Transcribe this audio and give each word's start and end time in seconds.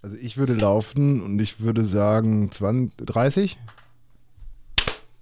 Also 0.00 0.16
ich 0.16 0.36
würde 0.36 0.54
laufen 0.54 1.22
und 1.22 1.38
ich 1.40 1.60
würde 1.60 1.84
sagen 1.84 2.50
20, 2.52 3.06
30. 3.06 3.58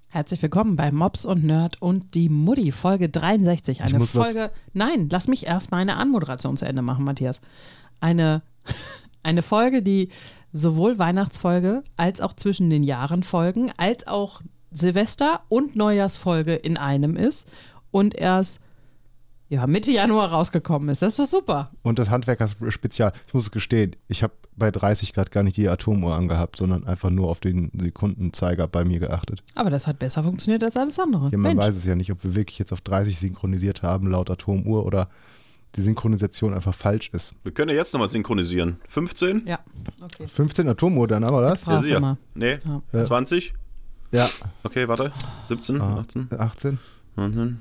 Herzlich 0.09 0.43
willkommen 0.43 0.77
bei 0.77 0.91
Mops 0.93 1.25
und 1.25 1.45
Nerd 1.45 1.81
und 1.81 2.15
die 2.15 2.29
Mutti, 2.29 2.73
Folge 2.73 3.09
63. 3.09 3.83
Eine 3.83 4.01
Folge. 4.01 4.51
Nein, 4.75 5.09
lass 5.11 5.29
mich 5.29 5.47
erst 5.47 5.71
mal 5.71 5.79
eine 5.79 5.97
Anmoderation 5.97 6.57
zu 6.57 6.67
Ende 6.67 6.83
machen, 6.83 7.05
Matthias. 7.05 7.41
Eine, 8.01 8.43
eine 9.23 9.43
Folge, 9.43 9.83
die 9.83 10.11
sowohl 10.53 10.99
Weihnachtsfolge 10.99 11.83
als 11.97 12.21
auch 12.21 12.35
zwischen 12.35 12.69
den 12.69 12.83
Jahren 12.83 13.23
Folgen, 13.23 13.73
als 13.79 14.07
auch 14.07 14.43
Silvester- 14.73 15.41
und 15.49 15.75
Neujahrsfolge 15.75 16.55
in 16.55 16.77
einem 16.77 17.17
ist 17.17 17.51
und 17.91 18.15
erst 18.15 18.61
ja, 19.49 19.67
Mitte 19.67 19.93
Januar 19.93 20.31
rausgekommen 20.33 20.89
ist. 20.89 21.03
Das 21.03 21.11
ist 21.11 21.19
doch 21.33 21.39
super. 21.39 21.71
Und 21.83 21.99
das 21.99 22.11
Handwerker-Spezial. 22.11 23.13
Ich 23.29 23.35
muss 23.35 23.45
es 23.45 23.51
gestehen, 23.51 23.95
ich 24.09 24.23
habe 24.23 24.33
bei 24.57 24.71
30 24.71 25.13
Grad 25.13 25.31
gar 25.31 25.43
nicht 25.43 25.57
die 25.57 25.69
Atomuhr 25.69 26.15
angehabt, 26.17 26.57
sondern 26.57 26.85
einfach 26.87 27.11
nur 27.11 27.29
auf 27.29 27.39
den 27.41 27.71
Sekundenzeiger 27.79 28.67
bei 28.69 28.85
mir 28.85 28.99
geachtet. 28.99 29.43
Aber 29.55 29.71
das 29.71 29.87
hat 29.87 29.99
besser 29.99 30.23
funktioniert 30.25 30.65
als 30.65 30.77
alles 30.77 30.99
andere. 30.99 31.27
Ja, 31.31 31.39
man 31.39 31.55
Mensch. 31.57 31.63
weiß 31.65 31.77
es 31.77 31.85
ja 31.85 31.95
nicht, 31.95 32.11
ob 32.11 32.25
wir 32.25 32.35
wirklich 32.35 32.59
jetzt 32.59 32.73
auf 32.73 32.81
30 32.81 33.19
synchronisiert 33.19 33.83
haben 33.83 34.09
laut 34.11 34.31
Atomuhr 34.31 34.85
oder 34.85 35.09
die 35.75 35.83
Synchronisation 35.83 36.55
einfach 36.55 36.75
falsch 36.75 37.11
ist. 37.13 37.35
Wir 37.45 37.53
können 37.53 37.71
ja 37.71 37.77
jetzt 37.77 37.93
nochmal 37.93 38.09
synchronisieren. 38.09 38.77
15? 38.89 39.43
Ja, 39.47 39.59
okay. 40.01 40.27
15 40.27 40.67
Atomuhr, 40.69 41.07
dann 41.07 41.25
haben 41.25 41.35
wir 41.37 41.43
das? 41.43 41.67
Ja, 41.67 41.81
sicher. 41.81 42.01
mal. 42.01 42.17
Nee. 42.35 42.59
Ja. 42.93 43.05
20? 43.05 43.53
Ja, 44.13 44.29
Okay, 44.63 44.89
warte. 44.89 45.11
17, 45.49 45.81
Ah. 45.81 45.99
18, 46.01 46.29
18. 46.39 46.79
19. 47.17 47.61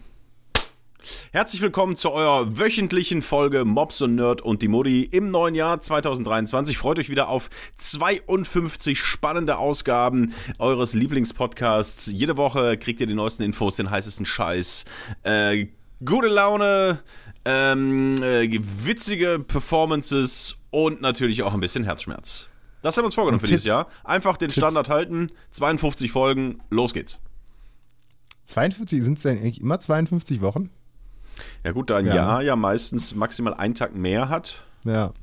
Herzlich 1.32 1.62
willkommen 1.62 1.95
zu 1.95 2.12
eurer 2.12 2.58
wöchentlichen 2.58 3.22
Folge 3.22 3.66
Mobs 3.66 4.02
und 4.02 4.16
Nerd 4.16 4.41
und 4.41 4.62
die 4.62 4.68
Mutti 4.68 5.04
im 5.04 5.30
neuen 5.30 5.55
Jahr 5.55 5.80
2023. 5.80 6.78
Freut 6.78 7.00
euch 7.00 7.09
wieder 7.09 7.30
auf 7.30 7.50
52 7.76 9.00
spannende 9.00 9.58
Ausgaben 9.58 10.34
eures 10.58 10.94
Lieblingspodcasts. 10.94 12.08
Jede 12.08 12.38
Woche 12.38 12.78
kriegt 12.78 13.00
ihr 13.02 13.08
die 13.08 13.14
neuesten 13.14 13.44
Infos, 13.44 13.76
den 13.76 13.89
heißesten 13.89 14.26
Scheiß, 14.26 14.86
äh, 15.23 15.67
gute 16.03 16.28
Laune, 16.28 17.00
ähm, 17.45 18.22
äh, 18.22 18.50
witzige 18.61 19.39
Performances 19.39 20.58
und 20.72 21.02
natürlich 21.02 21.44
auch 21.44 21.53
ein 21.53 21.59
bisschen 21.59 21.83
Herzschmerz. 21.83 22.48
Das 22.81 22.98
haben 22.98 23.03
wir 23.03 23.08
uns 23.08 23.16
vorgenommen 23.16 23.39
für 23.39 23.48
dieses 23.48 23.64
Tipps. 23.64 23.70
Jahr. 23.70 23.88
Einfach 24.03 24.38
den 24.38 24.52
Standard 24.52 24.89
halten, 24.89 25.28
52 25.52 26.11
Folgen, 26.11 26.61
los 26.70 26.94
geht's. 26.94 27.20
52, 28.45 29.03
sind 29.03 29.17
es 29.17 29.23
denn 29.23 29.38
eigentlich 29.38 29.59
immer 29.59 29.80
52 29.80 30.42
Wochen? 30.42 30.70
Ja 31.64 31.72
gut, 31.72 31.89
da 31.89 31.97
ein 31.97 32.05
Ja. 32.08 32.16
Jahr 32.16 32.41
ja 32.41 32.55
meistens 32.55 33.14
maximal 33.16 33.53
einen 33.53 33.75
Tag 33.75 33.95
mehr 33.95 34.30
hat, 34.30 34.64
Ja. 34.83 35.14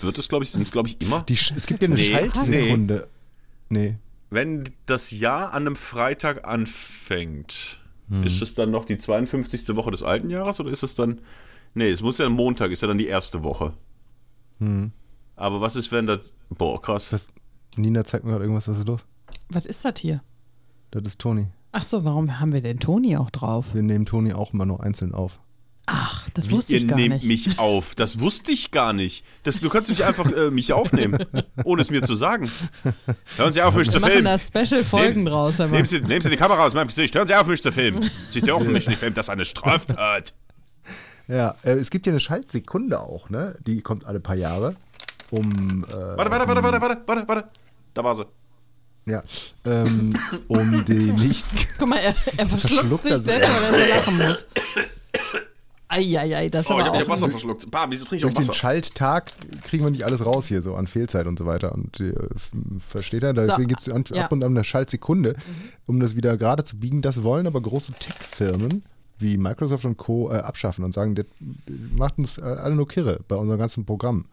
wird 0.00 0.18
es, 0.18 0.28
glaube 0.28 0.44
ich, 0.44 0.50
sind 0.52 0.62
es, 0.62 0.70
glaube 0.72 0.88
ich, 0.88 1.00
immer. 1.00 1.22
Die, 1.22 1.34
es 1.34 1.66
gibt 1.66 1.82
ja 1.82 1.86
eine 1.86 1.94
Nee. 1.96 2.12
Schaltsekunde. 2.12 3.08
Nee. 3.68 3.98
Wenn 4.30 4.64
das 4.86 5.10
Jahr 5.10 5.52
an 5.52 5.66
einem 5.66 5.76
Freitag 5.76 6.44
anfängt, 6.46 7.78
Hm. 8.08 8.22
ist 8.24 8.42
es 8.42 8.54
dann 8.54 8.70
noch 8.70 8.84
die 8.84 8.96
52. 8.98 9.74
Woche 9.76 9.90
des 9.90 10.02
alten 10.02 10.30
Jahres 10.30 10.58
oder 10.60 10.70
ist 10.70 10.82
es 10.82 10.94
dann. 10.94 11.20
Nee, 11.74 11.90
es 11.90 12.02
muss 12.02 12.18
ja 12.18 12.26
ein 12.26 12.32
Montag, 12.32 12.70
ist 12.72 12.82
ja 12.82 12.88
dann 12.88 12.98
die 12.98 13.06
erste 13.06 13.42
Woche. 13.44 13.72
Aber 15.36 15.60
was 15.60 15.76
ist, 15.76 15.90
wenn 15.92 16.06
das. 16.06 16.34
Boah, 16.50 16.80
krass. 16.82 17.12
Was, 17.12 17.28
Nina 17.76 18.04
zeigt 18.04 18.24
mir 18.24 18.32
gerade 18.32 18.44
irgendwas, 18.44 18.68
was 18.68 18.78
ist 18.78 18.88
los? 18.88 19.06
Was 19.48 19.64
ist 19.66 19.84
das 19.84 19.94
hier? 20.00 20.22
Das 20.90 21.02
ist 21.04 21.18
Toni. 21.20 21.46
Ach 21.72 21.82
so, 21.84 22.04
warum 22.04 22.40
haben 22.40 22.52
wir 22.52 22.60
denn 22.62 22.78
Toni 22.78 23.16
auch 23.16 23.30
drauf? 23.30 23.66
Wir 23.74 23.82
nehmen 23.82 24.06
Toni 24.06 24.32
auch 24.32 24.52
immer 24.52 24.66
noch 24.66 24.80
einzeln 24.80 25.14
auf. 25.14 25.38
Ach, 25.86 26.28
das 26.34 26.48
Wie, 26.48 26.52
wusste 26.52 26.76
ich 26.76 26.82
ihr 26.82 26.88
gar 26.88 26.96
nehmt 26.96 27.24
nicht. 27.24 27.46
mich 27.48 27.58
auf. 27.58 27.94
Das 27.96 28.20
wusste 28.20 28.52
ich 28.52 28.70
gar 28.70 28.92
nicht. 28.92 29.24
Das, 29.42 29.58
du 29.58 29.68
kannst 29.68 29.90
nicht 29.90 30.02
einfach 30.04 30.30
äh, 30.30 30.50
mich 30.50 30.72
aufnehmen, 30.72 31.18
ohne 31.64 31.82
es 31.82 31.90
mir 31.90 32.02
zu 32.02 32.14
sagen. 32.14 32.48
Hören 33.36 33.52
Sie 33.52 33.60
auf, 33.62 33.74
mich 33.74 33.86
wir 33.88 33.92
zu 33.94 34.00
machen 34.00 34.12
filmen. 34.12 34.24
da 34.26 34.38
Special-Folgen 34.38 35.24
Nehmen- 35.24 35.26
draus. 35.26 35.58
Nehmen 35.58 35.86
Sie, 35.86 36.00
nehmen 36.00 36.20
Sie 36.22 36.30
die 36.30 36.36
Kamera 36.36 36.64
aus 36.64 36.74
meinem 36.74 36.88
Gesicht. 36.88 37.14
Hören 37.16 37.26
Sie 37.26 37.34
auf, 37.34 37.46
mich 37.46 37.60
zu 37.62 37.72
filmen. 37.72 38.08
Sie 38.28 38.40
dürfen 38.40 38.72
mich 38.72 38.86
nicht 38.86 38.98
filmen. 38.98 39.14
Das 39.16 39.26
ist 39.26 39.30
eine 39.30 39.44
Straftat. 39.44 40.32
Ja, 41.26 41.54
äh, 41.64 41.72
es 41.72 41.90
gibt 41.90 42.06
ja 42.06 42.12
eine 42.12 42.20
Schaltsekunde 42.20 43.00
auch, 43.00 43.30
ne? 43.30 43.56
Die 43.66 43.80
kommt 43.82 44.04
alle 44.06 44.20
paar 44.20 44.36
Jahre. 44.36 44.74
Um, 45.30 45.84
äh, 45.88 45.92
Warte, 45.92 46.30
warte, 46.30 46.48
warte, 46.48 46.62
warte, 46.62 46.80
warte, 46.80 47.02
warte, 47.06 47.28
warte. 47.28 47.48
Da 47.94 48.04
war 48.04 48.14
sie. 48.14 48.26
Ja, 49.10 49.22
ähm, 49.64 50.14
um 50.48 50.84
die 50.84 50.92
Licht. 50.92 51.46
Guck 51.78 51.88
mal, 51.88 51.98
er, 51.98 52.14
er 52.36 52.46
verschluckt 52.46 53.00
verschluckt 53.00 53.02
sich 53.02 53.16
selbst, 53.16 53.50
weil 53.72 53.80
er 53.80 53.86
so 53.86 53.94
lachen 53.94 54.28
muss. 54.28 54.46
Eieiei, 55.88 56.48
das 56.48 56.66
ist 56.66 56.70
Oh, 56.70 56.78
ich 56.78 56.84
aber 56.84 56.88
hab, 56.88 56.94
ich 56.94 57.00
hab 57.00 57.08
auch... 57.08 57.12
Wasser 57.12 57.30
verschluckt. 57.30 57.70
Bah, 57.70 57.86
wieso 57.88 58.04
trinke 58.04 58.16
ich 58.16 58.22
Durch 58.22 58.34
auch 58.34 58.40
den 58.40 58.48
Wasser? 58.48 58.54
Schalttag 58.54 59.32
kriegen 59.64 59.84
wir 59.84 59.90
nicht 59.90 60.04
alles 60.04 60.24
raus 60.24 60.46
hier, 60.46 60.62
so 60.62 60.76
an 60.76 60.86
Fehlzeit 60.86 61.26
und 61.26 61.38
so 61.38 61.46
weiter. 61.46 61.72
Und 61.72 61.98
äh, 61.98 62.14
versteht 62.78 63.24
er? 63.24 63.32
Deswegen 63.32 63.66
gibt 63.66 63.80
es 63.80 63.86
ja. 63.86 64.24
ab 64.24 64.30
und 64.30 64.44
an 64.44 64.52
eine 64.52 64.62
Schaltsekunde, 64.62 65.34
um 65.86 65.98
das 65.98 66.14
wieder 66.14 66.36
gerade 66.36 66.62
zu 66.62 66.76
biegen. 66.76 67.02
Das 67.02 67.24
wollen 67.24 67.48
aber 67.48 67.60
große 67.60 67.92
Tech-Firmen 67.94 68.84
wie 69.18 69.36
Microsoft 69.36 69.84
und 69.84 69.96
Co. 69.96 70.30
Äh, 70.30 70.36
abschaffen 70.36 70.84
und 70.84 70.92
sagen, 70.92 71.16
das 71.16 71.26
macht 71.92 72.18
uns 72.18 72.38
äh, 72.38 72.42
alle 72.42 72.76
nur 72.76 72.86
kirre 72.86 73.20
bei 73.26 73.34
unserem 73.34 73.58
ganzen 73.58 73.84
Programm. 73.84 74.26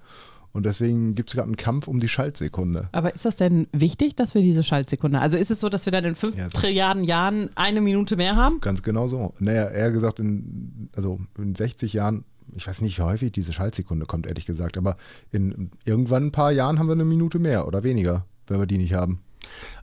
Und 0.57 0.65
deswegen 0.65 1.13
gibt 1.13 1.29
es 1.29 1.35
gerade 1.35 1.45
einen 1.45 1.55
Kampf 1.55 1.87
um 1.87 1.99
die 1.99 2.07
Schaltsekunde. 2.07 2.89
Aber 2.91 3.13
ist 3.13 3.25
das 3.25 3.35
denn 3.35 3.67
wichtig, 3.73 4.15
dass 4.15 4.33
wir 4.33 4.41
diese 4.41 4.63
Schaltsekunde... 4.63 5.19
Also 5.19 5.37
ist 5.37 5.51
es 5.51 5.59
so, 5.59 5.69
dass 5.69 5.85
wir 5.85 5.91
dann 5.91 6.03
in 6.03 6.15
fünf 6.15 6.35
Ja, 6.35 6.47
Trilliarden 6.47 7.03
Jahren 7.03 7.51
eine 7.53 7.79
Minute 7.79 8.15
mehr 8.15 8.35
haben? 8.35 8.59
Ganz 8.59 8.81
genau 8.81 9.07
so. 9.07 9.35
Naja, 9.37 9.69
eher 9.69 9.91
gesagt, 9.91 10.19
in, 10.19 10.89
also 10.95 11.19
in 11.37 11.53
60 11.53 11.93
Jahren, 11.93 12.23
ich 12.55 12.65
weiß 12.65 12.81
nicht, 12.81 12.97
wie 12.97 13.03
häufig 13.03 13.31
diese 13.31 13.53
Schaltsekunde 13.53 14.07
kommt, 14.07 14.25
ehrlich 14.25 14.47
gesagt, 14.47 14.79
aber 14.79 14.97
in 15.29 15.69
irgendwann 15.85 16.23
ein 16.23 16.31
paar 16.31 16.51
Jahren 16.51 16.79
haben 16.79 16.87
wir 16.87 16.93
eine 16.93 17.05
Minute 17.05 17.37
mehr 17.37 17.67
oder 17.67 17.83
weniger, 17.83 18.25
wenn 18.47 18.57
wir 18.57 18.65
die 18.65 18.79
nicht 18.79 18.95
haben. 18.95 19.19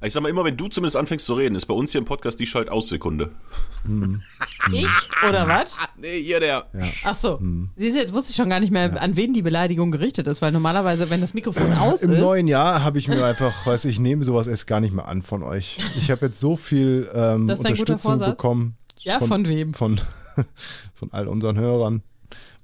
Ich 0.03 0.13
sag 0.13 0.23
mal, 0.23 0.29
immer 0.29 0.45
wenn 0.45 0.57
du 0.57 0.69
zumindest 0.69 0.97
anfängst 0.97 1.25
zu 1.25 1.35
reden, 1.35 1.55
ist 1.55 1.67
bei 1.67 1.75
uns 1.75 1.93
hier 1.93 2.01
im 2.01 2.05
Podcast 2.05 2.39
die 2.39 2.47
Schalt-Aus-Sekunde. 2.47 3.31
Ich? 4.73 4.89
Oder 5.27 5.49
was? 5.49 5.79
Nee, 5.97 6.19
ihr 6.19 6.41
der. 6.41 6.67
Ach 7.05 7.15
so. 7.15 7.39
Hm. 7.39 7.71
Siehst 7.77 7.95
du, 7.95 8.01
jetzt 8.01 8.13
wusste 8.13 8.31
ich 8.31 8.37
schon 8.37 8.51
gar 8.51 8.61
nicht 8.61 8.73
mehr, 8.73 9.01
an 9.01 9.17
wen 9.17 9.33
die 9.33 9.43
Beleidigung 9.43 9.91
gerichtet 9.91 10.27
ist, 10.27 10.43
weil 10.43 10.53
normalerweise, 10.53 11.09
wenn 11.09 11.21
das 11.21 11.33
Mikrofon 11.33 11.73
aus 11.73 12.03
Im 12.03 12.13
ist... 12.13 12.21
neuen 12.21 12.49
Jahr 12.49 12.83
habe 12.83 12.99
ich 12.99 13.09
mir 13.09 13.25
einfach, 13.25 13.67
weiß 13.67 13.87
ich, 13.87 13.99
nehme 13.99 14.25
sowas 14.25 14.47
erst 14.47 14.67
gar 14.67 14.81
nicht 14.81 14.93
mehr 14.93 15.09
an 15.09 15.23
von 15.23 15.43
euch. 15.43 15.79
Ich 15.97 16.11
habe 16.11 16.27
jetzt 16.27 16.41
so 16.41 16.57
viel 16.57 17.09
ähm, 17.15 17.47
Das 17.47 17.61
ist 17.61 17.67
ein 17.67 17.75
guter 17.77 17.95
Unterstützung 17.95 18.31
bekommen. 18.31 18.77
Ja, 18.99 19.21
von 19.21 19.49
wem? 19.49 19.73
Von, 19.75 20.01
von 20.95 21.13
all 21.13 21.29
unseren 21.29 21.59
Hörern. 21.59 22.03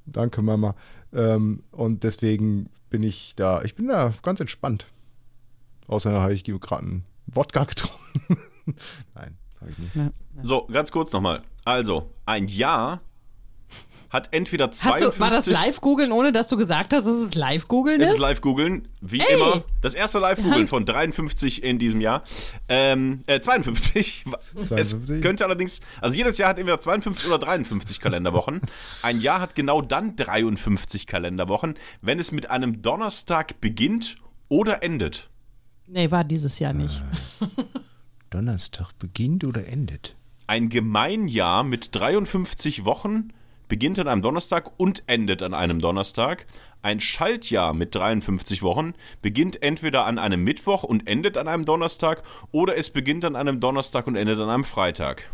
Danke, 0.06 0.42
Mama. 0.42 0.74
Ähm, 1.14 1.62
und 1.70 2.04
deswegen 2.04 2.68
bin 2.90 3.02
ich 3.02 3.34
da, 3.36 3.62
ich 3.62 3.74
bin 3.74 3.88
da 3.88 4.12
ganz 4.22 4.40
entspannt. 4.40 4.86
Außer 5.90 6.12
habe 6.20 6.32
ich 6.32 6.44
gerade 6.44 6.82
einen 6.82 7.04
Wodka 7.26 7.64
getrunken. 7.64 8.38
Nein, 9.14 9.36
habe 9.60 9.70
ich 9.72 9.78
nicht. 9.78 9.96
Ja. 9.96 10.10
So, 10.40 10.68
ganz 10.72 10.92
kurz 10.92 11.12
nochmal. 11.12 11.42
Also, 11.64 12.12
ein 12.26 12.46
Jahr 12.46 13.00
hat 14.08 14.28
entweder 14.32 14.68
Hast 14.68 14.80
52... 14.82 15.14
du, 15.18 15.20
war 15.20 15.30
das 15.30 15.46
Live-Googeln, 15.46 16.12
ohne 16.12 16.30
dass 16.30 16.46
du 16.46 16.56
gesagt 16.56 16.94
hast, 16.94 17.06
dass 17.06 17.18
es 17.18 17.34
Live-Googeln 17.34 18.00
Es 18.00 18.10
ist? 18.10 18.14
ist 18.14 18.20
Live-Googeln, 18.20 18.86
wie 19.00 19.18
Ey! 19.18 19.34
immer. 19.34 19.64
Das 19.82 19.94
erste 19.94 20.20
Live-Googeln 20.20 20.68
von 20.68 20.84
53 20.84 21.64
in 21.64 21.80
diesem 21.80 22.00
Jahr. 22.00 22.22
Ähm, 22.68 23.22
äh, 23.26 23.40
52. 23.40 24.24
52? 24.54 24.78
Es 25.16 25.22
könnte 25.22 25.44
allerdings, 25.44 25.80
also 26.00 26.16
jedes 26.16 26.38
Jahr 26.38 26.50
hat 26.50 26.60
entweder 26.60 26.78
52 26.78 27.26
oder 27.26 27.38
53 27.38 27.98
Kalenderwochen. 27.98 28.60
Ein 29.02 29.20
Jahr 29.20 29.40
hat 29.40 29.56
genau 29.56 29.82
dann 29.82 30.14
53 30.14 31.08
Kalenderwochen, 31.08 31.74
wenn 32.00 32.20
es 32.20 32.30
mit 32.30 32.48
einem 32.48 32.80
Donnerstag 32.80 33.60
beginnt 33.60 34.14
oder 34.48 34.84
endet. 34.84 35.30
Nee, 35.92 36.12
war 36.12 36.22
dieses 36.22 36.60
Jahr 36.60 36.72
nicht. 36.72 37.02
Donnerstag 38.30 38.92
beginnt 39.00 39.42
oder 39.42 39.66
endet? 39.66 40.14
Ein 40.46 40.68
Gemeinjahr 40.68 41.64
mit 41.64 41.94
53 41.96 42.84
Wochen 42.84 43.32
beginnt 43.66 43.98
an 43.98 44.06
einem 44.06 44.22
Donnerstag 44.22 44.70
und 44.76 45.02
endet 45.08 45.42
an 45.42 45.52
einem 45.52 45.80
Donnerstag. 45.80 46.46
Ein 46.80 47.00
Schaltjahr 47.00 47.74
mit 47.74 47.92
53 47.92 48.62
Wochen 48.62 48.94
beginnt 49.20 49.62
entweder 49.64 50.06
an 50.06 50.18
einem 50.18 50.44
Mittwoch 50.44 50.84
und 50.84 51.08
endet 51.08 51.36
an 51.36 51.48
einem 51.48 51.64
Donnerstag 51.64 52.22
oder 52.52 52.76
es 52.76 52.90
beginnt 52.90 53.24
an 53.24 53.34
einem 53.34 53.58
Donnerstag 53.58 54.06
und 54.06 54.14
endet 54.14 54.38
an 54.38 54.48
einem 54.48 54.64
Freitag. 54.64 55.28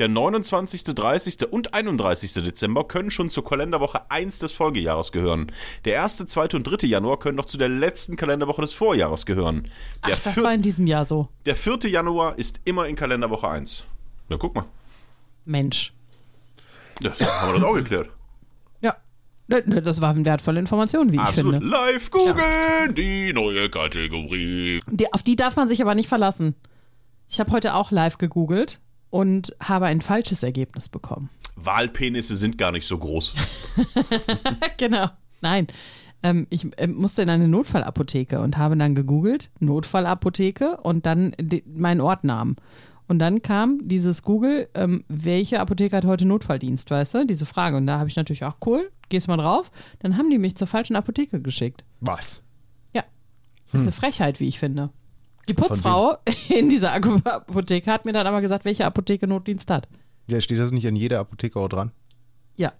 Der 0.00 0.08
29., 0.08 0.82
30. 0.84 1.52
und 1.52 1.74
31. 1.74 2.32
Dezember 2.32 2.84
können 2.88 3.10
schon 3.10 3.28
zur 3.28 3.44
Kalenderwoche 3.44 4.10
1 4.10 4.38
des 4.38 4.50
Folgejahres 4.52 5.12
gehören. 5.12 5.52
Der 5.84 6.02
1., 6.02 6.24
2. 6.24 6.48
und 6.56 6.62
3. 6.64 6.86
Januar 6.86 7.18
können 7.18 7.36
noch 7.36 7.44
zu 7.44 7.58
der 7.58 7.68
letzten 7.68 8.16
Kalenderwoche 8.16 8.62
des 8.62 8.72
Vorjahres 8.72 9.26
gehören. 9.26 9.64
Der, 10.06 10.14
Ach, 10.16 10.20
das 10.24 10.32
vier- 10.34 10.42
war 10.42 10.54
in 10.54 10.62
diesem 10.62 10.86
Jahr 10.86 11.04
so. 11.04 11.28
der 11.44 11.54
4. 11.54 11.80
Januar 11.90 12.38
ist 12.38 12.60
immer 12.64 12.88
in 12.88 12.96
Kalenderwoche 12.96 13.46
1. 13.46 13.84
Na, 14.30 14.38
guck 14.38 14.54
mal. 14.54 14.64
Mensch. 15.44 15.92
Das 17.02 17.20
haben 17.20 17.52
wir 17.52 17.60
das 17.60 17.68
auch 17.68 17.74
geklärt. 17.74 18.08
Ja. 18.80 18.96
Das 19.48 20.00
war 20.00 20.10
eine 20.14 20.24
wertvolle 20.24 20.60
Information, 20.60 21.12
wie 21.12 21.16
ich 21.16 21.20
Absolut. 21.20 21.56
finde. 21.56 21.68
Live 21.68 22.10
googeln, 22.10 22.94
die 22.94 23.34
neue 23.34 23.68
Kategorie. 23.68 24.80
Die, 24.88 25.12
auf 25.12 25.22
die 25.22 25.36
darf 25.36 25.56
man 25.56 25.68
sich 25.68 25.82
aber 25.82 25.94
nicht 25.94 26.08
verlassen. 26.08 26.54
Ich 27.28 27.38
habe 27.38 27.50
heute 27.52 27.74
auch 27.74 27.90
live 27.90 28.16
gegoogelt 28.16 28.80
und 29.10 29.54
habe 29.60 29.86
ein 29.86 30.00
falsches 30.00 30.42
Ergebnis 30.42 30.88
bekommen. 30.88 31.28
Wahlpenisse 31.56 32.36
sind 32.36 32.56
gar 32.58 32.72
nicht 32.72 32.86
so 32.86 32.98
groß. 32.98 33.34
genau. 34.78 35.06
Nein. 35.40 35.66
Ähm, 36.22 36.46
ich 36.50 36.66
äh, 36.78 36.86
musste 36.86 37.22
in 37.22 37.30
eine 37.30 37.48
Notfallapotheke 37.48 38.40
und 38.40 38.58
habe 38.58 38.76
dann 38.76 38.94
gegoogelt, 38.94 39.50
Notfallapotheke 39.58 40.78
und 40.78 41.06
dann 41.06 41.34
meinen 41.66 42.00
Ortnamen. 42.00 42.56
Und 43.08 43.18
dann 43.18 43.42
kam 43.42 43.88
dieses 43.88 44.22
Google, 44.22 44.68
ähm, 44.74 45.02
welche 45.08 45.58
Apotheke 45.58 45.96
hat 45.96 46.04
heute 46.04 46.28
Notfalldienst, 46.28 46.90
weißt 46.90 47.14
du? 47.14 47.26
Diese 47.26 47.44
Frage. 47.44 47.76
Und 47.76 47.86
da 47.88 47.98
habe 47.98 48.08
ich 48.08 48.16
natürlich 48.16 48.44
auch, 48.44 48.56
cool, 48.64 48.88
gehst 49.08 49.26
mal 49.26 49.36
drauf. 49.36 49.72
Dann 49.98 50.16
haben 50.16 50.30
die 50.30 50.38
mich 50.38 50.54
zur 50.54 50.68
falschen 50.68 50.94
Apotheke 50.94 51.40
geschickt. 51.40 51.84
Was? 52.00 52.42
Ja. 52.94 53.02
Das 53.64 53.80
ist 53.80 53.80
eine 53.80 53.92
Frechheit, 53.92 54.38
wie 54.38 54.46
ich 54.46 54.60
finde. 54.60 54.90
Die 55.48 55.54
Putzfrau 55.54 56.16
in 56.48 56.68
dieser 56.68 56.92
Apotheke 56.92 57.90
hat 57.90 58.04
mir 58.04 58.12
dann 58.12 58.26
aber 58.26 58.40
gesagt, 58.40 58.64
welche 58.64 58.84
Apotheke 58.86 59.26
Notdienst 59.26 59.70
hat. 59.70 59.88
Ja, 60.28 60.40
steht 60.40 60.58
das 60.58 60.70
nicht 60.70 60.86
an 60.86 60.94
jeder 60.96 61.18
Apotheke 61.20 61.58
auch 61.58 61.68
dran? 61.68 61.90
Ja. 62.56 62.72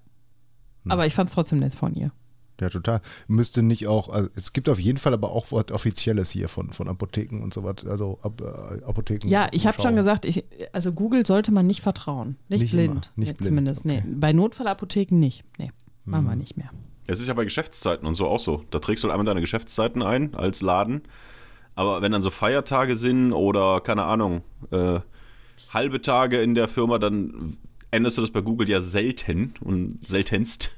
Aber 0.88 1.06
ich 1.06 1.14
fand 1.14 1.28
es 1.28 1.34
trotzdem 1.34 1.58
nett 1.58 1.74
von 1.74 1.94
ihr. 1.94 2.12
Ja, 2.60 2.68
total. 2.68 3.00
Müsste 3.26 3.62
nicht 3.62 3.86
auch, 3.86 4.10
also 4.10 4.28
es 4.34 4.52
gibt 4.52 4.68
auf 4.68 4.78
jeden 4.78 4.98
Fall 4.98 5.14
aber 5.14 5.30
auch 5.32 5.46
was 5.50 5.70
Offizielles 5.72 6.30
hier 6.30 6.48
von, 6.48 6.72
von 6.74 6.88
Apotheken 6.88 7.40
und 7.42 7.54
so 7.54 7.64
was, 7.64 7.86
also 7.86 8.18
Ap 8.22 8.40
äh, 8.42 8.84
Apotheken. 8.84 9.28
Ja, 9.28 9.48
ich 9.52 9.66
habe 9.66 9.80
schon 9.80 9.96
gesagt, 9.96 10.26
ich, 10.26 10.44
also 10.72 10.92
Google 10.92 11.24
sollte 11.24 11.52
man 11.52 11.66
nicht 11.66 11.80
vertrauen. 11.80 12.36
Nicht, 12.48 12.60
Nicht 12.60 12.70
blind. 12.72 12.90
immer, 12.90 13.00
nicht 13.00 13.16
nee, 13.16 13.24
blind, 13.32 13.44
Zumindest, 13.44 13.84
okay. 13.86 14.02
nee. 14.06 14.14
Bei 14.14 14.32
Notfallapotheken 14.34 15.18
nicht. 15.18 15.42
Nee, 15.58 15.70
machen 16.04 16.24
Mhm. 16.24 16.28
wir 16.28 16.36
nicht 16.36 16.56
mehr. 16.58 16.70
Es 17.06 17.18
ist 17.18 17.28
ja 17.28 17.34
bei 17.34 17.44
Geschäftszeiten 17.44 18.06
und 18.06 18.14
so 18.14 18.28
auch 18.28 18.38
so. 18.38 18.62
Da 18.70 18.78
trägst 18.78 19.02
du 19.04 19.10
einmal 19.10 19.24
deine 19.24 19.40
Geschäftszeiten 19.40 20.02
ein 20.02 20.34
als 20.34 20.60
Laden. 20.60 21.00
Aber 21.80 22.02
wenn 22.02 22.12
dann 22.12 22.20
so 22.20 22.28
Feiertage 22.28 22.94
sind 22.94 23.32
oder, 23.32 23.80
keine 23.80 24.02
Ahnung, 24.04 24.42
äh, 24.70 25.00
halbe 25.72 26.02
Tage 26.02 26.42
in 26.42 26.54
der 26.54 26.68
Firma, 26.68 26.98
dann 26.98 27.56
änderst 27.90 28.18
du 28.18 28.20
das 28.20 28.30
bei 28.30 28.42
Google 28.42 28.68
ja 28.68 28.82
selten 28.82 29.54
und 29.62 30.06
seltenst. 30.06 30.72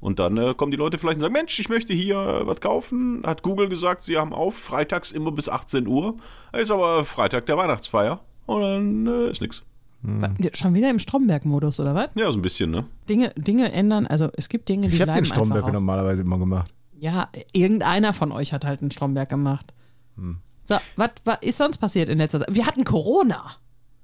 Und 0.00 0.18
dann 0.18 0.38
äh, 0.38 0.54
kommen 0.54 0.70
die 0.70 0.78
Leute 0.78 0.96
vielleicht 0.96 1.16
und 1.16 1.20
sagen, 1.20 1.34
Mensch, 1.34 1.58
ich 1.60 1.68
möchte 1.68 1.92
hier 1.92 2.16
äh, 2.16 2.46
was 2.46 2.62
kaufen. 2.62 3.22
Hat 3.26 3.42
Google 3.42 3.68
gesagt, 3.68 4.00
sie 4.00 4.16
haben 4.16 4.32
auf, 4.32 4.56
freitags 4.56 5.12
immer 5.12 5.30
bis 5.30 5.50
18 5.50 5.86
Uhr. 5.86 6.16
Ist 6.54 6.70
aber 6.70 7.04
Freitag 7.04 7.44
der 7.44 7.58
Weihnachtsfeier. 7.58 8.20
Und 8.46 8.62
dann 8.62 9.06
äh, 9.06 9.30
ist 9.30 9.42
nix. 9.42 9.62
Wa- 10.00 10.32
Schon 10.54 10.72
wieder 10.72 10.88
im 10.88 11.00
Stromberg-Modus, 11.00 11.80
oder 11.80 11.94
was? 11.94 12.08
Ja, 12.14 12.32
so 12.32 12.38
ein 12.38 12.42
bisschen, 12.42 12.70
ne? 12.70 12.86
Dinge, 13.10 13.32
Dinge 13.36 13.72
ändern, 13.72 14.06
also 14.06 14.30
es 14.38 14.48
gibt 14.48 14.70
Dinge, 14.70 14.88
die 14.88 14.94
Ich 14.96 15.02
habe 15.02 15.12
den 15.12 15.26
Stromberg 15.26 15.70
normalerweise 15.70 16.22
immer 16.22 16.38
gemacht. 16.38 16.72
Ja, 16.98 17.28
irgendeiner 17.52 18.14
von 18.14 18.32
euch 18.32 18.54
hat 18.54 18.64
halt 18.64 18.80
einen 18.80 18.90
Stromberg 18.90 19.28
gemacht. 19.28 19.74
Hm. 20.16 20.38
So, 20.66 20.76
was 20.96 21.10
ist 21.40 21.58
sonst 21.58 21.78
passiert 21.78 22.08
in 22.08 22.18
letzter 22.18 22.40
Zeit? 22.40 22.54
Wir 22.54 22.66
hatten 22.66 22.84
Corona. 22.84 23.56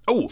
Oh! 0.06 0.29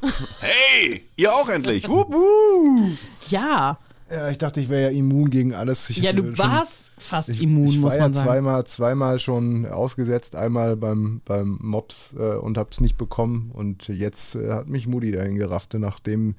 hey! 0.40 1.04
Ihr 1.16 1.32
auch 1.34 1.48
endlich! 1.48 1.88
Wup, 1.88 2.12
wup. 2.12 2.90
Ja, 3.28 3.78
Ja, 4.10 4.28
ich 4.28 4.38
dachte, 4.38 4.60
ich 4.60 4.68
wäre 4.68 4.90
ja 4.92 4.98
immun 4.98 5.30
gegen 5.30 5.54
alles. 5.54 5.88
Ich 5.90 5.98
ja, 5.98 6.12
du 6.12 6.22
schon- 6.24 6.38
warst 6.38 6.90
fast 6.98 7.28
ich, 7.30 7.42
immun, 7.42 7.68
ich 7.68 7.78
muss 7.78 7.92
war 7.94 8.00
man 8.00 8.10
ja 8.12 8.16
sagen. 8.16 8.26
zweimal, 8.28 8.64
zweimal 8.66 9.18
schon 9.20 9.66
ausgesetzt, 9.66 10.34
einmal 10.36 10.76
beim, 10.76 11.20
beim 11.24 11.58
Mops 11.62 12.12
äh, 12.18 12.34
und 12.36 12.58
habe 12.58 12.70
es 12.72 12.80
nicht 12.80 12.96
bekommen. 12.98 13.50
Und 13.52 13.88
jetzt 13.88 14.34
äh, 14.34 14.50
hat 14.52 14.68
mich 14.68 14.86
Mutti 14.86 15.12
dahin 15.12 15.36
gerafft, 15.36 15.74
nachdem 15.74 16.34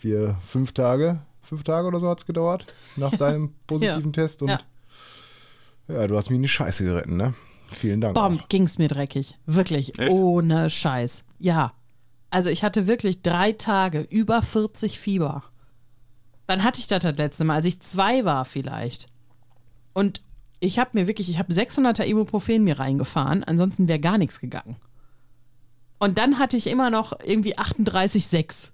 wir 0.00 0.36
fünf 0.46 0.72
Tage, 0.72 1.18
fünf 1.42 1.64
Tage 1.64 1.88
oder 1.88 1.98
so 2.00 2.08
hat 2.08 2.20
es 2.20 2.26
gedauert, 2.26 2.64
nach 2.96 3.10
deinem 3.16 3.52
positiven 3.66 4.12
Test. 4.12 4.42
Und 4.42 4.48
Ja. 4.50 4.60
ja. 5.88 6.06
du 6.06 6.16
hast 6.16 6.30
mich 6.30 6.36
in 6.36 6.42
die 6.42 6.48
Scheiße 6.48 6.84
geritten, 6.84 7.16
ne? 7.16 7.34
Vielen 7.72 8.00
Dank. 8.00 8.14
Bom, 8.14 8.38
auch. 8.38 8.48
ging's 8.48 8.78
mir 8.78 8.88
dreckig. 8.88 9.36
Wirklich. 9.46 9.98
Echt? 9.98 10.10
Ohne 10.10 10.70
Scheiß. 10.70 11.24
Ja. 11.38 11.72
Also 12.30 12.50
ich 12.50 12.62
hatte 12.62 12.86
wirklich 12.86 13.22
drei 13.22 13.52
Tage 13.52 14.00
über 14.00 14.42
40 14.42 14.98
Fieber. 14.98 15.42
Dann 16.46 16.64
hatte 16.64 16.80
ich 16.80 16.86
das 16.86 17.00
das 17.00 17.16
letzte 17.16 17.44
Mal, 17.44 17.56
als 17.56 17.66
ich 17.66 17.80
zwei 17.80 18.24
war 18.24 18.44
vielleicht. 18.44 19.06
Und 19.92 20.22
ich 20.60 20.78
habe 20.78 20.90
mir 20.94 21.06
wirklich, 21.06 21.30
ich 21.30 21.38
habe 21.38 21.52
600er 21.52 22.04
Ibuprofen 22.06 22.64
mir 22.64 22.78
reingefahren, 22.78 23.44
ansonsten 23.44 23.88
wäre 23.88 24.00
gar 24.00 24.18
nichts 24.18 24.40
gegangen. 24.40 24.76
Und 25.98 26.16
dann 26.18 26.38
hatte 26.38 26.56
ich 26.56 26.68
immer 26.68 26.90
noch 26.90 27.18
irgendwie 27.24 27.58
38,6. 27.58 28.70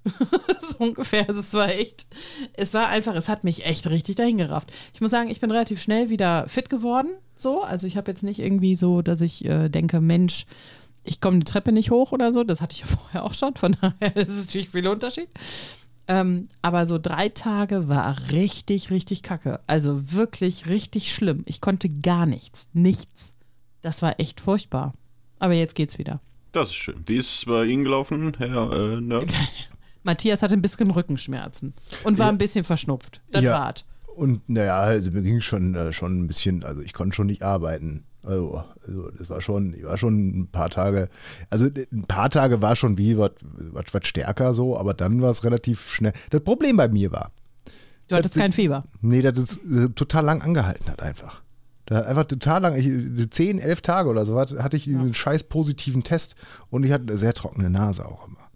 so 0.59 0.76
ungefähr. 0.79 1.26
Also 1.26 1.41
es 1.41 1.55
war 1.55 1.69
echt, 1.71 2.06
es 2.53 2.75
war 2.75 2.88
einfach, 2.88 3.15
es 3.15 3.29
hat 3.29 3.44
mich 3.44 3.65
echt 3.65 3.87
richtig 3.87 4.17
dahin 4.17 4.37
gerafft. 4.37 4.73
Ich 4.93 5.00
muss 5.00 5.11
sagen, 5.11 5.31
ich 5.31 5.41
bin 5.41 5.50
relativ 5.50 5.81
schnell 5.81 6.11
wieder 6.11 6.47
fit 6.49 6.69
geworden. 6.69 7.09
So, 7.37 7.62
also 7.62 7.87
ich 7.87 7.97
habe 7.97 8.11
jetzt 8.11 8.25
nicht 8.25 8.41
irgendwie 8.41 8.76
so, 8.76 9.00
dass 9.00 9.21
ich 9.23 9.44
äh, 9.44 9.69
denke, 9.71 10.00
Mensch, 10.00 10.44
ich 11.03 11.21
komme 11.21 11.38
die 11.38 11.44
Treppe 11.44 11.73
nicht 11.73 11.91
hoch 11.91 12.12
oder 12.12 12.32
so. 12.32 12.44
Das 12.44 12.61
hatte 12.61 12.75
ich 12.75 12.81
ja 12.81 12.87
vorher 13.03 13.25
auch 13.25 13.35
schon. 13.35 13.55
Von 13.56 13.77
daher 13.81 14.17
ist 14.17 14.31
es 14.31 14.47
natürlich 14.47 14.70
viel 14.70 14.87
Unterschied. 14.87 15.29
Ähm, 16.06 16.49
aber 16.61 16.85
so 16.85 16.99
drei 16.99 17.31
Tage 17.31 17.88
war 17.88 18.19
richtig, 18.31 18.91
richtig 18.91 19.23
kacke. 19.23 19.61
Also 19.67 20.12
wirklich 20.12 20.67
richtig 20.69 21.15
schlimm. 21.15 21.43
Ich 21.47 21.62
konnte 21.62 21.88
gar 21.88 22.27
nichts. 22.27 22.69
Nichts. 22.75 23.32
Das 23.81 24.03
war 24.03 24.20
echt 24.20 24.43
furchtbar. 24.43 24.93
Aber 25.38 25.55
jetzt 25.55 25.75
geht's 25.75 25.99
wieder. 25.99 26.20
Das 26.55 26.69
ist 26.69 26.75
schön. 26.77 27.03
Wie 27.06 27.17
ist 27.17 27.31
es 27.39 27.45
bei 27.47 27.65
Ihnen 27.65 27.85
gelaufen, 27.85 28.33
Herr 28.39 28.73
äh, 28.73 29.01
Nerd? 29.01 29.35
Matthias 30.05 30.43
hatte 30.43 30.55
ein 30.55 30.62
bisschen 30.62 30.91
Rückenschmerzen 30.91 31.75
und 32.05 32.19
war 32.19 32.27
Ja. 32.27 32.33
ein 32.33 32.39
bisschen 32.39 32.65
verschnupft. 32.65 33.21
Das 33.33 33.43
Ja. 33.43 33.53
war's. 33.61 33.85
Und 34.15 34.49
naja, 34.49 34.77
also 34.79 35.11
mir 35.11 35.23
ging 35.23 35.41
schon, 35.41 35.75
äh, 35.75 35.93
schon 35.93 36.21
ein 36.23 36.27
bisschen, 36.29 36.62
also 36.62 36.81
ich 36.83 36.93
konnte 36.93 37.17
schon 37.17 37.27
nicht 37.27 37.43
arbeiten. 37.43 38.05
Also, 38.23 38.62
also 38.87 39.11
das 39.11 39.29
war 39.29 39.41
schon, 39.41 39.75
ich 39.75 39.83
war 39.85 39.99
schon 39.99 40.43
ein 40.43 40.49
paar 40.49 40.71
Tage, 40.71 41.09
also 41.51 41.67
ein 41.67 42.05
paar 42.06 42.31
Tage 42.31 42.62
war 42.62 42.77
schon 42.77 42.97
wie 42.97 43.19
was 43.19 43.33
was- 43.43 43.93
was 43.93 44.06
stärker 44.06 44.55
so, 44.55 44.79
aber 44.79 44.95
dann 44.95 45.21
war 45.21 45.31
es 45.31 45.45
relativ 45.45 45.91
schnell. 45.91 46.12
Das 46.31 46.43
Problem 46.43 46.77
bei 46.77 46.89
mir 46.89 47.11
war, 47.12 47.33
Du 48.09 48.17
hattest 48.17 48.37
Das- 48.37 48.41
kein 48.43 48.53
Fieber. 48.53 48.85
nee, 49.01 49.23
dass 49.23 49.39
es 49.39 49.59
äh, 49.65 49.89
total 49.91 50.25
lang 50.27 50.43
angehalten 50.43 50.89
hat 50.91 51.03
einfach. 51.03 51.43
Da 51.87 51.97
hat 51.97 52.07
einfach 52.07 52.25
total 52.25 52.63
lang, 52.63 52.77
ich, 52.77 53.31
10, 53.31 53.59
11 53.59 53.83
Tage 53.83 54.09
oder 54.09 54.25
so, 54.25 54.39
hat- 54.39 54.57
hatte 54.59 54.77
ich 54.77 54.85
diesen 54.85 55.13
scheiß 55.15 55.45
positiven 55.45 56.03
Test 56.03 56.35
und 56.71 56.85
ich 56.85 56.93
hatte 56.93 57.05
eine 57.05 57.19
sehr 57.19 57.35
trockene 57.35 57.69
Nase 57.71 58.07
auch 58.07 58.27
immer. 58.29 58.49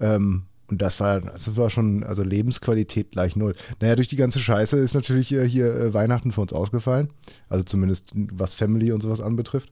Ähm, 0.00 0.42
und 0.68 0.80
das 0.80 1.00
war, 1.00 1.20
das 1.20 1.56
war 1.56 1.68
schon, 1.70 2.02
also 2.02 2.22
Lebensqualität 2.22 3.10
gleich 3.12 3.36
null. 3.36 3.54
Naja, 3.80 3.94
durch 3.96 4.08
die 4.08 4.16
ganze 4.16 4.40
Scheiße 4.40 4.78
ist 4.78 4.94
natürlich 4.94 5.32
äh, 5.32 5.46
hier 5.48 5.74
äh, 5.74 5.94
Weihnachten 5.94 6.32
für 6.32 6.40
uns 6.40 6.52
ausgefallen. 6.52 7.10
Also 7.48 7.64
zumindest 7.64 8.12
was 8.14 8.54
Family 8.54 8.92
und 8.92 9.02
sowas 9.02 9.20
anbetrifft. 9.20 9.70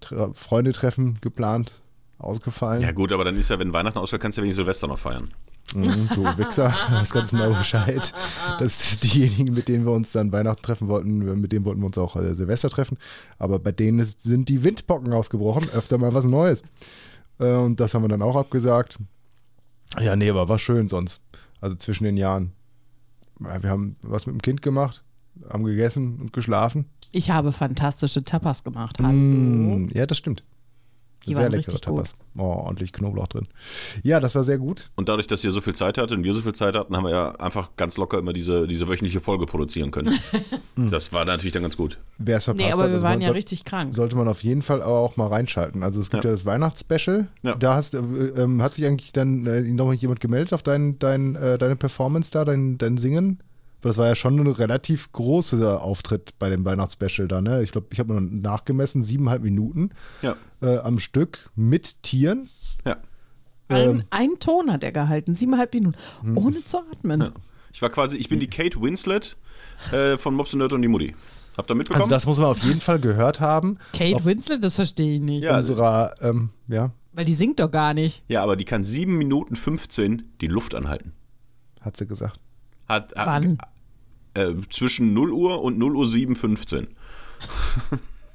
Tre 0.00 0.32
Freunde 0.34 0.72
treffen 0.72 1.18
geplant, 1.22 1.80
ausgefallen. 2.18 2.82
Ja 2.82 2.92
gut, 2.92 3.12
aber 3.12 3.24
dann 3.24 3.36
ist 3.38 3.48
ja, 3.50 3.58
wenn 3.58 3.72
Weihnachten 3.72 3.98
ausfällt, 3.98 4.20
kannst 4.20 4.36
du 4.36 4.40
ja 4.40 4.44
wenig 4.44 4.56
Silvester 4.56 4.86
noch 4.86 4.98
feiern. 4.98 5.28
Mhm, 5.74 6.08
du 6.14 6.24
Wichser, 6.38 6.74
das 6.90 7.12
ganz 7.12 7.30
genau 7.30 7.52
Bescheid. 7.52 8.12
Das 8.58 8.90
sind 8.90 9.02
diejenigen, 9.04 9.54
mit 9.54 9.68
denen 9.68 9.84
wir 9.84 9.92
uns 9.92 10.12
dann 10.12 10.32
Weihnachten 10.32 10.62
treffen 10.62 10.88
wollten, 10.88 11.40
mit 11.40 11.52
denen 11.52 11.64
wollten 11.64 11.80
wir 11.80 11.86
uns 11.86 11.98
auch 11.98 12.16
äh, 12.16 12.34
Silvester 12.34 12.70
treffen. 12.70 12.98
Aber 13.38 13.58
bei 13.58 13.72
denen 13.72 13.98
ist, 13.98 14.22
sind 14.22 14.48
die 14.48 14.62
Windpocken 14.62 15.12
ausgebrochen, 15.12 15.68
öfter 15.70 15.98
mal 15.98 16.14
was 16.14 16.26
Neues. 16.26 16.62
Äh, 17.38 17.54
und 17.54 17.80
das 17.80 17.94
haben 17.94 18.02
wir 18.02 18.08
dann 18.08 18.22
auch 18.22 18.36
abgesagt. 18.36 18.98
Ja, 20.00 20.16
nee, 20.16 20.30
aber 20.30 20.48
war 20.48 20.58
schön 20.58 20.88
sonst. 20.88 21.20
Also 21.60 21.76
zwischen 21.76 22.04
den 22.04 22.16
Jahren. 22.16 22.52
Ja, 23.40 23.62
wir 23.62 23.70
haben 23.70 23.96
was 24.02 24.26
mit 24.26 24.34
dem 24.34 24.42
Kind 24.42 24.62
gemacht, 24.62 25.04
haben 25.48 25.64
gegessen 25.64 26.20
und 26.20 26.32
geschlafen. 26.32 26.86
Ich 27.12 27.30
habe 27.30 27.52
fantastische 27.52 28.24
Tapas 28.24 28.64
gemacht. 28.64 28.96
Hallo. 29.00 29.12
Mm, 29.12 29.90
ja, 29.94 30.06
das 30.06 30.18
stimmt. 30.18 30.44
Die 31.26 31.34
sehr 31.34 31.48
leckere 31.48 31.72
gut. 31.72 31.82
Tapas. 31.82 32.14
Oh, 32.36 32.42
ordentlich 32.42 32.92
Knoblauch 32.92 33.28
drin. 33.28 33.46
Ja, 34.02 34.20
das 34.20 34.34
war 34.34 34.44
sehr 34.44 34.58
gut. 34.58 34.90
Und 34.96 35.08
dadurch, 35.08 35.26
dass 35.26 35.42
ihr 35.44 35.50
so 35.50 35.60
viel 35.60 35.74
Zeit 35.74 35.98
hattet 35.98 36.16
und 36.18 36.24
wir 36.24 36.34
so 36.34 36.40
viel 36.42 36.52
Zeit 36.54 36.74
hatten, 36.74 36.96
haben 36.96 37.04
wir 37.04 37.10
ja 37.12 37.30
einfach 37.36 37.70
ganz 37.76 37.96
locker 37.96 38.18
immer 38.18 38.32
diese, 38.32 38.66
diese 38.66 38.88
wöchentliche 38.88 39.20
Folge 39.20 39.46
produzieren 39.46 39.90
können. 39.90 40.18
das 40.76 41.12
war 41.12 41.24
natürlich 41.24 41.52
dann 41.52 41.62
ganz 41.62 41.76
gut. 41.76 41.98
Wer 42.18 42.38
es 42.38 42.44
verpasst 42.44 42.66
Nee, 42.66 42.72
aber 42.72 42.82
hat, 42.82 42.88
wir 42.90 42.94
also 42.94 43.04
waren 43.04 43.20
ja 43.20 43.26
soll- 43.28 43.36
richtig 43.36 43.64
krank. 43.64 43.94
sollte 43.94 44.16
man 44.16 44.28
auf 44.28 44.42
jeden 44.42 44.62
Fall 44.62 44.82
aber 44.82 44.98
auch 44.98 45.16
mal 45.16 45.28
reinschalten. 45.28 45.82
Also 45.82 46.00
es 46.00 46.10
gibt 46.10 46.24
ja, 46.24 46.30
Ja. 46.30 46.34
das 46.34 46.44
Weihnachtsspecial. 46.46 47.28
Ja. 47.42 47.54
Da 47.54 47.74
hast, 47.74 47.94
äh, 47.94 47.98
ähm, 47.98 48.60
hat 48.62 48.74
sich 48.74 48.84
eigentlich 48.86 49.12
dann 49.12 49.46
äh, 49.46 49.62
noch 49.62 49.92
jemand 49.92 50.20
gemeldet 50.20 50.52
auf 50.52 50.62
dein, 50.62 50.98
dein, 50.98 51.34
äh, 51.36 51.58
deine 51.58 51.76
Performance 51.76 52.30
da, 52.32 52.44
dein, 52.44 52.78
dein 52.78 52.96
Singen? 52.96 53.40
Weil 53.84 53.90
das 53.90 53.98
war 53.98 54.06
ja 54.08 54.14
schon 54.14 54.38
ein 54.40 54.46
relativ 54.46 55.12
großer 55.12 55.82
Auftritt 55.82 56.38
bei 56.38 56.48
dem 56.48 56.64
Weihnachtsspecial 56.64 57.28
da. 57.28 57.40
Ne? 57.40 57.62
Ich 57.62 57.70
glaube, 57.72 57.88
ich 57.90 57.98
habe 58.00 58.14
mal 58.14 58.22
nachgemessen, 58.22 59.02
siebeneinhalb 59.02 59.42
Minuten 59.42 59.90
Ja. 60.22 60.36
äh, 60.62 60.78
am 60.78 60.98
Stück 60.98 61.50
mit 61.54 62.02
Tieren. 62.02 62.48
Ja. 62.86 62.96
ähm, 63.68 64.04
Ein, 64.10 64.30
ein 64.32 64.38
Ton 64.40 64.72
hat 64.72 64.82
er 64.84 64.92
gehalten, 64.92 65.36
siebeneinhalb 65.36 65.72
Minuten, 65.74 65.96
Hm. 66.22 66.38
ohne 66.38 66.64
zu 66.64 66.78
atmen. 66.78 67.20
ja. 67.20 67.30
Ich 67.72 67.82
war 67.82 67.90
quasi, 67.90 68.16
ich 68.16 68.28
bin 68.28 68.38
die 68.40 68.46
Kate 68.48 68.80
Winslet 68.80 69.36
äh, 69.92 70.16
von 70.16 70.34
Mobs 70.34 70.54
Nerd 70.54 70.72
und 70.72 70.80
die 70.82 70.88
Mutti. 70.88 71.14
Habt 71.56 71.70
ihr 71.70 71.74
mitbekommen? 71.74 72.02
Also 72.02 72.10
das 72.10 72.26
muss 72.26 72.38
man 72.38 72.46
auf 72.46 72.62
jeden 72.62 72.80
Fall 72.80 72.98
gehört 73.00 73.40
haben. 73.40 73.78
Kate 73.92 74.16
auf 74.16 74.24
Winslet, 74.24 74.62
das 74.64 74.76
verstehe 74.76 75.16
ich 75.16 75.20
nicht. 75.20 75.42
Ja, 75.44 75.50
also- 75.52 75.72
unserer, 75.74 76.14
ähm, 76.20 76.50
ja, 76.68 76.90
Weil 77.12 77.24
die 77.26 77.34
singt 77.34 77.60
doch 77.60 77.70
gar 77.70 77.92
nicht. 77.94 78.22
ja, 78.28 78.42
aber 78.42 78.56
die 78.56 78.64
kann 78.64 78.82
7 78.84 79.16
Minuten 79.18 79.56
15 79.56 80.22
die 80.40 80.46
Luft 80.46 80.74
anhalten. 80.74 81.12
hat 81.80 81.96
sie 81.96 82.06
gesagt. 82.06 82.38
Hat, 82.88 83.14
hat, 83.16 83.26
Wann? 83.26 83.58
Äh, 84.34 84.54
zwischen 84.70 85.14
0 85.14 85.32
Uhr 85.32 85.62
und 85.62 85.78
0 85.78 85.96
Uhr 85.96 86.06
7, 86.08 86.34
15. 86.36 86.88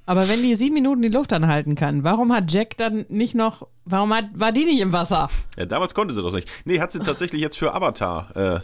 Aber 0.06 0.28
wenn 0.28 0.42
die 0.42 0.56
sieben 0.56 0.74
Minuten 0.74 1.02
die 1.02 1.10
Luft 1.10 1.32
anhalten 1.34 1.76
kann, 1.76 2.04
warum 2.04 2.34
hat 2.34 2.52
Jack 2.52 2.78
dann 2.78 3.06
nicht 3.10 3.36
noch, 3.36 3.68
warum 3.86 4.14
hat, 4.14 4.26
war 4.34 4.52
die 4.52 4.66
nicht 4.66 4.80
im 4.80 4.92
Wasser? 4.92 5.30
Ja, 5.58 5.66
damals 5.66 5.94
konnte 5.94 6.14
sie 6.14 6.24
das 6.24 6.34
nicht. 6.34 6.50
Nee, 6.66 6.80
hat 6.80 6.92
sie 6.92 7.00
tatsächlich 7.00 7.42
jetzt 7.42 7.58
für 7.58 7.76
Avatar 7.76 8.36
äh, 8.36 8.60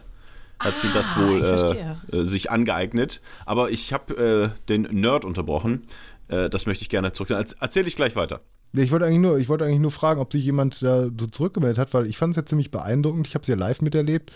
hat 0.60 0.78
sie 0.78 0.88
das 0.94 1.12
Ah, 1.16 1.20
wohl 1.22 1.42
äh, 1.42 2.18
äh, 2.18 2.26
sich 2.26 2.50
angeeignet. 2.50 3.22
Aber 3.46 3.70
ich 3.70 3.94
habe 3.94 4.54
äh, 4.56 4.68
den 4.70 4.84
Nerd 4.84 5.24
unterbrochen. 5.26 5.86
Äh, 6.30 6.50
das 6.50 6.66
möchte 6.66 6.82
ich 6.84 6.90
gerne 6.90 7.12
zurück. 7.12 7.30
Erzähle 7.30 7.88
ich 7.88 7.96
gleich 7.96 8.16
weiter. 8.16 8.42
Nee, 8.72 8.84
Ich 8.84 8.92
wollte 8.92 9.06
eigentlich 9.06 9.20
nur, 9.22 9.38
ich 9.38 9.48
wollte 9.48 9.66
eigentlich 9.66 9.82
nur 9.82 9.92
fragen, 9.92 10.20
ob 10.20 10.32
sich 10.32 10.44
jemand 10.44 10.82
da 10.82 11.04
so 11.04 11.28
zurückgemeldet 11.28 11.78
hat, 11.78 11.94
weil 11.94 12.08
ich 12.08 12.18
fand 12.18 12.32
es 12.32 12.38
jetzt 12.38 12.50
ziemlich 12.50 12.72
beeindruckend. 12.72 13.28
Ich 13.28 13.36
habe 13.36 13.44
es 13.44 13.48
ja 13.48 13.56
live 13.56 13.82
miterlebt 13.82 14.32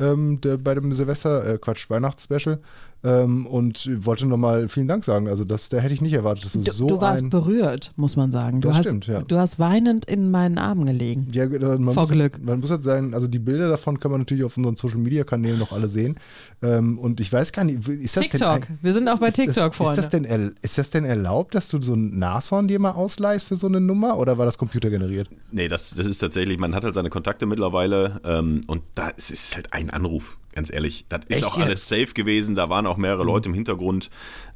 ähm, 0.00 0.40
der, 0.40 0.56
bei 0.56 0.74
dem 0.74 0.92
Silvester, 0.92 1.46
äh, 1.46 1.58
Quatsch, 1.58 1.88
Weihnachtsspecial 1.90 2.58
ähm, 3.02 3.46
und 3.46 3.88
wollte 4.04 4.26
nochmal 4.26 4.68
vielen 4.68 4.88
Dank 4.88 5.04
sagen. 5.04 5.28
Also 5.28 5.44
das, 5.44 5.68
da 5.68 5.78
hätte 5.78 5.94
ich 5.94 6.00
nicht 6.00 6.12
erwartet, 6.12 6.44
dass 6.44 6.52
du, 6.52 6.60
Du, 6.60 6.70
so 6.72 6.86
du 6.86 7.00
warst 7.00 7.22
ein... 7.24 7.30
berührt, 7.30 7.92
muss 7.96 8.16
man 8.16 8.30
sagen. 8.30 8.60
Du, 8.60 8.68
Das 8.68 8.78
hast, 8.78 8.86
stimmt, 8.86 9.06
ja. 9.06 9.22
du 9.22 9.36
hast 9.38 9.58
weinend 9.58 10.04
in 10.04 10.30
meinen 10.30 10.58
Armen 10.58 10.86
gelegen. 10.86 11.28
Ja, 11.32 11.46
man 11.48 11.94
Vor 11.94 12.02
muss, 12.04 12.10
Glück. 12.10 12.44
Man 12.44 12.60
muss 12.60 12.70
halt 12.70 12.82
sein, 12.82 13.14
also 13.14 13.26
die 13.26 13.38
Bilder 13.38 13.68
davon 13.68 13.98
kann 13.98 14.10
man 14.10 14.20
natürlich 14.20 14.44
auf 14.44 14.56
unseren 14.56 14.76
Social 14.76 14.98
Media 14.98 15.24
Kanälen 15.24 15.58
noch 15.58 15.72
alle 15.72 15.88
sehen. 15.88 16.16
Ähm, 16.62 16.98
und 16.98 17.20
ich 17.20 17.32
weiß 17.32 17.52
gar 17.52 17.64
nicht, 17.64 17.88
ist 17.88 18.16
das 18.16 18.28
TikTok. 18.28 18.66
denn 18.66 18.78
Wir 18.82 18.92
sind 18.92 19.08
auch 19.08 19.18
bei 19.18 19.28
ist 19.28 19.34
TikTok, 19.36 19.54
das, 19.54 19.66
ist, 19.72 19.76
Freunde. 19.76 19.96
das 20.02 20.08
denn, 20.10 20.54
ist 20.60 20.78
das 20.78 20.90
denn 20.90 21.04
erlaubt, 21.04 21.54
dass 21.54 21.68
du 21.68 21.80
so 21.80 21.94
ein 21.94 22.18
Nashorn 22.18 22.68
dir 22.68 22.78
mal 22.78 22.92
ausleihst 22.92 23.48
für 23.48 23.56
so 23.56 23.66
eine 23.66 23.80
Nummer 23.80 24.18
oder 24.18 24.36
war 24.38 24.44
das 24.44 24.58
computergeneriert? 24.58 25.30
Nee, 25.50 25.68
das, 25.68 25.94
das 25.94 26.06
ist 26.06 26.18
tatsächlich, 26.18 26.58
man 26.58 26.74
hat 26.74 26.84
halt 26.84 26.94
seine 26.94 27.10
Kontakte 27.10 27.46
mittlerweile 27.46 28.20
ähm, 28.24 28.60
und 28.66 28.82
da 28.94 29.10
es 29.16 29.30
ist 29.30 29.56
halt 29.56 29.72
ein 29.72 29.90
Anruf, 29.90 30.36
ganz 30.60 30.70
ehrlich. 30.70 31.06
Das 31.08 31.24
ist 31.24 31.36
Echt 31.36 31.44
auch 31.44 31.56
alles 31.56 31.88
safe 31.88 32.12
gewesen, 32.12 32.54
da 32.54 32.68
waren 32.68 32.86
auch 32.86 32.98
mehrere 32.98 33.24
Leute 33.24 33.48
im 33.48 33.54
Hintergrund. 33.54 34.10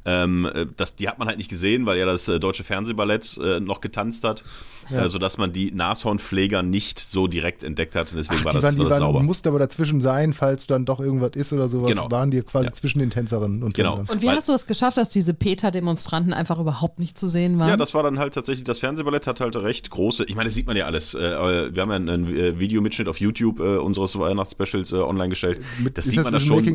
Ähm, 0.05 0.45
äh, 0.45 0.67
das, 0.77 0.95
die 0.95 1.09
hat 1.09 1.17
man 1.17 1.27
halt 1.27 1.39
nicht 1.39 1.49
gesehen, 1.49 1.87
weil 1.87 1.97
ja 1.97 2.05
das 2.05 2.27
äh, 2.27 2.39
Deutsche 2.39 2.63
Fernsehballett 2.63 3.39
äh, 3.41 3.59
noch 3.59 3.81
getanzt 3.81 4.23
hat, 4.23 4.43
äh, 4.91 5.09
sodass 5.09 5.37
man 5.37 5.53
die 5.53 5.71
Nashornpfleger 5.71 6.61
nicht 6.63 6.99
so 6.99 7.27
direkt 7.27 7.63
entdeckt 7.63 7.95
hat 7.95 8.11
und 8.11 8.17
deswegen 8.17 8.43
war 8.45 8.51
die 8.51 8.57
das, 8.57 8.63
waren, 8.63 8.77
war 8.79 8.89
das 8.89 8.97
sauber. 8.97 9.23
mussten 9.23 9.47
aber 9.47 9.59
dazwischen 9.59 10.01
sein, 10.01 10.33
falls 10.33 10.67
dann 10.67 10.85
doch 10.85 10.99
irgendwas 10.99 11.31
ist 11.35 11.53
oder 11.53 11.67
sowas, 11.69 11.89
Genau. 11.91 12.09
waren 12.11 12.31
die 12.31 12.41
quasi 12.41 12.67
Ja. 12.67 12.73
zwischen 12.73 12.99
den 12.99 13.09
Tänzerinnen 13.09 13.63
und 13.63 13.73
Genau. 13.73 13.95
Tänzern. 13.97 14.15
Und 14.15 14.21
wie 14.21 14.27
Weil- 14.27 14.35
hast 14.37 14.49
du 14.49 14.53
es 14.53 14.67
geschafft, 14.67 14.97
dass 14.97 15.09
diese 15.09 15.33
PETA-Demonstranten 15.33 16.33
einfach 16.33 16.59
überhaupt 16.59 16.99
nicht 16.99 17.17
zu 17.17 17.27
sehen 17.27 17.57
waren? 17.59 17.69
Ja, 17.69 17.77
das 17.77 17.93
war 17.93 18.03
dann 18.03 18.19
halt 18.19 18.33
tatsächlich, 18.33 18.63
das 18.63 18.79
Fernsehballett 18.79 19.27
hat 19.27 19.39
halt 19.41 19.55
recht 19.61 19.89
große, 19.89 20.25
ich 20.25 20.35
meine, 20.35 20.47
das 20.47 20.53
sieht 20.55 20.67
man 20.67 20.75
ja 20.77 20.85
alles. 20.85 21.13
Äh, 21.13 21.19
äh, 21.19 21.73
wir 21.75 21.81
haben 21.81 21.89
ja 21.89 21.95
einen, 21.95 22.09
einen 22.09 22.35
äh, 22.37 22.59
Videomitschnitt 22.59 23.07
auf 23.07 23.19
YouTube 23.19 23.59
äh, 23.59 23.77
unseres 23.77 24.17
Weihnachtsspecials 24.17 24.91
äh, 24.91 24.95
online 24.97 25.29
gestellt. 25.29 25.59
Mit- 25.79 25.97
das 25.97 26.05
ist 26.05 26.11
sieht 26.11 26.19
das 26.19 26.25
man 26.25 26.33
da 26.33 26.37
das 26.39 26.47
schon? 26.47 26.65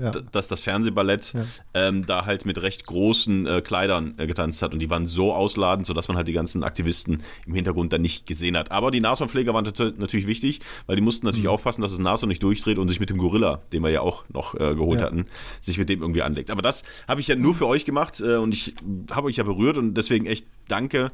Ja. 0.00 0.10
dass 0.32 0.48
das 0.48 0.60
Fernsehballett 0.60 1.32
Ja. 1.34 1.44
ähm, 1.74 2.06
da 2.06 2.26
halt 2.26 2.46
mit 2.46 2.60
recht 2.62 2.86
großen 2.86 3.46
äh, 3.46 3.60
Kleidern 3.60 4.14
äh, 4.18 4.26
getanzt 4.26 4.62
hat 4.62 4.72
und 4.72 4.78
die 4.80 4.90
waren 4.90 5.06
so 5.06 5.32
ausladend, 5.32 5.86
sodass 5.86 6.08
man 6.08 6.16
halt 6.16 6.28
die 6.28 6.32
ganzen 6.32 6.62
Aktivisten 6.64 7.22
im 7.46 7.54
Hintergrund 7.60 7.92
dann 7.92 8.02
nicht 8.02 8.26
gesehen 8.26 8.56
hat. 8.56 8.70
Aber 8.70 8.90
die 8.90 9.00
Nashornpfleger 9.00 9.54
waren 9.54 9.64
nat- 9.64 9.98
natürlich 9.98 10.26
wichtig, 10.26 10.60
weil 10.86 10.96
die 10.96 11.02
mussten 11.02 11.24
Mhm. 11.26 11.30
natürlich 11.30 11.48
aufpassen, 11.48 11.82
dass 11.82 11.90
das 11.92 12.00
Nashorn 12.00 12.28
nicht 12.28 12.42
durchdreht 12.42 12.78
und 12.78 12.88
sich 12.88 13.00
mit 13.00 13.10
dem 13.10 13.18
Gorilla, 13.18 13.62
den 13.72 13.82
wir 13.82 13.90
ja 13.90 14.00
auch 14.00 14.24
noch 14.32 14.54
äh, 14.54 14.74
geholt 14.74 15.00
Ja. 15.00 15.06
hatten, 15.06 15.26
sich 15.60 15.78
mit 15.78 15.88
dem 15.88 16.02
irgendwie 16.02 16.22
anlegt. 16.22 16.50
Aber 16.50 16.62
das 16.62 16.82
habe 17.08 17.20
ich 17.20 17.28
ja 17.28 17.36
nur 17.36 17.54
für 17.54 17.66
euch 17.66 17.84
gemacht 17.84 18.20
äh, 18.20 18.36
und 18.36 18.52
ich 18.52 18.74
habe 19.10 19.28
euch 19.28 19.36
ja 19.36 19.44
berührt 19.44 19.76
und 19.78 19.94
deswegen 19.94 20.26
echt 20.26 20.46
danke, 20.68 21.10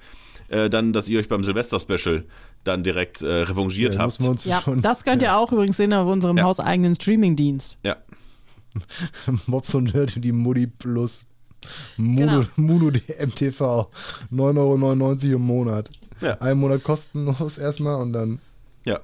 äh, 0.48 0.70
dann, 0.70 0.92
dass 0.92 1.08
ihr 1.08 1.18
euch 1.18 1.28
beim 1.28 1.42
Silvester-Special 1.44 2.24
dann 2.64 2.82
direkt 2.84 3.22
äh, 3.22 3.26
revanchiert 3.26 3.94
Ja, 3.94 4.00
habt. 4.00 4.44
ja, 4.44 4.60
schon 4.60 4.80
das 4.82 5.04
könnt 5.04 5.22
ihr 5.22 5.36
auch 5.36 5.52
übrigens 5.52 5.76
sehen 5.76 5.92
auf 5.92 6.08
unserem 6.08 6.36
Ja. 6.38 6.44
hauseigenen 6.44 6.94
Streamingdienst. 6.94 7.78
Ja, 7.84 7.96
Mobs 9.46 9.74
und 9.74 9.94
Nerd 9.94 10.22
die 10.24 10.32
Mutti 10.32 10.66
plus 10.66 11.26
Muno, 11.96 12.44
Genau. 12.56 12.76
Muno 12.76 12.90
MTV. 13.18 13.88
9,99 14.30 15.28
Euro 15.30 15.36
im 15.36 15.42
Monat. 15.42 15.90
Ja. 16.20 16.34
Ein 16.40 16.58
Monat 16.58 16.82
kostenlos 16.84 17.58
erstmal 17.58 18.00
und 18.02 18.12
dann. 18.12 18.38
ja. 18.84 19.00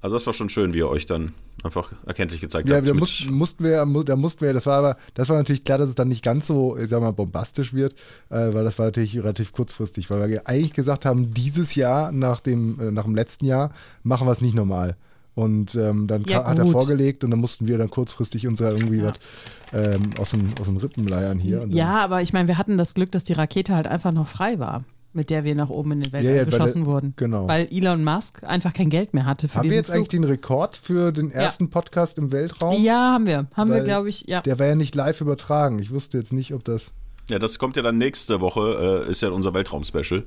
Also 0.00 0.16
das 0.16 0.26
war 0.26 0.32
schon 0.32 0.48
schön, 0.48 0.74
wie 0.74 0.78
ihr 0.78 0.88
euch 0.88 1.06
dann 1.06 1.32
einfach 1.62 1.92
erkenntlich 2.06 2.40
gezeigt 2.40 2.68
Ja, 2.68 2.74
habt. 2.78 2.88
da 2.88 2.92
mit- 2.92 2.98
mussten, 2.98 3.32
mussten 3.32 3.62
wir, 3.62 3.86
da 4.04 4.16
mussten 4.16 4.40
wir, 4.44 4.52
das 4.52 4.66
war 4.66 4.78
aber, 4.78 4.96
das 5.14 5.28
war 5.28 5.36
natürlich 5.36 5.62
klar, 5.62 5.78
dass 5.78 5.90
es 5.90 5.94
dann 5.94 6.08
nicht 6.08 6.24
ganz 6.24 6.48
so, 6.48 6.76
ich 6.76 6.88
sag 6.88 7.00
mal, 7.00 7.12
bombastisch 7.12 7.72
wird, 7.72 7.92
äh, 8.28 8.52
weil 8.52 8.64
das 8.64 8.80
war 8.80 8.86
natürlich 8.86 9.16
relativ 9.16 9.52
kurzfristig, 9.52 10.10
weil 10.10 10.28
wir 10.28 10.48
eigentlich 10.48 10.72
gesagt 10.72 11.04
haben, 11.06 11.32
dieses 11.32 11.76
Jahr 11.76 12.10
nach 12.10 12.40
dem, 12.40 12.80
äh, 12.80 12.90
nach 12.90 13.04
dem 13.04 13.14
letzten 13.14 13.44
Jahr 13.46 13.70
machen 14.02 14.26
wir 14.26 14.32
es 14.32 14.40
nicht 14.40 14.54
normal. 14.56 14.96
Und 15.36 15.76
ähm, 15.76 16.08
dann 16.08 16.24
Ja, 16.24 16.44
hat 16.46 16.58
er 16.58 16.66
vorgelegt 16.66 17.22
und 17.22 17.30
dann 17.30 17.38
mussten 17.38 17.68
wir 17.68 17.78
dann 17.78 17.88
kurzfristig 17.88 18.48
uns 18.48 18.58
da 18.58 18.72
irgendwie 18.72 19.04
was 19.04 19.14
ähm, 19.72 20.10
aus, 20.18 20.32
den, 20.32 20.52
aus 20.60 20.66
den 20.66 20.78
Rippen 20.78 21.06
leiern 21.06 21.38
hier. 21.38 21.64
Ja, 21.68 21.98
aber 22.00 22.22
ich 22.22 22.32
meine, 22.32 22.48
wir 22.48 22.58
hatten 22.58 22.76
das 22.76 22.94
Glück, 22.94 23.12
dass 23.12 23.22
die 23.22 23.34
Rakete 23.34 23.72
halt 23.76 23.86
einfach 23.86 24.10
noch 24.12 24.26
frei 24.26 24.58
war, 24.58 24.82
mit 25.14 25.30
der 25.30 25.44
wir 25.44 25.54
nach 25.54 25.68
oben 25.68 25.92
in 25.92 26.00
den 26.00 26.12
Weltall 26.12 26.30
Ja, 26.32 26.36
ja, 26.38 26.44
geschossen 26.44 26.84
der- 26.84 26.92
wurden. 26.92 27.12
genau. 27.16 27.46
Weil 27.48 27.68
Elon 27.70 28.02
Musk 28.04 28.42
einfach 28.44 28.72
kein 28.72 28.90
Geld 28.90 29.14
mehr 29.14 29.24
hatte 29.26 29.48
für 29.48 29.56
Haben 29.58 29.68
wir 29.70 29.76
jetzt 29.76 29.86
Flug. 29.86 29.96
eigentlich 29.96 30.08
den 30.08 30.24
Rekord 30.24 30.76
für 30.76 31.12
den 31.12 31.30
ersten 31.30 31.70
Podcast 31.70 32.18
im 32.18 32.32
Weltraum? 32.32 32.82
Ja, 32.82 33.12
haben 33.12 33.26
wir. 33.26 33.46
Haben 33.54 33.70
wir, 33.70 33.78
Weil 33.78 33.84
glaube 33.84 34.08
ich, 34.08 34.24
ja. 34.26 34.40
Der 34.40 34.58
war 34.58 34.66
ja 34.66 34.74
nicht 34.74 34.94
live 34.94 35.20
übertragen. 35.20 35.78
Ich 35.78 35.90
wusste 35.90 36.18
jetzt 36.18 36.32
nicht, 36.32 36.54
ob 36.54 36.64
das. 36.64 36.92
Ja, 37.28 37.38
das 37.38 37.58
kommt 37.60 37.76
ja 37.76 37.82
dann 37.82 37.98
nächste 37.98 38.40
Woche, 38.40 39.04
äh, 39.06 39.10
ist 39.10 39.22
ja 39.22 39.28
unser 39.30 39.54
Weltraum-Special. 39.54 40.24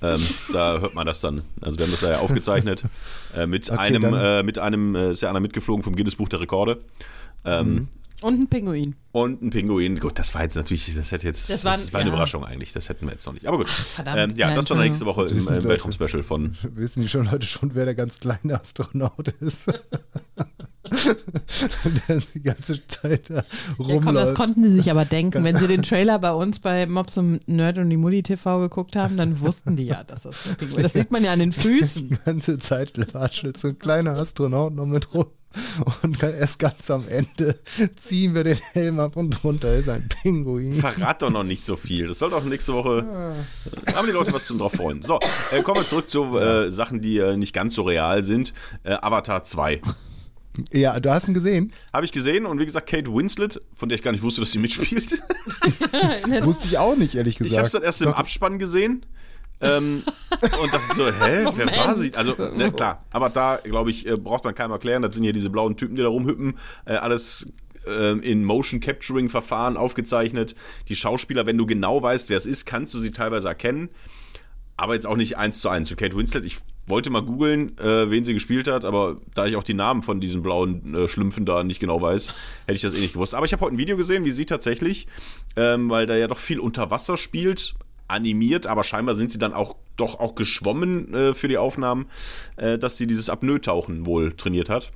Ähm, 0.00 0.20
da 0.52 0.78
hört 0.80 0.94
man 0.94 1.06
das 1.06 1.20
dann. 1.20 1.42
Also 1.60 1.78
wir 1.78 1.84
haben 1.84 1.90
das 1.92 2.00
ja 2.00 2.18
aufgezeichnet 2.20 2.82
äh, 3.36 3.46
mit 3.46 3.68
Okay, 3.70 3.78
einem, 3.78 4.04
äh, 4.14 4.42
mit 4.42 4.58
einem, 4.58 4.94
äh, 4.94 5.10
ist 5.10 5.20
ja 5.20 5.28
einer 5.28 5.40
mitgeflogen 5.40 5.82
vom 5.82 5.94
Guinness 5.96 6.16
Buch 6.16 6.28
der 6.28 6.40
Rekorde. 6.40 6.78
Ähm, 7.44 7.66
Mhm. 7.74 7.88
Und 8.24 8.40
ein 8.40 8.48
Pinguin. 8.48 8.96
Und 9.12 9.42
ein 9.42 9.50
Pinguin. 9.50 10.00
Gut, 10.00 10.18
das 10.18 10.34
war 10.34 10.42
jetzt 10.42 10.54
natürlich, 10.56 10.94
das 10.94 11.12
hätte 11.12 11.26
jetzt, 11.26 11.50
Das 11.50 11.62
das, 11.62 11.64
war- 11.64 11.92
war 11.92 12.00
eine 12.00 12.08
ja. 12.08 12.14
Überraschung 12.14 12.44
eigentlich. 12.44 12.72
Das 12.72 12.88
hätten 12.88 13.04
wir 13.06 13.12
jetzt 13.12 13.26
noch 13.26 13.34
nicht. 13.34 13.46
Aber 13.46 13.58
gut. 13.58 13.68
verdammt. 13.68 14.18
ähm, 14.18 14.30
ja, 14.36 14.48
Ja, 14.48 14.54
das 14.56 14.64
dann 14.66 14.78
nächste 14.78 15.04
Woche 15.04 15.24
im 15.26 15.36
äh, 15.36 15.40
Leute. 15.40 15.68
Weltraum-Special 15.68 16.22
von. 16.22 16.56
Wissen 16.74 17.02
die 17.02 17.08
schon 17.08 17.26
Leute 17.30 17.46
schon, 17.46 17.74
wer 17.74 17.84
der 17.84 17.94
ganz 17.94 18.20
kleine 18.20 18.58
Astronaut 18.60 19.28
ist? 19.40 19.66
der 22.08 22.20
die 22.34 22.42
ganze 22.42 22.86
Zeit 22.86 23.30
da 23.30 23.34
Ja, 23.36 23.44
rumläuft. 23.78 24.04
komm, 24.04 24.14
das 24.14 24.34
konnten 24.34 24.62
sie 24.64 24.70
sich 24.72 24.90
aber 24.90 25.04
denken. 25.04 25.44
Wenn 25.44 25.56
sie 25.56 25.66
den 25.66 25.82
Trailer 25.88 26.18
bei 26.18 26.32
uns 26.32 26.60
bei 26.60 26.86
Mobs 26.86 27.16
und 27.18 27.46
Nerd 27.48 27.78
und 27.78 27.90
die 27.90 27.96
Mutti 27.96 28.22
TV 28.22 28.60
geguckt 28.60 28.96
haben, 28.96 29.16
dann 29.16 29.40
wussten 29.40 29.76
die 29.76 29.84
ja, 29.86 30.04
dass 30.04 30.22
das 30.22 30.36
Pinguin 30.58 30.82
Das 30.82 30.92
sieht 30.92 31.10
man 31.12 31.24
ja 31.24 31.32
an 31.32 31.38
den 31.38 31.52
Füßen. 31.52 32.08
die 32.10 32.16
ganze 32.24 32.58
Zeit 32.58 32.92
watschelt 33.14 33.56
so 33.56 33.68
ein 33.68 33.78
kleiner 33.78 34.12
Astronaut 34.16 34.74
noch 34.74 34.86
mit 34.86 35.12
rum. 35.14 35.26
Und 36.02 36.22
erst 36.22 36.58
ganz 36.58 36.90
am 36.90 37.06
Ende 37.08 37.58
ziehen 37.96 38.34
wir 38.34 38.44
den 38.44 38.58
Helm 38.72 39.00
ab 39.00 39.16
und 39.16 39.30
drunter 39.30 39.74
ist 39.74 39.88
ein 39.88 40.08
Pinguin. 40.08 40.74
Verrat 40.74 41.22
doch 41.22 41.30
noch 41.30 41.44
nicht 41.44 41.62
so 41.62 41.76
viel. 41.76 42.08
Das 42.08 42.18
soll 42.18 42.30
doch 42.30 42.44
nächste 42.44 42.72
Woche. 42.72 43.36
Äh, 43.88 43.92
haben 43.92 44.06
die 44.06 44.12
Leute 44.12 44.32
was 44.32 44.46
zum 44.46 44.58
drauf 44.58 44.72
freuen. 44.72 45.02
So, 45.02 45.18
äh, 45.52 45.62
kommen 45.62 45.80
wir 45.80 45.86
zurück 45.86 46.08
zu 46.08 46.38
äh, 46.38 46.70
Sachen, 46.70 47.00
die 47.00 47.18
äh, 47.18 47.36
nicht 47.36 47.52
ganz 47.52 47.74
so 47.74 47.82
real 47.82 48.22
sind. 48.22 48.52
Äh, 48.82 48.94
Avatar 48.94 49.44
2. 49.44 49.80
Ja, 50.72 50.98
du 51.00 51.10
hast 51.10 51.26
ihn 51.26 51.34
gesehen? 51.34 51.72
Habe 51.92 52.04
ich 52.04 52.12
gesehen 52.12 52.46
und 52.46 52.60
wie 52.60 52.64
gesagt, 52.64 52.88
Kate 52.88 53.12
Winslet, 53.12 53.60
von 53.74 53.88
der 53.88 53.96
ich 53.96 54.02
gar 54.02 54.12
nicht 54.12 54.22
wusste, 54.22 54.40
dass 54.40 54.52
sie 54.52 54.58
mitspielt. 54.58 55.20
Wusste 56.42 56.68
ich 56.68 56.78
auch 56.78 56.96
nicht, 56.96 57.16
ehrlich 57.16 57.36
gesagt. 57.36 57.52
Ich 57.52 57.58
habe 57.58 57.66
es 57.66 57.72
dann 57.72 57.82
erst 57.82 58.02
im 58.02 58.12
Abspann 58.12 58.58
gesehen. 58.58 59.04
Ähm, 59.60 60.02
und 60.62 60.72
dachte 60.72 60.94
so, 60.94 61.06
hä, 61.06 61.46
wer 61.54 61.66
war 61.76 61.94
sie? 61.96 62.12
Also, 62.14 62.50
ne, 62.54 62.72
klar, 62.72 63.00
aber 63.10 63.30
da, 63.30 63.58
glaube 63.62 63.90
ich, 63.90 64.06
äh, 64.06 64.16
braucht 64.16 64.44
man 64.44 64.54
keinem 64.54 64.72
erklären. 64.72 65.02
Das 65.02 65.14
sind 65.14 65.24
hier 65.24 65.32
diese 65.32 65.50
blauen 65.50 65.76
Typen, 65.76 65.96
die 65.96 66.02
da 66.02 66.08
rumhüppen. 66.08 66.58
Äh, 66.84 66.94
alles 66.94 67.48
ähm, 67.86 68.22
in 68.22 68.44
Motion 68.44 68.80
Capturing 68.80 69.28
Verfahren 69.28 69.76
aufgezeichnet. 69.76 70.54
Die 70.88 70.96
Schauspieler, 70.96 71.46
wenn 71.46 71.58
du 71.58 71.66
genau 71.66 72.02
weißt, 72.02 72.28
wer 72.28 72.36
es 72.36 72.46
ist, 72.46 72.66
kannst 72.66 72.94
du 72.94 72.98
sie 72.98 73.10
teilweise 73.10 73.48
erkennen. 73.48 73.90
Aber 74.76 74.94
jetzt 74.94 75.06
auch 75.06 75.16
nicht 75.16 75.36
eins 75.36 75.60
zu 75.60 75.68
eins. 75.68 75.88
Für 75.88 75.96
Kate 75.96 76.16
Winslet, 76.16 76.44
ich 76.44 76.58
wollte 76.86 77.10
mal 77.10 77.22
googeln, 77.22 77.78
äh, 77.78 78.10
wen 78.10 78.24
sie 78.24 78.34
gespielt 78.34 78.68
hat, 78.68 78.84
aber 78.84 79.18
da 79.34 79.46
ich 79.46 79.56
auch 79.56 79.62
die 79.62 79.74
Namen 79.74 80.02
von 80.02 80.20
diesen 80.20 80.42
blauen 80.42 80.94
äh, 80.94 81.08
Schlümpfen 81.08 81.46
da 81.46 81.64
nicht 81.64 81.80
genau 81.80 82.02
weiß, 82.02 82.28
hätte 82.66 82.76
ich 82.76 82.82
das 82.82 82.94
eh 82.94 83.00
nicht 83.00 83.14
gewusst. 83.14 83.34
Aber 83.34 83.46
ich 83.46 83.52
habe 83.52 83.64
heute 83.64 83.76
ein 83.76 83.78
Video 83.78 83.96
gesehen, 83.96 84.24
wie 84.24 84.32
sie 84.32 84.46
tatsächlich, 84.46 85.06
ähm, 85.56 85.88
weil 85.88 86.06
da 86.06 86.16
ja 86.16 86.26
doch 86.26 86.38
viel 86.38 86.58
unter 86.58 86.90
Wasser 86.90 87.16
spielt, 87.16 87.74
animiert, 88.08 88.66
aber 88.66 88.84
scheinbar 88.84 89.14
sind 89.14 89.30
sie 89.30 89.38
dann 89.38 89.52
auch 89.52 89.76
doch 89.96 90.18
auch 90.18 90.34
geschwommen 90.34 91.14
äh, 91.14 91.34
für 91.34 91.48
die 91.48 91.58
Aufnahmen, 91.58 92.06
äh, 92.56 92.78
dass 92.78 92.96
sie 92.96 93.06
dieses 93.06 93.28
Apnoe-Tauchen 93.28 94.06
wohl 94.06 94.32
trainiert 94.32 94.68
hat. 94.68 94.92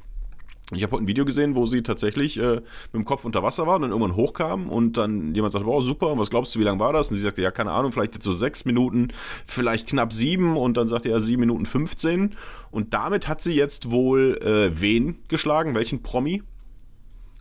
Ich 0.75 0.83
habe 0.83 0.93
heute 0.93 1.05
ein 1.05 1.09
Video 1.09 1.25
gesehen, 1.25 1.55
wo 1.55 1.65
sie 1.65 1.83
tatsächlich 1.83 2.39
äh, 2.39 2.57
mit 2.57 2.95
dem 2.95 3.07
Kopf 3.07 3.25
unter 3.25 3.43
Wasser 3.43 3.67
war 3.67 3.77
und 3.77 3.83
dann 3.83 3.91
irgendwann 3.91 4.17
hochkam 4.17 4.69
und 4.69 4.99
dann 4.99 5.35
jemand 5.35 5.53
sagt, 5.53 5.65
wow, 5.65 5.83
super, 5.83 6.13
und 6.13 6.19
was 6.19 6.29
glaubst 6.29 6.55
du, 6.55 6.59
wie 6.59 6.65
lang 6.65 6.79
war 6.79 6.93
das? 6.93 7.11
Und 7.11 7.17
sie 7.17 7.23
sagte, 7.23 7.41
ja, 7.41 7.51
keine 7.51 7.71
Ahnung, 7.71 7.91
vielleicht 7.91 8.15
jetzt 8.15 8.25
so 8.25 8.33
sechs 8.33 8.67
Minuten, 8.67 9.09
vielleicht 9.47 9.89
knapp 9.89 10.13
sieben 10.13 10.59
und 10.59 10.77
dann 10.77 10.87
sagte 10.87 11.09
er 11.09 11.21
sieben 11.21 11.41
Minuten 11.41 11.65
15 11.65 12.37
und 12.71 12.93
damit 12.93 13.29
hat 13.29 13.41
sie 13.41 13.55
jetzt 13.55 13.91
wohl 13.91 14.37
äh, 14.43 14.79
wen 14.79 15.21
geschlagen, 15.29 15.75
welchen 15.75 16.03
Promi, 16.03 16.43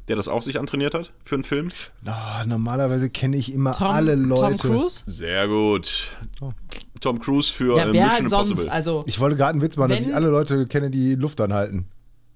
der 0.08 0.16
das 0.16 0.28
auch 0.28 0.42
sich 0.42 0.60
antrainiert 0.60 0.94
hat 0.94 1.12
für 1.24 1.36
einen 1.36 1.44
Film? 1.44 1.70
Ah, 2.06 2.44
normalerweise 2.46 3.10
kenne 3.10 3.38
ich 3.38 3.54
immer 3.54 3.74
Tom, 3.74 3.88
alle 3.88 4.16
Leute. 4.16 4.58
Tom 4.58 4.58
Cruise? 4.58 5.02
Sehr 5.06 5.48
gut. 5.48 6.18
Tom 7.02 7.20
Cruise 7.20 7.52
für 7.52 7.78
Ja, 7.78 7.84
äh, 7.90 7.94
wer 7.94 8.06
Mission 8.06 8.10
halt 8.22 8.30
sonst? 8.30 8.50
Impossible. 8.50 8.72
Also, 8.72 9.04
Ich 9.06 9.20
wollte 9.20 9.36
gerade 9.36 9.52
einen 9.52 9.62
Witz 9.62 9.78
machen, 9.78 9.90
dass 9.90 10.02
ich 10.02 10.16
alle 10.16 10.30
Leute 10.30 10.66
kenne, 10.68 10.90
die 10.90 11.16
Luft 11.16 11.40
anhalten. 11.42 11.86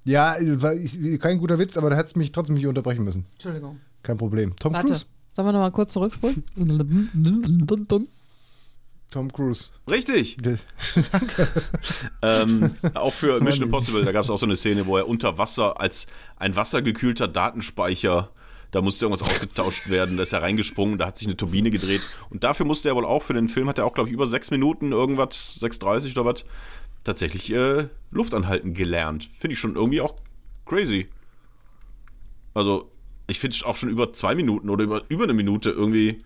Ja, 0.04 0.36
war 0.62 0.74
ich, 0.74 1.20
kein 1.20 1.38
guter 1.38 1.60
Witz, 1.60 1.78
aber 1.78 1.90
da 1.90 1.96
hättest 1.96 2.16
du 2.16 2.20
mich 2.20 2.32
trotzdem 2.32 2.56
nicht 2.56 2.68
unterbrechen 2.68 3.04
müssen. 3.04 3.25
Entschuldigung. 3.34 3.80
Kein 4.04 4.18
Problem. 4.18 4.56
Tom 4.58 4.74
Warte. 4.74 4.88
Cruise? 4.88 5.06
Sollen 5.34 5.48
wir 5.48 5.54
nochmal 5.54 5.72
kurz 5.72 5.94
zurückspulen? 5.94 6.44
Tom 9.12 9.32
Cruise. 9.32 9.65
Richtig. 9.89 10.38
Danke. 11.12 11.48
Ähm, 12.22 12.75
auch 12.94 13.13
für 13.13 13.41
Mission. 13.41 13.65
Impossible, 13.65 14.03
da 14.06 14.12
gab 14.12 14.24
es 14.24 14.30
auch 14.30 14.38
so 14.38 14.46
eine 14.46 14.56
Szene, 14.56 14.88
wo 14.88 14.98
er 14.98 15.08
unter 15.08 15.38
Wasser 15.38 15.80
als 15.80 16.08
ein 16.38 16.56
wassergekühlter 16.56 17.27
Datenspeicher, 17.27 18.32
da 18.72 18.82
musste 18.82 19.06
irgendwas 19.06 19.27
ausgetauscht 19.27 19.89
werden, 19.89 20.15
da 20.15 20.24
ist 20.24 20.32
er 20.32 20.41
reingesprungen, 20.41 20.98
da 20.98 21.08
hat 21.08 21.18
sich 21.18 21.27
eine 21.27 21.36
Turbine 21.36 21.72
gedreht. 21.72 22.01
Und 22.30 22.46
dafür 22.46 22.65
musste 22.65 22.88
er 22.88 22.96
wohl 22.96 23.06
auch 23.06 23.22
für 23.22 23.34
den 23.34 23.50
Film, 23.50 23.68
hat 23.68 23.77
er 23.77 23.86
auch, 23.86 23.94
glaube 23.94 24.10
ich, 24.10 24.13
über 24.13 24.25
sechs 24.25 24.50
Minuten, 24.50 24.94
irgendwas, 24.94 25.60
6,30 25.62 26.12
oder 26.13 26.25
was, 26.25 26.46
tatsächlich 27.03 27.51
äh, 27.51 27.88
Luft 28.12 28.34
anhalten 28.34 28.74
gelernt. 28.74 29.30
Finde 29.38 29.56
ich 29.56 29.60
schon 29.60 29.75
irgendwie 29.75 30.00
auch 30.00 30.15
crazy. 30.65 31.10
Also, 32.53 32.89
ich 33.27 33.39
finde 33.39 33.56
es 33.56 33.63
auch 33.63 33.75
schon 33.75 33.89
über 33.89 34.13
zwei 34.13 34.36
Minuten 34.36 34.70
oder 34.70 34.86
über, 34.86 35.03
über 35.10 35.25
eine 35.25 35.34
Minute 35.34 35.70
irgendwie 35.70 36.24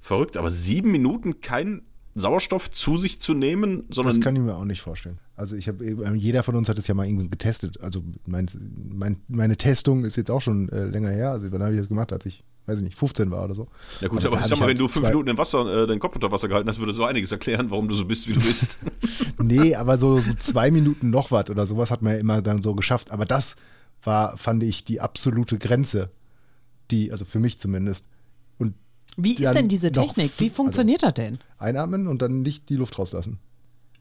verrückt. 0.00 0.36
Aber 0.36 0.50
sieben 0.50 0.90
Minuten 0.90 1.40
keinen 1.40 1.82
Sauerstoff 2.18 2.70
zu 2.70 2.96
sich 2.96 3.20
zu 3.20 3.34
nehmen, 3.34 3.84
sondern 3.90 4.14
Das 4.14 4.20
kann 4.22 4.36
ich 4.36 4.42
mir 4.42 4.54
auch 4.56 4.64
nicht 4.64 4.80
vorstellen. 4.80 5.18
Also 5.36 5.56
ich 5.56 5.68
habe, 5.68 5.84
jeder 6.16 6.42
von 6.42 6.56
uns 6.56 6.68
hat 6.68 6.78
es 6.78 6.86
ja 6.86 6.94
mal 6.94 7.06
irgendwie 7.06 7.28
getestet. 7.28 7.80
Also 7.80 8.02
mein, 8.26 8.48
mein, 8.90 9.20
meine 9.28 9.56
Testung 9.56 10.04
ist 10.04 10.16
jetzt 10.16 10.30
auch 10.30 10.40
schon 10.40 10.68
äh, 10.70 10.84
länger 10.84 11.10
her. 11.10 11.30
Also 11.30 11.50
wann 11.52 11.62
habe 11.62 11.72
ich 11.72 11.78
das 11.78 11.88
gemacht, 11.88 12.12
als 12.12 12.26
ich, 12.26 12.44
weiß 12.66 12.78
ich 12.78 12.84
nicht, 12.84 12.98
15 12.98 13.30
war 13.30 13.44
oder 13.44 13.54
so. 13.54 13.66
Ja 14.00 14.08
gut, 14.08 14.18
Aber 14.18 14.28
aber, 14.28 14.36
da 14.36 14.42
ich 14.42 14.48
sag 14.48 14.56
ich 14.56 14.60
mal, 14.60 14.66
halt 14.66 14.78
wenn 14.78 14.84
du 14.84 14.88
fünf 14.88 15.06
Minuten 15.06 15.28
im 15.28 15.38
Wasser, 15.38 15.84
äh, 15.84 15.86
deinen 15.86 16.00
Kopf 16.00 16.14
unter 16.16 16.32
Wasser 16.32 16.48
gehalten 16.48 16.68
hast, 16.68 16.78
würde 16.78 16.92
so 16.92 17.04
einiges 17.04 17.30
erklären, 17.32 17.70
warum 17.70 17.88
du 17.88 17.94
so 17.94 18.04
bist, 18.04 18.28
wie 18.28 18.32
du 18.32 18.40
bist. 18.40 18.78
Nee, 19.40 19.76
aber 19.76 19.98
so, 19.98 20.18
so 20.18 20.34
zwei 20.34 20.70
Minuten 20.72 21.10
noch 21.10 21.30
was 21.30 21.48
oder 21.48 21.64
sowas 21.64 21.92
hat 21.92 22.02
man 22.02 22.14
ja 22.14 22.18
immer 22.18 22.42
dann 22.42 22.60
so 22.60 22.74
geschafft. 22.74 23.12
Aber 23.12 23.24
das 23.24 23.54
war, 24.02 24.36
fand 24.36 24.64
ich, 24.64 24.84
die 24.84 25.00
absolute 25.00 25.58
Grenze. 25.58 26.10
Die, 26.90 27.12
also 27.12 27.24
für 27.24 27.38
mich 27.38 27.58
zumindest. 27.58 28.04
Wie 29.20 29.34
ist 29.34 29.52
denn 29.52 29.66
diese 29.68 29.90
Technik? 29.90 30.30
Wie 30.38 30.48
funktioniert 30.48 31.02
das 31.02 31.14
denn? 31.14 31.38
einatmen 31.58 32.06
und 32.06 32.22
dann 32.22 32.42
nicht 32.42 32.68
die 32.68 32.76
Luft 32.76 32.98
rauslassen. 32.98 33.38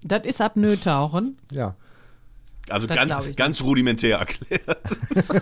Das 0.04 0.26
ist 0.28 0.40
Apnoe-Tauchen. 0.42 1.38
Ja. 1.52 1.76
Also 2.70 2.86
Das 2.86 2.96
ganz, 2.96 3.36
ganz 3.36 3.64
rudimentär 3.64 4.20
erklärt. 4.20 5.00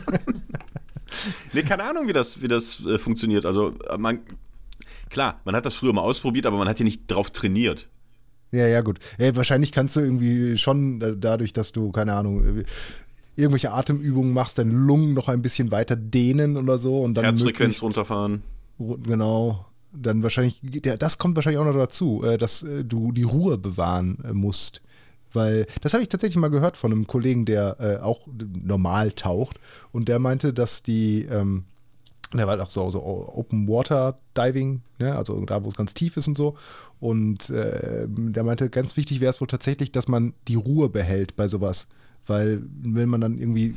nee, 1.54 1.64
keine 1.64 1.84
Ahnung, 1.84 2.08
wie 2.08 2.14
das, 2.14 2.42
wie 2.42 2.48
das 2.48 2.84
äh, 2.86 2.98
funktioniert. 2.98 3.46
Also 3.46 3.74
äh, 3.90 3.98
man, 3.98 4.20
klar, 5.10 5.42
man 5.46 5.56
hat 5.56 5.66
das 5.66 5.74
früher 5.74 5.94
mal 5.94 6.02
ausprobiert, 6.02 6.46
aber 6.46 6.58
man 6.58 6.68
hat 6.68 6.80
ja 6.80 6.86
nicht 6.86 7.08
drauf 7.08 7.32
trainiert. 7.32 7.90
Ja, 8.52 8.68
ja, 8.68 8.82
gut. 8.82 9.00
Ja, 9.18 9.36
wahrscheinlich 9.36 9.72
kannst 9.72 9.96
du 9.96 10.02
irgendwie 10.02 10.56
schon 10.58 11.20
dadurch, 11.20 11.52
dass 11.52 11.72
du, 11.72 11.92
keine 11.92 12.14
Ahnung, 12.14 12.60
äh, 12.60 12.64
irgendwelche 13.36 13.72
Atemübungen 13.72 14.34
machst, 14.34 14.58
deine 14.58 14.72
Lungen 14.72 15.14
noch 15.14 15.28
ein 15.28 15.42
bisschen 15.42 15.72
weiter 15.72 15.96
dehnen 15.98 16.56
oder 16.56 16.78
so 16.78 17.02
und 17.02 17.16
dann 17.16 17.26
Herzfrequenz 17.26 17.58
möglichst- 17.60 17.82
runterfahren. 17.82 18.44
Genau. 18.78 19.66
Dann 19.94 20.24
wahrscheinlich, 20.24 20.60
das 21.00 21.18
kommt 21.18 21.36
wahrscheinlich 21.36 21.60
auch 21.60 21.66
noch 21.66 21.74
dazu, 21.74 22.22
äh, 22.24 22.38
dass 22.38 22.64
äh, 22.64 22.84
du 22.84 23.12
die 23.12 23.24
Ruhe 23.24 23.58
bewahren 23.58 24.18
äh, 24.26 24.34
musst. 24.34 24.82
Weil, 25.32 25.68
das 25.82 25.94
habe 25.94 26.04
ich 26.04 26.10
tatsächlich 26.10 26.38
mal 26.38 26.50
gehört 26.50 26.78
von 26.78 26.92
einem 26.92 27.08
Kollegen, 27.08 27.46
der 27.46 28.00
auch 28.02 28.22
normal 28.64 29.12
taucht. 29.12 29.60
Und 29.92 30.08
der 30.08 30.18
meinte, 30.18 30.54
dass 30.54 30.82
die, 30.82 31.24
ähm, 31.24 31.66
der 32.34 32.48
war 32.48 32.62
auch 32.62 32.70
so, 32.70 32.90
so 32.90 33.04
Open 33.04 33.68
Water 33.68 34.18
Diving, 34.38 34.82
ne? 34.98 35.14
also 35.14 35.38
da, 35.44 35.62
wo 35.66 35.68
es 35.68 35.76
ganz 35.76 35.94
tief 35.94 36.16
ist 36.16 36.30
und 36.30 36.38
so. 36.38 36.56
Und 37.02 37.50
äh, 37.50 38.06
der 38.08 38.44
meinte, 38.46 38.70
ganz 38.70 38.96
wichtig 38.96 39.20
wäre 39.20 39.30
es 39.30 39.42
wohl 39.42 39.48
tatsächlich, 39.48 39.92
dass 39.92 40.08
man 40.08 40.34
die 40.48 40.56
Ruhe 40.56 40.88
behält 40.88 41.36
bei 41.36 41.50
sowas. 41.50 41.90
Weil, 42.28 42.62
wenn 42.82 43.08
man 43.10 43.22
dann 43.22 43.38
irgendwie 43.38 43.76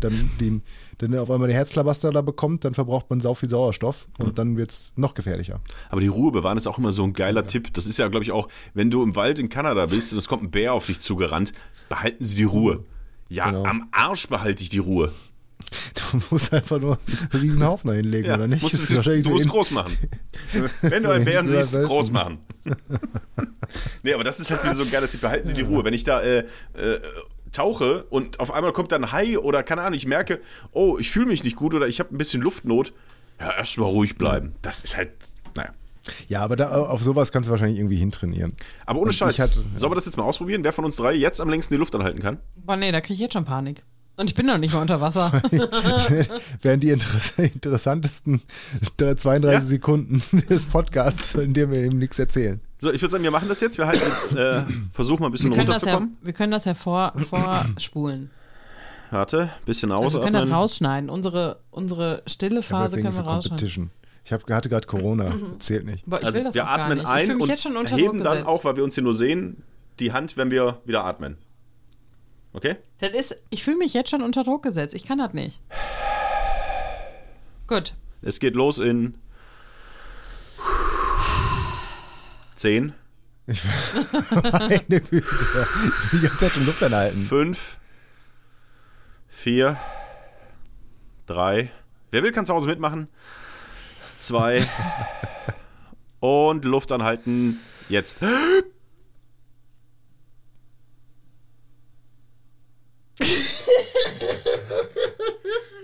dann 0.00 0.30
den, 0.40 0.62
dann 0.98 1.16
auf 1.18 1.30
einmal 1.30 1.48
den 1.48 1.54
Herzklabaster 1.54 2.10
da 2.10 2.22
bekommt, 2.22 2.64
dann 2.64 2.74
verbraucht 2.74 3.08
man 3.08 3.20
sau 3.20 3.34
viel 3.34 3.48
Sauerstoff 3.48 4.08
und 4.18 4.38
dann 4.38 4.56
wird 4.56 4.72
es 4.72 4.92
noch 4.96 5.14
gefährlicher. 5.14 5.60
Aber 5.90 6.00
die 6.00 6.08
Ruhe 6.08 6.32
bewahren 6.32 6.56
ist 6.56 6.66
auch 6.66 6.78
immer 6.78 6.90
so 6.92 7.04
ein 7.04 7.12
geiler 7.12 7.46
Tipp. 7.46 7.72
Das 7.74 7.86
ist 7.86 7.98
ja, 7.98 8.08
glaube 8.08 8.24
ich, 8.24 8.32
auch, 8.32 8.48
wenn 8.74 8.90
du 8.90 9.02
im 9.02 9.14
Wald 9.14 9.38
in 9.38 9.48
Kanada 9.48 9.86
bist 9.86 10.12
und 10.12 10.18
es 10.18 10.26
kommt 10.28 10.42
ein 10.42 10.50
Bär 10.50 10.72
auf 10.72 10.86
dich 10.86 10.98
zugerannt, 11.00 11.52
behalten 11.88 12.24
Sie 12.24 12.34
die 12.36 12.44
Ruhe. 12.44 12.84
Ja, 13.28 13.50
Genau. 13.50 13.64
am 13.64 13.88
Arsch 13.92 14.26
behalte 14.28 14.62
ich 14.62 14.68
die 14.70 14.78
Ruhe. 14.78 15.12
Du 16.12 16.20
musst 16.30 16.52
einfach 16.52 16.78
nur 16.78 16.98
einen 17.32 17.42
riesen 17.42 17.64
Haufen 17.64 17.88
da 17.88 17.94
hinlegen, 17.94 18.28
Ja, 18.28 18.34
oder 18.34 18.46
nicht? 18.46 18.62
musst 18.62 18.88
du 18.90 19.02
so 19.02 19.30
musst 19.30 19.48
groß 19.48 19.70
machen. 19.70 19.96
Wenn 20.82 21.02
du 21.02 21.10
einen 21.10 21.24
Bären 21.24 21.48
siehst, 21.48 21.74
groß 21.74 22.10
machen. 22.10 22.38
nee, 24.02 24.12
aber 24.12 24.24
das 24.24 24.40
ist 24.40 24.50
halt 24.50 24.62
wieder 24.62 24.74
so 24.74 24.82
ein 24.82 24.90
geiler 24.90 25.08
Tipp. 25.08 25.20
Behalten 25.20 25.46
Sie 25.46 25.54
die 25.54 25.62
Ruhe. 25.62 25.84
Wenn 25.84 25.94
ich 25.94 26.04
da 26.04 26.20
äh, 26.20 26.38
äh, 26.74 27.00
tauche 27.54 28.04
und 28.10 28.40
auf 28.40 28.52
einmal 28.52 28.72
kommt 28.72 28.92
dann 28.92 29.04
ein 29.04 29.12
Hai 29.12 29.38
oder 29.38 29.62
keine 29.62 29.80
Ahnung, 29.82 29.94
ich 29.94 30.06
merke, 30.06 30.40
oh, 30.72 30.98
ich 30.98 31.10
fühle 31.10 31.26
mich 31.26 31.42
nicht 31.44 31.56
gut 31.56 31.72
oder 31.74 31.88
ich 31.88 32.00
habe 32.00 32.14
ein 32.14 32.18
bisschen 32.18 32.42
Luftnot, 32.42 32.92
ja, 33.40 33.56
erstmal 33.56 33.88
ruhig 33.88 34.16
bleiben. 34.18 34.54
Das 34.62 34.84
ist 34.84 34.96
halt, 34.96 35.10
naja. 35.56 35.70
Ja, 36.28 36.42
aber 36.42 36.56
da, 36.56 36.70
auf 36.70 37.02
sowas 37.02 37.32
kannst 37.32 37.46
du 37.48 37.50
wahrscheinlich 37.52 37.78
irgendwie 37.78 37.96
hintrainieren. 37.96 38.52
Aber 38.84 38.98
ohne 39.00 39.08
Und 39.08 39.14
Scheiß, 39.14 39.38
hatte- 39.38 39.64
sollen 39.74 39.90
wir 39.92 39.94
das 39.96 40.04
jetzt 40.04 40.16
mal 40.18 40.24
ausprobieren? 40.24 40.62
Wer 40.62 40.72
von 40.74 40.84
uns 40.84 40.96
drei 40.96 41.14
jetzt 41.14 41.40
am 41.40 41.48
längsten 41.48 41.72
die 41.74 41.78
Luft 41.78 41.94
anhalten 41.94 42.20
kann? 42.20 42.38
Boah, 42.56 42.76
nee, 42.76 42.92
da 42.92 43.00
kriege 43.00 43.14
ich 43.14 43.20
jetzt 43.20 43.32
schon 43.32 43.44
Panik. 43.46 43.82
Und 44.16 44.28
ich 44.30 44.34
bin 44.36 44.46
noch 44.46 44.58
nicht 44.58 44.72
mal 44.72 44.80
unter 44.82 45.00
Wasser. 45.00 45.32
wären 46.62 46.78
die 46.78 46.90
inter 46.90 47.08
interessantesten 47.38 48.42
32 48.96 49.42
Ja? 49.52 49.60
Sekunden 49.60 50.22
des 50.48 50.66
Podcasts, 50.66 51.34
in 51.34 51.52
dem 51.54 51.70
wir 51.74 51.78
eben 51.82 51.98
nichts 51.98 52.18
erzählen. 52.18 52.60
So, 52.84 52.92
ich 52.92 53.00
würde 53.00 53.12
sagen, 53.12 53.24
wir 53.24 53.30
machen 53.30 53.48
das 53.48 53.60
jetzt. 53.60 53.78
Wir 53.78 53.86
halten 53.86 54.02
jetzt, 54.04 54.36
äh, 54.36 54.62
versuchen 54.92 55.22
mal 55.22 55.30
ein 55.30 55.32
bisschen 55.32 55.50
Wir 55.52 55.58
runterzukommen. 55.58 56.18
wir 56.20 56.32
können 56.34 56.52
das 56.52 56.66
ja 56.66 56.74
vor, 56.74 57.14
vorspulen. 57.16 58.30
Warte, 59.10 59.48
bisschen 59.64 59.90
Also 59.90 60.18
wir 60.18 60.24
können 60.24 60.34
das 60.34 60.50
rausschneiden. 60.50 61.08
Unsere, 61.08 61.60
unsere 61.70 62.22
stille 62.26 62.60
Phase 62.62 63.00
können 63.00 63.16
wir 63.16 63.22
rausschneiden. 63.22 63.90
Ich 64.22 64.32
hab, 64.34 64.50
hatte 64.50 64.68
gerade 64.68 64.86
Corona, 64.86 65.34
zählt 65.60 65.86
nicht. 65.86 66.04
Boah, 66.04 66.18
ich 66.20 66.26
also 66.26 66.36
will 66.36 66.44
das 66.44 66.54
wir 66.54 66.68
atmen 66.68 67.06
ein 67.06 67.40
und 67.40 67.48
jetzt 67.48 67.62
schon 67.62 67.78
unter 67.78 67.96
heben 67.96 68.22
dann 68.22 68.38
gesetzt. 68.38 68.48
auch, 68.48 68.64
weil 68.64 68.76
wir 68.76 68.84
uns 68.84 68.94
hier 68.94 69.04
nur 69.04 69.14
sehen, 69.14 69.62
die 69.98 70.12
Hand, 70.12 70.36
wenn 70.36 70.50
wir 70.50 70.82
wieder 70.84 71.06
atmen. 71.06 71.38
Okay? 72.52 72.76
Das 72.98 73.14
ist, 73.14 73.42
ich 73.48 73.64
fühle 73.64 73.78
mich 73.78 73.94
jetzt 73.94 74.10
schon 74.10 74.20
unter 74.20 74.44
Druck 74.44 74.62
gesetzt. 74.62 74.94
Ich 74.94 75.04
kann 75.04 75.16
das 75.16 75.32
nicht. 75.32 75.62
Gut. 77.66 77.94
Es 78.20 78.40
geht 78.40 78.54
los 78.54 78.78
in 78.78 79.14
10, 82.54 82.94
Ich, 83.46 83.62
meine 84.52 85.00
Güte. 85.00 85.68
Die 86.12 86.20
ganze 86.20 86.38
Zeit 86.38 86.52
schon 86.52 86.66
Luft 86.66 86.82
anhalten. 86.82 87.22
5, 87.26 87.78
4, 89.28 89.76
3. 91.26 91.70
Wer 92.10 92.22
will, 92.22 92.32
kann 92.32 92.46
zu 92.46 92.54
Hause 92.54 92.68
mitmachen. 92.68 93.08
2 94.16 94.64
und 96.20 96.64
Luft 96.64 96.92
anhalten. 96.92 97.58
Jetzt. 97.88 98.20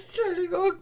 Entschuldigung. 0.06 0.74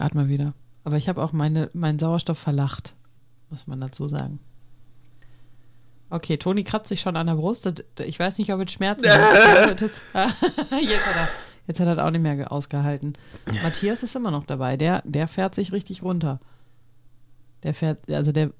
Ich 0.00 0.04
atme 0.06 0.28
wieder. 0.28 0.54
Aber 0.84 0.96
ich 0.96 1.08
habe 1.10 1.22
auch 1.22 1.32
meine, 1.32 1.68
meinen 1.74 1.98
Sauerstoff 1.98 2.38
verlacht, 2.38 2.94
muss 3.50 3.66
man 3.66 3.80
dazu 3.80 4.06
sagen. 4.06 4.40
Okay, 6.08 6.38
Toni 6.38 6.64
kratzt 6.64 6.88
sich 6.88 7.00
schon 7.00 7.16
an 7.16 7.26
der 7.26 7.34
Brust. 7.34 7.84
Ich 8.00 8.18
weiß 8.18 8.38
nicht, 8.38 8.52
ob 8.52 8.60
es 8.60 8.72
Schmerzen 8.72 9.06
hat. 9.08 9.80
Jetzt, 9.80 10.00
hat 10.16 11.16
er, 11.16 11.28
jetzt 11.68 11.80
hat 11.80 11.86
er 11.98 12.04
auch 12.04 12.10
nicht 12.10 12.22
mehr 12.22 12.36
ge- 12.36 12.46
ausgehalten. 12.46 13.12
Matthias 13.62 14.02
ist 14.02 14.16
immer 14.16 14.30
noch 14.30 14.44
dabei. 14.44 14.76
Der, 14.76 15.02
der 15.04 15.28
fährt 15.28 15.54
sich 15.54 15.70
richtig 15.72 16.02
runter. 16.02 16.40
Der 17.62 17.74
fährt, 17.74 18.10
also 18.10 18.32
der 18.32 18.52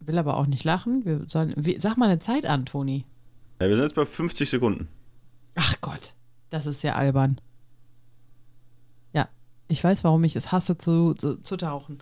will 0.00 0.16
aber 0.16 0.36
auch 0.38 0.46
nicht 0.46 0.64
lachen. 0.64 1.04
Wir 1.04 1.24
sollen, 1.28 1.52
wie, 1.56 1.78
sag 1.80 1.96
mal 1.98 2.08
eine 2.08 2.20
Zeit 2.20 2.46
an, 2.46 2.64
Toni. 2.66 3.04
Ja, 3.60 3.68
wir 3.68 3.74
sind 3.76 3.84
jetzt 3.84 3.94
bei 3.96 4.06
50 4.06 4.48
Sekunden. 4.48 4.88
Ach 5.56 5.74
Gott, 5.80 6.14
das 6.50 6.66
ist 6.66 6.82
ja 6.82 6.94
albern. 6.94 7.40
Ich 9.68 9.82
weiß, 9.82 10.04
warum 10.04 10.22
ich 10.24 10.36
es 10.36 10.52
hasse 10.52 10.76
zu, 10.78 11.14
zu, 11.14 11.36
zu 11.36 11.56
tauchen. 11.56 11.98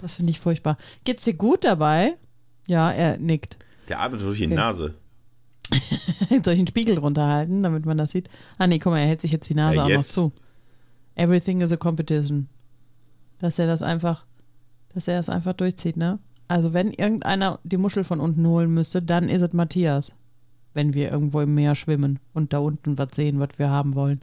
Das 0.00 0.16
finde 0.16 0.30
ich 0.30 0.40
furchtbar. 0.40 0.78
Geht's 1.04 1.24
dir 1.24 1.34
gut 1.34 1.64
dabei? 1.64 2.16
Ja, 2.66 2.90
er 2.90 3.18
nickt. 3.18 3.58
Der 3.88 4.00
atmet 4.00 4.20
durch 4.20 4.38
die 4.38 4.46
Okay. 4.46 4.54
Nase. 4.54 4.94
Soll 6.30 6.54
ich 6.54 6.58
einen 6.60 6.66
Spiegel 6.66 6.98
runterhalten, 6.98 7.60
damit 7.60 7.84
man 7.84 7.98
das 7.98 8.12
sieht? 8.12 8.28
Ah, 8.58 8.66
nee, 8.66 8.78
guck 8.78 8.92
mal, 8.92 9.00
er 9.00 9.06
hält 9.08 9.20
sich 9.20 9.32
jetzt 9.32 9.48
die 9.48 9.54
Nase 9.54 9.76
Ja, 9.76 9.84
auch 9.84 9.88
noch 9.88 10.02
zu. 10.04 10.32
Everything 11.16 11.60
is 11.60 11.72
a 11.72 11.76
competition. 11.76 12.48
Dass 13.40 13.58
er 13.58 13.66
das 13.66 13.82
einfach, 13.82 14.24
dass 14.94 15.08
er 15.08 15.16
das 15.16 15.28
einfach 15.28 15.52
durchzieht, 15.52 15.96
ne? 15.96 16.18
Also, 16.48 16.72
wenn 16.72 16.90
irgendeiner 16.92 17.60
die 17.62 17.76
Muschel 17.76 18.02
von 18.04 18.20
unten 18.20 18.46
holen 18.46 18.72
müsste, 18.74 19.02
dann 19.02 19.28
ist 19.28 19.42
es 19.42 19.52
Matthias. 19.52 20.14
Wenn 20.74 20.94
wir 20.94 21.10
irgendwo 21.10 21.40
im 21.40 21.54
Meer 21.54 21.74
schwimmen 21.74 22.18
und 22.32 22.52
da 22.52 22.58
unten 22.58 22.98
was 22.98 23.10
sehen, 23.14 23.38
was 23.38 23.50
wir 23.56 23.70
haben 23.70 23.94
wollen. 23.94 24.20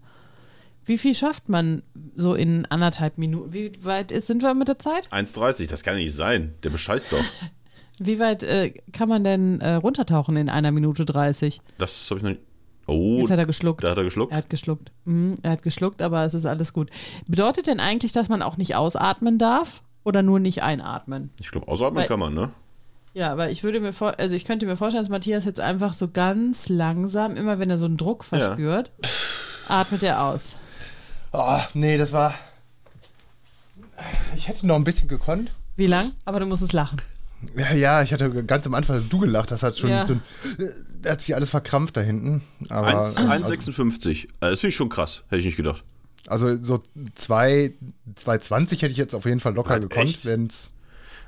Wie 0.88 0.98
viel 0.98 1.14
schafft 1.14 1.50
man 1.50 1.84
so 2.16 2.34
in 2.34 2.66
anderthalb 2.66 3.18
Minuten? 3.18 3.54
Wie 3.54 3.72
weit 3.84 4.12
ist, 4.12 4.28
sind 4.28 4.42
wir 4.42 4.54
mit 4.54 4.68
der 4.70 4.80
Zeit? 4.80 5.08
1,30, 5.12 5.70
das 5.70 5.84
kann 5.84 5.96
ja 5.98 6.04
nicht 6.04 6.16
sein. 6.16 6.56
Der 6.64 6.70
bescheißt 6.70 7.12
doch. 7.12 7.24
Wie 8.00 8.20
weit 8.20 8.44
äh, 8.44 8.74
kann 8.94 9.10
man 9.10 9.24
denn 9.24 9.60
äh, 9.60 9.74
runtertauchen 9.76 10.38
in 10.38 10.50
einer 10.50 10.72
Minute 10.72 11.04
30? 11.04 11.62
Das 11.78 12.08
habe 12.10 12.20
ich 12.20 12.24
noch 12.24 12.30
nicht. 12.32 12.42
Oh, 12.86 13.20
Jetzt 13.20 13.32
hat 13.32 13.40
er 13.40 13.46
geschluckt. 13.46 13.84
da 13.84 13.90
hat 13.92 13.98
er 13.98 14.06
geschluckt. 14.06 14.32
Er 14.32 14.38
hat 14.38 14.50
geschluckt. 14.50 14.92
Mhm, 15.04 15.36
er 15.44 15.52
hat 15.52 15.64
geschluckt, 15.64 16.02
aber 16.02 16.24
es 16.24 16.34
ist 16.34 16.46
alles 16.46 16.72
gut. 16.72 16.90
Bedeutet 17.28 17.68
denn 17.68 17.82
eigentlich, 17.82 18.14
dass 18.14 18.30
man 18.30 18.42
auch 18.42 18.56
nicht 18.56 18.76
ausatmen 18.76 19.38
darf 19.38 19.82
oder 20.06 20.24
nur 20.24 20.40
nicht 20.40 20.64
einatmen? 20.64 21.32
Ich 21.42 21.52
glaube, 21.52 21.68
ausatmen 21.68 22.02
Weil- 22.02 22.08
kann 22.08 22.20
man, 22.20 22.34
ne? 22.34 22.52
Ja, 23.14 23.32
aber 23.32 23.50
ich 23.50 23.64
würde 23.64 23.80
mir 23.80 23.94
vor, 23.94 24.20
also 24.20 24.36
ich 24.36 24.46
könnte 24.46 24.68
mir 24.68 24.78
vorstellen, 24.78 25.02
dass 25.04 25.10
Matthias 25.10 25.44
jetzt 25.44 25.60
einfach 25.60 25.96
so 25.96 26.08
ganz 26.08 26.70
langsam, 26.70 27.36
immer 27.36 27.58
wenn 27.58 27.70
er 27.72 27.80
so 27.80 27.88
einen 27.88 27.98
Druck 27.98 28.24
verspürt, 28.24 28.92
atmet 29.68 30.04
er 30.04 30.24
aus. 30.24 30.56
Oh, 31.32 31.60
nee, 31.74 31.98
das 31.98 32.14
war. 32.14 32.34
Ich 34.36 34.48
hätte 34.48 34.66
noch 34.68 34.76
ein 34.76 34.84
bisschen 34.84 35.08
gekonnt. 35.08 35.52
Wie 35.76 35.88
lang? 35.88 36.12
Aber 36.26 36.40
du 36.40 36.46
musst 36.46 36.64
es 36.64 36.74
lachen. 36.74 37.02
Ja, 37.56 37.72
ja, 37.74 38.02
ich 38.02 38.14
hatte 38.14 38.44
ganz 38.46 38.66
am 38.66 38.74
Anfang 38.74 39.08
du 39.10 39.20
gelacht, 39.20 39.52
das 39.52 39.62
hat 39.62 39.78
schon 39.78 39.92
Ja. 39.92 40.06
so 40.06 40.14
ein, 40.14 40.22
da 41.04 41.12
hat 41.12 41.22
sich 41.22 41.36
alles 41.36 41.52
verkrampft 41.52 41.96
da 41.96 42.02
hinten. 42.02 42.42
Aber, 42.70 42.88
1 42.88 43.18
1,56. 43.18 44.24
Äh, 44.26 44.28
Das 44.40 44.60
finde 44.60 44.70
ich 44.70 44.76
schon 44.76 44.90
krass. 44.90 45.22
Hätte 45.30 45.40
ich 45.40 45.46
nicht 45.46 45.56
gedacht. 45.58 45.84
also 46.28 46.58
so 46.64 46.82
2, 47.14 47.74
2,20 48.16 48.72
hätte 48.82 48.88
ich 48.88 48.98
jetzt 48.98 49.14
auf 49.14 49.26
jeden 49.26 49.40
Fall 49.40 49.54
locker 49.54 49.70
Halt 49.72 49.84
gekonnt, 49.90 50.26
wenn 50.26 50.48
es. 50.48 50.72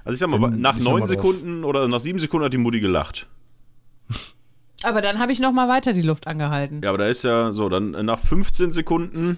Also 0.03 0.15
ich 0.15 0.19
sag 0.19 0.29
mal, 0.29 0.39
nach 0.49 0.77
ich 0.77 0.83
noch 0.83 0.91
neun 0.91 0.99
mal 1.01 1.05
drauf. 1.05 1.07
Sekunden 1.09 1.63
oder 1.63 1.87
nach 1.87 1.99
sieben 1.99 2.17
Sekunden 2.19 2.45
hat 2.45 2.53
die 2.53 2.57
Mutti 2.57 2.79
gelacht. 2.79 3.27
Aber 4.81 5.01
dann 5.01 5.19
habe 5.19 5.31
ich 5.31 5.39
noch 5.39 5.51
mal 5.51 5.67
weiter 5.67 5.93
die 5.93 6.01
Luft 6.01 6.25
angehalten. 6.25 6.81
Ja, 6.83 6.89
aber 6.89 6.97
da 6.99 7.07
ist 7.07 7.23
ja 7.23 7.51
so, 7.53 7.67
dann 7.69 7.93
äh, 7.93 8.01
nach 8.01 8.19
15 8.19 8.71
Sekunden, 8.71 9.37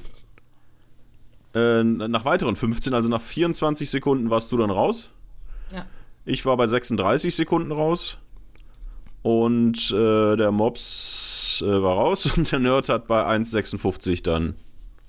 äh, 1.53 1.83
nach 1.83 2.25
weiteren 2.25 2.55
15, 2.55 2.93
also 2.93 3.09
nach 3.09 3.21
24 3.21 3.89
Sekunden 3.89 4.29
warst 4.29 4.51
du 4.51 4.57
dann 4.57 4.71
raus. 4.71 5.09
Ja. 5.73 5.85
Ich 6.25 6.45
war 6.45 6.57
bei 6.57 6.67
36 6.67 7.35
Sekunden 7.35 7.71
raus. 7.71 8.17
Und 9.23 9.91
äh, 9.91 10.35
der 10.35 10.51
Mops 10.51 11.61
äh, 11.63 11.67
war 11.67 11.95
raus 11.95 12.25
und 12.37 12.51
der 12.51 12.59
Nerd 12.59 12.89
hat 12.89 13.07
bei 13.07 13.23
1,56 13.25 14.23
dann. 14.23 14.55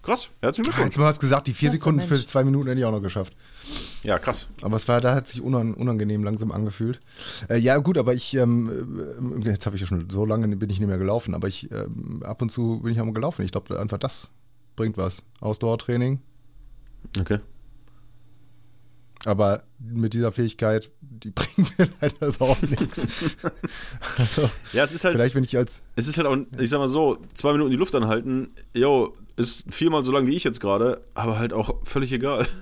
Krass, 0.02 0.30
herzlichen 0.42 0.66
Ah, 0.68 0.72
Glückwunsch. 0.72 0.86
Jetzt 0.86 0.98
mal 0.98 1.04
was 1.04 1.20
gesagt, 1.20 1.46
die 1.46 1.52
vier 1.52 1.68
Klasse, 1.68 1.78
Sekunden 1.78 2.00
für 2.00 2.26
zwei 2.26 2.42
Minuten 2.42 2.66
hätte 2.66 2.80
ich 2.80 2.84
auch 2.84 2.90
noch 2.92 3.00
geschafft. 3.02 3.34
Ja, 4.02 4.18
krass. 4.18 4.48
Aber 4.60 4.76
es 4.76 4.88
war, 4.88 5.00
da 5.00 5.14
hat 5.14 5.28
sich 5.28 5.40
unan, 5.40 5.74
unangenehm 5.74 6.24
langsam 6.24 6.50
angefühlt. 6.50 7.00
Äh, 7.48 7.58
ja, 7.58 7.78
gut, 7.78 7.96
aber 7.96 8.12
ich, 8.12 8.34
ähm, 8.34 9.40
äh, 9.44 9.48
jetzt 9.48 9.64
habe 9.64 9.76
ich 9.76 9.82
ja 9.82 9.86
schon 9.86 10.10
so 10.10 10.26
lange 10.26 10.48
bin 10.56 10.68
ich 10.70 10.80
nicht 10.80 10.88
mehr 10.88 10.98
gelaufen, 10.98 11.34
aber 11.34 11.46
ich, 11.46 11.70
ähm, 11.70 12.20
ab 12.24 12.42
und 12.42 12.50
zu 12.50 12.80
bin 12.82 12.92
ich 12.92 13.00
auch 13.00 13.04
mal 13.04 13.14
gelaufen. 13.14 13.44
Ich 13.44 13.52
glaube, 13.52 13.78
einfach 13.78 13.98
das 13.98 14.32
bringt 14.74 14.96
was. 14.96 15.24
Ausdauertraining. 15.40 16.20
Okay. 17.18 17.38
Aber 19.24 19.62
mit 19.78 20.14
dieser 20.14 20.32
Fähigkeit, 20.32 20.90
die 21.00 21.30
bringt 21.34 21.78
mir 21.78 21.88
leider 22.00 22.26
überhaupt 22.28 22.68
nichts. 22.68 23.36
Also, 24.18 24.50
Ja, 24.72 24.84
es 24.84 24.92
ist 24.92 25.04
halt. 25.04 25.14
vielleicht, 25.16 25.34
wenn 25.34 25.44
ich 25.44 25.56
als, 25.56 25.82
Es 25.96 26.08
ist 26.08 26.18
halt 26.18 26.26
auch, 26.26 26.36
ich 26.58 26.68
sag 26.70 26.78
mal 26.78 26.88
so, 26.88 27.18
zwei 27.34 27.52
Minuten 27.52 27.70
die 27.70 27.76
Luft 27.76 27.94
anhalten, 27.94 28.50
jo, 28.74 29.14
ist 29.36 29.72
viermal 29.72 30.04
so 30.04 30.10
lang 30.12 30.26
wie 30.26 30.34
ich 30.36 30.44
jetzt 30.44 30.60
gerade, 30.60 31.04
aber 31.14 31.38
halt 31.38 31.52
auch 31.52 31.84
völlig 31.84 32.12
egal. 32.12 32.46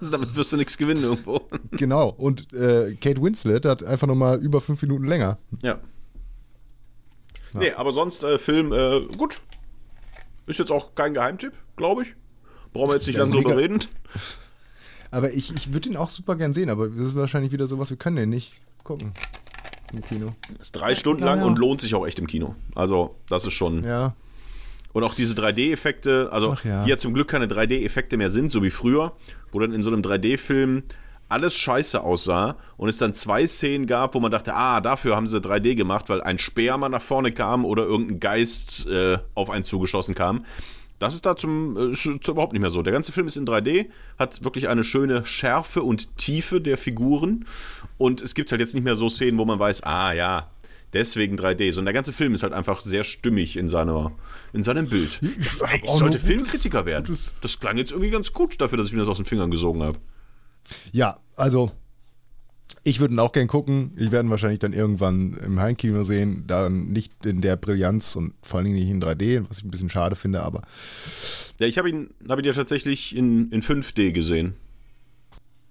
Also 0.00 0.10
damit 0.10 0.34
wirst 0.36 0.50
du 0.52 0.56
nichts 0.56 0.78
gewinnen 0.78 1.02
irgendwo. 1.02 1.42
genau, 1.72 2.08
und 2.08 2.50
äh, 2.54 2.94
Kate 2.98 3.20
Winslet 3.20 3.66
hat 3.66 3.82
einfach 3.84 4.06
nochmal 4.06 4.38
über 4.42 4.62
fünf 4.62 4.80
Minuten 4.80 5.04
länger. 5.04 5.38
Ja. 5.62 5.80
Nee, 7.52 7.72
aber 7.72 7.92
sonst 7.92 8.24
äh, 8.24 8.38
Film, 8.38 8.72
äh, 8.72 9.00
gut. 9.18 9.42
Ist 10.46 10.58
jetzt 10.58 10.72
auch 10.72 10.94
kein 10.94 11.12
Geheimtipp, 11.12 11.52
glaube 11.76 12.04
ich. 12.04 12.14
Brauchen 12.76 12.90
wir 12.90 12.94
jetzt 12.94 13.06
nicht 13.06 13.16
Ja, 13.16 13.22
lange 13.22 13.36
drüber 13.36 13.56
reden. 13.56 13.80
Aber 15.10 15.32
ich, 15.32 15.52
ich 15.54 15.72
würde 15.72 15.88
ihn 15.88 15.96
auch 15.96 16.10
super 16.10 16.36
gern 16.36 16.52
sehen, 16.52 16.68
aber 16.68 16.88
das 16.88 17.08
ist 17.08 17.14
wahrscheinlich 17.14 17.52
wieder 17.52 17.66
sowas, 17.66 17.90
wir 17.90 17.96
können 17.96 18.16
den 18.16 18.28
nicht 18.28 18.52
gucken 18.84 19.12
im 19.92 20.02
Kino. 20.02 20.34
Ist 20.60 20.72
drei 20.72 20.94
Stunden 20.94 21.24
lang 21.24 21.40
ich 21.40 21.46
und 21.46 21.58
lohnt 21.58 21.80
sich 21.80 21.94
auch 21.94 22.06
echt 22.06 22.18
im 22.18 22.26
Kino. 22.26 22.54
Also, 22.74 23.14
das 23.28 23.46
ist 23.46 23.52
schon. 23.54 23.84
Ja, 23.84 24.14
Und 24.92 25.04
auch 25.04 25.14
diese 25.14 25.34
3D-Effekte, 25.34 26.28
also 26.32 26.56
ja. 26.64 26.84
die 26.84 26.90
ja 26.90 26.98
zum 26.98 27.14
Glück 27.14 27.28
keine 27.28 27.46
3D-Effekte 27.46 28.16
mehr 28.16 28.30
sind, 28.30 28.50
so 28.50 28.62
wie 28.62 28.70
früher, 28.70 29.12
wo 29.52 29.60
dann 29.60 29.72
in 29.72 29.82
so 29.82 29.90
einem 29.90 30.02
3D-Film 30.02 30.82
alles 31.28 31.56
scheiße 31.56 32.02
aussah 32.02 32.56
und 32.76 32.88
es 32.88 32.98
dann 32.98 33.12
zwei 33.12 33.46
Szenen 33.46 33.86
gab, 33.86 34.14
wo 34.14 34.20
man 34.20 34.30
dachte, 34.30 34.54
ah, 34.54 34.80
dafür 34.80 35.16
haben 35.16 35.26
sie 35.26 35.40
3D 35.40 35.74
gemacht, 35.74 36.08
weil 36.08 36.22
ein 36.22 36.38
Speer 36.38 36.76
mal 36.78 36.88
nach 36.88 37.02
vorne 37.02 37.32
kam 37.32 37.64
oder 37.64 37.84
irgendein 37.84 38.20
Geist 38.20 38.86
äh, 38.86 39.18
auf 39.34 39.50
einen 39.50 39.64
zugeschossen 39.64 40.14
kam. 40.14 40.44
Das 40.98 41.14
ist 41.14 41.26
da 41.26 41.36
zum, 41.36 41.76
äh, 41.76 41.80
sch- 41.92 42.22
zu 42.22 42.30
überhaupt 42.32 42.52
nicht 42.52 42.62
mehr 42.62 42.70
so. 42.70 42.82
Der 42.82 42.92
ganze 42.92 43.12
Film 43.12 43.26
ist 43.26 43.36
in 43.36 43.44
3D, 43.46 43.86
hat 44.18 44.42
wirklich 44.44 44.68
eine 44.68 44.82
schöne 44.84 45.26
Schärfe 45.26 45.82
und 45.82 46.16
Tiefe 46.16 46.60
der 46.60 46.78
Figuren 46.78 47.44
und 47.98 48.22
es 48.22 48.34
gibt 48.34 48.50
halt 48.50 48.60
jetzt 48.60 48.74
nicht 48.74 48.84
mehr 48.84 48.96
so 48.96 49.08
Szenen, 49.08 49.36
wo 49.38 49.44
man 49.44 49.58
weiß, 49.58 49.82
ah 49.82 50.12
ja, 50.14 50.50
deswegen 50.94 51.36
3D, 51.36 51.72
sondern 51.72 51.86
der 51.86 51.94
ganze 51.94 52.14
Film 52.14 52.32
ist 52.32 52.42
halt 52.42 52.54
einfach 52.54 52.80
sehr 52.80 53.04
stimmig 53.04 53.56
in, 53.58 53.68
seiner, 53.68 54.12
in 54.54 54.62
seinem 54.62 54.88
Bild. 54.88 55.20
Ich 55.22 55.62
auch 55.90 55.98
sollte 55.98 56.18
Filmkritiker 56.18 56.86
werden. 56.86 57.18
Das 57.42 57.60
klang 57.60 57.76
jetzt 57.76 57.90
irgendwie 57.92 58.10
ganz 58.10 58.32
gut 58.32 58.58
dafür, 58.60 58.78
dass 58.78 58.86
ich 58.86 58.92
mir 58.94 59.00
das 59.00 59.08
aus 59.08 59.18
den 59.18 59.26
Fingern 59.26 59.50
gesogen 59.50 59.82
habe. 59.82 59.98
Ja, 60.92 61.18
also 61.36 61.72
ich 62.86 63.00
würde 63.00 63.14
ihn 63.14 63.18
auch 63.18 63.32
gern 63.32 63.48
gucken. 63.48 63.90
Ich 63.96 64.12
werde 64.12 64.28
ihn 64.28 64.30
wahrscheinlich 64.30 64.60
dann 64.60 64.72
irgendwann 64.72 65.36
im 65.44 65.58
Heimkino 65.58 66.04
sehen. 66.04 66.44
Dann 66.46 66.86
nicht 66.92 67.26
in 67.26 67.40
der 67.40 67.56
Brillanz 67.56 68.14
und 68.14 68.34
vor 68.42 68.58
allen 68.58 68.66
Dingen 68.66 68.78
nicht 68.78 68.88
in 68.88 69.02
3D, 69.02 69.44
was 69.48 69.58
ich 69.58 69.64
ein 69.64 69.72
bisschen 69.72 69.90
schade 69.90 70.14
finde, 70.14 70.42
aber 70.42 70.62
Ja, 71.58 71.66
ich 71.66 71.78
habe 71.78 71.90
ihn, 71.90 72.10
hab 72.28 72.38
ihn 72.38 72.44
ja 72.44 72.52
tatsächlich 72.52 73.16
in, 73.16 73.50
in 73.50 73.60
5D 73.60 74.12
gesehen. 74.12 74.54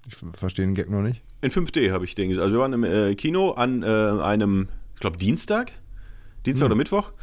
ich 0.09 0.17
verstehe 0.37 0.65
den 0.65 0.75
Gag 0.75 0.89
noch 0.89 1.01
nicht. 1.01 1.21
In 1.39 1.51
5D 1.51 1.89
habe 1.91 2.03
ich 2.03 2.15
den 2.15 2.27
gesehen. 2.27 2.43
Also 2.43 2.53
wir 2.53 2.59
waren 2.59 2.73
im 2.73 2.83
äh, 2.83 3.15
Kino 3.15 3.51
an 3.51 3.81
äh, 3.81 3.85
einem, 3.85 4.67
ich 4.95 4.99
glaube, 4.99 5.17
Dienstag. 5.17 5.71
Dienstag 6.45 6.65
oder 6.65 6.75
Mittwoch. 6.75 7.13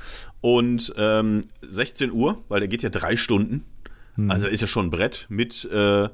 Und 0.40 0.94
ähm, 0.96 1.42
16 1.68 2.12
Uhr, 2.12 2.42
weil 2.48 2.61
der 2.61 2.68
geht 2.68 2.83
ja 2.83 2.88
drei 2.88 3.16
Stunden. 3.16 3.66
Also 4.28 4.48
ist 4.48 4.61
ja 4.61 4.66
schon 4.66 4.87
ein 4.87 4.90
Brett 4.90 5.26
mit 5.28 5.64
äh, 5.72 6.09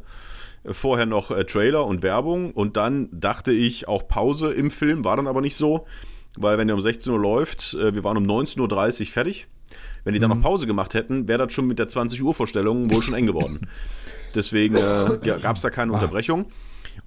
vorher 0.72 1.06
noch 1.06 1.30
äh, 1.30 1.44
Trailer 1.44 1.86
und 1.86 2.02
Werbung. 2.02 2.52
Und 2.52 2.76
dann 2.76 3.08
dachte 3.12 3.52
ich 3.52 3.88
auch 3.88 4.08
Pause 4.08 4.52
im 4.52 4.70
Film, 4.70 5.04
war 5.04 5.16
dann 5.16 5.26
aber 5.26 5.40
nicht 5.40 5.56
so. 5.56 5.86
Weil 6.36 6.58
wenn 6.58 6.68
der 6.68 6.76
um 6.76 6.80
16 6.80 7.12
Uhr 7.12 7.18
läuft, 7.18 7.74
äh, 7.74 7.94
wir 7.94 8.04
waren 8.04 8.16
um 8.16 8.24
19.30 8.24 9.00
Uhr 9.00 9.06
fertig. 9.06 9.46
Wenn 10.04 10.14
die 10.14 10.20
dann 10.20 10.30
noch 10.30 10.40
Pause 10.40 10.66
gemacht 10.66 10.94
hätten, 10.94 11.28
wäre 11.28 11.44
das 11.44 11.52
schon 11.52 11.66
mit 11.66 11.78
der 11.78 11.88
20 11.88 12.22
Uhr 12.22 12.32
Vorstellung 12.32 12.90
wohl 12.92 13.02
schon 13.02 13.14
eng 13.14 13.26
geworden. 13.26 13.60
Deswegen 14.34 14.76
äh, 14.76 15.18
gab 15.42 15.56
es 15.56 15.62
da 15.62 15.70
keine 15.70 15.92
Unterbrechung. 15.92 16.46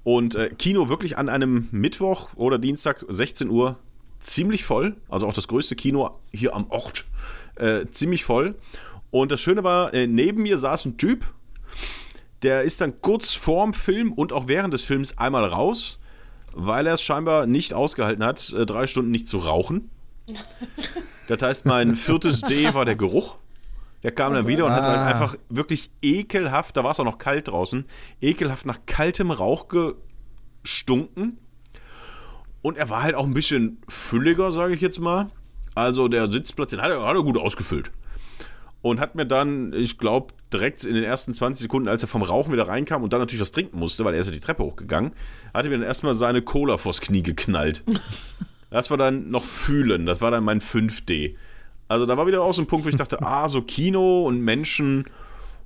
Und 0.04 0.36
äh, 0.36 0.50
Kino 0.50 0.89
wirklich 0.89 1.17
an 1.17 1.30
einem 1.30 1.67
Mittwoch 1.71 2.30
oder 2.36 2.60
Dienstag 2.60 3.06
16 3.08 3.50
Uhr 3.50 3.78
ziemlich 4.19 4.63
voll. 4.63 4.95
Also 5.10 5.28
auch 5.28 5.34
das 5.34 5.47
größte 5.47 5.76
Kino 5.76 6.19
hier 6.32 6.56
am 6.56 6.69
Ort 6.69 7.06
äh, 7.56 7.86
ziemlich 7.88 8.24
voll. 8.24 8.56
Und 9.10 9.32
das 9.32 9.41
Schöne 9.41 9.63
war, 9.63 9.93
äh, 9.93 10.08
neben 10.08 10.43
mir 10.43 10.58
saß 10.58 10.86
ein 10.86 10.97
Typ, 10.97 11.26
der 12.43 12.63
ist 12.63 12.82
dann 12.82 13.01
kurz 13.01 13.34
vorm 13.34 13.73
Film 13.73 14.12
und 14.13 14.34
auch 14.34 14.47
während 14.47 14.73
des 14.73 14.82
Films 14.84 15.17
einmal 15.17 15.45
raus, 15.45 15.99
weil 16.54 16.88
er 16.88 16.95
es 16.95 17.01
scheinbar 17.01 17.45
nicht 17.45 17.73
ausgehalten 17.73 18.23
hat, 18.23 18.51
äh, 18.54 18.65
drei 18.65 18.88
Stunden 18.88 19.12
nicht 19.12 19.27
zu 19.27 19.38
rauchen. 19.39 19.89
Das 21.27 21.41
heißt, 21.41 21.65
mein 21.65 21.95
viertes 21.95 22.41
D 22.41 22.73
war 22.73 22.84
der 22.84 22.97
Geruch. 22.97 23.38
Der 24.04 24.12
kam 24.12 24.34
dann 24.34 24.47
wieder 24.47 24.65
und 24.65 24.71
hat 24.73 24.84
halt 24.84 24.97
Ah. 24.97 25.08
einfach 25.08 25.36
wirklich 25.47 25.89
ekelhaft, 26.01 26.75
da 26.75 26.84
war 26.84 26.91
es 26.91 26.99
auch 26.99 27.06
noch 27.06 27.19
kalt 27.19 27.47
draußen, 27.47 27.86
ekelhaft 28.19 28.65
nach 28.65 28.80
kaltem 28.86 29.32
Rauch 29.32 29.67
gestunken. 29.69 31.38
Und 32.62 32.77
er 32.77 32.89
war 32.89 33.04
halt 33.04 33.15
auch 33.15 33.25
ein 33.25 33.34
bisschen 33.34 33.82
fülliger, 33.88 34.51
sage 34.51 34.73
ich 34.73 34.82
jetzt 34.82 34.99
mal. 34.99 35.30
Also 35.73 36.10
der 36.10 36.27
Sitzplatz, 36.27 36.71
den 36.71 36.82
hat 36.82 36.91
er, 36.91 37.01
hat 37.01 37.15
er 37.15 37.23
gut 37.23 37.38
ausgefüllt. 37.38 37.91
Und 38.81 38.99
hat 38.99 39.13
mir 39.15 39.25
dann, 39.25 39.73
ich 39.73 39.97
glaube, 39.99 40.33
direkt 40.51 40.83
in 40.83 40.95
den 40.95 41.03
ersten 41.03 41.33
20 41.33 41.61
Sekunden, 41.61 41.87
als 41.87 42.01
er 42.01 42.07
vom 42.07 42.23
Rauchen 42.23 42.51
wieder 42.51 42.67
reinkam 42.67 43.03
und 43.03 43.13
dann 43.13 43.19
natürlich 43.19 43.41
was 43.41 43.51
trinken 43.51 43.77
musste, 43.77 44.03
weil 44.05 44.15
er 44.15 44.21
ist 44.21 44.27
ja 44.27 44.33
die 44.33 44.39
Treppe 44.39 44.63
hochgegangen, 44.63 45.11
hat 45.53 45.65
er 45.65 45.69
mir 45.69 45.77
dann 45.77 45.85
erstmal 45.87 46.15
seine 46.15 46.41
Cola 46.41 46.77
vors 46.77 47.01
Knie 47.01 47.23
geknallt. 47.23 47.83
Das 48.71 48.89
war 48.89 48.95
dann 48.95 49.29
noch 49.29 49.43
fühlen, 49.43 50.05
das 50.05 50.21
war 50.21 50.31
dann 50.31 50.45
mein 50.45 50.61
5D. 50.61 51.35
Also 51.89 52.05
da 52.05 52.15
war 52.15 52.25
wieder 52.25 52.41
auch 52.41 52.53
so 52.53 52.61
ein 52.61 52.67
Punkt, 52.67 52.85
wo 52.85 52.89
ich 52.89 52.95
dachte, 52.95 53.21
ah, 53.21 53.49
so 53.49 53.61
Kino 53.61 54.25
und 54.25 54.39
Menschen, 54.39 55.03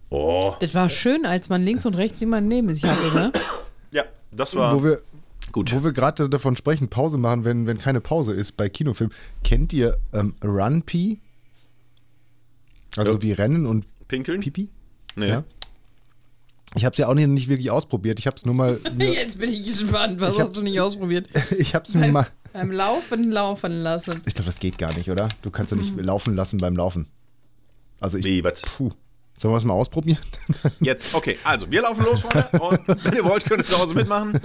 oh. 0.10 0.56
Das 0.60 0.74
war 0.74 0.90
schön, 0.90 1.24
als 1.24 1.48
man 1.48 1.62
links 1.62 1.86
und 1.86 1.94
rechts 1.94 2.20
jemanden 2.20 2.50
neben 2.50 2.74
sich 2.74 2.84
hatte, 2.84 3.14
ne? 3.14 3.32
Ja, 3.92 4.06
das 4.32 4.56
war 4.56 4.76
Wo 4.76 4.84
wir, 4.84 5.04
gut. 5.52 5.72
wo 5.72 5.84
wir 5.84 5.92
gerade 5.92 6.28
davon 6.30 6.58
sprechen, 6.58 6.88
Pause 6.90 7.20
machen, 7.20 7.46
wenn, 7.46 7.68
wenn 7.68 7.78
keine 7.78 8.02
Pause 8.02 8.34
ist 8.34 8.54
bei 8.58 8.70
Kinofilmen. 8.70 9.16
Kennt 9.44 9.72
ihr 9.72 9.98
ähm, 10.12 10.34
Run 10.44 10.82
Pee? 10.82 11.20
Also 12.98 13.14
Ja. 13.14 13.22
wie 13.22 13.32
Rennen 13.34 13.66
und 13.66 13.86
Pinkeln? 14.08 14.42
Pipi? 14.42 14.70
Nee. 15.16 15.30
Ja. 15.30 15.44
Ich 16.76 16.84
habe 16.84 16.92
es 16.94 16.98
ja 16.98 17.08
auch 17.08 17.14
nicht, 17.14 17.28
nicht 17.28 17.48
wirklich 17.48 17.72
ausprobiert. 17.72 18.20
Ich 18.20 18.28
habe 18.28 18.36
es 18.36 18.46
nur 18.46 18.54
mal. 18.56 18.80
Nur, 18.98 19.08
Jetzt 19.08 19.40
bin 19.40 19.50
ich 19.52 19.64
gespannt. 19.66 20.20
Was 20.20 20.36
Ich 20.36 20.42
hast 20.42 20.56
du 20.58 20.62
nicht 20.62 20.80
ausprobiert? 20.80 21.28
ich 21.58 21.74
habe 21.76 21.86
es 21.88 21.94
mir 21.96 22.12
mal. 22.12 22.28
Beim 22.54 22.72
Laufen 22.72 23.32
laufen 23.32 23.72
lassen. 23.72 24.22
Ich 24.26 24.34
glaube, 24.34 24.48
das 24.48 24.60
geht 24.60 24.78
gar 24.78 24.94
nicht, 24.96 25.10
oder? 25.10 25.30
Du 25.42 25.52
kannst 25.52 25.72
ja 25.72 25.78
nicht 25.78 25.96
laufen 25.98 26.36
lassen 26.36 26.58
beim 26.58 26.76
Laufen. 26.76 27.08
Also 28.00 28.18
ich. 28.18 28.26
Wie, 28.26 28.44
was? 28.44 28.62
Puh. 28.62 28.92
Sollen 29.38 29.54
wir 29.54 29.58
es 29.58 29.66
mal 29.66 29.74
ausprobieren? 29.74 30.20
Jetzt, 30.80 31.14
okay, 31.14 31.38
also 31.44 31.70
wir 31.70 31.82
laufen 31.82 32.06
los, 32.06 32.22
Freunde. 32.22 32.48
Und 32.88 33.04
wenn 33.04 33.14
ihr 33.16 33.26
wollt, 33.26 33.44
könnt 33.44 33.62
ihr 33.62 33.66
zu 33.66 33.78
Hause 33.78 33.94
mitmachen. 33.94 34.40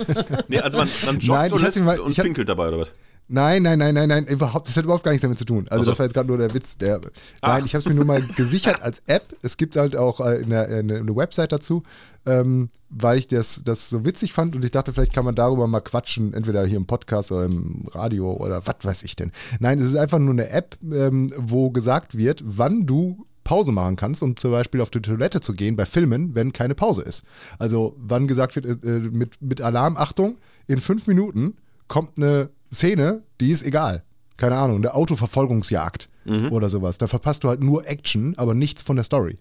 Nee, 0.49 0.59
also 0.59 0.79
man, 0.79 0.89
man 1.07 1.21
joggt 1.21 1.29
Nein, 1.39 1.47
ich 1.47 1.53
und, 1.53 1.63
lässt, 1.63 1.85
mal- 1.85 2.01
und 2.01 2.11
ich 2.11 2.19
hab- 2.19 2.25
pinkelt 2.25 2.49
dabei, 2.49 2.67
oder 2.69 2.79
was? 2.81 2.89
Nein, 3.33 3.62
nein, 3.62 3.79
nein, 3.79 3.95
nein, 3.95 4.09
nein, 4.09 4.27
überhaupt, 4.27 4.69
das 4.69 4.77
hat 4.77 4.85
überhaupt 4.85 5.05
gar 5.05 5.12
nichts 5.12 5.23
damit 5.23 5.38
zu 5.38 5.45
tun. 5.45 5.66
Also 5.71 5.83
Ach 5.83 5.85
so. 5.85 5.90
das 5.93 5.99
war 6.01 6.07
jetzt 6.07 6.14
gerade 6.14 6.27
nur 6.27 6.38
der 6.38 6.53
Witz. 6.53 6.77
Der, 6.79 7.01
Ah. 7.40 7.55
Nein, 7.55 7.64
ich 7.64 7.75
habe 7.75 7.81
es 7.81 7.88
mir 7.88 7.95
nur 7.95 8.05
mal 8.05 8.21
gesichert 8.37 8.83
als 8.83 9.03
App. 9.07 9.37
Es 9.43 9.57
gibt 9.57 9.77
halt 9.77 9.95
auch 9.97 10.21
äh, 10.21 10.43
eine, 10.45 10.62
eine, 10.66 10.97
eine 10.97 11.16
Website 11.16 11.53
dazu, 11.53 11.85
ähm, 12.27 12.71
weil 12.88 13.19
ich 13.19 13.29
das, 13.29 13.62
das 13.64 13.88
so 13.88 14.05
witzig 14.05 14.33
fand 14.33 14.57
und 14.57 14.64
ich 14.64 14.73
dachte, 14.73 14.93
vielleicht 14.93 15.14
kann 15.14 15.25
man 15.25 15.35
darüber 15.35 15.66
mal 15.69 15.81
quatschen, 15.81 16.35
entweder 16.35 16.66
hier 16.66 16.77
im 16.77 16.87
Podcast 16.87 17.31
oder 17.31 17.45
im 17.45 17.87
Radio 17.93 18.33
oder 18.33 18.66
was 18.66 18.77
weiß 18.83 19.03
ich 19.05 19.14
denn. 19.16 19.31
Nein, 19.61 19.79
es 19.79 19.87
ist 19.87 19.97
einfach 19.97 20.19
nur 20.19 20.33
eine 20.33 20.51
App, 20.51 20.77
ähm, 20.93 21.33
wo 21.37 21.71
gesagt 21.71 22.16
wird, 22.16 22.43
wann 22.45 22.87
du 22.87 23.25
Pause 23.45 23.73
machen 23.73 23.97
kannst, 23.97 24.23
um 24.23 24.37
zum 24.37 24.51
Beispiel 24.51 24.81
auf 24.81 24.90
die 24.90 25.01
Toilette 25.01 25.40
zu 25.40 25.55
gehen 25.55 25.77
bei 25.77 25.87
Filmen, 25.87 26.35
wenn 26.35 26.53
keine 26.53 26.75
Pause 26.75 27.03
ist. 27.03 27.25
Also 27.59 27.97
wann 27.99 28.29
gesagt 28.29 28.57
wird, 28.57 28.66
äh, 28.66 28.88
äh, 28.88 28.99
mit, 28.99 29.40
mit 29.40 29.61
Alarm, 29.61 29.97
Achtung, 29.97 30.37
in 30.66 30.79
fünf 30.79 31.07
Minuten 31.07 31.57
kommt 31.88 32.16
eine 32.16 32.51
Szene, 32.72 33.22
die 33.40 33.50
ist 33.50 33.62
egal. 33.62 34.04
Keine 34.37 34.56
Ahnung, 34.56 34.78
eine 34.78 34.94
Autoverfolgungsjagd 34.94 36.09
oder 36.50 36.70
sowas. 36.70 36.96
Da 36.98 37.06
verpasst 37.09 37.44
du 37.44 37.48
halt 37.48 37.62
nur 37.62 37.87
Action, 37.87 38.35
aber 38.38 38.54
nichts 38.54 38.83
von 38.83 38.96
der 38.96 39.04
Story. 39.04 39.38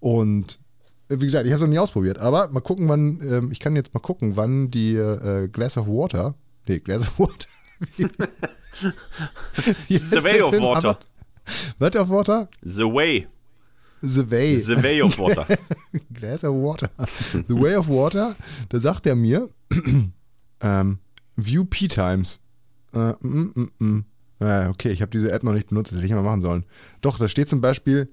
Und 0.00 0.58
wie 1.08 1.26
gesagt, 1.26 1.46
ich 1.46 1.52
habe 1.52 1.62
es 1.62 1.68
noch 1.68 1.72
nie 1.72 1.78
ausprobiert, 1.78 2.18
aber 2.18 2.48
mal 2.48 2.60
gucken, 2.60 2.88
wann, 2.88 3.20
ähm, 3.22 3.52
ich 3.52 3.60
kann 3.60 3.76
jetzt 3.76 3.94
mal 3.94 4.00
gucken, 4.00 4.36
wann 4.36 4.70
die 4.70 4.94
äh, 4.94 5.48
Glass 5.48 5.76
of 5.76 5.86
Water, 5.86 6.34
nee, 6.66 6.80
Glass 6.80 7.02
of 7.02 7.18
Water. 7.18 7.48
Wie, 7.96 8.08
wie 9.88 9.96
The 9.96 10.24
Way 10.24 10.42
of 10.42 10.50
Film? 10.50 10.62
Water. 10.62 10.98
Was 11.78 11.96
of 11.96 12.08
Water? 12.08 12.48
The 12.62 12.84
Way. 12.84 13.26
The 14.02 14.30
Way. 14.30 14.56
The 14.56 14.82
Way 14.82 15.02
of 15.02 15.18
Water. 15.18 15.46
Glass 16.14 16.44
of 16.44 16.54
Water. 16.54 16.90
The 17.32 17.54
Way 17.54 17.76
of 17.76 17.88
Water, 17.88 18.34
da 18.68 18.80
sagt 18.80 19.06
er 19.06 19.14
mir, 19.14 19.48
ähm, 20.60 20.98
View 21.36 21.64
P-Times. 21.64 22.40
Äh, 22.96 23.14
mm, 23.26 23.52
mm, 23.54 23.84
mm. 23.84 24.04
Äh, 24.40 24.68
okay, 24.68 24.90
ich 24.90 25.00
habe 25.02 25.10
diese 25.10 25.30
App 25.32 25.42
noch 25.42 25.52
nicht 25.52 25.68
benutzt, 25.68 25.90
das 25.92 25.98
hätte 25.98 26.06
ich 26.06 26.12
mal 26.12 26.22
machen 26.22 26.40
sollen. 26.42 26.64
Doch, 27.00 27.18
da 27.18 27.28
steht 27.28 27.48
zum 27.48 27.60
Beispiel 27.60 28.08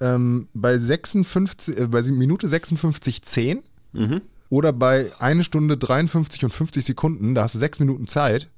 ähm, 0.00 0.48
bei, 0.54 0.78
56, 0.78 1.78
äh, 1.78 1.86
bei 1.86 2.02
Minute 2.02 2.46
56,10 2.46 3.58
Mhm. 3.92 4.20
oder 4.50 4.72
bei 4.72 5.10
1 5.18 5.44
Stunde 5.44 5.76
53 5.76 6.44
und 6.44 6.52
50 6.52 6.84
Sekunden, 6.84 7.34
da 7.34 7.42
hast 7.42 7.54
du 7.56 7.58
6 7.58 7.80
Minuten 7.80 8.06
Zeit, 8.06 8.48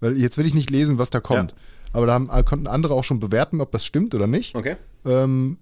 weil 0.00 0.18
jetzt 0.18 0.36
will 0.36 0.44
ich 0.46 0.54
nicht 0.54 0.68
lesen, 0.70 0.98
was 0.98 1.08
da 1.10 1.20
kommt. 1.20 1.54
Aber 1.94 2.06
da 2.06 2.12
haben, 2.14 2.28
äh, 2.30 2.42
konnten 2.42 2.66
andere 2.66 2.94
auch 2.94 3.04
schon 3.04 3.20
bewerten, 3.20 3.60
ob 3.60 3.72
das 3.72 3.84
stimmt 3.86 4.14
oder 4.14 4.26
nicht. 4.26 4.54
Okay. 4.54 4.76
Ähm, 5.06 5.58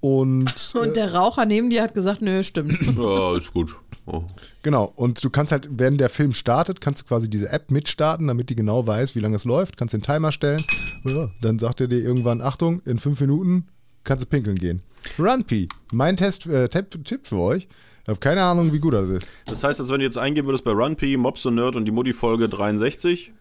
und 0.00 0.52
Und 0.74 0.96
der 0.96 1.14
Raucher 1.14 1.44
neben 1.46 1.70
dir 1.70 1.82
hat 1.82 1.94
gesagt, 1.94 2.22
nö, 2.22 2.42
stimmt. 2.42 2.78
Ja, 2.98 3.36
ist 3.36 3.52
gut. 3.52 3.76
Oh. 4.06 4.24
Genau, 4.62 4.92
und 4.94 5.22
du 5.22 5.30
kannst 5.30 5.50
halt, 5.52 5.68
wenn 5.70 5.98
der 5.98 6.08
Film 6.08 6.32
startet, 6.32 6.80
kannst 6.80 7.02
du 7.02 7.06
quasi 7.06 7.28
diese 7.28 7.50
App 7.50 7.70
mitstarten, 7.70 8.28
damit 8.28 8.50
die 8.50 8.56
genau 8.56 8.86
weiß, 8.86 9.16
wie 9.16 9.20
lange 9.20 9.36
es 9.36 9.44
läuft, 9.44 9.76
kannst 9.76 9.94
den 9.94 10.02
Timer 10.02 10.30
stellen. 10.32 10.62
Ja, 11.04 11.30
dann 11.40 11.58
sagt 11.58 11.80
er 11.80 11.88
dir 11.88 11.98
irgendwann, 11.98 12.40
Achtung, 12.40 12.82
in 12.84 12.98
fünf 12.98 13.20
Minuten 13.20 13.66
kannst 14.04 14.24
du 14.24 14.28
pinkeln 14.28 14.58
gehen. 14.58 14.82
RunP, 15.18 15.68
mein 15.92 16.16
Test, 16.16 16.46
äh, 16.46 16.68
Tipp, 16.68 17.04
Tipp 17.04 17.26
für 17.26 17.38
euch. 17.38 17.68
Ich 18.02 18.08
habe 18.08 18.20
keine 18.20 18.42
Ahnung, 18.42 18.72
wie 18.72 18.78
gut 18.78 18.94
das 18.94 19.08
ist. 19.08 19.26
Das 19.46 19.64
heißt, 19.64 19.80
als 19.80 19.90
wenn 19.90 19.98
du 19.98 20.04
jetzt 20.04 20.18
eingeben 20.18 20.46
würdest 20.46 20.64
bei 20.64 20.70
RunP, 20.70 21.16
Mobs 21.16 21.44
und 21.44 21.56
Nerd 21.56 21.74
und 21.74 21.84
die 21.84 21.90
Mutti-Folge 21.90 22.48
63, 22.48 23.32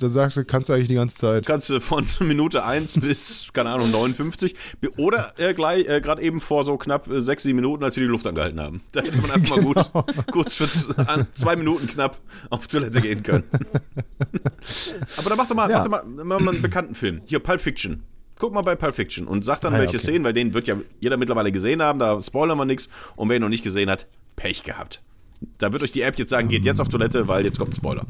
Da 0.00 0.08
sagst 0.08 0.36
du, 0.38 0.44
kannst 0.44 0.68
du 0.68 0.72
eigentlich 0.72 0.88
die 0.88 0.94
ganze 0.94 1.16
Zeit. 1.16 1.44
kannst 1.46 1.68
du 1.68 1.78
von 1.80 2.06
Minute 2.20 2.64
1 2.64 3.00
bis, 3.00 3.48
keine 3.52 3.68
Ahnung, 3.70 3.90
59 3.90 4.54
oder 4.96 5.34
äh, 5.38 5.52
gleich 5.52 5.86
äh, 5.86 6.00
gerade 6.00 6.22
eben 6.22 6.40
vor 6.40 6.64
so 6.64 6.76
knapp 6.78 7.08
äh, 7.08 7.20
6, 7.20 7.42
7 7.42 7.54
Minuten, 7.56 7.84
als 7.84 7.96
wir 7.96 8.02
die 8.02 8.08
Luft 8.08 8.26
angehalten 8.26 8.58
haben. 8.60 8.80
Da 8.92 9.02
hätte 9.02 9.20
man 9.20 9.30
einfach 9.30 9.56
mal 9.56 9.62
gut, 9.62 9.90
kurz 10.32 10.54
für 10.54 10.68
zwei 11.34 11.56
Minuten 11.56 11.86
knapp 11.86 12.18
auf 12.48 12.66
Toilette 12.66 13.00
gehen 13.02 13.22
können. 13.22 13.44
Aber 15.18 15.28
dann 15.28 15.38
mach 15.38 15.46
doch 15.46 15.54
mal, 15.54 15.70
Ja. 15.70 15.86
mach 15.88 16.00
doch 16.02 16.24
mal, 16.24 16.24
mal 16.40 16.48
einen 16.48 16.62
bekannten 16.62 16.94
Film. 16.94 17.20
Hier, 17.26 17.38
Pulp 17.40 17.60
Fiction. 17.60 18.02
Guck 18.38 18.54
mal 18.54 18.62
bei 18.62 18.74
Pulp 18.74 18.94
Fiction 18.94 19.26
und 19.26 19.44
sag 19.44 19.60
dann, 19.60 19.74
Ah 19.74 19.78
welche 19.78 19.96
okay. 19.96 19.98
Szenen, 19.98 20.24
weil 20.24 20.32
den 20.32 20.54
wird 20.54 20.66
ja 20.66 20.76
jeder 21.00 21.18
mittlerweile 21.18 21.52
gesehen 21.52 21.82
haben, 21.82 21.98
da 21.98 22.20
spoilern 22.22 22.56
wir 22.56 22.64
nichts. 22.64 22.88
Und 23.16 23.28
wer 23.28 23.36
ihn 23.36 23.42
noch 23.42 23.50
nicht 23.50 23.64
gesehen 23.64 23.90
hat, 23.90 24.06
Pech 24.36 24.62
gehabt. 24.62 25.02
Da 25.58 25.72
wird 25.72 25.82
euch 25.82 25.92
die 25.92 26.00
App 26.02 26.18
jetzt 26.18 26.30
sagen, 26.30 26.48
geht 26.48 26.64
jetzt 26.64 26.80
auf 26.80 26.88
Toilette, 26.88 27.28
weil 27.28 27.44
jetzt 27.44 27.58
kommt 27.58 27.72
ein 27.72 27.74
Spoiler. 27.74 28.04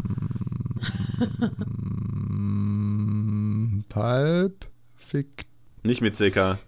Pulp, 3.88 4.66
Fick. 4.96 5.46
Nicht 5.82 6.00
mit 6.00 6.16
CK. 6.16 6.58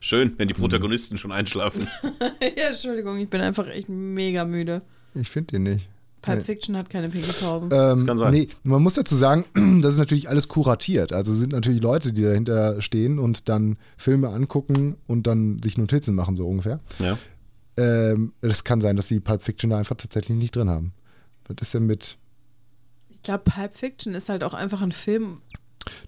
Schön, 0.00 0.34
wenn 0.38 0.48
die 0.48 0.54
Protagonisten 0.54 1.16
schon 1.16 1.32
einschlafen. 1.32 1.88
ja, 2.56 2.68
Entschuldigung, 2.68 3.18
ich 3.18 3.28
bin 3.28 3.40
einfach 3.40 3.66
echt 3.66 3.88
mega 3.88 4.44
müde. 4.44 4.80
Ich 5.14 5.28
finde 5.28 5.52
den 5.52 5.62
nicht. 5.64 5.88
Pulp 6.22 6.38
Nee. 6.38 6.44
Fiction 6.44 6.76
hat 6.76 6.90
keine 6.90 7.08
Pinkelpausen. 7.08 7.70
Ähm, 7.72 8.06
kann 8.06 8.18
sein. 8.18 8.32
Nee, 8.32 8.48
man 8.62 8.82
muss 8.82 8.94
dazu 8.94 9.14
sagen, 9.14 9.44
das 9.82 9.94
ist 9.94 9.98
natürlich 9.98 10.28
alles 10.28 10.48
kuratiert. 10.48 11.12
Also 11.12 11.34
sind 11.34 11.52
natürlich 11.52 11.82
Leute, 11.82 12.12
die 12.12 12.22
dahinter 12.22 12.80
stehen 12.80 13.18
und 13.18 13.48
dann 13.48 13.76
Filme 13.96 14.28
angucken 14.28 14.96
und 15.06 15.26
dann 15.26 15.60
sich 15.62 15.78
Notizen 15.78 16.14
machen, 16.14 16.36
so 16.36 16.46
ungefähr. 16.46 16.80
Ja. 16.98 17.18
Ähm, 17.78 18.32
es 18.40 18.64
kann 18.64 18.80
sein, 18.80 18.96
dass 18.96 19.06
die 19.06 19.20
Pulp 19.20 19.42
Fiction 19.42 19.70
da 19.70 19.78
einfach 19.78 19.96
tatsächlich 19.96 20.36
nicht 20.36 20.56
drin 20.56 20.68
haben. 20.68 20.92
Was 21.46 21.56
ist 21.62 21.74
denn 21.74 21.86
mit 21.86 22.18
Ich 23.10 23.22
glaube, 23.22 23.44
Pulp 23.44 23.72
Fiction 23.72 24.14
ist 24.14 24.28
halt 24.28 24.42
auch 24.44 24.54
einfach 24.54 24.82
ein 24.82 24.92
Film. 24.92 25.40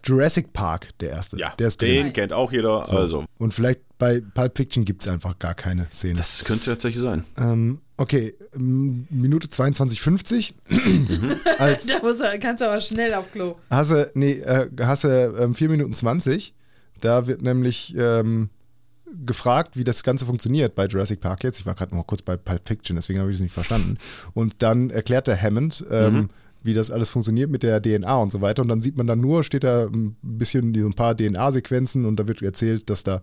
Jurassic 0.05 0.53
Park, 0.53 0.89
der 0.99 1.11
erste? 1.11 1.39
Ja, 1.39 1.55
der 1.59 1.69
ist 1.69 1.81
den 1.81 2.05
drin. 2.05 2.13
kennt 2.13 2.33
auch 2.33 2.53
jeder. 2.53 2.91
Also, 2.93 3.25
Und 3.39 3.55
vielleicht 3.55 3.81
bei 3.99 4.21
Pulp 4.21 4.57
Fiction 4.57 4.85
gibt 4.85 5.03
es 5.03 5.09
einfach 5.09 5.39
gar 5.39 5.55
keine 5.55 5.87
Szene. 5.91 6.17
das 6.17 6.45
könnte 6.45 6.67
tatsächlich 6.67 7.01
sein. 7.01 7.25
Ähm, 7.39 7.81
okay, 7.97 8.35
Minute 8.55 9.49
22,50. 9.49 10.55
Als 11.59 11.87
Da 11.87 12.01
muss 12.01 12.17
kannst 12.41 12.61
du 12.63 12.69
aber 12.69 12.81
schnell 12.81 13.15
auf 13.15 13.31
Klo. 13.33 13.57
hast 13.71 13.93
du, 13.93 14.11
nee, 14.15 14.33
äh, 14.41 14.69
hast 14.81 15.05
du 15.05 15.09
ähm, 15.09 15.55
4 15.55 15.69
Minuten 15.69 15.93
20. 15.95 16.55
Da 17.01 17.27
wird 17.27 17.41
nämlich 17.43 17.95
ähm, 17.97 18.51
gefragt, 19.25 19.77
wie 19.77 19.85
das 19.85 20.03
Ganze 20.03 20.27
funktioniert 20.27 20.75
bei 20.75 20.87
Jurassic 20.87 21.21
Park 21.21 21.45
jetzt. 21.45 21.61
Ich 21.61 21.67
war 21.67 21.75
gerade 21.75 21.95
noch 21.95 22.07
kurz 22.07 22.23
bei 22.23 22.37
Pulp 22.37 22.67
Fiction, 22.67 22.97
deswegen 22.97 23.19
habe 23.19 23.31
ich 23.31 23.37
das 23.37 23.43
nicht 23.43 23.55
verstanden. 23.55 23.99
Und 24.35 24.57
dann 24.59 24.91
erklärt 24.91 25.27
der 25.27 25.41
Hammond, 25.41 25.85
ähm, 25.91 26.31
wie 26.63 26.75
das 26.75 26.91
alles 26.91 27.11
funktioniert 27.11 27.51
mit 27.51 27.63
der 27.63 27.81
DNA 27.81 28.17
und 28.17 28.31
so 28.31 28.41
weiter. 28.41 28.63
Und 28.63 28.69
dann 28.69 28.81
sieht 28.81 28.97
man 28.97 29.07
dann 29.07 29.21
nur, 29.21 29.45
steht 29.45 29.65
da 29.65 29.87
ein 29.87 30.17
bisschen 30.23 30.75
so 30.75 30.87
ein 30.87 30.95
paar 30.95 31.17
DNA-Sequenzen 31.17 32.05
und 32.05 32.17
da 32.17 32.29
wird 32.29 32.43
erzählt, 32.43 32.91
dass 32.91 33.03
da 33.03 33.23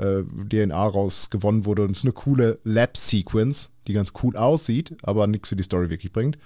äh, 0.00 0.22
DNA 0.48 0.86
raus 0.86 1.30
gewonnen 1.30 1.64
wurde. 1.66 1.82
Und 1.82 1.90
es 1.92 1.98
ist 1.98 2.04
eine 2.04 2.12
coole 2.12 2.58
Lab-Sequence, 2.64 3.70
die 3.86 3.92
ganz 3.92 4.12
cool 4.22 4.36
aussieht, 4.36 4.96
aber 5.02 5.26
nichts 5.26 5.48
für 5.48 5.56
die 5.56 5.62
Story 5.62 5.90
wirklich 5.90 6.12
bringt. 6.12 6.38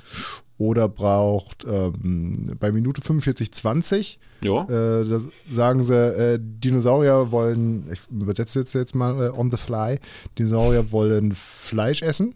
Oder 0.58 0.88
braucht 0.88 1.64
ähm, 1.68 2.54
bei 2.60 2.70
Minute 2.70 3.00
45,20 3.00 4.16
Ja. 4.44 4.62
äh, 4.64 5.08
das 5.08 5.26
sagen 5.50 5.82
sie, 5.82 5.94
äh, 5.94 6.38
Dinosaurier 6.40 7.32
wollen, 7.32 7.90
ich 7.92 8.00
übersetze 8.10 8.60
jetzt, 8.60 8.74
jetzt 8.74 8.94
mal 8.94 9.26
äh, 9.26 9.30
on 9.30 9.50
the 9.50 9.56
fly, 9.56 9.98
Dinosaurier 10.38 10.92
wollen 10.92 11.32
Fleisch 11.32 12.02
essen. 12.02 12.34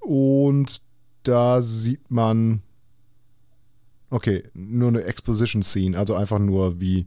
Und 0.00 0.80
da 1.22 1.62
sieht 1.62 2.10
man, 2.10 2.62
okay, 4.10 4.42
nur 4.54 4.88
eine 4.88 5.04
Exposition-Scene, 5.04 5.96
also 5.96 6.14
einfach 6.14 6.40
nur 6.40 6.80
wie 6.80 7.06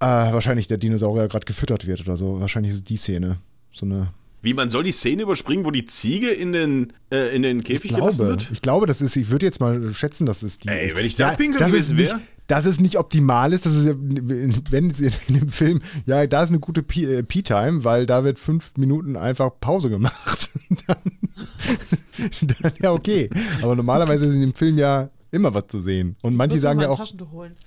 äh, 0.00 0.04
wahrscheinlich 0.06 0.68
der 0.68 0.78
Dinosaurier 0.78 1.28
gerade 1.28 1.44
gefüttert 1.46 1.86
wird 1.86 2.00
oder 2.02 2.16
so. 2.16 2.40
Wahrscheinlich 2.40 2.70
ist 2.70 2.78
es 2.78 2.84
die 2.84 2.96
Szene. 2.96 3.38
So 3.72 3.86
eine 3.86 4.10
Wie, 4.42 4.54
man 4.54 4.68
soll 4.68 4.84
die 4.84 4.92
Szene 4.92 5.22
überspringen, 5.22 5.64
wo 5.64 5.70
die 5.70 5.84
Ziege 5.86 6.30
in 6.30 6.52
den, 6.52 6.92
äh, 7.10 7.34
in 7.34 7.42
den 7.42 7.58
Ich 7.60 7.64
Käfig 7.64 7.94
gelassen 7.94 8.18
glaube, 8.26 8.30
wird? 8.40 8.48
ich 8.52 8.62
glaube, 8.62 8.86
das 8.86 9.00
ist, 9.00 9.16
ich 9.16 9.30
würde 9.30 9.46
jetzt 9.46 9.60
mal 9.60 9.92
schätzen, 9.94 10.26
dass 10.26 10.42
es 10.42 10.58
die 10.58 10.68
Ey, 10.68 10.86
ist. 10.88 10.96
wenn 10.96 11.04
ich 11.06 11.16
da 11.16 11.30
pinkeln 11.34 11.58
das 11.58 11.72
ist 11.72 11.90
gewesen 11.90 11.96
nicht, 11.96 12.10
wär. 12.12 12.20
Dass 12.48 12.64
es 12.64 12.78
nicht 12.80 12.96
optimal 12.96 13.52
ist, 13.52 13.66
dass 13.66 13.72
es, 13.74 13.86
ja- 13.86 13.94
wenn 13.98 14.90
es 14.90 15.00
in 15.00 15.10
dem 15.28 15.48
Film, 15.48 15.80
ja, 16.06 16.26
da 16.28 16.42
ist 16.44 16.50
eine 16.50 16.60
gute 16.60 16.82
P- 16.84 17.04
äh, 17.04 17.22
P-Time, 17.24 17.82
weil 17.82 18.06
da 18.06 18.22
wird 18.22 18.38
fünf 18.38 18.72
Minuten 18.76 19.16
einfach 19.16 19.50
Pause 19.60 19.90
gemacht. 19.90 20.50
dann, 20.86 20.96
dann, 22.60 22.72
ja, 22.80 22.92
okay. 22.92 23.28
Aber 23.62 23.74
normalerweise 23.74 24.26
ist 24.26 24.34
in 24.34 24.40
dem 24.42 24.54
Film 24.54 24.78
ja 24.78 25.10
immer 25.36 25.54
was 25.54 25.68
zu 25.68 25.78
sehen. 25.80 26.16
Und 26.22 26.34
manche 26.36 26.58
sagen 26.58 26.80
ja 26.80 26.88
auch, 26.88 26.98
das. 26.98 27.14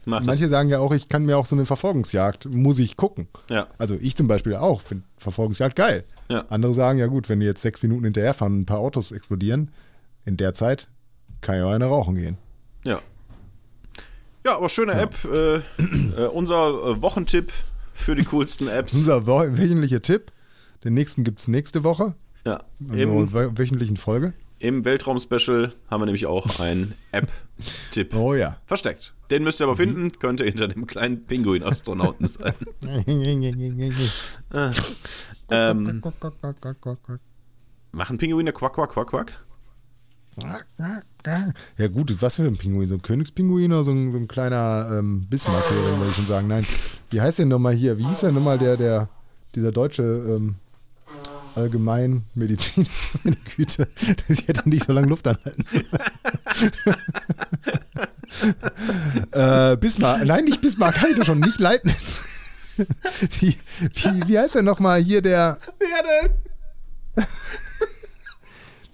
manche 0.06 0.50
sagen 0.50 0.68
ja 0.70 0.80
auch, 0.80 0.92
ich 0.94 1.08
kann 1.08 1.26
mir 1.26 1.38
auch 1.38 1.46
so 1.46 1.56
eine 1.56 1.66
Verfolgungsjagd, 1.66 2.54
muss 2.54 2.80
ich 2.80 2.98
gucken. 2.98 3.28
Ja. 3.50 3.68
Also 3.78 3.96
ich 4.02 4.16
zum 4.18 4.28
Beispiel 4.28 4.56
auch, 4.56 4.82
finde 4.82 5.06
Verfolgungsjagd 5.18 5.76
geil. 5.76 6.04
Ja. 6.30 6.46
Andere 6.50 6.74
sagen, 6.74 7.00
ja 7.00 7.08
gut, 7.08 7.30
wenn 7.30 7.40
die 7.40 7.46
jetzt 7.46 7.62
sechs 7.62 7.82
Minuten 7.82 8.04
hinterherfahren 8.04 8.54
und 8.56 8.62
ein 8.62 8.66
paar 8.66 8.80
Autos 8.80 9.12
explodieren, 9.12 9.72
in 10.26 10.36
der 10.38 10.54
Zeit 10.54 10.90
kann 11.42 11.56
ja 11.58 11.70
einer 11.70 11.86
rauchen 11.88 12.16
gehen. 12.16 12.38
Ja. 12.84 13.00
Ja, 14.46 14.56
aber 14.56 14.70
schöne 14.70 14.94
App. 14.94 15.16
Äh, 15.26 15.56
äh, 15.58 16.28
unser 16.34 16.70
äh, 16.70 17.02
Wochentipp 17.02 17.52
für 17.94 18.16
die 18.16 18.24
coolsten 18.26 18.68
Apps. 18.70 18.94
Unser 18.94 19.26
wöchentlicher 19.28 20.02
Tipp. 20.02 20.32
Den 20.84 20.94
nächsten 20.94 21.24
gibt 21.24 21.40
es 21.40 21.48
nächste 21.48 21.84
Woche. 21.84 22.16
Ja. 22.46 22.64
Also 22.90 22.94
Im, 23.02 23.30
wö- 23.30 23.58
wöchentlichen 23.58 23.98
Folge. 23.98 24.34
Im 24.60 24.84
Weltraum-Special 24.84 25.74
haben 25.90 26.02
wir 26.02 26.06
nämlich 26.06 26.26
auch 26.26 26.60
einen 26.60 26.94
App-Tipp 27.12 28.14
Oh 28.14 28.34
ja. 28.34 28.58
versteckt. 28.66 29.14
Den 29.32 29.44
müsst 29.44 29.62
ihr 29.62 29.66
aber 29.66 29.78
finden, 29.78 30.12
könnte 30.20 30.44
hinter 30.44 30.68
dem 30.68 30.86
kleinen 30.86 31.26
Pinguin-Astronauten 31.26 32.28
sein. 32.28 32.54
ähm, 35.50 36.02
machen 37.92 38.18
Pinguine 38.18 38.52
Quack, 38.52 38.74
Quack, 38.74 38.92
Quack, 38.92 39.08
Quack? 39.08 39.46
Ja 41.78 41.88
gut, 41.90 42.22
was 42.22 42.36
für 42.38 42.44
ein 42.44 42.58
Pinguin? 42.58 42.88
So 42.88 42.96
ein 42.96 43.02
Königspinguin 43.02 43.72
oder 43.72 43.84
so 43.84 43.92
ein, 43.92 44.12
so 44.12 44.18
ein 44.18 44.28
kleiner 44.28 44.90
ähm, 45.00 45.28
Bismarck-Hering, 45.30 45.98
würde 46.00 46.10
ich 46.10 46.16
schon 46.16 46.28
sagen. 46.28 46.48
Nein, 46.48 46.66
wie 47.10 47.20
heißt 47.22 47.40
denn 47.40 47.50
nochmal 47.50 47.74
hier? 47.74 47.98
Wie 47.98 48.06
hieß 48.06 48.22
denn 48.22 48.36
nochmal 48.36 48.58
der, 48.58 48.78
der, 48.78 49.10
dieser 49.56 49.72
deutsche 49.72 50.04
ähm, 50.04 50.56
Allgemeinmedizin? 51.56 52.88
Meine 53.24 53.38
Güte, 53.56 53.88
ich 54.28 54.48
hätte 54.48 54.70
nicht 54.70 54.86
so 54.86 54.94
lange 54.94 55.08
Luft 55.08 55.28
anhalten. 55.28 55.66
äh, 59.32 59.78
Bismarck, 59.78 60.26
nein, 60.26 60.46
nicht 60.46 60.62
Bismarck, 60.62 61.02
halte 61.02 61.26
schon, 61.26 61.40
nicht 61.40 61.60
Leibniz. 61.60 62.24
wie, 63.40 63.58
wie, 63.80 64.28
wie 64.28 64.40
heißt 64.40 64.56
denn 64.56 64.66
nochmal 64.66 65.02
hier 65.02 65.22
der... 65.22 65.60
Wer 65.80 66.04
denn? 66.04 67.26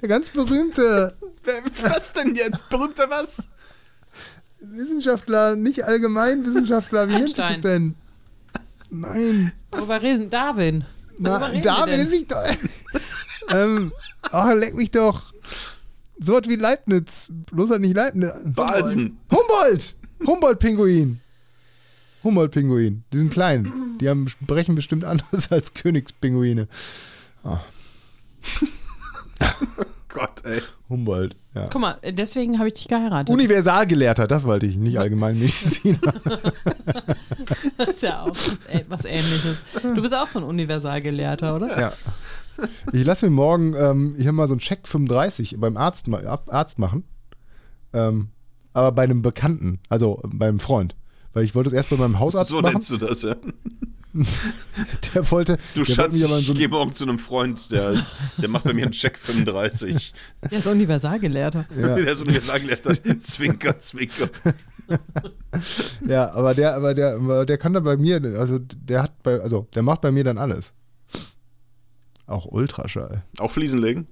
Der 0.02 0.10
ganz 0.10 0.32
berühmte 0.32 1.16
Was 1.82 2.14
denn 2.14 2.36
jetzt? 2.36 2.70
Berühmter 2.70 3.10
was? 3.10 3.48
Wissenschaftler, 4.60 5.56
nicht 5.56 5.86
Allgemeinwissenschaftler, 5.86 7.08
wie 7.08 7.14
nennt 7.14 7.30
sich 7.30 7.38
das 7.38 7.46
Einstein. 7.46 7.96
denn? 8.90 9.00
Nein. 9.02 9.52
Worüber 9.72 10.02
reden? 10.02 10.30
Darwin. 10.30 10.86
Na, 11.18 11.52
David 11.52 11.96
ist 11.96 12.12
nicht 12.12 12.32
doch. 12.32 12.44
ähm, 13.50 13.92
ach, 14.32 14.54
leck 14.54 14.76
mich 14.76 14.92
doch. 14.92 15.34
So 16.20 16.34
was 16.34 16.48
wie 16.48 16.56
Leibniz. 16.56 17.32
Bloß 17.52 17.72
halt 17.72 17.82
nicht 17.82 17.96
Leibniz. 17.96 18.32
Balsen. 18.44 19.18
Humboldt! 19.32 19.96
Humboldt-Pinguin. 20.26 21.20
Humboldt-Pinguin. 22.24 23.04
Die 23.12 23.18
sind 23.18 23.32
klein. 23.32 23.98
Die 24.00 24.10
haben, 24.10 24.26
brechen 24.42 24.76
bestimmt 24.76 25.04
anders 25.04 25.52
als 25.54 25.74
Königspinguine. 25.74 26.68
Gott, 30.16 30.46
ey. 30.46 30.62
Humboldt, 30.90 31.36
ja. 31.54 31.68
Guck 31.72 31.82
mal, 31.82 31.98
deswegen 32.12 32.58
habe 32.58 32.68
ich 32.70 32.76
dich 32.76 32.88
geheiratet. 32.88 33.34
Universalgelehrter, 33.34 34.28
das 34.28 34.46
wollte 34.46 34.66
ich, 34.66 34.78
nicht 34.78 34.98
Allgemeinmediziner. 34.98 36.00
das 37.78 37.88
ist 37.90 38.04
ja 38.04 38.22
auch 38.22 38.36
was 38.90 39.06
ähnliches. 39.06 39.58
Du 39.82 40.02
bist 40.02 40.16
auch 40.16 40.28
so 40.28 40.40
ein 40.40 40.46
Universalgelehrter, 40.46 41.56
oder? 41.56 41.80
ja. 41.80 41.94
Ich 42.94 43.04
lasse 43.06 43.26
mir 43.26 43.32
morgen 43.32 43.76
ähm, 43.78 44.16
hier 44.18 44.32
mal 44.32 44.48
so 44.48 44.54
einen 44.54 44.62
Check 44.62 44.88
35 44.88 45.58
beim 45.60 45.76
Arzt, 45.76 46.08
Arzt 46.48 46.80
machen. 46.80 47.04
Ähm, 47.94 48.30
aber 48.74 48.92
bei 48.94 49.04
einem 49.04 49.22
Bekannten, 49.22 49.80
also 49.90 50.22
beim 50.26 50.60
Freund. 50.60 50.96
Weil 51.34 51.44
ich 51.44 51.54
wollte 51.54 51.68
es 51.68 51.74
erst 51.74 51.90
bei 51.90 51.98
meinem 51.98 52.20
Hausarzt 52.20 52.52
So 52.52 52.62
machen. 52.62 52.74
nennst 52.74 52.92
du 52.92 52.98
das, 52.98 53.22
ja. 53.24 53.36
Der 55.14 55.30
wollte. 55.32 55.58
Du 55.74 55.84
der 55.84 55.88
wollte 55.88 55.92
Schatz, 55.94 56.24
aber 56.24 56.34
in 56.34 56.40
ich 56.40 56.46
so 56.46 56.54
gehe 56.54 56.70
morgen 56.70 56.94
zu 56.94 57.04
einem 57.04 57.20
Freund, 57.20 57.72
der, 57.72 57.90
ist, 57.90 58.18
der 58.38 58.48
macht 58.48 58.64
bei 58.64 58.74
mir 58.74 58.84
einen 58.84 58.94
Check 58.94 59.18
35. 59.18 60.14
Der 60.52 60.60
ist 60.60 60.68
Universalgelehrter. 60.68 61.66
Ja. 61.76 61.96
Der 61.96 62.12
ist 62.12 62.22
Universalgelehrter. 62.22 63.20
Zwinker, 63.20 63.78
zwinker. 63.80 64.30
Ja, 66.08 66.32
aber 66.32 66.54
der, 66.54 66.76
aber 66.76 66.94
der, 66.94 67.16
aber 67.16 67.46
der 67.46 67.58
kann 67.58 67.74
da 67.74 67.80
bei 67.80 67.98
mir, 67.98 68.22
also 68.38 68.60
der 68.60 69.04
hat 69.04 69.22
bei, 69.24 69.40
also 69.40 69.68
der 69.76 69.82
macht 69.82 70.02
bei 70.02 70.12
mir 70.12 70.24
dann 70.24 70.38
alles. 70.38 70.74
Auch 72.28 72.46
Ultraschall. 72.46 73.24
Auch 73.40 73.52
Fliesen 73.52 73.80
legen? 73.80 74.08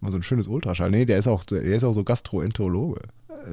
Mal 0.00 0.10
so 0.10 0.18
ein 0.18 0.22
schönes 0.22 0.48
Ultraschall. 0.48 0.90
Nee, 0.90 1.04
der 1.04 1.18
ist 1.18 1.28
auch, 1.28 1.44
der 1.44 1.62
ist 1.62 1.84
auch 1.84 1.92
so 1.94 2.04
Gastroenterologe. 2.04 3.02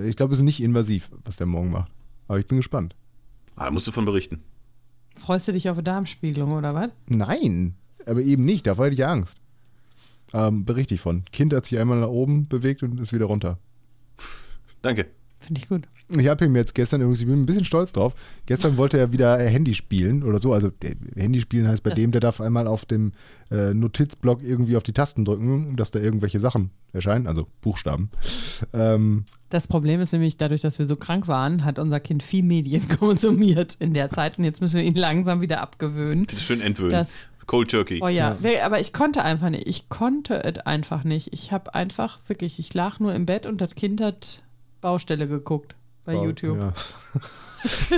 Ich 0.06 0.16
glaube, 0.16 0.34
es 0.34 0.40
ist 0.40 0.46
nicht 0.46 0.62
invasiv, 0.62 1.10
was 1.24 1.38
der 1.38 1.48
morgen 1.48 1.72
macht. 1.72 1.92
Aber 2.28 2.40
ich 2.40 2.48
bin 2.48 2.58
gespannt. 2.58 2.96
Ah, 3.56 3.66
da 3.66 3.72
musst 3.72 3.88
du 3.88 3.92
von 3.92 4.06
berichten. 4.06 4.44
Freust 5.16 5.48
du 5.48 5.52
dich 5.52 5.70
auf 5.70 5.78
eine 5.78 5.84
Darmspiegelung 5.84 6.54
oder 6.54 6.74
was? 6.74 6.90
Nein, 7.08 7.76
aber 8.06 8.22
eben 8.22 8.46
nicht, 8.46 8.68
davor 8.68 8.86
hätte 8.86 8.96
ich 8.96 9.06
Angst. 9.06 9.38
Ähm, 10.34 10.66
berichte 10.66 10.94
ich 10.94 11.02
von. 11.02 11.24
Kind 11.32 11.54
hat 11.54 11.66
sich 11.66 11.80
einmal 11.80 12.00
nach 12.00 12.10
oben 12.10 12.48
bewegt 12.48 12.84
und 12.84 13.00
ist 13.00 13.14
wieder 13.14 13.26
runter. 13.26 13.58
Danke. 14.82 15.08
Finde 15.46 15.62
ich 15.62 15.70
gut. 15.70 15.84
Ich 16.16 16.28
habe 16.28 16.46
ihm 16.46 16.56
jetzt 16.56 16.76
gestern 16.76 17.02
übrigens, 17.02 17.22
ich 17.22 17.26
bin 17.28 17.42
ein 17.42 17.46
bisschen 17.48 17.66
stolz 17.66 17.92
drauf, 17.92 18.14
gestern 18.46 18.78
wollte 18.78 18.98
er 19.00 19.12
wieder 19.12 19.40
äh, 19.40 19.48
Handy 19.50 19.74
spielen 19.74 20.22
oder 20.24 20.40
so. 20.40 20.54
Also 20.54 20.68
äh, 20.84 20.96
Handy 21.16 21.42
spielen 21.42 21.68
heißt 21.68 21.82
bei 21.84 21.90
Das- 21.92 22.00
dem, 22.00 22.12
der 22.12 22.22
darf 22.22 22.42
einmal 22.42 22.68
auf 22.68 22.86
dem 22.86 23.14
äh, 23.52 23.74
Notizblock 23.74 24.44
irgendwie 24.44 24.78
auf 24.78 24.84
die 24.84 24.94
Tasten 24.94 25.26
drücken, 25.26 25.76
dass 25.78 25.92
da 25.92 26.00
irgendwelche 26.00 26.40
Sachen 26.40 26.70
erscheinen, 26.94 27.26
also 27.28 27.48
Buchstaben. 27.62 28.10
Ähm, 28.74 29.26
Das 29.50 29.68
Problem 29.68 30.00
ist 30.02 30.14
nämlich, 30.14 30.38
dadurch, 30.38 30.62
dass 30.62 30.80
wir 30.80 30.88
so 30.88 30.96
krank 30.96 31.28
waren, 31.28 31.66
hat 31.66 31.80
unser 31.80 32.00
Kind 32.00 32.24
viel 32.24 32.44
Medien 32.44 32.88
konsumiert 33.00 33.76
in 33.80 33.94
der 33.94 34.12
Zeit 34.12 34.38
und 34.38 34.44
jetzt 34.44 34.62
müssen 34.62 34.78
wir 34.78 34.84
ihn 34.84 34.96
langsam 34.96 35.42
wieder 35.42 35.62
abgewöhnen. 35.62 36.28
Schön 36.38 36.62
entwöhnen. 36.62 36.92
Das, 36.92 37.28
Cold 37.48 37.70
Turkey. 37.70 38.00
oh 38.02 38.08
ja, 38.08 38.38
Nee, 38.42 38.60
aber 38.62 38.80
ich 38.80 38.92
konnte 38.94 39.22
einfach 39.24 39.50
nicht. 39.52 39.68
Ich 39.68 39.88
konnte 39.90 40.44
es 40.44 40.58
einfach 40.66 41.04
nicht. 41.04 41.32
Ich 41.34 41.52
habe 41.52 41.76
einfach 41.76 42.20
wirklich, 42.28 42.58
ich 42.60 42.74
lag 42.74 43.00
nur 43.00 43.14
im 43.14 43.26
Bett 43.28 43.46
und 43.46 43.62
das 43.62 43.76
Kind 43.76 44.02
hat 44.02 44.42
Baustelle 44.82 45.28
geguckt 45.28 45.76
bei 46.04 46.14
YouTube. 46.14 46.58
Ja. 46.58 46.74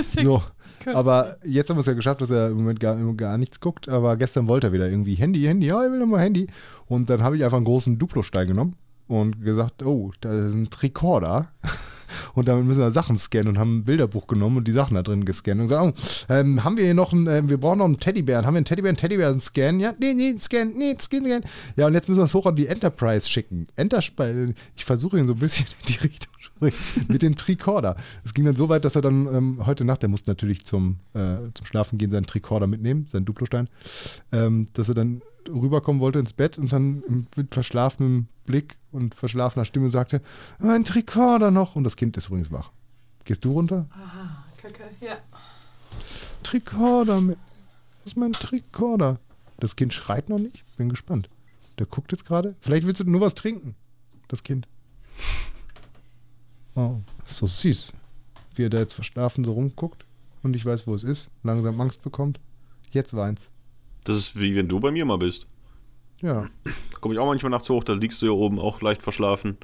So, 0.02 0.42
aber 0.86 1.36
jetzt 1.44 1.68
haben 1.68 1.76
wir 1.76 1.80
es 1.80 1.86
ja 1.86 1.92
geschafft, 1.92 2.22
dass 2.22 2.30
er 2.30 2.48
im 2.48 2.56
Moment 2.56 2.80
gar, 2.80 2.96
gar 3.14 3.36
nichts 3.36 3.60
guckt. 3.60 3.88
Aber 3.88 4.16
gestern 4.16 4.48
wollte 4.48 4.68
er 4.68 4.72
wieder 4.72 4.88
irgendwie 4.88 5.14
Handy, 5.14 5.42
Handy, 5.42 5.66
ja, 5.66 5.84
ich 5.84 5.90
will 5.90 6.06
mal 6.06 6.20
Handy. 6.20 6.46
Und 6.86 7.10
dann 7.10 7.22
habe 7.22 7.36
ich 7.36 7.44
einfach 7.44 7.56
einen 7.56 7.66
großen 7.66 7.98
Duplo-Stein 7.98 8.48
genommen 8.48 8.76
und 9.06 9.42
gesagt, 9.42 9.82
oh, 9.82 10.10
da 10.20 10.32
ist 10.32 10.54
ein 10.54 10.70
Tricorder. 10.70 11.50
Und 12.34 12.48
damit 12.48 12.64
müssen 12.64 12.80
wir 12.80 12.90
Sachen 12.90 13.18
scannen 13.18 13.48
und 13.48 13.58
haben 13.58 13.78
ein 13.78 13.84
Bilderbuch 13.84 14.26
genommen 14.26 14.58
und 14.58 14.68
die 14.68 14.72
Sachen 14.72 14.94
da 14.94 15.02
drin 15.02 15.24
gescannt 15.24 15.60
und 15.60 15.66
gesagt, 15.66 15.98
oh, 15.98 16.32
ähm, 16.32 16.64
haben 16.64 16.76
wir 16.76 16.84
hier 16.84 16.94
noch 16.94 17.12
einen, 17.12 17.26
ähm, 17.26 17.48
wir 17.48 17.58
brauchen 17.58 17.78
noch 17.78 17.84
einen 17.86 18.00
Teddybären. 18.00 18.46
Haben 18.46 18.54
wir 18.54 18.58
einen 18.58 18.64
Teddybären, 18.64 18.96
Teddybären 18.96 19.40
scannen? 19.40 19.80
Ja, 19.80 19.94
nee, 19.98 20.14
nee, 20.14 20.36
scan, 20.38 20.72
nee, 20.76 20.96
scan, 21.00 21.24
scan. 21.24 21.40
Ja, 21.76 21.86
und 21.86 21.94
jetzt 21.94 22.08
müssen 22.08 22.20
wir 22.20 22.24
es 22.24 22.34
hoch 22.34 22.46
an 22.46 22.56
die 22.56 22.66
Enterprise 22.66 23.28
schicken. 23.28 23.66
Enterprise, 23.76 24.54
ich 24.76 24.84
versuche 24.84 25.18
ihn 25.18 25.26
so 25.26 25.34
ein 25.34 25.38
bisschen 25.38 25.66
in 25.80 25.94
die 25.94 25.98
Richtung 25.98 26.32
mit 27.08 27.22
dem 27.22 27.36
Tricorder. 27.36 27.96
Es 28.24 28.34
ging 28.34 28.44
dann 28.44 28.56
so 28.56 28.68
weit, 28.68 28.84
dass 28.84 28.96
er 28.96 29.02
dann 29.02 29.26
ähm, 29.26 29.66
heute 29.66 29.84
Nacht, 29.84 30.02
der 30.02 30.08
musste 30.08 30.30
natürlich 30.30 30.64
zum, 30.64 30.98
äh, 31.14 31.36
zum 31.54 31.66
Schlafen 31.66 31.98
gehen, 31.98 32.10
seinen 32.10 32.26
Tricorder 32.26 32.66
mitnehmen, 32.66 33.06
seinen 33.08 33.24
Duplostein, 33.24 33.68
ähm, 34.32 34.66
dass 34.72 34.88
er 34.88 34.94
dann 34.94 35.22
rüberkommen 35.48 36.00
wollte 36.00 36.18
ins 36.18 36.32
Bett 36.32 36.58
und 36.58 36.72
dann 36.72 37.26
mit 37.36 37.54
verschlafenem 37.54 38.28
Blick 38.44 38.78
und 38.92 39.14
verschlafener 39.14 39.64
Stimme 39.64 39.90
sagte, 39.90 40.22
mein 40.58 40.84
Tricorder 40.84 41.50
noch. 41.50 41.76
Und 41.76 41.84
das 41.84 41.96
Kind 41.96 42.16
ist 42.16 42.28
übrigens 42.28 42.50
wach. 42.50 42.72
Gehst 43.24 43.44
du 43.44 43.52
runter? 43.52 43.86
Kacke, 44.60 44.84
ja. 45.00 45.18
Tricorder. 46.42 47.28
Was 47.28 47.36
ist 48.06 48.16
mein 48.16 48.32
Tricorder? 48.32 49.18
Das 49.60 49.76
Kind 49.76 49.92
schreit 49.92 50.28
noch 50.28 50.38
nicht. 50.38 50.64
Bin 50.76 50.88
gespannt. 50.88 51.28
Der 51.78 51.86
guckt 51.86 52.12
jetzt 52.12 52.24
gerade. 52.24 52.56
Vielleicht 52.60 52.86
willst 52.86 53.00
du 53.00 53.04
nur 53.04 53.20
was 53.20 53.34
trinken. 53.34 53.74
Das 54.28 54.42
Kind. 54.42 54.68
Oh, 56.74 57.00
so 57.26 57.48
süß. 57.48 57.92
Wie 58.54 58.62
er 58.62 58.70
da 58.70 58.78
jetzt 58.78 58.92
verschlafen 58.92 59.42
so 59.42 59.54
rumguckt 59.54 60.06
und 60.44 60.54
ich 60.54 60.64
weiß, 60.64 60.86
wo 60.86 60.94
es 60.94 61.02
ist. 61.02 61.28
Langsam 61.42 61.80
Angst 61.80 62.02
bekommt. 62.02 62.38
Jetzt 62.92 63.14
weint's. 63.14 63.50
Das 64.04 64.16
ist 64.16 64.40
wie 64.40 64.54
wenn 64.56 64.68
du 64.68 64.80
bei 64.80 64.90
mir 64.90 65.04
mal 65.04 65.18
bist. 65.18 65.46
Ja. 66.20 66.48
Da 66.64 66.98
komme 67.00 67.14
ich 67.14 67.20
auch 67.20 67.26
manchmal 67.26 67.50
nachts 67.50 67.68
hoch, 67.68 67.84
da 67.84 67.92
liegst 67.94 68.20
du 68.22 68.26
hier 68.26 68.34
oben 68.34 68.58
auch 68.58 68.80
leicht 68.82 69.02
verschlafen, 69.02 69.56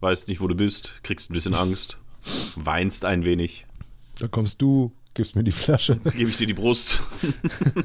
weißt 0.00 0.28
nicht, 0.28 0.40
wo 0.40 0.48
du 0.48 0.54
bist, 0.54 1.00
kriegst 1.02 1.30
ein 1.30 1.34
bisschen 1.34 1.54
Angst, 1.54 1.98
weinst 2.56 3.04
ein 3.04 3.24
wenig, 3.24 3.66
Da 4.18 4.28
kommst 4.28 4.60
du, 4.60 4.92
gibst 5.14 5.36
mir 5.36 5.44
die 5.44 5.52
Flasche. 5.52 5.96
gebe 6.16 6.30
ich 6.30 6.36
dir 6.36 6.46
die 6.46 6.54
Brust. 6.54 7.02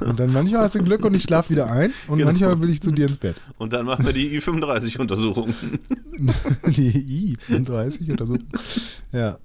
Und 0.00 0.18
dann 0.18 0.32
manchmal 0.32 0.62
hast 0.62 0.74
du 0.74 0.82
Glück 0.82 1.04
und 1.04 1.14
ich 1.14 1.22
schlaf 1.22 1.50
wieder 1.50 1.70
ein. 1.70 1.92
Und 2.08 2.18
Genau. 2.18 2.30
manchmal 2.30 2.60
will 2.60 2.70
ich 2.70 2.80
zu 2.80 2.90
dir 2.92 3.06
ins 3.06 3.18
Bett. 3.18 3.36
Und 3.58 3.72
dann 3.72 3.86
machen 3.86 4.04
wir 4.04 4.12
die 4.12 4.40
I35-Untersuchung. 4.40 5.54
Die 6.68 7.36
I35 7.36 8.12
oder 8.12 8.26
so. 8.26 8.38
Ja. 9.12 9.38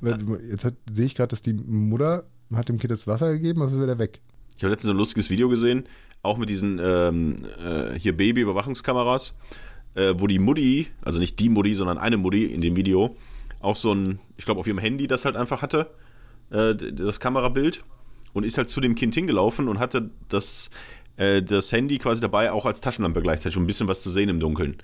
Weil 0.00 0.18
Jetzt 0.50 0.66
sehe 0.92 1.06
ich 1.06 1.14
gerade, 1.14 1.28
dass 1.28 1.42
die 1.42 1.52
Mutter 1.52 2.24
hat 2.52 2.68
dem 2.68 2.78
Kind 2.78 2.90
das 2.90 3.06
Wasser 3.06 3.32
gegeben, 3.32 3.62
also 3.62 3.76
ist 3.76 3.82
wieder 3.82 3.98
weg. 3.98 4.20
Ich 4.60 4.64
habe 4.64 4.72
letztens 4.72 4.90
ein 4.90 4.98
lustiges 4.98 5.30
Video 5.30 5.48
gesehen, 5.48 5.84
auch 6.22 6.36
mit 6.36 6.50
diesen 6.50 6.78
ähm, 6.84 7.36
äh, 7.64 7.98
hier 7.98 8.14
Baby-Überwachungskameras, 8.14 9.34
äh, 9.94 10.12
wo 10.18 10.26
die 10.26 10.38
Mutti, 10.38 10.88
also 11.00 11.18
nicht 11.18 11.38
die 11.38 11.48
Mutti, 11.48 11.72
sondern 11.72 11.96
eine 11.96 12.18
Mutti 12.18 12.44
in 12.44 12.60
dem 12.60 12.76
Video, 12.76 13.16
auch 13.60 13.74
so 13.74 13.94
ein, 13.94 14.18
ich 14.36 14.44
glaube 14.44 14.60
auf 14.60 14.66
ihrem 14.66 14.76
Handy 14.76 15.06
das 15.06 15.24
halt 15.24 15.34
einfach 15.34 15.62
hatte, 15.62 15.90
äh, 16.50 16.74
das 16.74 17.20
Kamerabild, 17.20 17.84
und 18.34 18.44
ist 18.44 18.58
halt 18.58 18.68
zu 18.68 18.82
dem 18.82 18.96
Kind 18.96 19.14
hingelaufen 19.14 19.66
und 19.66 19.78
hatte 19.78 20.10
das, 20.28 20.68
äh, 21.16 21.42
das 21.42 21.72
Handy 21.72 21.96
quasi 21.96 22.20
dabei 22.20 22.52
auch 22.52 22.66
als 22.66 22.82
Taschenlampe 22.82 23.22
gleichzeitig, 23.22 23.56
um 23.56 23.62
ein 23.62 23.66
bisschen 23.66 23.88
was 23.88 24.02
zu 24.02 24.10
sehen 24.10 24.28
im 24.28 24.40
Dunkeln. 24.40 24.76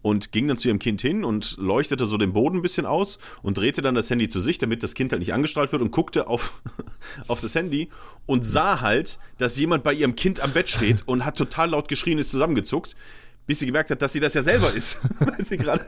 Und 0.00 0.32
ging 0.32 0.46
dann 0.46 0.56
zu 0.56 0.68
ihrem 0.68 0.78
Kind 0.78 1.00
hin 1.00 1.24
und 1.24 1.56
leuchtete 1.58 2.06
so 2.06 2.16
den 2.16 2.32
Boden 2.32 2.58
ein 2.58 2.62
bisschen 2.62 2.86
aus 2.86 3.18
und 3.42 3.58
drehte 3.58 3.82
dann 3.82 3.94
das 3.94 4.08
Handy 4.08 4.28
zu 4.28 4.40
sich, 4.40 4.58
damit 4.58 4.82
das 4.82 4.94
Kind 4.94 5.12
halt 5.12 5.20
nicht 5.20 5.32
angestrahlt 5.32 5.72
wird 5.72 5.82
und 5.82 5.90
guckte 5.90 6.28
auf, 6.28 6.60
auf 7.28 7.40
das 7.40 7.54
Handy 7.54 7.88
und 8.26 8.44
sah 8.44 8.80
halt, 8.80 9.18
dass 9.38 9.58
jemand 9.58 9.84
bei 9.84 9.92
ihrem 9.92 10.14
Kind 10.14 10.40
am 10.40 10.52
Bett 10.52 10.68
steht 10.68 11.02
und 11.06 11.24
hat 11.24 11.36
total 11.36 11.70
laut 11.70 11.88
geschrien, 11.88 12.18
ist 12.18 12.30
zusammengezuckt, 12.30 12.94
bis 13.48 13.60
sie 13.60 13.66
gemerkt 13.66 13.90
hat, 13.90 14.02
dass 14.02 14.12
sie 14.12 14.20
das 14.20 14.34
ja 14.34 14.42
selber 14.42 14.72
ist, 14.74 15.00
weil 15.20 15.42
sie 15.42 15.56
gerade 15.56 15.86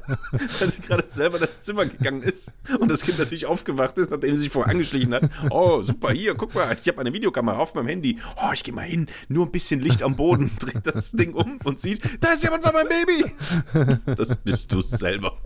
selber 1.06 1.38
das 1.38 1.62
Zimmer 1.62 1.84
gegangen 1.84 2.22
ist 2.22 2.50
und 2.80 2.90
das 2.90 3.02
Kind 3.02 3.18
natürlich 3.18 3.44
aufgewacht 3.44 3.98
ist, 3.98 4.10
nachdem 4.10 4.34
sie 4.34 4.40
sich 4.40 4.50
vorher 4.50 4.72
angeschlichen 4.72 5.12
hat. 5.12 5.30
Oh, 5.50 5.82
super, 5.82 6.10
hier, 6.10 6.34
guck 6.34 6.54
mal, 6.54 6.74
ich 6.80 6.88
habe 6.88 6.98
eine 7.02 7.12
Videokamera 7.12 7.58
auf 7.58 7.74
meinem 7.74 7.88
Handy. 7.88 8.18
Oh, 8.42 8.50
ich 8.54 8.64
gehe 8.64 8.72
mal 8.72 8.86
hin, 8.86 9.06
nur 9.28 9.44
ein 9.44 9.52
bisschen 9.52 9.80
Licht 9.80 10.02
am 10.02 10.16
Boden, 10.16 10.50
dreht 10.58 10.86
das 10.86 11.12
Ding 11.12 11.34
um 11.34 11.58
und 11.64 11.78
sieht, 11.78 12.00
da 12.20 12.32
ist 12.32 12.42
jemand 12.42 12.62
bei 12.62 12.72
meinem 12.72 12.88
Baby. 12.88 14.14
Das 14.16 14.34
bist 14.36 14.72
du 14.72 14.80
selber. 14.80 15.36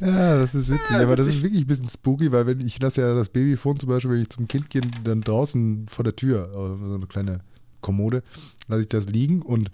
Ja, 0.00 0.38
das 0.38 0.54
ist 0.54 0.70
witzig, 0.70 0.90
Ja, 0.92 1.02
aber 1.02 1.14
das 1.16 1.26
witzig. 1.26 1.40
ist 1.40 1.44
wirklich 1.44 1.62
ein 1.64 1.66
bisschen 1.66 1.90
spooky, 1.90 2.32
weil 2.32 2.46
wenn 2.46 2.60
ich 2.60 2.80
lasse 2.80 3.02
ja 3.02 3.12
das 3.12 3.28
Babyphone 3.28 3.78
zum 3.78 3.90
Beispiel, 3.90 4.12
wenn 4.12 4.22
ich 4.22 4.30
zum 4.30 4.48
Kind 4.48 4.70
gehe, 4.70 4.80
dann 5.04 5.20
draußen 5.20 5.88
vor 5.90 6.04
der 6.04 6.16
Tür, 6.16 6.48
äh, 6.50 6.88
so 6.88 6.94
eine 6.94 7.06
kleine 7.06 7.40
Kommode, 7.82 8.22
lasse 8.66 8.80
ich 8.80 8.88
das 8.88 9.06
liegen 9.10 9.42
und 9.42 9.70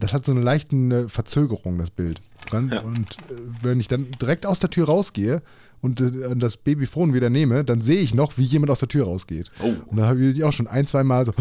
das 0.00 0.14
hat 0.14 0.24
so 0.24 0.32
eine 0.32 0.40
leichte 0.40 0.76
äh, 0.76 1.08
Verzögerung, 1.08 1.78
das 1.78 1.90
Bild. 1.90 2.20
Ganz, 2.50 2.72
Ja. 2.72 2.80
Und 2.80 3.16
äh, 3.30 3.34
wenn 3.62 3.78
ich 3.80 3.88
dann 3.88 4.10
direkt 4.20 4.46
aus 4.46 4.58
der 4.58 4.70
Tür 4.70 4.86
rausgehe 4.86 5.42
und 5.80 6.00
äh, 6.00 6.36
das 6.36 6.56
Babyphone 6.56 7.14
wieder 7.14 7.30
nehme, 7.30 7.64
dann 7.64 7.80
sehe 7.80 8.00
ich 8.00 8.14
noch, 8.14 8.38
wie 8.38 8.44
jemand 8.44 8.70
aus 8.70 8.80
der 8.80 8.88
Tür 8.88 9.04
rausgeht. 9.04 9.50
Oh. 9.62 9.72
Und 9.86 9.96
da 9.96 10.06
habe 10.06 10.24
ich 10.24 10.42
auch 10.44 10.52
schon 10.52 10.66
ein, 10.66 10.86
zwei 10.86 11.04
Mal 11.04 11.24
so 11.26 11.32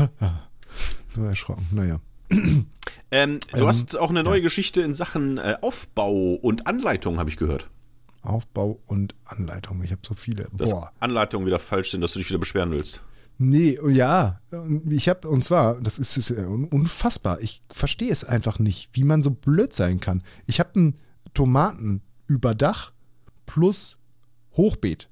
erschrocken. 1.24 1.68
Naja. 1.72 2.00
Ähm, 3.12 3.40
du 3.54 3.68
hast 3.68 3.98
auch 3.98 4.12
eine 4.12 4.22
neue 4.22 4.42
Geschichte 4.42 4.82
in 4.82 4.94
Sachen 4.94 5.40
äh, 5.40 5.56
Aufbau 5.64 6.34
und 6.36 6.68
Anleitung, 6.68 7.18
habe 7.18 7.30
ich 7.30 7.38
gehört. 7.38 7.68
Aufbau 8.22 8.80
und 8.86 9.16
Anleitung. 9.26 9.84
Ich 9.84 9.92
habe 9.92 10.02
so 10.06 10.14
viele. 10.14 10.48
Dass 10.54 10.72
Boah. 10.72 10.92
Anleitungen 11.00 11.48
wieder 11.48 11.60
falsch 11.60 11.92
sind, 11.92 12.02
dass 12.02 12.14
du 12.14 12.20
dich 12.20 12.30
wieder 12.30 12.40
beschweren 12.40 12.72
willst. 12.72 13.02
Nee, 13.42 13.80
ja, 13.90 14.42
ich 14.90 15.08
habe, 15.08 15.30
und 15.30 15.46
zwar, 15.46 15.80
das 15.80 15.98
ist, 15.98 16.18
ist 16.18 16.32
un- 16.32 16.66
unfassbar. 16.66 17.40
Ich 17.40 17.64
verstehe 17.72 18.12
es 18.12 18.26
einfach 18.26 18.60
nicht, 18.60 18.90
wie 18.94 19.06
man 19.06 19.24
so 19.24 19.32
blöd 19.32 19.74
sein 19.74 20.02
kann. 20.02 20.24
Ich 20.46 20.60
habe 20.60 20.76
einen 20.76 20.96
Tomatenüberdach 21.34 22.92
plus 23.46 23.98
Hochbeet 24.58 25.08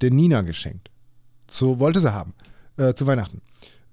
der 0.00 0.10
Nina 0.10 0.40
geschenkt. 0.42 0.90
So 1.48 1.78
wollte 1.78 2.00
sie 2.00 2.12
haben, 2.12 2.34
äh, 2.76 2.92
zu 2.94 3.06
Weihnachten. 3.06 3.40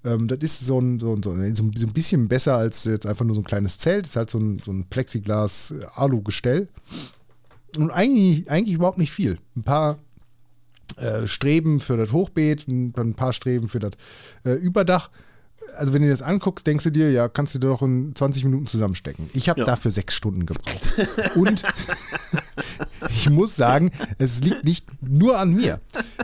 Ähm, 0.04 0.26
das 0.26 0.40
ist 0.40 0.66
so 0.66 0.80
ein, 0.80 0.98
so, 0.98 1.14
ein, 1.14 1.22
so, 1.22 1.30
ein, 1.32 1.54
so 1.54 1.62
ein 1.86 1.92
bisschen 1.92 2.26
besser 2.26 2.56
als 2.56 2.82
jetzt 2.82 3.06
einfach 3.06 3.24
nur 3.24 3.34
so 3.36 3.42
ein 3.42 3.44
kleines 3.44 3.78
Zelt. 3.78 4.06
Das 4.06 4.10
ist 4.12 4.16
halt 4.16 4.30
so 4.30 4.38
ein, 4.40 4.58
so 4.58 4.72
ein 4.72 4.86
Plexiglas-Alu-Gestell. 4.88 6.68
Und 7.76 7.90
eigentlich, 7.92 8.50
eigentlich 8.50 8.74
überhaupt 8.74 8.98
nicht 8.98 9.12
viel. 9.12 9.38
Ein 9.56 9.62
paar 9.62 9.98
äh, 11.00 11.26
Streben 11.26 11.80
für 11.80 11.96
das 11.96 12.12
Hochbeet, 12.12 12.68
ein, 12.68 12.92
ein 12.96 13.14
paar 13.14 13.32
Streben 13.32 13.68
für 13.68 13.78
das 13.78 13.92
äh, 14.44 14.52
Überdach. 14.52 15.10
Also 15.76 15.92
wenn 15.92 16.02
du 16.02 16.08
das 16.08 16.22
anguckst, 16.22 16.66
denkst 16.66 16.84
du 16.84 16.90
dir, 16.90 17.10
ja, 17.12 17.28
kannst 17.28 17.54
du 17.54 17.58
dir 17.58 17.68
doch 17.68 17.82
in 17.82 18.14
20 18.14 18.44
Minuten 18.44 18.66
zusammenstecken. 18.66 19.28
Ich 19.34 19.48
habe 19.48 19.60
Ja. 19.60 19.66
dafür 19.66 19.90
sechs 19.90 20.14
Stunden 20.14 20.46
gebraucht. 20.46 20.80
Und 21.34 21.62
ich 23.10 23.28
muss 23.30 23.54
sagen, 23.56 23.90
es 24.18 24.40
liegt 24.42 24.64
nicht 24.64 24.86
nur 25.02 25.38
an 25.38 25.52
mir. 25.52 25.80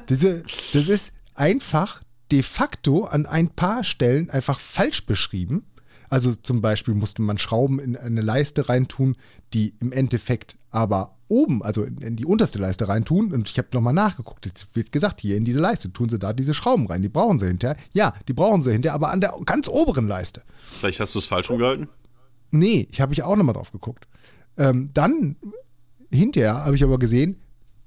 Diese, 0.09 0.43
das 0.73 0.89
ist 0.89 1.13
einfach 1.35 2.03
de 2.33 2.43
facto 2.43 3.05
an 3.05 3.27
ein 3.27 3.49
paar 3.51 3.85
Stellen 3.85 4.31
einfach 4.31 4.59
falsch 4.59 5.05
beschrieben. 5.07 5.65
Also 6.15 6.33
zum 6.33 6.61
Beispiel 6.61 6.95
musste 6.95 7.23
man 7.23 7.39
Schrauben 7.39 7.81
in 7.81 7.97
eine 7.97 8.21
Leiste 8.21 8.69
reintun, 8.69 9.17
die 9.53 9.75
im 9.81 9.91
Endeffekt 9.91 10.57
aber 10.71 11.17
oben, 11.27 11.61
also 11.65 11.83
in, 11.83 11.99
in 11.99 12.15
die 12.15 12.25
unterste 12.25 12.61
Leiste 12.61 12.87
reintun. 12.87 13.33
Und 13.33 13.51
ich 13.51 13.59
habe 13.59 13.67
nochmal 13.73 13.95
nachgeguckt. 13.95 14.47
Es 14.47 14.69
wird 14.75 14.93
gesagt, 14.93 15.21
hier 15.23 15.37
in 15.37 15.45
diese 15.45 15.59
Leiste 15.59 15.93
tun 15.93 16.09
sie 16.09 16.21
da 16.21 16.33
diese 16.33 16.55
Schrauben 16.55 16.87
rein. 16.87 17.03
Die 17.03 17.09
brauchen 17.09 17.41
sie 17.41 17.49
hinterher. 17.49 17.77
Ja, 17.93 18.15
die 18.29 18.33
brauchen 18.33 18.63
sie 18.63 18.71
hinterher, 18.71 18.95
aber 18.95 19.11
an 19.11 19.21
der 19.21 19.35
ganz 19.45 19.67
oberen 19.67 20.07
Leiste. 20.07 20.45
Vielleicht 20.79 21.01
hast 21.01 21.17
du 21.17 21.19
es 21.19 21.25
falsch 21.25 21.51
rumgehalten? 21.51 21.89
Nee, 22.53 22.87
ich 22.93 23.01
habe 23.01 23.13
ich 23.13 23.25
auch 23.25 23.35
nochmal 23.35 23.55
drauf 23.55 23.73
geguckt. 23.73 24.07
Ähm, 24.57 24.91
dann 24.95 25.35
hinterher 26.13 26.65
habe 26.65 26.77
ich 26.77 26.85
aber 26.85 27.01
gesehen, 27.01 27.41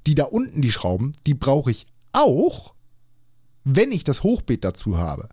die 0.06 0.16
da 0.16 0.26
unten, 0.26 0.62
die 0.62 0.74
Schrauben, 0.74 1.14
die 1.26 1.34
brauche 1.34 1.72
ich 1.72 1.88
auch, 2.12 2.74
wenn 3.64 3.94
ich 3.94 4.04
das 4.04 4.24
Hochbeet 4.24 4.66
dazu 4.66 4.98
habe. 4.98 5.30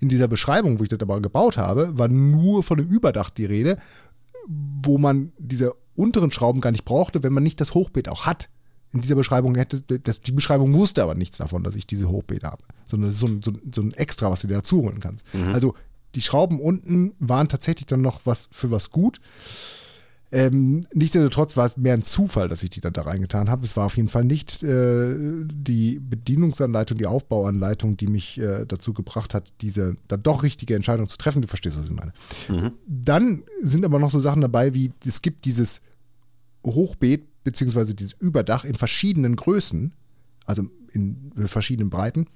In 0.00 0.08
dieser 0.08 0.28
Beschreibung, 0.28 0.78
wo 0.78 0.82
ich 0.82 0.88
das 0.88 1.00
aber 1.00 1.20
gebaut 1.20 1.56
habe, 1.56 1.96
war 1.98 2.08
nur 2.08 2.62
von 2.62 2.78
dem 2.78 2.88
Überdach 2.88 3.30
die 3.30 3.44
Rede, 3.44 3.78
wo 4.48 4.98
man 4.98 5.32
diese 5.38 5.74
unteren 5.94 6.32
Schrauben 6.32 6.60
gar 6.60 6.72
nicht 6.72 6.84
brauchte, 6.84 7.22
wenn 7.22 7.32
man 7.32 7.42
nicht 7.42 7.60
das 7.60 7.74
Hochbeet 7.74 8.08
auch 8.08 8.26
hat. 8.26 8.48
In 8.92 9.00
dieser 9.00 9.14
Beschreibung 9.14 9.54
hätte, 9.54 9.80
das, 9.82 10.20
die 10.20 10.32
Beschreibung 10.32 10.74
wusste 10.74 11.02
aber 11.02 11.14
nichts 11.14 11.38
davon, 11.38 11.62
dass 11.64 11.74
ich 11.76 11.86
diese 11.86 12.08
Hochbeet 12.10 12.44
habe, 12.44 12.62
sondern 12.86 13.08
das 13.08 13.14
ist 13.14 13.20
so 13.20 13.26
ein, 13.26 13.42
so, 13.42 13.52
so 13.72 13.80
ein 13.80 13.92
Extra, 13.94 14.30
was 14.30 14.42
du 14.42 14.48
dir 14.48 14.54
dazu 14.54 14.82
holen 14.82 15.00
kannst. 15.00 15.24
Also 15.52 15.74
die 16.14 16.20
Schrauben 16.20 16.60
unten 16.60 17.12
waren 17.18 17.48
tatsächlich 17.48 17.86
dann 17.86 18.02
noch 18.02 18.20
was 18.24 18.48
für 18.52 18.70
was 18.70 18.90
gut. 18.90 19.20
Ähm, 20.34 20.86
nichtsdestotrotz 20.94 21.58
war 21.58 21.66
es 21.66 21.76
mehr 21.76 21.92
ein 21.92 22.02
Zufall, 22.02 22.48
dass 22.48 22.62
ich 22.62 22.70
die 22.70 22.80
dann 22.80 22.94
da 22.94 23.02
reingetan 23.02 23.50
habe. 23.50 23.66
Es 23.66 23.76
war 23.76 23.84
auf 23.84 23.98
jeden 23.98 24.08
Fall 24.08 24.24
nicht 24.24 24.62
äh, 24.62 25.14
die 25.18 26.00
Bedienungsanleitung, 26.00 26.96
die 26.96 27.06
Aufbauanleitung, 27.06 27.98
die 27.98 28.06
mich 28.06 28.40
äh, 28.40 28.64
dazu 28.64 28.94
gebracht 28.94 29.34
hat, 29.34 29.52
diese 29.60 29.96
dann 30.08 30.22
doch 30.22 30.42
richtige 30.42 30.74
Entscheidung 30.74 31.06
zu 31.06 31.18
treffen. 31.18 31.42
Du 31.42 31.48
verstehst, 31.48 31.78
was 31.78 31.84
ich 31.84 31.90
meine. 31.90 32.14
Dann 32.86 33.42
sind 33.60 33.84
aber 33.84 33.98
noch 33.98 34.10
so 34.10 34.20
Sachen 34.20 34.40
dabei, 34.40 34.72
wie 34.74 34.90
es 35.06 35.20
gibt 35.20 35.44
dieses 35.44 35.82
Hochbeet 36.64 37.26
beziehungsweise 37.44 37.94
dieses 37.94 38.14
Überdach 38.14 38.64
in 38.64 38.74
verschiedenen 38.74 39.36
Größen, 39.36 39.92
also 40.46 40.64
in 40.92 41.32
verschiedenen 41.46 41.90
Breiten. 41.90 42.26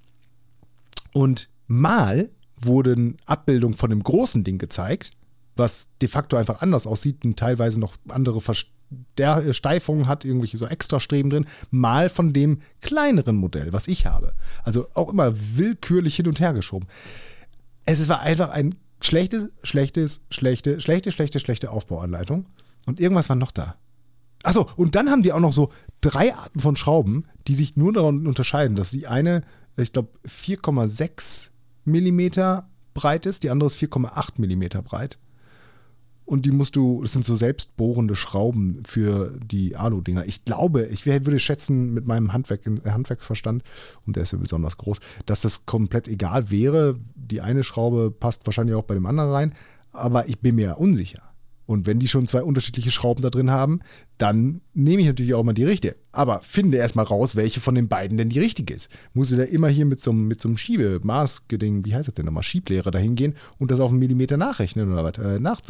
Und 1.14 1.48
mal 1.66 2.28
wurden 2.60 3.16
Abbildungen 3.24 3.74
von 3.74 3.88
dem 3.88 4.02
großen 4.02 4.44
Ding 4.44 4.58
gezeigt, 4.58 5.12
was 5.56 5.88
de 6.00 6.08
facto 6.08 6.36
einfach 6.36 6.62
anders 6.62 6.86
aussieht 6.86 7.24
und 7.24 7.38
teilweise 7.38 7.80
noch 7.80 7.96
andere 8.08 8.40
Versteifungen 8.40 10.06
hat, 10.06 10.24
irgendwelche 10.24 10.58
so 10.58 10.66
Extrastreben 10.66 11.30
drin, 11.30 11.46
mal 11.70 12.08
von 12.08 12.32
dem 12.32 12.60
kleineren 12.80 13.36
Modell, 13.36 13.72
was 13.72 13.88
ich 13.88 14.06
habe. 14.06 14.34
Also 14.62 14.88
auch 14.94 15.10
immer 15.10 15.32
willkürlich 15.34 16.16
hin 16.16 16.28
und 16.28 16.40
her 16.40 16.52
geschoben. 16.52 16.88
Es 17.84 18.08
war 18.08 18.20
einfach 18.20 18.50
ein 18.50 18.74
schlechtes, 19.00 19.50
schlechtes, 19.62 20.22
schlechte, 20.30 20.80
schlechte, 20.80 21.12
schlechte, 21.12 21.40
schlechte 21.40 21.70
Aufbauanleitung. 21.70 22.46
Und 22.86 23.00
irgendwas 23.00 23.28
war 23.28 23.36
noch 23.36 23.50
da. 23.50 23.76
Achso, 24.42 24.68
und 24.76 24.94
dann 24.94 25.10
haben 25.10 25.22
die 25.22 25.32
auch 25.32 25.40
noch 25.40 25.52
so 25.52 25.72
drei 26.00 26.34
Arten 26.34 26.60
von 26.60 26.76
Schrauben, 26.76 27.24
die 27.48 27.54
sich 27.54 27.76
nur 27.76 27.92
daran 27.92 28.26
unterscheiden, 28.26 28.76
dass 28.76 28.90
die 28.90 29.06
eine, 29.06 29.42
ich 29.76 29.92
glaube, 29.92 30.10
4,6 30.26 31.50
Millimeter 31.84 32.68
breit 32.94 33.26
ist, 33.26 33.42
die 33.42 33.50
andere 33.50 33.68
ist 33.68 33.76
4,8 33.78 34.34
Millimeter 34.38 34.82
breit. 34.82 35.18
Und 36.26 36.44
die 36.44 36.50
musst 36.50 36.74
du, 36.74 37.02
das 37.02 37.12
sind 37.12 37.24
so 37.24 37.36
selbstbohrende 37.36 38.16
Schrauben 38.16 38.82
für 38.84 39.38
die 39.38 39.76
Alu-Dinger. 39.76 40.26
Ich 40.26 40.44
glaube, 40.44 40.86
ich 40.86 41.06
würde 41.06 41.38
schätzen, 41.38 41.94
mit 41.94 42.06
meinem 42.06 42.32
Handwerk, 42.32 42.62
Handwerksverstand, 42.84 43.62
und 44.06 44.16
der 44.16 44.24
ist 44.24 44.32
ja 44.32 44.38
besonders 44.38 44.76
groß, 44.76 44.98
dass 45.24 45.40
das 45.40 45.66
komplett 45.66 46.08
egal 46.08 46.50
wäre. 46.50 46.96
Die 47.14 47.40
eine 47.40 47.62
Schraube 47.62 48.10
passt 48.10 48.44
wahrscheinlich 48.44 48.74
auch 48.74 48.82
bei 48.82 48.94
dem 48.94 49.06
anderen 49.06 49.30
rein, 49.30 49.54
aber 49.92 50.28
ich 50.28 50.40
bin 50.40 50.56
mir 50.56 50.78
unsicher. 50.78 51.22
Und 51.66 51.86
wenn 51.86 51.98
die 51.98 52.06
schon 52.06 52.26
zwei 52.28 52.42
unterschiedliche 52.42 52.92
Schrauben 52.92 53.22
da 53.22 53.30
drin 53.30 53.50
haben, 53.50 53.80
dann 54.18 54.60
nehme 54.72 55.02
ich 55.02 55.08
natürlich 55.08 55.34
auch 55.34 55.42
mal 55.42 55.52
die 55.52 55.64
richtige. 55.64 55.96
Aber 56.12 56.40
finde 56.40 56.78
erstmal 56.78 57.04
raus, 57.04 57.34
welche 57.34 57.60
von 57.60 57.74
den 57.74 57.88
beiden 57.88 58.16
denn 58.16 58.28
die 58.28 58.38
richtige 58.38 58.72
ist. 58.72 58.88
Muss 59.14 59.32
ich 59.32 59.38
da 59.38 59.44
immer 59.44 59.68
hier 59.68 59.84
mit 59.84 60.00
so 60.00 60.12
einem, 60.12 60.28
mit 60.28 60.40
so 60.40 60.48
einem 60.48 60.56
Schiebemaßgeding, 60.58 61.84
wie 61.84 61.94
heißt 61.94 62.06
das 62.06 62.14
denn 62.14 62.26
nochmal, 62.26 62.44
Schieblehrer 62.44 62.90
dahin 62.92 63.16
gehen 63.16 63.34
und 63.58 63.70
das 63.72 63.80
auf 63.80 63.90
einen 63.90 63.98
Millimeter 63.98 64.36
nachrechnen 64.36 64.92
oder 64.92 65.02
was? 65.02 65.18
Äh, 65.18 65.40
nach, 65.40 65.60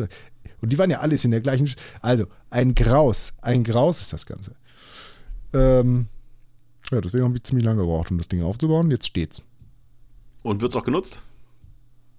und 0.61 0.72
die 0.72 0.78
waren 0.78 0.90
ja 0.90 1.01
alles 1.01 1.24
in 1.24 1.30
der 1.30 1.40
gleichen. 1.40 1.66
Sch- 1.66 1.76
Also, 2.03 2.26
ein 2.51 2.74
Graus. 2.74 3.32
Ein 3.40 3.64
Graus 3.64 4.01
ist 4.03 4.12
das 4.12 4.26
Ganze. 4.26 4.55
Ähm, 5.55 6.07
ja, 6.90 7.01
deswegen 7.01 7.24
habe 7.24 7.36
ich 7.36 7.42
ziemlich 7.44 7.64
lange 7.64 7.80
gebraucht, 7.80 8.11
um 8.11 8.18
das 8.18 8.28
Ding 8.28 8.42
aufzubauen. 8.42 8.90
Jetzt 8.90 9.07
steht's. 9.07 9.42
Und 10.42 10.61
wird 10.61 10.72
es 10.72 10.76
auch 10.76 10.84
genutzt? 10.84 11.20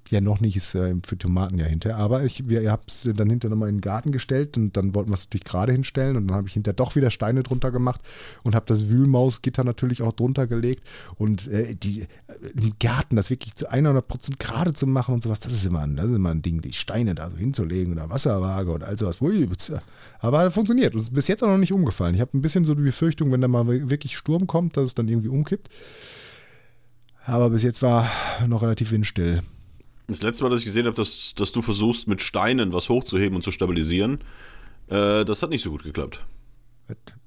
Ja, 0.09 0.21
noch 0.21 0.39
nicht, 0.39 0.55
ist 0.55 0.73
äh, 0.75 0.95
für 1.05 1.17
Tomaten 1.17 1.57
ja 1.57 1.65
hinter. 1.65 1.97
Aber 1.97 2.23
ich, 2.23 2.47
wir, 2.47 2.71
habt 2.71 2.91
es 2.91 3.09
dann 3.13 3.29
hinter 3.29 3.49
nochmal 3.49 3.69
in 3.69 3.75
den 3.75 3.81
Garten 3.81 4.11
gestellt 4.11 4.57
und 4.57 4.77
dann 4.77 4.95
wollten 4.95 5.09
wir 5.09 5.15
es 5.15 5.25
natürlich 5.25 5.43
gerade 5.43 5.73
hinstellen 5.73 6.15
und 6.15 6.27
dann 6.27 6.37
habe 6.37 6.47
ich 6.47 6.53
hinter 6.53 6.73
doch 6.73 6.95
wieder 6.95 7.09
Steine 7.09 7.43
drunter 7.43 7.71
gemacht 7.71 8.01
und 8.43 8.55
habe 8.55 8.65
das 8.65 8.89
Wühlmausgitter 8.89 9.63
natürlich 9.63 10.01
auch 10.01 10.13
drunter 10.13 10.47
gelegt 10.47 10.83
und 11.15 11.47
äh, 11.47 11.75
die, 11.75 12.01
äh, 12.01 12.07
im 12.55 12.73
Garten 12.79 13.17
das 13.17 13.29
wirklich 13.29 13.55
zu 13.55 13.69
100% 13.69 14.37
gerade 14.39 14.73
zu 14.73 14.87
machen 14.87 15.13
und 15.13 15.23
sowas, 15.23 15.41
das 15.41 15.51
ist 15.51 15.65
immer 15.65 15.81
ein, 15.81 15.97
das 15.97 16.05
ist 16.05 16.15
immer 16.15 16.31
ein 16.31 16.41
Ding, 16.41 16.61
die 16.61 16.73
Steine 16.73 17.13
da 17.13 17.29
so 17.29 17.35
hinzulegen 17.35 17.93
oder 17.93 18.09
Wasserwaage 18.09 18.71
und 18.71 18.83
all 18.83 18.97
sowas. 18.97 19.21
Ui, 19.21 19.49
aber 20.19 20.43
das 20.43 20.53
funktioniert 20.53 20.95
und 20.95 21.01
ist 21.01 21.13
bis 21.13 21.27
jetzt 21.27 21.43
auch 21.43 21.49
noch 21.49 21.57
nicht 21.57 21.73
umgefallen. 21.73 22.15
Ich 22.15 22.21
habe 22.21 22.37
ein 22.37 22.41
bisschen 22.41 22.63
so 22.63 22.75
die 22.75 22.83
Befürchtung, 22.83 23.31
wenn 23.31 23.41
da 23.41 23.47
mal 23.47 23.67
wirklich 23.67 24.15
Sturm 24.15 24.47
kommt, 24.47 24.77
dass 24.77 24.85
es 24.85 24.95
dann 24.95 25.07
irgendwie 25.07 25.29
umkippt. 25.29 25.69
Aber 27.25 27.49
bis 27.49 27.63
jetzt 27.63 27.81
war 27.81 28.09
noch 28.47 28.61
relativ 28.61 28.91
windstill. 28.91 29.41
Das 30.07 30.21
letzte 30.21 30.43
Mal, 30.43 30.49
dass 30.49 30.59
ich 30.59 30.65
gesehen 30.65 30.85
habe, 30.85 30.95
dass, 30.95 31.35
dass 31.35 31.51
du 31.51 31.61
versuchst, 31.61 32.07
mit 32.07 32.21
Steinen 32.21 32.71
was 32.71 32.87
hochzuheben 32.89 33.35
und 33.35 33.41
zu 33.41 33.51
stabilisieren, 33.51 34.19
äh, 34.87 35.25
das 35.25 35.43
hat 35.43 35.49
nicht 35.49 35.61
so 35.61 35.71
gut 35.71 35.83
geklappt. 35.83 36.25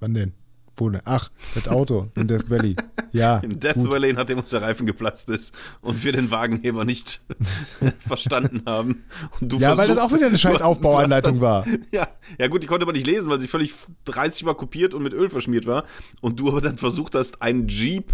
Wann 0.01 0.15
denn? 0.15 0.33
Pune. 0.81 1.03
Ach, 1.05 1.29
das 1.55 1.69
Auto 1.69 2.09
in 2.17 2.27
Death 2.27 2.49
Valley. 2.49 2.75
Ja. 3.13 3.37
Im 3.45 3.61
Death 3.61 3.75
gut. 3.75 3.91
Valley, 3.91 4.15
nachdem 4.15 4.39
uns 4.39 4.49
der 4.49 4.63
Reifen 4.63 4.87
geplatzt 4.87 5.29
ist 5.29 5.55
und 5.83 6.03
wir 6.03 6.13
den 6.13 6.31
Wagenheber 6.31 6.87
nicht 6.87 7.21
verstanden 8.09 8.63
haben. 8.65 9.05
Ja, 9.43 9.77
weil 9.77 9.89
das 9.89 9.99
auch 9.99 10.11
wieder 10.11 10.29
eine 10.29 10.39
scheiß 10.39 10.63
Aufbauanleitung 10.63 11.43
war. 11.43 11.67
Ja, 11.93 12.09
ja 12.39 12.49
gut, 12.49 12.63
die 12.63 12.67
konnte 12.67 12.87
man 12.87 12.95
nicht 12.95 13.07
lesen, 13.07 13.29
weil 13.29 13.39
sie 13.41 13.47
völlig 13.47 13.75
30 14.07 14.45
Mal 14.45 14.55
kopiert 14.55 14.95
und 14.95 15.03
mit 15.03 15.13
Öl 15.13 15.29
verschmiert 15.29 15.67
war. 15.67 15.85
Und 16.23 16.41
du 16.41 16.49
aber 16.49 16.63
dann 16.63 16.79
versucht 16.79 17.15
hast, 17.15 17.43
einen 17.43 17.69
Jeep 17.69 18.11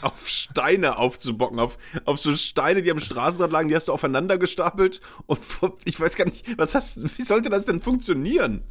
auf 0.00 0.26
Steine 0.26 0.96
aufzubocken, 0.96 1.58
auf, 1.58 1.76
auf 2.06 2.18
so 2.18 2.34
Steine, 2.34 2.80
die 2.80 2.90
am 2.90 2.98
Straßenrand 2.98 3.52
lagen, 3.52 3.68
die 3.68 3.76
hast 3.76 3.88
du 3.88 3.92
aufeinander 3.92 4.38
gestapelt. 4.38 5.02
Und 5.26 5.44
vor- 5.44 5.76
ich 5.84 6.00
weiß 6.00 6.16
gar 6.16 6.24
nicht, 6.24 6.56
was 6.56 6.74
hast, 6.74 7.18
wie 7.18 7.22
sollte 7.24 7.50
das 7.50 7.66
denn 7.66 7.80
funktionieren? 7.80 8.62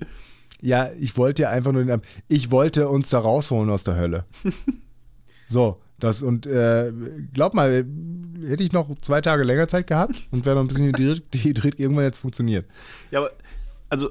Ja, 0.61 0.89
ich 0.99 1.17
wollte 1.17 1.43
ja 1.43 1.49
einfach 1.49 1.71
nur, 1.71 1.83
den, 1.85 2.01
ich 2.27 2.49
wollte 2.51 2.89
uns 2.89 3.09
da 3.09 3.19
rausholen 3.19 3.69
aus 3.69 3.83
der 3.83 3.95
Hölle. 3.97 4.25
so, 5.47 5.81
das 5.99 6.23
und 6.23 6.45
äh, 6.45 6.91
glaub 7.33 7.53
mal, 7.53 7.85
hätte 8.45 8.63
ich 8.63 8.71
noch 8.71 8.89
zwei 9.01 9.21
Tage 9.21 9.43
länger 9.43 9.67
Zeit 9.67 9.87
gehabt 9.87 10.27
und 10.31 10.45
wäre 10.45 10.55
noch 10.55 10.63
ein 10.63 10.67
bisschen 10.67 10.91
dehydriert, 11.33 11.79
irgendwann 11.79 12.05
jetzt 12.05 12.19
funktioniert. 12.19 12.65
Ja, 13.11 13.19
aber, 13.19 13.31
also, 13.89 14.09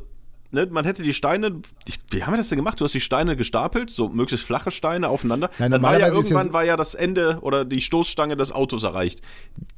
ne, 0.51 0.67
man 0.71 0.85
hätte 0.85 1.03
die 1.03 1.15
Steine, 1.15 1.61
ich, 1.87 1.99
wie 2.11 2.23
haben 2.25 2.33
wir 2.33 2.39
das 2.39 2.49
denn 2.49 2.57
gemacht? 2.59 2.81
Du 2.81 2.85
hast 2.85 2.93
die 2.95 3.01
Steine 3.01 3.37
gestapelt, 3.37 3.91
so 3.91 4.09
möglichst 4.09 4.47
flache 4.47 4.71
Steine 4.71 5.09
aufeinander. 5.09 5.51
Nein, 5.59 5.71
dann 5.71 5.83
war 5.83 5.95
ja 5.95 6.07
ja 6.09 6.15
irgendwann 6.15 6.49
so- 6.49 6.53
war 6.53 6.65
ja 6.65 6.77
das 6.77 6.95
Ende 6.95 7.39
oder 7.43 7.65
die 7.65 7.81
Stoßstange 7.81 8.37
des 8.37 8.53
Autos 8.53 8.83
erreicht. 8.83 9.21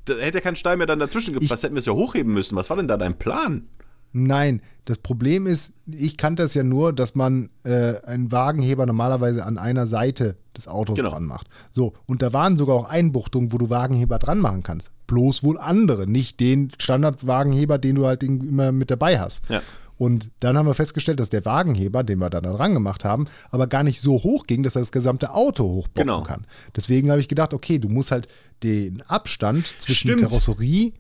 Da 0.05 0.15
hätte 0.15 0.39
ja 0.39 0.43
kein 0.43 0.57
Stein 0.57 0.79
mehr 0.79 0.87
dann 0.87 0.99
dazwischen 0.99 1.35
gepasst, 1.35 1.63
hätten 1.63 1.75
wir 1.75 1.81
es 1.81 1.87
ja 1.87 1.93
hochheben 1.93 2.33
müssen. 2.33 2.57
Was 2.57 2.71
war 2.71 2.77
denn 2.77 2.89
da 2.89 2.97
dein 2.97 3.19
Plan? 3.19 3.67
Nein, 4.13 4.63
das 4.87 4.99
Problem 4.99 5.47
ist, 5.47 5.73
ich 5.87 6.17
kannte 6.17 6.43
es 6.43 6.55
ja 6.55 6.63
nur, 6.63 6.93
dass 6.93 7.15
man 7.15 7.51
äh, 7.65 8.01
einen 8.05 8.33
Wagenheber 8.33 8.87
normalerweise 8.87 9.45
an 9.45 9.59
einer 9.59 9.87
Seite 9.87 10.37
des 10.57 10.67
Autos 10.67 10.97
Genau. 10.97 11.11
dran 11.11 11.25
macht. 11.27 11.47
So, 11.73 11.93
und 12.07 12.23
da 12.23 12.33
waren 12.33 12.57
sogar 12.57 12.77
auch 12.77 12.89
Einbuchtungen, 12.89 13.53
wo 13.53 13.59
du 13.59 13.69
Wagenheber 13.71 14.19
dran 14.19 14.39
machen 14.39 14.63
kannst. 14.63 14.91
Bloß 15.07 15.43
wohl 15.45 15.59
andere, 15.59 16.07
nicht 16.07 16.41
den 16.41 16.71
Standardwagenheber, 16.79 17.79
den 17.79 17.97
du 17.97 18.07
halt 18.07 18.23
immer 18.23 18.73
mit 18.73 18.91
dabei 18.91 19.19
hast. 19.21 19.43
Ja. 19.49 19.63
Und 19.97 20.31
dann 20.41 20.57
haben 20.57 20.67
wir 20.67 20.75
festgestellt, 20.75 21.19
dass 21.19 21.29
der 21.29 21.45
Wagenheber, 21.45 22.05
den 22.05 22.19
wir 22.21 22.31
da 22.31 22.41
dran 22.41 22.73
gemacht 22.73 23.05
haben, 23.05 23.27
aber 23.51 23.67
gar 23.67 23.83
nicht 23.83 24.01
so 24.01 24.23
hoch 24.23 24.47
ging, 24.47 24.63
dass 24.63 24.77
er 24.77 24.81
das 24.81 24.93
gesamte 24.93 25.35
Auto 25.35 25.65
hochbocken 25.65 26.03
Genau. 26.07 26.23
kann. 26.23 26.47
Deswegen 26.77 27.11
habe 27.11 27.21
ich 27.21 27.27
gedacht, 27.29 27.53
okay, 27.53 27.79
du 27.81 27.89
musst 27.89 28.13
halt 28.13 28.29
den 28.63 29.03
Abstand 29.03 29.67
zwischen 29.81 30.09
Stimmt. 30.09 30.23
Karosserie 30.23 30.93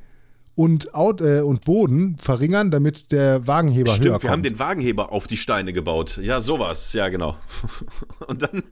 und, 0.58 0.92
Aut 0.92 1.20
äh, 1.20 1.40
und 1.42 1.64
Boden 1.64 2.16
verringern, 2.18 2.72
damit 2.72 3.12
der 3.12 3.46
Wagenheber 3.46 3.92
höher 3.92 3.94
Stimmt, 3.94 4.10
kommt. 4.10 4.22
wir 4.24 4.30
haben 4.30 4.42
den 4.42 4.58
Wagenheber 4.58 5.12
auf 5.12 5.28
die 5.28 5.36
Steine 5.36 5.72
gebaut. 5.72 6.18
Ja, 6.20 6.40
sowas, 6.40 6.92
ja, 6.94 7.08
genau. 7.10 7.36
Und 8.26 8.42
dann, 8.42 8.64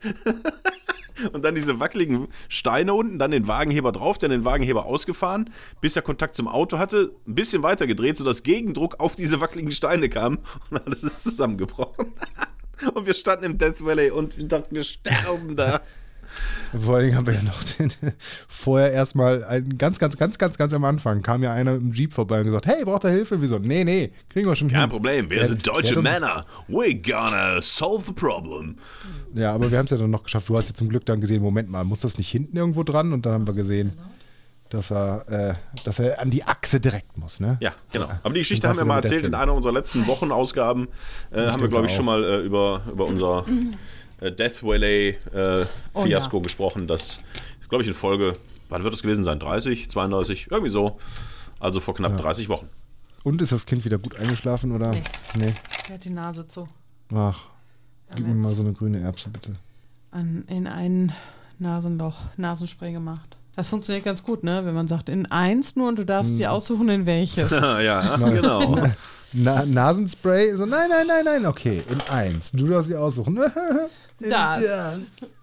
und 1.33 1.45
dann 1.45 1.55
diese 1.55 1.79
wackeligen 1.79 2.27
Steine 2.49 2.93
unten, 2.93 3.21
dann 3.21 3.31
den 3.31 3.47
Wagenheber 3.47 3.93
drauf, 3.93 4.19
dann 4.19 4.33
den 4.33 4.45
Wagenheber 4.45 4.85
ausgefahren, 4.85 5.51
bis 5.81 5.95
er 5.95 6.03
Kontakt 6.03 6.35
zum 6.35 6.49
Auto 6.49 6.79
hatte, 6.79 7.13
ein 7.27 7.37
bisschen 7.37 7.63
weiter 7.63 7.87
gedreht, 7.87 8.17
sodass 8.17 8.43
Gegendruck 8.43 8.99
auf 8.99 9.15
diese 9.15 9.41
wackeligen 9.41 9.71
Steine 9.71 10.09
kam 10.09 10.39
und 10.71 10.85
alles 10.85 11.05
ist 11.05 11.23
zusammengebrochen. 11.23 12.13
Und 12.95 13.07
wir 13.07 13.15
standen 13.15 13.45
im 13.45 13.57
Death 13.57 13.83
Valley 13.83 14.11
und 14.11 14.37
wir 14.37 14.45
dachten, 14.49 14.75
wir 14.75 14.85
sterben 14.85 15.57
da. 15.57 15.81
Vor 16.79 16.95
allen 16.97 17.05
Dingen 17.07 17.17
haben 17.17 17.27
wir 17.27 17.35
ja 17.35 17.43
noch 17.43 17.63
den, 17.65 17.93
vorher 18.49 18.93
erstmal 18.93 19.45
ein, 19.45 19.77
ganz, 19.79 19.99
ganz, 19.99 20.17
ganz, 20.17 20.39
ganz, 20.39 20.59
ganz 20.59 20.73
am 20.73 20.85
Anfang 20.85 21.23
kam 21.23 21.43
ja 21.43 21.53
einer 21.53 21.75
im 21.75 21.93
Jeep 21.93 22.13
vorbei 22.13 22.41
und 22.41 22.47
gesagt, 22.47 22.67
hey, 22.67 22.85
braucht 22.85 23.05
ihr 23.05 23.11
Hilfe? 23.11 23.41
Wir 23.41 23.49
so, 23.49 23.59
nee, 23.59 23.85
nee, 23.85 24.11
kriegen 24.29 24.49
wir 24.49 24.57
schon 24.57 24.69
Kein 24.69 24.83
hin. 24.83 24.91
Problem, 24.91 25.31
wir 25.31 25.39
Der- 25.39 25.47
sind 25.49 25.67
deutsche 25.67 26.01
Männer. 26.01 26.45
We're 26.69 26.95
gonna 27.03 27.61
solve 27.61 28.05
the 28.07 28.13
problem. 28.13 28.77
Ja, 29.35 29.55
aber 29.55 29.71
wir 29.71 29.79
haben 29.79 29.85
es 29.87 29.91
ja 29.91 29.97
dann 29.99 30.11
noch 30.11 30.23
geschafft. 30.23 30.49
Du 30.49 30.57
hast 30.57 30.69
ja 30.69 30.75
zum 30.75 30.89
Glück 30.89 31.05
dann 31.07 31.21
gesehen, 31.21 31.43
Moment 31.43 31.71
mal, 31.71 31.85
muss 31.85 32.01
das 32.01 32.19
nicht 32.19 32.29
hinten 32.31 32.57
irgendwo 32.57 32.83
dran? 32.83 33.13
Und 33.13 33.27
dann 33.27 33.33
haben 33.35 33.47
wir 33.47 33.55
gesehen, 33.55 33.93
dass 34.71 34.91
er, 34.91 35.29
äh, 35.29 35.55
dass 35.85 35.99
er 36.01 36.21
an 36.21 36.31
die 36.31 36.43
Achse 36.43 36.81
direkt 36.81 37.17
muss, 37.17 37.39
ne? 37.39 37.57
Ja, 37.61 37.73
genau. 37.93 38.09
Aber 38.23 38.35
die 38.35 38.41
Geschichte 38.41 38.67
haben 38.69 38.77
wir 38.79 38.85
mal 38.85 38.97
erzählt 38.97 39.25
in 39.25 39.35
einer 39.35 39.55
unserer 39.55 39.73
letzten 39.73 40.07
Wochenausgaben. 40.09 40.89
Äh, 41.31 41.47
haben 41.47 41.61
wir, 41.63 41.69
glaube 41.69 41.87
ich, 41.87 41.93
auch. 41.93 41.97
schon 41.97 42.05
mal 42.07 42.25
äh, 42.25 42.41
über, 42.41 42.83
über 42.91 43.05
unser 43.07 43.45
Death 44.21 44.63
Valley 44.63 45.19
äh, 45.33 45.67
Oh, 45.93 46.03
Fiasko 46.05 46.37
ja. 46.39 46.43
gesprochen. 46.43 46.87
Das 46.87 47.21
ist, 47.61 47.69
glaube 47.69 47.83
ich, 47.83 47.89
in 47.89 47.95
Folge, 47.95 48.33
wann 48.69 48.85
wird 48.85 48.95
es 48.95 49.03
gewesen 49.03 49.25
sein? 49.25 49.39
30, 49.39 49.89
32, 49.91 50.49
irgendwie 50.51 50.71
so. 50.71 50.99
Also 51.61 51.81
vor 51.81 51.95
knapp 51.95 52.17
30 52.17 52.49
Wochen. 52.49 52.69
Und 53.25 53.43
ist 53.43 53.53
das 53.53 53.67
Kind 53.67 53.85
wieder 53.85 53.99
gut 53.99 54.17
eingeschlafen 54.17 54.73
oder? 54.73 54.91
Nee. 54.93 55.03
Nee. 55.37 55.55
Er 55.89 55.95
hat 55.95 56.05
die 56.05 56.11
Nase 56.11 56.47
zu. 56.47 56.69
Ach, 57.15 57.41
gib 58.15 58.27
mir 58.27 58.35
mal 58.35 58.55
so 58.55 58.63
eine 58.63 58.73
grüne 58.73 59.01
Erbse, 59.01 59.29
bitte. 59.31 59.57
An, 60.11 60.45
in 60.49 60.67
ein 60.67 61.13
Nasenloch, 61.59 62.17
Nasenspray 62.37 62.93
gemacht. 62.93 63.36
Das 63.57 63.71
funktioniert 63.71 64.05
ganz 64.05 64.23
gut, 64.23 64.45
ne? 64.45 64.65
Wenn 64.65 64.75
man 64.75 64.87
sagt, 64.87 65.09
in 65.09 65.27
eins 65.33 65.77
nur 65.77 65.89
und 65.89 65.99
du 65.99 66.05
darfst 66.05 66.33
Hm. 66.33 66.39
dir 66.39 66.53
aussuchen, 66.53 66.89
in 66.91 67.07
welches. 67.07 67.51
ja, 67.51 68.17
genau. 68.17 68.77
Na, 69.33 69.65
Nasenspray? 69.65 70.55
So, 70.55 70.67
nein, 70.67 70.89
nein, 70.91 71.07
nein, 71.07 71.25
nein, 71.25 71.47
okay, 71.47 71.83
in 71.91 72.01
eins. 72.15 72.53
Du 72.53 72.67
darfst 72.67 72.89
sie 72.89 72.97
aussuchen. 72.97 73.39
In 74.19 74.31
Das. 74.31 75.35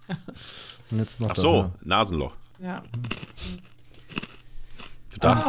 Und 0.89 0.97
jetzt 0.97 1.19
macht 1.19 1.31
Ach 1.31 1.35
das 1.35 1.43
so, 1.43 1.53
mal. 1.53 1.71
Nasenloch. 1.83 2.33
Ja. 2.59 2.81
Du 5.11 5.19
darfst, 5.19 5.45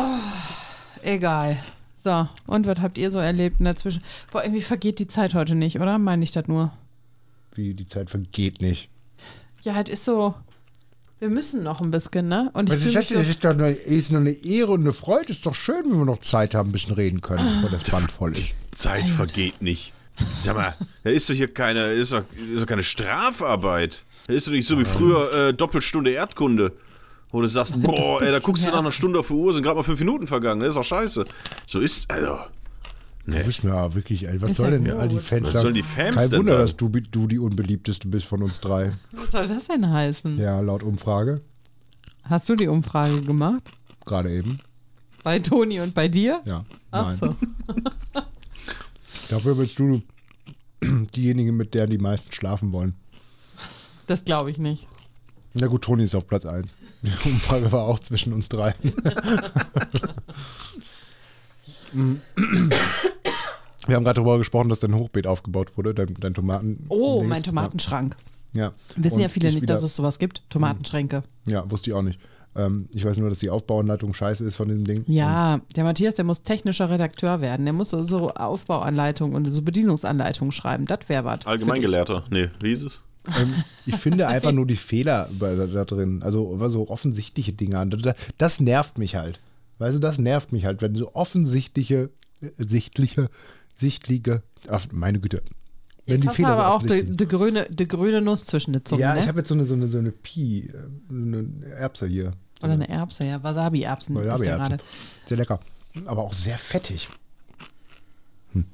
Egal. 1.02 1.56
So, 2.02 2.28
und 2.46 2.66
was 2.66 2.80
habt 2.80 2.98
ihr 2.98 3.10
so 3.10 3.18
erlebt 3.18 3.60
in 3.60 3.64
der 3.64 3.76
Zwischen... 3.76 4.02
Boah, 4.30 4.42
irgendwie 4.42 4.60
vergeht 4.60 4.98
die 4.98 5.06
Zeit 5.06 5.32
heute 5.34 5.54
nicht, 5.54 5.80
oder? 5.80 5.96
Meine 5.98 6.22
ich 6.22 6.32
das 6.32 6.48
nur? 6.48 6.70
Wie 7.54 7.72
die 7.72 7.86
Zeit 7.86 8.10
vergeht 8.10 8.60
nicht. 8.60 8.90
Ja, 9.62 9.74
halt 9.74 9.88
ist 9.88 10.04
so... 10.04 10.34
Wir 11.25 11.31
müssen 11.31 11.62
noch 11.62 11.81
ein 11.81 11.91
bisschen, 11.91 12.29
ne? 12.29 12.51
Und 12.53 12.70
ich 12.70 12.85
ist 12.85 12.95
das 12.97 13.09
denn? 13.09 13.16
so, 13.16 13.22
Das 13.22 13.31
ist 13.31 13.43
doch 13.43 13.53
eine, 13.53 13.70
ist 13.70 14.12
eine 14.12 14.31
Ehre 14.31 14.72
und 14.72 14.83
eine 14.83 14.93
Freude. 14.93 15.31
Ist 15.31 15.47
doch 15.47 15.55
schön, 15.55 15.85
wenn 15.87 15.97
wir 15.97 16.05
noch 16.05 16.20
Zeit 16.20 16.55
haben, 16.55 16.68
ein 16.68 16.72
bisschen 16.72 16.93
reden 16.93 17.22
können, 17.22 17.62
bevor 17.62 17.79
das 17.79 17.91
Band 17.91 18.12
voll 18.12 18.33
ist. 18.33 18.51
Zeit 18.72 19.09
vergeht 19.09 19.62
nicht. 19.62 19.95
Sag 20.35 20.55
mal, 20.55 20.75
da 21.03 21.09
ist 21.09 21.31
doch 21.31 21.35
hier 21.35 21.49
keine, 21.49 21.93
ist 21.93 22.12
doch, 22.12 22.25
ist 22.53 22.61
doch 22.61 22.66
keine 22.66 22.85
Strafarbeit. 22.85 24.03
Da 24.27 24.35
ist 24.35 24.49
doch 24.49 24.53
nicht 24.53 24.68
so 24.68 24.79
wie 24.79 24.85
früher 24.85 25.33
äh, 25.33 25.55
Doppelstunde 25.55 26.11
Erdkunde. 26.11 26.72
Wo 27.33 27.41
du 27.41 27.47
sagst, 27.47 27.81
boah, 27.83 28.20
ey, 28.20 28.31
da 28.31 28.39
guckst 28.39 28.66
du 28.66 28.70
nach 28.70 28.81
einer 28.81 28.93
Stunde 28.93 29.18
auf 29.18 29.29
die 29.29 29.33
Uhr, 29.33 29.55
sind 29.55 29.62
gerade 29.62 29.77
mal 29.77 29.83
fünf 29.83 30.01
Minuten 30.01 30.27
vergangen. 30.27 30.61
Das 30.61 30.68
ist 30.68 30.77
doch 30.77 30.85
scheiße. 30.85 31.25
So 31.66 31.81
ist, 31.81 32.07
Alter. 33.27 33.39
Du 33.41 33.47
bist 33.47 33.64
mir 33.64 33.70
ja 33.70 33.95
wirklich, 33.95 34.29
ey, 34.29 34.41
was 34.43 34.51
Ist 34.53 34.57
soll 34.59 34.70
denn 34.72 34.85
gut. 34.85 34.95
all 34.95 35.09
die 35.09 35.18
Fans 35.20 35.47
Was 35.55 35.62
sagen? 35.62 35.75
die 35.75 35.83
Fans 35.83 36.16
Kein 36.16 36.33
Wunder, 36.33 36.45
sagen? 36.45 36.61
dass 36.61 36.77
du, 36.77 36.89
du 36.89 37.27
die 37.27 37.39
unbeliebteste 37.39 38.09
bist 38.09 38.27
von 38.27 38.43
uns 38.43 38.61
drei. 38.61 38.93
was 39.12 39.31
soll 39.33 39.49
das 39.49 39.66
denn 39.68 39.89
heißen? 39.91 40.39
Ja, 40.39 40.61
laut 40.61 40.83
Umfrage. 40.83 41.41
Hast 42.25 42.49
du 42.49 42.55
die 42.57 42.68
Umfrage 42.68 43.22
gemacht? 43.22 43.62
Gerade 44.05 44.31
eben. 44.35 44.61
Bei 45.22 45.39
Toni 45.39 45.81
und 45.81 45.95
bei 45.95 46.09
dir? 46.09 46.43
Ja. 46.45 46.64
Ach 46.91 47.07
Nein. 47.07 47.16
so. 47.16 47.35
Dafür 49.31 49.55
bist 49.55 49.79
du 49.79 50.03
diejenige, 50.83 51.53
mit 51.53 51.72
der 51.75 51.87
die 51.87 51.97
meisten 51.99 52.31
schlafen 52.33 52.72
wollen. 52.72 52.95
Das 54.07 54.25
glaube 54.25 54.51
ich 54.51 54.59
nicht. 54.59 54.87
Na 55.55 55.66
gut, 55.68 55.83
Toni 55.83 56.05
ist 56.05 56.14
auf 56.14 56.27
Platz 56.27 56.45
1. 56.45 56.77
Die 57.03 57.29
Umfrage 57.29 57.70
war 57.72 57.85
auch 57.85 57.99
zwischen 58.01 58.33
uns 58.35 58.49
drei. 58.51 58.75
Wir 63.95 63.97
haben 63.99 64.05
gerade 64.05 64.16
darüber 64.16 64.38
gesprochen, 64.38 64.68
dass 64.68 64.80
dein 64.80 64.95
Hochbeet 64.95 65.26
aufgebaut 65.26 65.76
wurde, 65.76 65.95
dein, 65.95 66.14
dein 66.18 66.34
Tomaten. 66.34 66.84
Oh, 66.88 67.18
Dings. 67.20 67.28
mein 67.30 67.42
Tomatenschrank. 67.42 68.16
Ja. 68.53 68.72
Wissen 68.97 69.14
Und 69.16 69.20
ja 69.22 69.28
viele 69.28 69.49
ich 69.49 69.55
nicht, 69.55 69.62
wieder- 69.62 69.74
dass 69.74 69.82
es 69.82 69.95
sowas 69.97 70.18
gibt. 70.18 70.42
Tomatenschränke. 70.51 71.22
Ja, 71.47 71.68
wusste 71.70 71.90
ich 71.90 71.95
auch 71.95 72.03
nicht. 72.03 72.18
Ähm, 72.57 72.88
ich 72.95 73.05
weiß 73.05 73.16
nur, 73.18 73.28
dass 73.30 73.40
die 73.40 73.51
Aufbauanleitung 73.51 74.14
scheiße 74.14 74.45
ist 74.45 74.57
von 74.57 74.68
dem 74.68 74.84
Ding. 74.84 75.05
Ja, 75.09 75.61
der 75.74 75.82
Matthias, 75.84 76.14
der 76.14 76.24
muss 76.24 76.42
technischer 76.45 76.88
Redakteur 76.90 77.40
werden. 77.40 77.64
Der 77.66 77.72
muss 77.72 77.90
so- 77.90 78.03
so 78.05 78.30
Aufbauanleitungen 78.30 79.34
und 79.34 79.45
so 79.51 79.62
Bedienungsanleitungen 79.62 80.53
schreiben. 80.53 80.86
Das 80.86 81.09
wäre 81.09 81.24
was. 81.24 81.47
Allgemeingelehrter. 81.47 82.24
Nee, 82.30 82.49
wie 82.61 82.68
hieß 82.68 82.84
es? 82.84 83.01
Ähm, 83.40 83.55
ich 83.86 83.97
finde 83.97 84.26
einfach 84.28 84.53
nur 84.53 84.66
die 84.66 84.76
Fehler 84.76 85.28
bei- 85.38 85.55
da, 85.57 85.66
da 85.66 85.84
drin, 85.84 86.22
also 86.22 86.57
so 86.68 86.88
offensichtliche 86.88 87.53
Dinge. 87.53 87.84
Das, 87.86 88.14
das 88.38 88.61
nervt 88.61 88.99
mich 88.99 89.16
halt. 89.16 89.40
Weißt 89.78 89.97
du, 89.97 90.01
das 90.01 90.18
nervt 90.18 90.53
mich 90.53 90.64
halt, 90.64 90.80
wenn 90.82 90.95
so 90.95 91.12
offensichtliche, 91.14 92.11
äh, 92.40 92.51
sichtliche, 92.59 93.28
sichtliche, 93.75 94.43
ach, 94.68 94.87
meine 94.93 95.20
Güte. 95.20 95.43
Wenn 96.07 96.20
die 96.20 96.29
Hast 96.29 96.37
Fehler 96.37 96.51
aber 96.51 96.75
auch 96.75 96.83
die, 96.83 97.16
die, 97.16 97.27
grüne, 97.27 97.66
die 97.70 97.89
grüne 97.89 98.20
Nuss 98.20 98.45
zwischen 98.45 98.72
den 98.75 98.85
Zungen, 98.85 99.01
Ja, 99.01 99.14
ne? 99.14 99.20
ich 99.20 99.29
habe 99.29 99.39
jetzt 99.39 99.49
so 99.49 99.55
eine, 99.55 99.64
so 99.64 99.75
eine, 99.75 99.89
so 99.89 99.99
eine 99.99 100.11
Pi, 100.12 100.68
äh, 100.68 101.11
eine 101.11 101.49
Erbse 101.77 102.07
hier. 102.07 102.33
Oder 102.62 102.75
eine 102.75 102.89
Erbse, 102.89 103.25
ja. 103.25 103.43
Wasabi-Erbsen. 103.43 104.16
ist 104.16 104.22
der 104.22 104.33
Wasabi-Erbsen. 104.33 104.68
gerade. 104.68 104.85
Sehr 105.27 105.37
lecker. 105.39 105.61
Aber 106.07 106.22
auch 106.22 106.33
sehr 106.33 106.59
fettig. 106.59 107.09
Hm. 108.53 108.64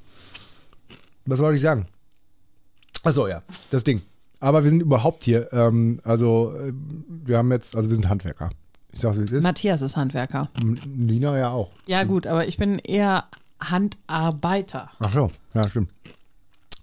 Was 1.27 1.39
soll 1.39 1.55
ich 1.55 1.61
sagen? 1.61 1.87
Achso, 3.05 3.29
ja, 3.29 3.43
das 3.71 3.85
Ding. 3.85 4.03
Aber 4.41 4.65
wir 4.65 4.71
sind 4.71 4.81
überhaupt 4.81 5.25
hier, 5.25 5.53
ähm, 5.53 6.01
also 6.03 6.55
äh, 6.57 6.73
wir 7.25 7.39
haben 7.39 7.53
jetzt, 7.53 7.77
also 7.77 7.89
wir 7.89 7.95
sind 7.97 8.09
Handwerker. 8.09 8.51
Ich 8.93 9.01
sag's, 9.01 9.19
wie 9.19 9.23
es 9.23 9.31
ist. 9.31 9.43
Matthias 9.43 9.83
ist 9.83 9.97
Handwerker. 9.97 10.51
Lina 10.97 11.39
ja 11.39 11.51
auch. 11.51 11.71
Ja, 11.87 12.03
gut, 12.05 12.27
aber 12.27 12.49
ich 12.49 12.57
bin 12.57 12.79
eher 12.79 13.25
Handarbeiter. 13.61 14.91
Ach 15.01 15.13
so, 15.13 15.31
ja, 15.55 15.69
stimmt. 15.69 15.91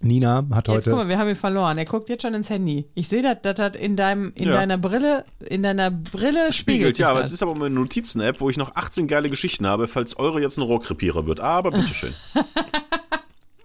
Nina 0.00 0.44
hat 0.52 0.68
Jetzt 0.68 0.76
heute. 0.76 0.90
guck 0.90 0.98
mal, 1.00 1.08
wir 1.08 1.18
haben 1.18 1.28
ihn 1.28 1.34
verloren. 1.34 1.76
Er 1.76 1.84
guckt 1.84 2.08
jetzt 2.08 2.22
schon 2.22 2.32
ins 2.32 2.48
Handy. 2.50 2.86
Ich 2.94 3.08
sehe, 3.08 3.20
dass 3.20 3.56
das 3.56 3.74
in 3.76 3.96
deinem, 3.96 4.32
in 4.36 4.46
Ja. 4.48 4.52
deiner 4.54 4.78
Brille, 4.78 5.24
in 5.40 5.64
deiner 5.64 5.90
Brille 5.90 6.52
spiegelt 6.52 6.54
Spiegelt, 6.54 6.96
sich 6.96 7.02
ja, 7.02 7.08
aber 7.10 7.18
das. 7.18 7.28
es 7.28 7.32
ist 7.34 7.42
aber 7.42 7.56
meine 7.56 7.74
Notizen-App, 7.74 8.40
wo 8.40 8.48
ich 8.48 8.56
noch 8.56 8.76
18 8.76 9.08
geile 9.08 9.28
Geschichten 9.28 9.66
habe, 9.66 9.88
falls 9.88 10.16
eure 10.16 10.40
jetzt 10.40 10.56
ein 10.56 10.62
Rohrkrepierer 10.62 11.26
wird. 11.26 11.40
Aber 11.40 11.72
bitteschön. 11.72 12.14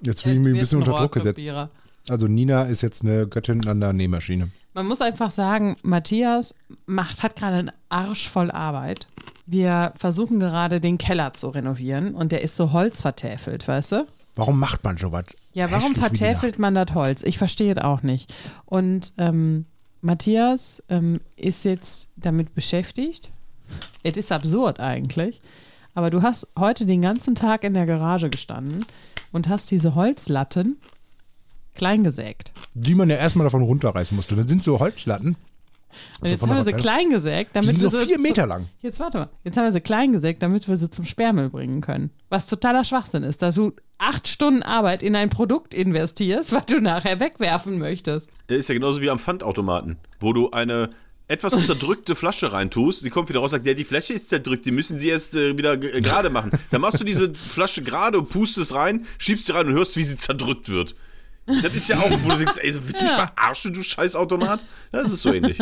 Jetzt 0.01 0.23
fühle 0.23 0.35
ich 0.35 0.41
mich 0.41 0.53
ein 0.55 0.59
bisschen 0.59 0.79
ein 0.81 0.87
unter 0.87 0.99
Druck 0.99 1.13
gesetzt. 1.13 1.41
Also 2.09 2.27
Nina 2.27 2.63
ist 2.63 2.81
jetzt 2.81 3.03
eine 3.03 3.25
Göttin 3.27 3.65
an 3.67 3.79
der 3.79 3.93
Nähmaschine. 3.93 4.49
Man 4.73 4.85
muss 4.87 4.99
einfach 4.99 5.31
sagen, 5.31 5.77
Matthias 5.81 6.53
macht, 6.85 7.23
hat 7.23 7.37
gerade 7.37 7.55
einen 7.57 7.71
Arsch 7.87 8.27
voll 8.27 8.51
Arbeit. 8.51 9.07
Wir 9.45 9.93
versuchen 9.97 10.39
gerade 10.39 10.79
den 10.79 10.97
Keller 10.97 11.33
zu 11.33 11.49
renovieren 11.49 12.15
und 12.15 12.31
der 12.31 12.41
ist 12.41 12.55
so 12.55 12.71
holzvertäfelt, 12.71 13.67
weißt 13.67 13.91
du? 13.93 14.07
Warum 14.35 14.59
macht 14.59 14.83
man 14.83 14.97
sowas? 14.97 15.25
Ja, 15.53 15.69
warum 15.69 15.93
vertäfelt 15.95 16.57
man 16.57 16.73
das 16.73 16.93
Holz? 16.93 17.23
Ich 17.23 17.37
verstehe 17.37 17.73
es 17.73 17.77
auch 17.77 18.01
nicht. 18.01 18.33
Und 18.65 19.13
ähm, 19.17 19.65
Matthias 20.01 20.81
ähm, 20.89 21.19
ist 21.35 21.65
jetzt 21.65 22.09
damit 22.15 22.55
beschäftigt. 22.55 23.31
Es 24.01 24.17
ist 24.17 24.31
absurd 24.31 24.79
eigentlich. 24.79 25.39
Aber 25.93 26.09
du 26.09 26.23
hast 26.23 26.47
heute 26.57 26.85
den 26.85 27.01
ganzen 27.01 27.35
Tag 27.35 27.63
in 27.63 27.73
der 27.73 27.85
Garage 27.85 28.29
gestanden 28.29 28.85
und 29.31 29.47
hast 29.47 29.69
diese 29.69 29.93
Holzlatten 29.93 30.77
klein 31.75 32.03
gesägt. 32.03 32.51
Die 32.73 32.95
man 32.95 33.09
ja 33.09 33.17
erstmal 33.17 33.45
davon 33.45 33.61
runterreißen 33.61 34.15
musste. 34.15 34.35
Das 34.35 34.47
sind 34.47 34.63
so 34.63 34.79
Holzlatten. 34.79 35.35
Und 36.19 36.23
Also 36.23 36.33
jetzt 36.33 36.41
haben 36.41 36.49
wir 36.49 36.55
sie 36.57 36.71
Verteilung. 36.71 36.81
klein 36.81 37.09
gesägt, 37.09 37.49
Die 37.51 37.53
damit 37.53 37.69
sind 37.71 37.79
so 37.79 37.91
wir 37.91 37.99
sie 37.99 38.05
vier 38.07 38.19
Meter 38.19 38.45
lang. 38.45 38.67
Jetzt 38.81 38.99
warte 38.99 39.17
mal. 39.19 39.29
Jetzt 39.43 39.57
haben 39.57 39.65
wir 39.65 39.71
sie 39.71 39.81
klein 39.81 40.11
gesägt, 40.13 40.41
damit 40.43 40.67
wir 40.67 40.77
sie 40.77 40.89
zum 40.89 41.05
Sperrmüll 41.05 41.49
bringen 41.49 41.81
können. 41.81 42.11
Was 42.29 42.47
totaler 42.47 42.83
Schwachsinn 42.83 43.23
ist, 43.23 43.41
dass 43.41 43.55
du 43.55 43.73
acht 43.97 44.27
Stunden 44.27 44.63
Arbeit 44.63 45.03
in 45.03 45.15
ein 45.15 45.29
Produkt 45.29 45.73
investierst, 45.73 46.51
was 46.53 46.65
du 46.65 46.79
nachher 46.81 47.19
wegwerfen 47.19 47.77
möchtest. 47.79 48.29
Der 48.49 48.57
ist 48.57 48.67
ja 48.69 48.75
genauso 48.75 49.01
wie 49.01 49.09
am 49.09 49.19
Pfandautomaten, 49.19 49.97
wo 50.19 50.33
du 50.33 50.51
eine 50.51 50.89
etwas 51.29 51.65
zerdrückte 51.65 52.15
Flasche 52.15 52.51
reintust, 52.51 53.05
die 53.05 53.09
kommt 53.09 53.29
wieder 53.29 53.39
raus, 53.39 53.51
sagt, 53.51 53.65
ja, 53.65 53.73
die 53.73 53.85
Flasche 53.85 54.11
ist 54.11 54.27
zerdrückt, 54.27 54.65
die 54.65 54.71
müssen 54.71 54.99
sie 54.99 55.07
erst 55.07 55.35
äh, 55.35 55.57
wieder 55.57 55.73
äh, 55.73 56.01
gerade 56.01 56.29
machen. 56.29 56.51
Dann 56.69 56.81
machst 56.81 56.99
du 56.99 57.05
diese 57.05 57.33
Flasche 57.33 57.81
gerade 57.81 58.19
und 58.19 58.29
pustest 58.29 58.73
rein, 58.75 59.05
schiebst 59.17 59.45
sie 59.45 59.53
rein 59.53 59.67
und 59.67 59.73
hörst, 59.73 59.95
wie 59.95 60.03
sie 60.03 60.17
zerdrückt 60.17 60.67
wird. 60.67 60.95
Das 61.45 61.73
ist 61.73 61.89
ja 61.89 61.99
auch, 61.99 62.09
wo 62.09 62.29
du 62.29 62.37
denkst, 62.37 62.57
ey, 62.61 62.73
willst 62.73 62.99
du 63.01 63.03
mich 63.05 63.13
Ja. 63.13 63.27
verarschen, 63.27 63.73
du 63.73 63.83
Scheißautomat? 63.83 64.63
Das 64.91 65.11
ist 65.11 65.21
so 65.21 65.33
ähnlich. 65.33 65.59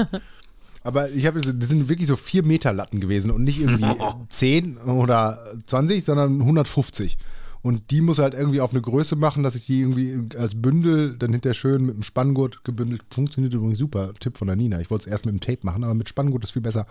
Aber 0.84 1.10
ich 1.10 1.26
habe, 1.26 1.40
das 1.42 1.70
sind 1.70 1.90
wirklich 1.90 2.08
so 2.08 2.16
vier 2.16 2.44
Meter 2.44 2.74
Latten 2.74 3.00
gewesen 3.00 3.32
und 3.32 3.44
nicht 3.44 3.60
irgendwie 3.60 3.86
10 4.30 4.78
oder 4.78 5.54
20, 5.68 6.04
sondern 6.04 6.42
150. 6.42 7.18
Und 7.64 7.92
die 7.92 8.02
muss 8.02 8.18
halt 8.18 8.34
irgendwie 8.34 8.60
auf 8.62 8.72
eine 8.72 8.82
Größe 8.82 9.16
machen, 9.16 9.44
dass 9.44 9.54
ich 9.54 9.68
die 9.68 9.82
irgendwie 9.82 10.20
als 10.36 10.60
Bündel 10.60 11.16
dann 11.18 11.32
hinterher 11.32 11.54
schön 11.54 11.86
mit 11.86 11.96
dem 11.96 12.02
Spanngurt 12.02 12.64
gebündelt. 12.64 13.04
Funktioniert 13.12 13.54
übrigens 13.54 13.78
super. 13.78 14.14
Tipp 14.20 14.38
von 14.38 14.48
der 14.48 14.56
Nina. 14.56 14.80
Ich 14.82 14.90
wollte 14.90 15.04
es 15.06 15.12
erst 15.12 15.28
mit 15.28 15.34
dem 15.36 15.42
Tape 15.42 15.60
machen, 15.62 15.84
aber 15.84 15.94
mit 15.94 16.10
Spanngurt 16.10 16.44
ist 16.44 16.52
viel 16.52 16.64
besser. 16.64 16.88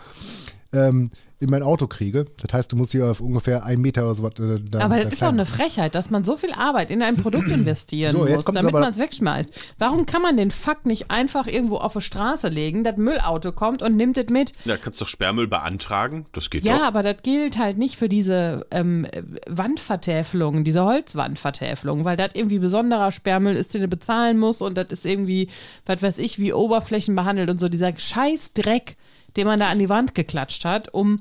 Ähm, 0.73 1.11
in 1.43 1.49
mein 1.49 1.63
Auto 1.63 1.87
kriege. 1.87 2.27
Das 2.37 2.53
heißt, 2.53 2.71
du 2.71 2.77
musst 2.77 2.93
hier 2.93 3.07
auf 3.11 3.21
ungefähr 3.21 3.65
einen 3.65 3.81
Meter 3.81 4.05
oder 4.05 4.15
so 4.15 4.23
was. 4.23 4.33
Äh, 4.39 4.61
da- 4.63 4.81
Aber 4.81 4.99
da 4.99 5.05
das 5.05 5.15
ist 5.15 5.23
doch 5.23 5.29
eine. 5.29 5.47
Frechheit, 5.47 5.95
dass 5.95 6.11
man 6.11 6.23
so 6.23 6.37
viel 6.37 6.53
Arbeit 6.53 6.91
in 6.91 7.01
ein 7.03 7.17
Produkt 7.17 7.49
investieren 7.51 8.13
So, 8.15 8.27
jetzt 8.27 8.47
muss, 8.47 8.55
damit 8.55 8.73
man 8.75 8.93
es 8.93 8.99
wegschmeißt. 8.99 9.51
Warum 9.79 10.05
kann 10.05 10.21
man 10.21 10.37
den 10.37 10.51
Fuck 10.51 10.85
nicht 10.85 11.11
einfach 11.11 11.47
irgendwo 11.47 11.79
auf 11.79 11.95
die 11.95 12.03
Straße 12.03 12.49
legen, 12.49 12.85
das 12.85 12.99
Müllauto 12.99 13.53
kommt 13.53 13.81
und 13.81 13.97
nimmt 13.97 14.19
es 14.19 14.29
mit? 14.29 14.53
Ja, 14.67 14.77
kannst 14.77 15.01
doch 15.01 15.09
Sperrmüll 15.09 15.49
beantragen, 15.49 16.27
das 16.33 16.51
geht 16.51 16.63
Ja, 16.63 16.77
doch. 16.77 16.85
aber 16.85 17.03
das 17.03 17.17
gilt 17.23 17.57
halt 17.57 17.79
nicht 17.79 17.97
für 17.97 18.11
diese 18.11 18.67
ähm, 18.71 19.07
Wandvertäfelung, 19.49 20.65
diese 20.65 20.85
Holzwandvertäfelung, 20.85 22.05
weil 22.05 22.17
das 22.17 22.31
irgendwie 22.35 22.59
besonderer 22.59 23.13
Sperrmüll 23.13 23.57
ist, 23.57 23.73
den 23.75 23.83
du 23.83 23.89
bezahlen 23.89 24.39
musst 24.39 24.61
und 24.63 24.77
das 24.77 24.89
ist 24.91 25.07
irgendwie, 25.07 25.49
was 25.87 26.03
weiß 26.03 26.19
ich, 26.19 26.39
wie 26.39 26.53
Oberflächen 26.53 27.15
behandelt 27.15 27.49
und 27.51 27.61
so 27.61 27.69
dieser 27.69 27.97
Scheißdreck, 27.99 28.97
den 29.37 29.47
man 29.47 29.61
da 29.61 29.71
an 29.71 29.79
die 29.79 29.89
Wand 29.89 30.15
geklatscht 30.15 30.65
hat, 30.65 30.93
um 30.93 31.21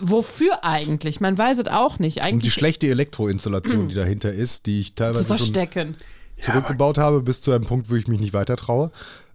wofür 0.00 0.64
eigentlich? 0.64 1.20
Man 1.20 1.36
weiß 1.36 1.58
es 1.58 1.66
auch 1.66 1.98
nicht. 1.98 2.18
Und 2.18 2.24
die 2.24 2.28
Eigentlich 2.28 2.54
schlechte 2.54 2.88
Elektroinstallation, 2.88 3.88
die 3.88 3.94
dahinter 3.94 4.32
ist, 4.32 4.66
die 4.66 4.80
ich 4.80 4.88
zu 4.88 4.94
teilweise 4.96 5.24
schon 5.24 5.36
verstecken. 5.38 5.96
zurückgebaut 6.40 6.98
habe, 6.98 7.22
bis 7.22 7.40
zu 7.40 7.52
einem 7.52 7.64
Punkt, 7.64 7.90
wo 7.90 7.94
ich 7.94 8.06
mich 8.06 8.20
nicht 8.20 8.32
weiter 8.32 8.56
traue. 8.56 8.90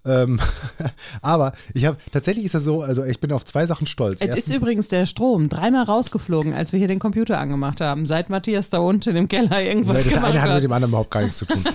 Ähm, 0.06 0.40
aber 1.22 1.54
ich 1.74 1.86
habe 1.86 1.98
tatsächlich 2.12 2.46
ist 2.46 2.56
das 2.56 2.64
so, 2.64 2.82
also 2.82 3.04
ich 3.06 3.20
bin 3.20 3.32
auf 3.32 3.46
zwei 3.46 3.66
Sachen 3.66 3.88
stolz. 3.88 4.20
Es 4.20 4.36
ist 4.36 4.56
übrigens 4.56 4.90
der 4.90 5.06
Strom 5.06 5.48
dreimal 5.48 5.84
rausgeflogen, 5.84 6.54
als 6.54 6.74
wir 6.74 6.80
hier 6.80 6.88
den 6.88 7.00
Computer 7.00 7.40
angemacht 7.40 7.80
haben, 7.80 8.06
seit 8.06 8.30
Matthias 8.30 8.70
da 8.70 8.80
unten 8.80 9.16
im 9.16 9.28
Keller 9.28 9.64
irgendwas 9.64 9.96
weil 9.96 10.04
das 10.04 10.14
gemacht 10.14 10.32
eine 10.32 10.42
hat 10.42 10.50
hat. 10.50 10.56
mit 10.56 10.64
dem 10.64 10.72
anderen 10.72 10.92
überhaupt 10.92 11.12
gar 11.12 11.22
nichts 11.22 11.38
zu 11.38 11.46
tun. 11.46 11.64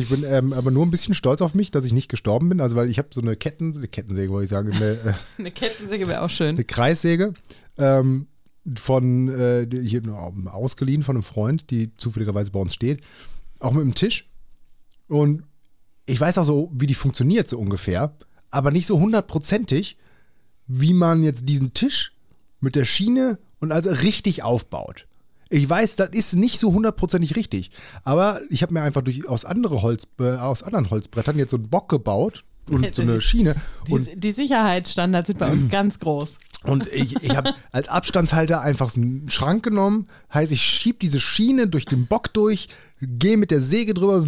Ich 0.00 0.08
bin 0.08 0.24
ähm, 0.24 0.52
aber 0.52 0.70
nur 0.70 0.84
ein 0.84 0.90
bisschen 0.90 1.14
stolz 1.14 1.40
auf 1.40 1.54
mich, 1.54 1.70
dass 1.70 1.84
ich 1.84 1.92
nicht 1.92 2.08
gestorben 2.08 2.48
bin. 2.48 2.60
Also 2.60 2.76
weil 2.76 2.88
ich 2.88 2.98
habe 2.98 3.08
so 3.12 3.20
eine 3.20 3.36
Ketten, 3.36 3.74
eine 3.76 3.88
Kettensäge, 3.88 4.30
wollte 4.30 4.44
ich 4.44 4.50
sagen, 4.50 4.72
eine, 4.72 4.90
äh, 4.90 5.12
Eine 5.38 5.50
Kettensäge 5.50 6.06
wäre 6.08 6.22
auch 6.22 6.30
schön. 6.30 6.56
eine 6.56 6.64
Kreissäge 6.64 7.32
ähm, 7.78 8.26
von 8.76 9.28
äh, 9.28 9.66
hier 9.82 10.02
ausgeliehen 10.46 11.02
von 11.02 11.16
einem 11.16 11.22
Freund, 11.22 11.70
die 11.70 11.96
zufälligerweise 11.96 12.50
bei 12.50 12.60
uns 12.60 12.74
steht, 12.74 13.02
auch 13.58 13.72
mit 13.72 13.82
dem 13.82 13.94
Tisch. 13.94 14.28
Und 15.08 15.44
ich 16.10 16.20
weiß 16.20 16.38
auch 16.38 16.44
so, 16.44 16.70
wie 16.74 16.88
die 16.88 16.94
funktioniert 16.94 17.48
so 17.48 17.58
ungefähr, 17.58 18.12
aber 18.50 18.72
nicht 18.72 18.86
so 18.86 18.98
hundertprozentig, 18.98 19.96
wie 20.66 20.92
man 20.92 21.22
jetzt 21.22 21.48
diesen 21.48 21.72
Tisch 21.72 22.12
mit 22.60 22.74
der 22.74 22.84
Schiene 22.84 23.38
und 23.60 23.70
also 23.70 23.90
richtig 23.90 24.42
aufbaut. 24.42 25.06
Ich 25.50 25.68
weiß, 25.68 25.96
das 25.96 26.10
ist 26.10 26.34
nicht 26.34 26.58
so 26.58 26.72
hundertprozentig 26.72 27.36
richtig, 27.36 27.70
aber 28.02 28.40
ich 28.50 28.62
habe 28.62 28.72
mir 28.72 28.82
einfach 28.82 29.02
durch 29.02 29.28
aus 29.28 29.44
andere 29.44 29.82
Holz, 29.82 30.08
äh, 30.18 30.32
aus 30.32 30.64
anderen 30.64 30.90
Holzbrettern 30.90 31.38
jetzt 31.38 31.50
so 31.50 31.56
einen 31.56 31.68
Bock 31.68 31.88
gebaut 31.88 32.44
und 32.68 32.92
so 32.94 33.02
eine 33.02 33.20
Schiene 33.20 33.54
und 33.88 34.08
Die, 34.08 34.18
die 34.18 34.30
Sicherheitsstandards 34.32 35.28
sind 35.28 35.38
bei 35.38 35.50
uns 35.50 35.68
ganz 35.70 36.00
groß. 36.00 36.38
Und 36.64 36.86
ich, 36.88 37.16
ich 37.22 37.36
habe 37.36 37.54
als 37.72 37.88
Abstandshalter 37.88 38.60
einfach 38.60 38.94
einen 38.94 39.30
Schrank 39.30 39.62
genommen. 39.62 40.04
Heißt, 40.32 40.52
ich 40.52 40.62
schiebe 40.62 40.98
diese 40.98 41.20
Schiene 41.20 41.68
durch 41.68 41.86
den 41.86 42.06
Bock 42.06 42.32
durch, 42.34 42.68
gehe 43.00 43.38
mit 43.38 43.50
der 43.50 43.60
Säge 43.60 43.94
drüber, 43.94 44.26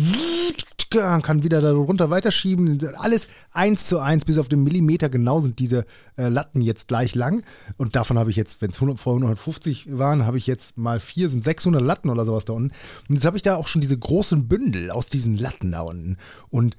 kann 0.91 1.43
wieder 1.43 1.61
darunter 1.61 2.11
weiterschieben. 2.11 2.78
Alles 2.97 3.28
eins 3.51 3.87
zu 3.87 3.99
eins, 3.99 4.24
bis 4.24 4.39
auf 4.39 4.49
den 4.49 4.62
Millimeter 4.62 5.09
genau 5.09 5.41
sind 5.41 5.59
diese 5.59 5.85
äh, 6.16 6.28
Latten 6.28 6.61
jetzt 6.61 6.89
gleich 6.89 7.14
lang. 7.14 7.43
Und 7.76 7.97
davon 7.97 8.18
habe 8.18 8.30
ich 8.30 8.37
jetzt, 8.37 8.61
wenn 8.61 8.70
es 8.70 8.76
vorher 8.76 9.22
150 9.22 9.99
waren, 9.99 10.26
habe 10.26 10.39
ich 10.39 10.47
jetzt 10.47 10.76
mal 10.76 11.01
vier, 11.01 11.28
sind 11.28 11.45
600 11.45 11.83
Latten 11.83 12.11
oder 12.11 12.24
sowas 12.24 12.45
da 12.45 12.53
unten. 12.53 12.74
Und 13.09 13.14
jetzt 13.14 13.24
habe 13.24 13.37
ich 13.37 13.43
da 13.43 13.57
auch 13.57 13.68
schon 13.68 13.80
diese 13.80 13.99
großen 13.99 14.49
Bündel 14.49 14.91
aus 14.91 15.09
diesen 15.09 15.37
Latten 15.37 15.72
da 15.72 15.80
unten. 15.80 16.18
Und 16.51 16.76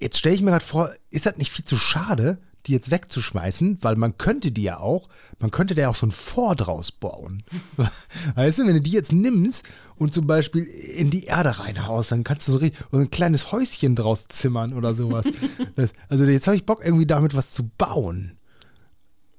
jetzt 0.00 0.18
stelle 0.18 0.34
ich 0.34 0.42
mir 0.42 0.50
gerade 0.50 0.64
vor, 0.64 0.90
ist 1.10 1.26
das 1.26 1.36
nicht 1.36 1.50
viel 1.50 1.64
zu 1.64 1.76
schade, 1.76 2.38
die 2.66 2.72
jetzt 2.72 2.90
wegzuschmeißen, 2.90 3.78
weil 3.80 3.96
man 3.96 4.18
könnte 4.18 4.52
die 4.52 4.62
ja 4.62 4.78
auch, 4.78 5.08
man 5.38 5.50
könnte 5.50 5.74
da 5.74 5.82
ja 5.82 5.88
auch 5.88 5.94
so 5.94 6.06
ein 6.06 6.10
Vor 6.10 6.56
draus 6.56 6.92
bauen. 6.92 7.42
Weißt 8.34 8.58
du, 8.58 8.66
wenn 8.66 8.74
du 8.74 8.80
die 8.80 8.90
jetzt 8.90 9.12
nimmst 9.12 9.64
und 9.96 10.12
zum 10.12 10.26
Beispiel 10.26 10.64
in 10.64 11.10
die 11.10 11.24
Erde 11.24 11.58
reinhaust, 11.58 12.12
dann 12.12 12.24
kannst 12.24 12.48
du 12.48 12.52
so 12.52 12.58
richtig, 12.58 12.84
so 12.90 12.98
ein 12.98 13.10
kleines 13.10 13.52
Häuschen 13.52 13.94
draus 13.96 14.28
zimmern 14.28 14.72
oder 14.72 14.94
sowas. 14.94 15.26
Das, 15.74 15.92
also 16.08 16.24
jetzt 16.24 16.46
habe 16.46 16.56
ich 16.56 16.64
Bock, 16.64 16.82
irgendwie 16.84 17.06
damit 17.06 17.34
was 17.34 17.52
zu 17.52 17.68
bauen. 17.76 18.38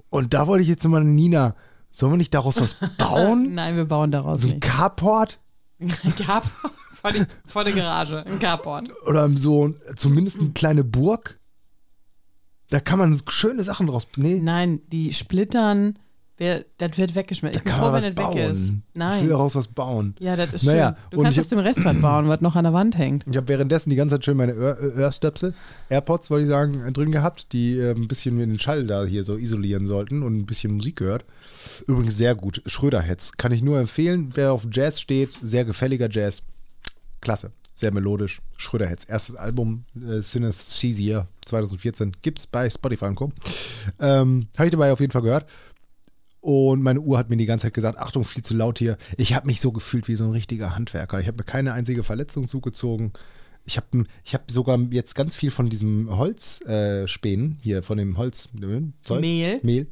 Und 0.09 0.33
da 0.33 0.45
wollte 0.45 0.61
ich 0.61 0.69
jetzt 0.69 0.87
mal, 0.87 1.03
Nina, 1.03 1.55
sollen 1.91 2.13
wir 2.13 2.17
nicht 2.17 2.33
daraus 2.33 2.61
was 2.61 2.75
bauen? 2.97 3.53
Nein, 3.53 3.75
wir 3.75 3.85
bauen 3.85 4.11
daraus 4.11 4.41
so 4.41 4.47
ein 4.47 4.55
nicht. 4.55 4.63
Carport? 4.63 5.39
Carport 6.17 6.73
vor, 7.01 7.11
die, 7.11 7.23
vor 7.47 7.63
der 7.63 7.73
Garage, 7.73 8.25
ein 8.25 8.39
Carport. 8.39 8.89
Oder 9.05 9.29
so 9.37 9.73
zumindest 9.95 10.39
eine 10.39 10.49
kleine 10.51 10.83
Burg? 10.83 11.36
Da 12.69 12.79
kann 12.79 12.99
man 12.99 13.19
schöne 13.29 13.63
Sachen 13.63 13.87
draus. 13.87 14.07
Nee, 14.17 14.39
Nein, 14.43 14.81
die 14.91 15.13
splittern, 15.13 15.97
wir, 16.35 16.65
das 16.77 16.97
wird 16.97 17.15
weggeschmissen. 17.15 17.57
Ich 17.57 17.63
bin 17.63 17.73
froh, 17.73 17.85
wenn 17.93 17.93
das 17.93 18.03
weg 18.05 18.11
ist. 18.11 18.15
bauen. 18.17 18.37
Ich 18.53 18.67
will 18.69 18.81
Nein. 18.93 19.29
daraus 19.29 19.55
was 19.55 19.67
bauen. 19.67 20.15
Ja, 20.19 20.35
das 20.35 20.53
ist 20.53 20.65
Naja, 20.65 20.89
schön. 20.95 21.03
Du 21.11 21.17
und 21.17 21.23
kannst 21.23 21.39
aus 21.39 21.47
dem 21.47 21.59
Rest 21.59 21.83
was 21.83 21.99
bauen, 21.99 22.27
was 22.27 22.41
noch 22.41 22.55
an 22.55 22.65
der 22.65 22.73
Wand 22.73 22.97
hängt. 22.97 23.25
Ich 23.27 23.35
habe 23.37 23.47
währenddessen 23.47 23.89
die 23.89 23.95
ganze 23.95 24.15
Zeit 24.15 24.25
schön 24.25 24.37
meine 24.37 24.51
äh, 24.51 25.01
Ohrstöpsel, 25.01 25.55
AirPods, 25.89 26.29
wollte 26.29 26.43
ich 26.43 26.49
sagen, 26.49 26.83
äh, 26.85 26.91
drin 26.91 27.11
gehabt, 27.11 27.53
die 27.53 27.77
äh, 27.79 27.91
ein 27.95 28.07
bisschen 28.07 28.37
den 28.37 28.59
Schall 28.59 28.85
da 28.85 29.05
hier 29.05 29.23
so 29.23 29.37
isolieren 29.37 29.87
sollten 29.87 30.21
und 30.21 30.37
ein 30.37 30.45
bisschen 30.45 30.73
Musik 30.73 30.97
gehört. 30.97 31.25
Übrigens 31.87 32.17
sehr 32.17 32.35
gut. 32.35 32.61
Schröderheads. 32.67 33.37
Kann 33.37 33.51
ich 33.51 33.63
nur 33.63 33.79
empfehlen. 33.79 34.29
Wer 34.35 34.51
auf 34.51 34.67
Jazz 34.71 34.99
steht, 35.01 35.39
sehr 35.41 35.65
gefälliger 35.65 36.09
Jazz. 36.11 36.43
Klasse. 37.21 37.51
Sehr 37.77 37.93
melodisch. 37.93 38.41
Schröderheads. 38.57 39.05
Erstes 39.05 39.35
Album, 39.35 39.85
äh, 39.95 40.19
Synesthesia 40.19 41.27
2014. 41.45 42.11
Gibt's 42.23 42.47
bei 42.47 42.67
Spotify 42.67 43.05
und 43.05 43.15
Co. 43.15 43.29
Ähm, 43.99 44.47
habe 44.57 44.65
ich 44.65 44.71
dabei 44.71 44.91
auf 44.91 44.99
jeden 44.99 45.11
Fall 45.11 45.21
gehört. 45.21 45.45
Und 46.41 46.81
meine 46.81 47.01
Uhr 47.01 47.19
hat 47.19 47.29
mir 47.29 47.37
die 47.37 47.45
ganze 47.45 47.67
Zeit 47.67 47.75
gesagt, 47.75 47.99
Achtung, 47.99 48.25
viel 48.25 48.43
zu 48.43 48.55
laut 48.55 48.79
hier. 48.79 48.97
Ich 49.15 49.35
habe 49.35 49.45
mich 49.45 49.61
so 49.61 49.71
gefühlt 49.71 50.07
wie 50.07 50.15
so 50.15 50.23
ein 50.23 50.31
richtiger 50.31 50.75
Handwerker. 50.75 51.19
Ich 51.19 51.27
habe 51.27 51.37
mir 51.37 51.43
keine 51.43 51.73
einzige 51.73 52.01
Verletzung 52.01 52.47
zugezogen. 52.47 53.13
Ich 53.63 53.77
habe 53.77 54.05
ich 54.23 54.33
hab 54.33 54.49
sogar 54.49 54.79
jetzt 54.89 55.13
ganz 55.13 55.35
viel 55.35 55.51
von 55.51 55.69
diesem 55.69 56.09
Holzspänen, 56.09 57.51
äh, 57.51 57.61
hier 57.63 57.83
von 57.83 57.99
dem 57.99 58.17
Holz, 58.17 58.49
Mehl. 58.53 59.59
Mehl, 59.61 59.87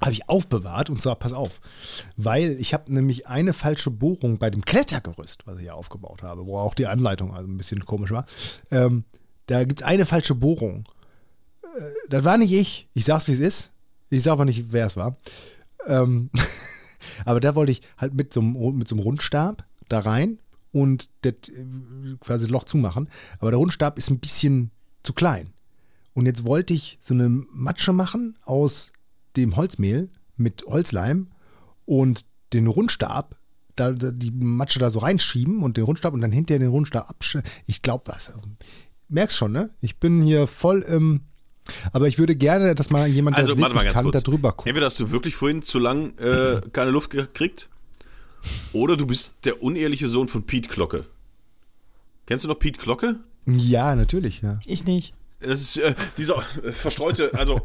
habe 0.00 0.12
ich 0.12 0.28
aufbewahrt 0.28 0.90
und 0.90 1.00
zwar, 1.02 1.16
pass 1.16 1.32
auf, 1.32 1.60
weil 2.16 2.52
ich 2.60 2.74
habe 2.74 2.92
nämlich 2.92 3.26
eine 3.26 3.52
falsche 3.52 3.90
Bohrung 3.90 4.38
bei 4.38 4.50
dem 4.50 4.64
Klettergerüst, 4.64 5.46
was 5.46 5.58
ich 5.58 5.64
hier 5.64 5.74
aufgebaut 5.74 6.22
habe, 6.22 6.46
wo 6.46 6.58
auch 6.58 6.74
die 6.74 6.86
Anleitung 6.86 7.34
also 7.34 7.48
ein 7.48 7.56
bisschen 7.56 7.84
komisch 7.84 8.10
war. 8.10 8.26
Ähm, 8.70 9.04
da 9.46 9.64
gibt 9.64 9.80
es 9.80 9.86
eine 9.86 10.06
falsche 10.06 10.34
Bohrung. 10.34 10.84
Äh, 11.62 11.80
das 12.08 12.24
war 12.24 12.38
nicht 12.38 12.52
ich. 12.52 12.88
Ich 12.94 13.04
sag's, 13.04 13.28
wie 13.28 13.32
es 13.32 13.40
ist. 13.40 13.72
Ich 14.10 14.22
sag 14.22 14.32
aber 14.32 14.44
nicht, 14.44 14.72
wer 14.72 14.86
es 14.86 14.96
war. 14.96 15.16
Ähm, 15.86 16.30
aber 17.24 17.40
da 17.40 17.54
wollte 17.54 17.72
ich 17.72 17.82
halt 17.96 18.14
mit 18.14 18.32
so, 18.32 18.40
einem, 18.40 18.78
mit 18.78 18.88
so 18.88 18.94
einem 18.94 19.02
Rundstab 19.02 19.66
da 19.88 20.00
rein 20.00 20.38
und 20.72 21.08
das 21.22 21.34
äh, 21.48 22.16
quasi 22.20 22.46
Loch 22.46 22.64
zumachen. 22.64 23.08
Aber 23.38 23.50
der 23.50 23.58
Rundstab 23.58 23.98
ist 23.98 24.10
ein 24.10 24.20
bisschen 24.20 24.70
zu 25.02 25.12
klein. 25.12 25.50
Und 26.14 26.26
jetzt 26.26 26.44
wollte 26.44 26.74
ich 26.74 26.98
so 27.00 27.14
eine 27.14 27.28
Matsche 27.28 27.92
machen 27.92 28.36
aus 28.44 28.92
dem 29.36 29.56
Holzmehl 29.56 30.08
mit 30.36 30.64
Holzleim 30.66 31.28
und 31.84 32.24
den 32.52 32.66
Rundstab, 32.66 33.36
da, 33.76 33.92
da, 33.92 34.10
die 34.10 34.30
Matsche 34.30 34.78
da 34.78 34.90
so 34.90 35.00
reinschieben 35.00 35.62
und 35.62 35.76
den 35.76 35.84
Rundstab 35.84 36.14
und 36.14 36.20
dann 36.20 36.32
hinterher 36.32 36.58
den 36.60 36.70
Rundstab 36.70 37.08
abschneiden. 37.08 37.50
Ich 37.66 37.82
glaube 37.82 38.04
das. 38.06 38.32
Merkst 39.08 39.36
schon, 39.36 39.52
ne? 39.52 39.70
Ich 39.80 39.98
bin 39.98 40.22
hier 40.22 40.46
voll 40.46 40.82
im. 40.82 41.22
Aber 41.92 42.08
ich 42.08 42.18
würde 42.18 42.34
gerne, 42.34 42.74
dass 42.74 42.90
mal 42.90 43.06
jemand, 43.06 43.36
Also, 43.36 43.54
der 43.54 43.62
warte 43.62 43.74
mal 43.74 43.82
ganz 43.84 43.94
kann, 43.94 44.04
kurz. 44.04 44.14
da 44.14 44.20
drüber 44.20 44.52
guckt. 44.52 44.66
Entweder 44.66 44.86
hast 44.86 44.98
du 45.00 45.10
wirklich 45.10 45.34
vorhin 45.36 45.62
zu 45.62 45.78
lang 45.78 46.16
äh, 46.18 46.62
keine 46.72 46.90
Luft 46.90 47.10
gekriegt 47.10 47.68
oder 48.72 48.96
du 48.96 49.06
bist 49.06 49.32
der 49.44 49.62
unehrliche 49.62 50.08
Sohn 50.08 50.28
von 50.28 50.44
Pete 50.44 50.68
Glocke. 50.68 51.04
Kennst 52.26 52.44
du 52.44 52.48
noch 52.48 52.58
Pete 52.58 52.80
Glocke? 52.80 53.16
Ja, 53.46 53.94
natürlich, 53.94 54.40
ja. 54.42 54.60
Ich 54.66 54.84
nicht. 54.84 55.14
Das 55.40 55.60
ist 55.60 55.76
äh, 55.76 55.94
dieser 56.16 56.38
äh, 56.64 56.72
verstreute, 56.72 57.32
also 57.34 57.60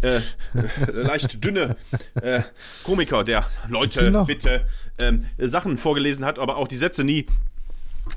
äh, 0.00 0.16
äh, 0.16 0.20
leicht 0.90 1.44
dünne 1.44 1.76
äh, 2.22 2.40
Komiker, 2.82 3.24
der 3.24 3.44
Leute 3.68 4.24
bitte 4.26 4.66
ähm, 4.98 5.26
Sachen 5.38 5.76
vorgelesen 5.76 6.24
hat, 6.24 6.38
aber 6.38 6.56
auch 6.56 6.66
die 6.66 6.78
Sätze 6.78 7.04
nie. 7.04 7.26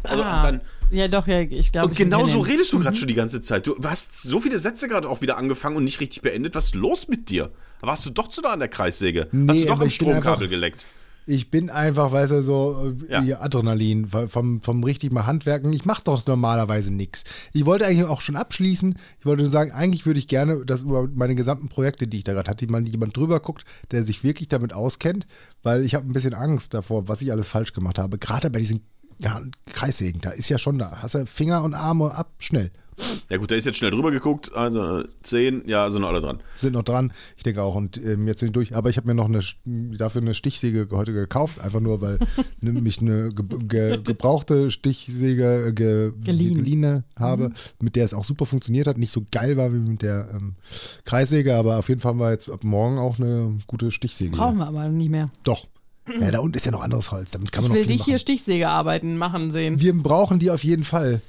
Also 0.04 0.24
Ah, 0.24 0.44
dann, 0.44 0.62
ja, 0.90 1.08
doch, 1.10 1.28
ja, 1.28 1.42
ich 1.42 1.72
glaube. 1.72 1.90
und 1.90 1.98
genau 1.98 2.26
so 2.26 2.40
redest 2.40 2.72
du 2.72 2.80
gerade 2.80 2.96
schon 2.96 3.08
die 3.10 3.14
ganze 3.14 3.42
Zeit. 3.42 3.68
Du 3.68 3.76
hast 3.84 4.22
so 4.24 4.40
viele 4.40 4.58
Sätze 4.58 4.88
gerade 4.88 5.10
auch 5.10 5.22
wieder 5.22 5.38
angefangen 5.38 5.76
und 5.76 5.84
nicht 5.84 6.00
richtig 6.00 6.22
beendet. 6.22 6.56
Was 6.56 6.66
ist 6.68 6.76
los 6.76 7.08
mit 7.10 7.30
dir? 7.30 7.52
Warst 7.82 8.06
du 8.06 8.10
doch 8.10 8.30
zu 8.30 8.42
nah 8.42 8.52
an 8.52 8.60
der 8.60 8.70
Kreissäge? 8.70 9.28
Nee, 9.34 9.50
hast 9.50 9.64
du 9.64 9.68
doch 9.68 9.76
ich 9.76 9.80
bin 9.82 9.90
Stromkabel 9.90 10.32
einfach- 10.44 10.50
geleckt? 10.50 10.86
Ich 11.26 11.50
bin 11.52 11.70
einfach, 11.70 12.12
weißt 12.12 12.32
du, 12.34 12.44
so 12.44 12.94
äh, 13.10 13.28
Ja. 13.30 13.42
Adrenalin 13.42 14.08
vom- 14.08 14.28
vom, 14.30 14.62
vom 14.62 14.84
richtig 14.84 15.12
mal 15.14 15.26
Handwerken. 15.26 15.72
Ich 15.72 15.86
mache 15.86 16.04
doch 16.04 16.26
normalerweise 16.28 16.94
nichts. 16.94 17.24
Ich 17.54 17.66
wollte 17.66 17.86
eigentlich 17.86 18.06
auch 18.08 18.22
schon 18.22 18.36
abschließen. 18.36 18.98
Ich 19.20 19.26
wollte 19.26 19.44
nur 19.44 19.52
sagen, 19.52 19.72
eigentlich 19.72 20.06
würde 20.06 20.20
ich 20.20 20.28
gerne, 20.28 20.66
dass 20.66 20.82
über 20.84 21.08
meine 21.14 21.36
gesamten 21.36 21.70
Projekte, 21.70 22.08
die 22.08 22.18
ich 22.18 22.24
da 22.24 22.34
gerade 22.34 22.50
hatte, 22.52 22.68
mal 22.70 22.88
jemand 22.88 23.16
drüber 23.16 23.40
guckt, 23.40 23.64
der 23.92 24.04
sich 24.04 24.24
wirklich 24.24 24.50
damit 24.50 24.74
auskennt, 24.74 25.26
weil 25.64 25.84
ich 25.86 25.96
habe 25.96 26.08
ein 26.10 26.14
bisschen 26.14 26.34
Angst 26.34 26.74
davor, 26.74 27.08
was 27.08 27.22
ich 27.22 27.32
alles 27.32 27.48
falsch 27.48 27.74
gemacht 27.74 28.00
habe. 28.00 28.18
Gerade 28.18 28.50
bei 28.50 28.60
diesen 28.60 28.82
ja, 29.20 29.40
Kreissägen, 29.72 30.20
da 30.22 30.32
ist 30.32 30.50
ja 30.50 30.58
schon 30.58 30.78
da. 30.78 30.98
Hast 31.02 31.16
du 31.16 31.26
Finger 31.26 31.64
und 31.64 31.74
Arme 31.74 32.14
ab, 32.14 32.32
schnell. 32.40 32.72
Ja 33.30 33.38
gut, 33.38 33.52
da 33.52 33.56
ist 33.56 33.66
jetzt 33.66 33.78
schnell 33.78 33.92
drüber 33.92 34.12
geguckt. 34.12 34.54
Also 34.54 35.00
äh, 35.00 35.06
zehn, 35.24 35.64
ja, 35.68 35.90
sind 35.90 36.04
alle 36.04 36.22
dran. 36.22 36.40
Sind 36.56 36.74
noch 36.74 36.84
dran, 36.84 37.12
ich 37.38 37.44
denke 37.44 37.62
auch. 37.62 37.76
Und 37.76 37.98
ähm, 37.98 38.28
jetzt 38.28 38.44
durch. 38.56 38.76
Aber 38.76 38.90
ich 38.90 38.98
habe 38.98 39.08
mir 39.08 39.16
noch 39.16 39.28
eine, 39.28 39.40
dafür 39.98 40.22
eine 40.22 40.34
Stichsäge 40.34 40.88
heute 40.92 41.14
gekauft, 41.14 41.60
einfach 41.60 41.80
nur, 41.80 42.02
weil 42.02 42.20
ne, 42.62 42.74
mich 42.74 43.02
eine 43.02 43.30
ge 43.30 43.46
ge 43.68 44.00
gebrauchte 44.04 44.70
Stichsäge 44.72 45.68
äh, 45.68 45.74
ge 45.74 46.12
Geliehen. 46.24 46.56
geliehen 46.58 47.04
habe, 47.18 47.52
mit 47.82 47.96
der 47.96 48.06
es 48.06 48.14
auch 48.14 48.24
super 48.24 48.46
funktioniert 48.46 48.88
hat. 48.88 48.98
Nicht 48.98 49.12
so 49.12 49.24
geil 49.32 49.58
war 49.58 49.74
wie 49.74 49.78
mit 49.78 50.02
der 50.02 50.30
ähm, 50.34 50.56
Kreissäge, 51.06 51.56
aber 51.56 51.78
auf 51.80 51.90
jeden 51.90 52.02
Fall 52.02 52.12
haben 52.12 52.20
wir 52.20 52.32
jetzt 52.32 52.50
ab 52.50 52.64
morgen 52.64 52.98
auch 52.98 53.20
eine 53.20 53.58
gute 53.68 53.92
Stichsäge. 53.92 54.32
Brauchen 54.32 54.58
wir 54.58 54.68
aber 54.68 54.88
nicht 54.90 55.10
mehr. 55.10 55.30
Doch. 55.44 55.68
Ja, 56.20 56.32
da 56.32 56.40
unten 56.40 56.58
ist 56.58 56.66
ja 56.66 56.72
noch 56.72 56.82
anderes 56.82 57.12
Holz. 57.12 57.32
Damit 57.32 57.52
kann 57.54 57.64
Ich 57.64 57.70
man 57.70 57.78
noch 57.78 57.82
will 57.82 57.88
dich 57.88 58.04
hier 58.04 58.16
machen. 58.16 58.20
Stichsäge 58.20 58.68
arbeiten, 58.68 59.18
machen 59.18 59.52
sehen. 59.52 59.80
Wir 59.80 59.94
brauchen 59.94 60.38
die 60.40 60.52
auf 60.52 60.64
jeden 60.64 60.84
Fall. 60.84 61.22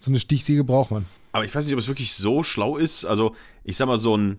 So 0.00 0.10
eine 0.10 0.18
Stichsäge 0.18 0.64
braucht 0.64 0.90
man. 0.90 1.06
Aber 1.32 1.44
ich 1.44 1.54
weiß 1.54 1.66
nicht, 1.66 1.74
ob 1.74 1.78
es 1.78 1.88
wirklich 1.88 2.14
so 2.14 2.42
schlau 2.42 2.78
ist. 2.78 3.04
Also, 3.04 3.36
ich 3.64 3.76
sag 3.76 3.86
mal, 3.86 3.98
so 3.98 4.16
ein, 4.16 4.38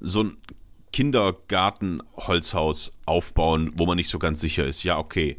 so 0.00 0.24
ein 0.24 0.36
Kindergarten-Holzhaus 0.92 2.98
aufbauen, 3.06 3.70
wo 3.76 3.86
man 3.86 3.96
nicht 3.96 4.08
so 4.08 4.18
ganz 4.18 4.40
sicher 4.40 4.66
ist, 4.66 4.82
ja, 4.82 4.98
okay. 4.98 5.36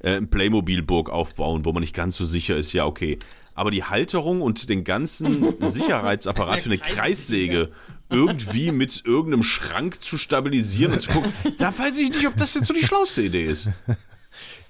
Äh, 0.00 0.16
ein 0.16 0.30
Playmobil-Burg 0.30 1.10
aufbauen, 1.10 1.66
wo 1.66 1.72
man 1.72 1.82
nicht 1.82 1.94
ganz 1.94 2.16
so 2.16 2.24
sicher 2.24 2.56
ist, 2.56 2.72
ja, 2.72 2.86
okay. 2.86 3.18
Aber 3.54 3.70
die 3.70 3.84
Halterung 3.84 4.40
und 4.40 4.70
den 4.70 4.82
ganzen 4.82 5.54
Sicherheitsapparat 5.64 6.62
für 6.62 6.70
eine 6.70 6.78
Kreissäge 6.78 7.70
irgendwie 8.08 8.72
mit 8.72 9.02
irgendeinem 9.04 9.42
Schrank 9.42 10.02
zu 10.02 10.16
stabilisieren 10.16 10.94
und 10.94 11.00
zu 11.00 11.10
gucken, 11.10 11.32
da 11.58 11.78
weiß 11.78 11.98
ich 11.98 12.08
nicht, 12.08 12.26
ob 12.26 12.38
das 12.38 12.54
jetzt 12.54 12.66
so 12.66 12.72
die 12.72 12.86
schlauste 12.86 13.20
Idee 13.22 13.44
ist. 13.44 13.68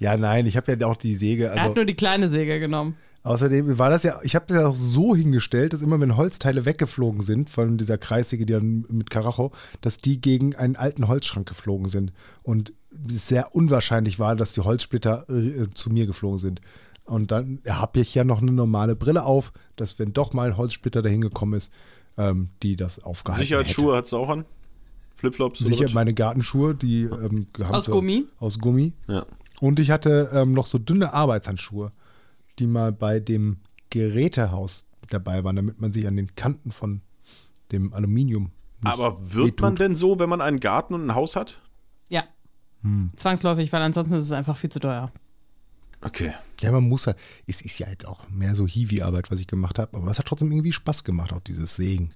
Ja, 0.00 0.16
nein, 0.16 0.46
ich 0.46 0.56
habe 0.56 0.76
ja 0.76 0.84
auch 0.86 0.96
die 0.96 1.14
Säge. 1.14 1.44
er 1.44 1.52
Also, 1.52 1.62
hat 1.62 1.76
nur 1.76 1.84
die 1.84 1.94
kleine 1.94 2.28
Säge 2.28 2.58
genommen. 2.58 2.96
Außerdem 3.26 3.78
war 3.78 3.90
das 3.90 4.02
ja, 4.04 4.20
ich 4.22 4.34
habe 4.34 4.46
das 4.48 4.56
ja 4.56 4.66
auch 4.68 4.76
so 4.76 5.14
hingestellt, 5.16 5.72
dass 5.72 5.82
immer 5.82 6.00
wenn 6.00 6.16
Holzteile 6.16 6.64
weggeflogen 6.64 7.22
sind 7.22 7.50
von 7.50 7.76
dieser 7.76 7.98
Kreissäge, 7.98 8.46
die 8.46 8.52
dann 8.52 8.84
mit 8.88 9.10
Karacho, 9.10 9.52
dass 9.80 9.98
die 9.98 10.20
gegen 10.20 10.54
einen 10.54 10.76
alten 10.76 11.08
Holzschrank 11.08 11.48
geflogen 11.48 11.88
sind. 11.88 12.12
Und 12.42 12.72
es 13.08 13.26
sehr 13.28 13.54
unwahrscheinlich 13.54 14.18
war, 14.18 14.36
dass 14.36 14.52
die 14.52 14.60
Holzsplitter 14.60 15.28
äh, 15.28 15.66
zu 15.74 15.90
mir 15.90 16.06
geflogen 16.06 16.38
sind. 16.38 16.60
Und 17.04 17.30
dann 17.30 17.60
habe 17.68 18.00
ich 18.00 18.14
ja 18.14 18.24
noch 18.24 18.42
eine 18.42 18.52
normale 18.52 18.96
Brille 18.96 19.24
auf, 19.24 19.52
dass 19.76 19.98
wenn 19.98 20.12
doch 20.12 20.32
mal 20.32 20.48
ein 20.50 20.56
Holzsplitter 20.56 21.02
dahin 21.02 21.20
gekommen 21.20 21.54
ist, 21.54 21.72
ähm, 22.18 22.50
die 22.62 22.76
das 22.76 23.02
aufgehalten 23.02 23.44
Sicherheitsschuhe 23.44 23.94
hat 23.96 24.06
es 24.06 24.14
auch 24.14 24.28
an? 24.28 24.44
Flipflops? 25.16 25.60
hätte. 25.60 25.70
Sicher 25.70 25.88
meine 25.92 26.14
Gartenschuhe, 26.14 26.74
die 26.74 27.02
ähm, 27.02 27.46
haben 27.60 27.74
Aus 27.74 27.84
so- 27.86 27.92
Gummi? 27.92 28.26
Aus 28.38 28.58
Gummi. 28.58 28.92
Ja. 29.08 29.24
Und 29.60 29.78
ich 29.80 29.90
hatte 29.90 30.30
ähm, 30.32 30.52
noch 30.52 30.66
so 30.66 30.78
dünne 30.78 31.12
Arbeitshandschuhe, 31.12 31.92
die 32.58 32.66
mal 32.66 32.92
bei 32.92 33.20
dem 33.20 33.58
Gerätehaus 33.90 34.86
dabei 35.10 35.44
waren, 35.44 35.56
damit 35.56 35.80
man 35.80 35.92
sich 35.92 36.06
an 36.06 36.16
den 36.16 36.34
Kanten 36.34 36.72
von 36.72 37.00
dem 37.72 37.92
Aluminium. 37.92 38.50
nicht 38.80 38.92
Aber 38.92 39.34
wird 39.34 39.60
man 39.60 39.72
wehtut. 39.72 39.80
denn 39.80 39.94
so, 39.94 40.18
wenn 40.18 40.28
man 40.28 40.40
einen 40.40 40.60
Garten 40.60 40.94
und 40.94 41.06
ein 41.06 41.14
Haus 41.14 41.36
hat? 41.36 41.60
Ja. 42.08 42.24
Hm. 42.82 43.10
Zwangsläufig, 43.16 43.72
weil 43.72 43.82
ansonsten 43.82 44.14
ist 44.14 44.24
es 44.24 44.32
einfach 44.32 44.56
viel 44.56 44.70
zu 44.70 44.80
teuer. 44.80 45.10
Okay. 46.02 46.34
Ja, 46.60 46.72
man 46.72 46.88
muss 46.88 47.06
halt. 47.06 47.16
Es 47.46 47.60
ist 47.62 47.78
ja 47.78 47.88
jetzt 47.88 48.06
auch 48.06 48.28
mehr 48.28 48.54
so 48.54 48.66
Hiwi-Arbeit, 48.66 49.30
was 49.30 49.40
ich 49.40 49.46
gemacht 49.46 49.78
habe, 49.78 49.96
aber 49.96 50.10
es 50.10 50.18
hat 50.18 50.26
trotzdem 50.26 50.52
irgendwie 50.52 50.72
Spaß 50.72 51.04
gemacht, 51.04 51.32
auch 51.32 51.40
dieses 51.40 51.76
Sägen. 51.76 52.12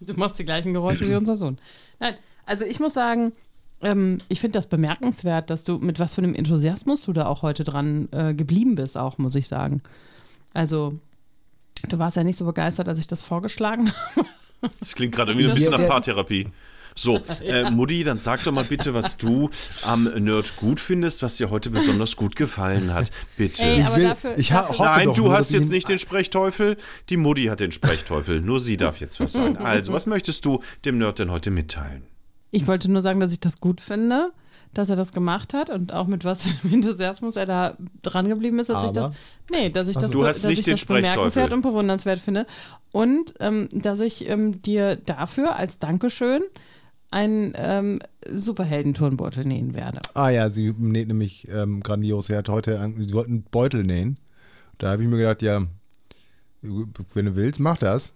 Du 0.00 0.14
machst 0.16 0.38
die 0.38 0.44
gleichen 0.44 0.72
Geräusche 0.72 1.08
wie 1.08 1.14
unser 1.14 1.36
Sohn. 1.36 1.58
Nein, 2.00 2.14
also 2.44 2.64
ich 2.64 2.80
muss 2.80 2.94
sagen, 2.94 3.32
ähm, 3.82 4.18
ich 4.28 4.40
finde 4.40 4.54
das 4.58 4.66
bemerkenswert, 4.68 5.50
dass 5.50 5.64
du 5.64 5.78
mit 5.78 5.98
was 5.98 6.14
für 6.14 6.22
einem 6.22 6.34
Enthusiasmus 6.34 7.02
du 7.02 7.12
da 7.12 7.26
auch 7.26 7.42
heute 7.42 7.64
dran 7.64 8.08
äh, 8.12 8.34
geblieben 8.34 8.74
bist, 8.74 8.96
auch, 8.96 9.18
muss 9.18 9.34
ich 9.34 9.48
sagen. 9.48 9.82
Also, 10.54 10.98
du 11.88 11.98
warst 11.98 12.16
ja 12.16 12.24
nicht 12.24 12.38
so 12.38 12.44
begeistert, 12.46 12.88
als 12.88 12.98
ich 12.98 13.06
das 13.06 13.22
vorgeschlagen 13.22 13.92
habe. 14.16 14.26
Das 14.80 14.94
klingt 14.94 15.14
gerade 15.14 15.32
irgendwie 15.32 15.48
ein 15.50 15.54
bisschen 15.54 15.72
nach 15.72 15.86
Paartherapie. 15.86 16.48
So, 16.98 17.20
äh, 17.44 17.70
Mutti, 17.70 18.02
dann 18.04 18.16
sag 18.16 18.42
doch 18.42 18.52
mal 18.52 18.64
bitte, 18.64 18.94
was 18.94 19.18
du 19.18 19.50
am 19.84 20.04
Nerd 20.04 20.56
gut 20.56 20.80
findest, 20.80 21.22
was 21.22 21.36
dir 21.36 21.50
heute 21.50 21.68
besonders 21.68 22.16
gut 22.16 22.36
gefallen 22.36 22.94
hat. 22.94 23.10
Bitte. 23.36 23.62
Ey, 23.62 23.82
Ich 23.82 23.94
will- 23.96 24.04
dafür, 24.04 24.38
ich 24.38 24.48
dafür 24.48 24.68
hoffe 24.78 24.82
Nein, 24.84 25.04
doch 25.08 25.14
du 25.14 25.32
hast 25.32 25.52
jetzt 25.52 25.70
nicht 25.70 25.90
den 25.90 25.98
Sprechteufel, 25.98 26.78
die 27.10 27.18
Mutti 27.18 27.44
hat 27.44 27.60
den 27.60 27.70
Sprechteufel. 27.72 28.40
Nur 28.40 28.60
sie 28.60 28.78
darf 28.78 28.98
jetzt 28.98 29.20
was 29.20 29.34
sagen. 29.34 29.58
Also, 29.62 29.92
was 29.92 30.06
möchtest 30.06 30.46
du 30.46 30.62
dem 30.86 30.96
Nerd 30.96 31.18
denn 31.18 31.30
heute 31.30 31.50
mitteilen? 31.50 32.02
Ich 32.50 32.66
wollte 32.66 32.90
nur 32.90 33.02
sagen, 33.02 33.20
dass 33.20 33.32
ich 33.32 33.40
das 33.40 33.60
gut 33.60 33.80
finde, 33.80 34.32
dass 34.74 34.90
er 34.90 34.96
das 34.96 35.12
gemacht 35.12 35.54
hat 35.54 35.70
und 35.70 35.92
auch 35.92 36.06
mit 36.06 36.24
was 36.24 36.42
für 36.42 36.64
einem 36.64 36.74
Enthusiasmus 36.82 37.36
er 37.36 37.46
da 37.46 37.76
dran 38.02 38.28
geblieben 38.28 38.58
ist, 38.58 38.68
dass 38.70 38.84
ich 38.84 38.90
das. 38.92 39.06
Aber? 39.06 39.14
Nee, 39.50 39.70
dass 39.70 39.88
ich 39.88 39.96
das, 39.96 40.10
Du 40.10 40.24
hast 40.26 40.42
dass 40.44 40.50
nicht 40.50 40.66
ich 40.66 40.72
das 40.74 40.84
bemerkenswert 40.84 41.52
und 41.52 41.62
bewundernswert 41.62 42.20
finde. 42.20 42.46
Und 42.92 43.34
ähm, 43.40 43.68
dass 43.72 44.00
ich 44.00 44.28
ähm, 44.28 44.60
dir 44.62 44.96
dafür 44.96 45.56
als 45.56 45.78
Dankeschön 45.78 46.42
einen 47.10 47.52
ähm, 47.56 48.00
Superhelden-Turnbeutel 48.28 49.44
nähen 49.44 49.74
werde. 49.74 50.00
Ah 50.14 50.30
ja, 50.30 50.48
sie 50.50 50.74
näht 50.76 51.08
nämlich 51.08 51.46
ähm, 51.48 51.80
grandios. 51.82 52.26
Sie 52.26 52.36
hat 52.36 52.48
heute, 52.48 52.80
einen- 52.80 53.06
sie 53.06 53.14
wollten 53.14 53.32
einen 53.32 53.42
Beutel 53.44 53.84
nähen. 53.84 54.18
Da 54.78 54.90
habe 54.90 55.02
ich 55.02 55.08
mir 55.08 55.16
gedacht, 55.18 55.40
ja, 55.42 55.62
wenn 56.62 57.26
du 57.26 57.36
willst, 57.36 57.60
mach 57.60 57.78
das. 57.78 58.12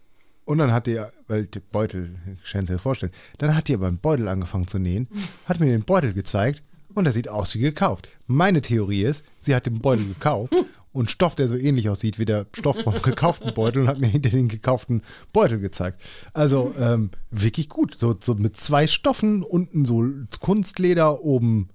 Und 0.51 0.59
dann 0.59 0.73
hat 0.73 0.89
die, 0.89 1.01
weil 1.29 1.47
die 1.47 1.61
Beutel, 1.61 2.19
ich 2.43 2.51
kann 2.51 2.65
es 2.65 2.69
dir 2.69 2.81
vorstellen, 2.81 3.13
dann 3.39 3.55
hat 3.55 3.69
die 3.69 3.75
aber 3.75 3.87
einen 3.87 3.99
Beutel 3.99 4.27
angefangen 4.27 4.67
zu 4.67 4.81
nähen, 4.81 5.07
hat 5.45 5.61
mir 5.61 5.67
den 5.67 5.85
Beutel 5.85 6.13
gezeigt 6.13 6.65
und 6.93 7.05
der 7.05 7.13
sieht 7.13 7.29
aus 7.29 7.55
wie 7.55 7.61
gekauft. 7.61 8.09
Meine 8.27 8.61
Theorie 8.61 9.03
ist, 9.03 9.25
sie 9.39 9.55
hat 9.55 9.67
den 9.67 9.79
Beutel 9.79 10.09
gekauft 10.09 10.53
und 10.93 11.09
Stoff, 11.09 11.37
der 11.37 11.47
so 11.47 11.55
ähnlich 11.55 11.89
aussieht 11.89 12.19
wie 12.19 12.25
der 12.25 12.47
Stoff 12.53 12.81
vom 12.81 12.95
gekauften 13.03 13.55
Beutel 13.55 13.83
und 13.83 13.87
hat 13.87 14.01
mir 14.01 14.09
hinter 14.09 14.31
den 14.31 14.49
gekauften 14.49 15.03
Beutel 15.33 15.61
gezeigt. 15.61 16.03
Also 16.33 16.75
ähm, 16.77 17.11
wirklich 17.31 17.69
gut. 17.69 17.95
So, 17.97 18.17
so 18.21 18.35
mit 18.35 18.57
zwei 18.57 18.89
Stoffen, 18.89 19.45
unten 19.45 19.85
so 19.85 20.05
Kunstleder, 20.41 21.23
oben 21.23 21.69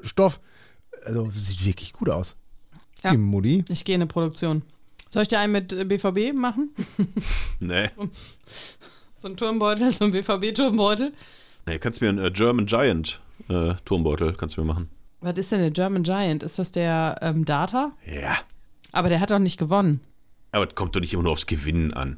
Stoff. 0.00 0.40
Also 1.04 1.30
sieht 1.34 1.66
wirklich 1.66 1.92
gut 1.92 2.08
aus. 2.08 2.34
Ja. 3.02 3.10
Die 3.10 3.18
Mutti. 3.18 3.62
Ich 3.68 3.84
gehe 3.84 3.94
in 3.94 4.00
eine 4.00 4.08
Produktion. 4.08 4.62
Soll 5.14 5.22
ich 5.22 5.28
dir 5.28 5.38
einen 5.38 5.52
mit 5.52 5.72
äh, 5.72 5.84
BVB 5.84 6.36
machen? 6.36 6.74
Nee. 7.60 7.88
So 9.16 9.28
ein 9.28 9.36
Turmbeutel, 9.36 9.92
so 9.92 10.06
ein 10.06 10.10
BVB-Turmbeutel. 10.10 11.12
Nee, 11.66 11.78
kannst 11.78 12.00
mir 12.00 12.08
einen 12.08 12.18
äh, 12.18 12.32
German 12.32 12.66
Giant 12.66 13.20
äh, 13.48 13.74
Turmbeutel 13.84 14.32
kannst 14.34 14.56
du 14.56 14.62
mir 14.62 14.66
machen. 14.66 14.90
Was 15.20 15.38
ist 15.38 15.52
denn 15.52 15.60
der 15.60 15.70
German 15.70 16.02
Giant? 16.02 16.42
Ist 16.42 16.58
das 16.58 16.72
der 16.72 17.16
ähm, 17.22 17.44
Data? 17.44 17.92
Ja. 18.04 18.38
Aber 18.90 19.08
der 19.08 19.20
hat 19.20 19.30
doch 19.30 19.38
nicht 19.38 19.56
gewonnen. 19.56 20.00
Aber 20.50 20.66
es 20.66 20.74
kommt 20.74 20.96
doch 20.96 21.00
nicht 21.00 21.14
immer 21.14 21.22
nur 21.22 21.30
aufs 21.32 21.46
Gewinnen 21.46 21.92
an. 21.92 22.16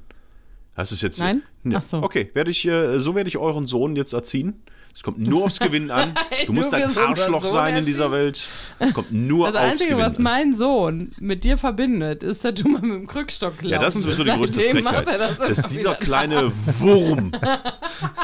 Hast 0.74 0.90
du 0.90 0.94
es 0.94 1.02
jetzt? 1.02 1.20
Nein? 1.20 1.42
Ja. 1.64 1.76
Ach 1.76 1.82
so. 1.82 2.02
Okay, 2.02 2.30
werde 2.32 2.50
ich, 2.50 2.66
äh, 2.66 2.98
so 2.98 3.14
werde 3.14 3.28
ich 3.28 3.36
euren 3.36 3.66
Sohn 3.66 3.94
jetzt 3.94 4.14
erziehen. 4.14 4.62
Es 4.96 5.02
kommt 5.02 5.18
nur 5.18 5.44
aufs 5.44 5.58
Gewinnen 5.58 5.90
an. 5.90 6.14
Du 6.46 6.46
Du 6.46 6.52
musst 6.54 6.72
ein 6.72 6.96
Arschloch 6.96 7.44
sein 7.44 7.76
in 7.76 7.84
dieser 7.86 8.10
Welt. 8.10 8.42
Es 8.78 8.94
kommt 8.94 9.12
nur 9.12 9.46
Das 9.46 9.54
aufs 9.54 9.64
Einzige, 9.64 9.90
Gewinnen 9.90 10.06
was 10.06 10.16
an. 10.16 10.22
mein 10.22 10.54
Sohn 10.54 11.10
mit 11.20 11.44
dir 11.44 11.58
verbindet, 11.58 12.22
ist, 12.22 12.44
dass 12.46 12.54
du 12.54 12.68
mal 12.68 12.80
mit 12.80 12.92
dem 12.92 13.06
Krückstock 13.06 13.58
gelaufen 13.58 13.72
Ja, 13.72 13.78
das 13.80 13.96
ist 13.96 14.02
sowieso 14.04 14.24
die 14.24 14.30
größte 14.30 14.60
Frechheit. 14.62 15.06
das 15.06 15.36
dass 15.38 15.66
dieser 15.70 15.96
kleine 15.96 16.50
Wurm 16.80 17.30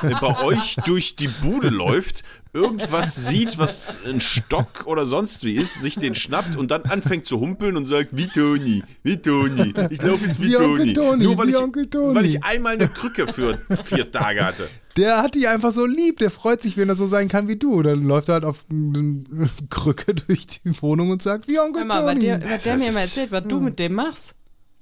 der 0.03 0.17
bei 0.21 0.43
euch 0.45 0.77
durch 0.87 1.17
die 1.17 1.29
Bude 1.29 1.69
läuft, 1.69 2.23
irgendwas 2.55 3.27
sieht, 3.27 3.59
was 3.59 3.99
ein 4.07 4.21
Stock 4.21 4.87
oder 4.87 5.07
sonst 5.07 5.45
wie 5.45 5.55
ist, 5.57 5.81
sich 5.81 5.97
den 5.97 6.15
schnappt 6.15 6.57
und 6.57 6.71
dann 6.71 6.83
anfängt 6.83 7.27
zu 7.27 7.41
humpeln 7.41 7.77
und 7.77 7.87
sagt, 7.87 8.17
wie 8.17 8.29
Toni, 8.29 8.83
wie 9.03 9.17
Toni, 9.17 9.75
ich 9.91 10.03
laufe 10.03 10.27
jetzt 10.27 10.41
wie, 10.41 10.49
Wie 10.49 10.53
Toni. 10.53 10.93
Toni, 10.93 11.25
Nur 11.25 11.39
weil 11.39 11.49
ich, 11.49 11.57
weil 11.57 12.27
ich 12.27 12.45
einmal 12.45 12.75
eine 12.75 12.89
Krücke 12.89 13.27
für 13.27 13.59
vier 13.85 14.11
Tage 14.11 14.45
hatte. 14.45 14.69
Der 14.97 15.23
hat 15.23 15.35
die 15.35 15.47
einfach 15.47 15.73
so 15.73 15.87
lieb. 15.87 16.19
Der 16.19 16.31
freut 16.31 16.63
sich, 16.63 16.77
wenn 16.77 16.89
er 16.89 16.95
so 16.95 17.07
sein 17.07 17.29
kann 17.29 17.49
wie 17.49 17.57
du. 17.57 17.83
Dann 17.83 18.05
läuft 18.05 18.29
er 18.29 18.35
halt 18.35 18.45
auf 18.45 18.65
eine 18.71 19.25
Krücke 19.71 20.15
durch 20.15 20.47
die 20.47 20.83
Wohnung 20.83 21.11
und 21.11 21.23
sagt, 21.23 21.49
wie 21.49 21.59
Onkel 21.59 21.81
Hör 21.81 21.87
mal, 21.87 22.07
was, 22.07 22.63
der 22.63 22.77
mir 22.77 22.89
immer 22.89 23.01
erzählt, 23.01 23.33
was 23.33 23.45
du 23.45 23.61
mit 23.61 23.79
dem 23.79 23.95
machst. 23.95 24.35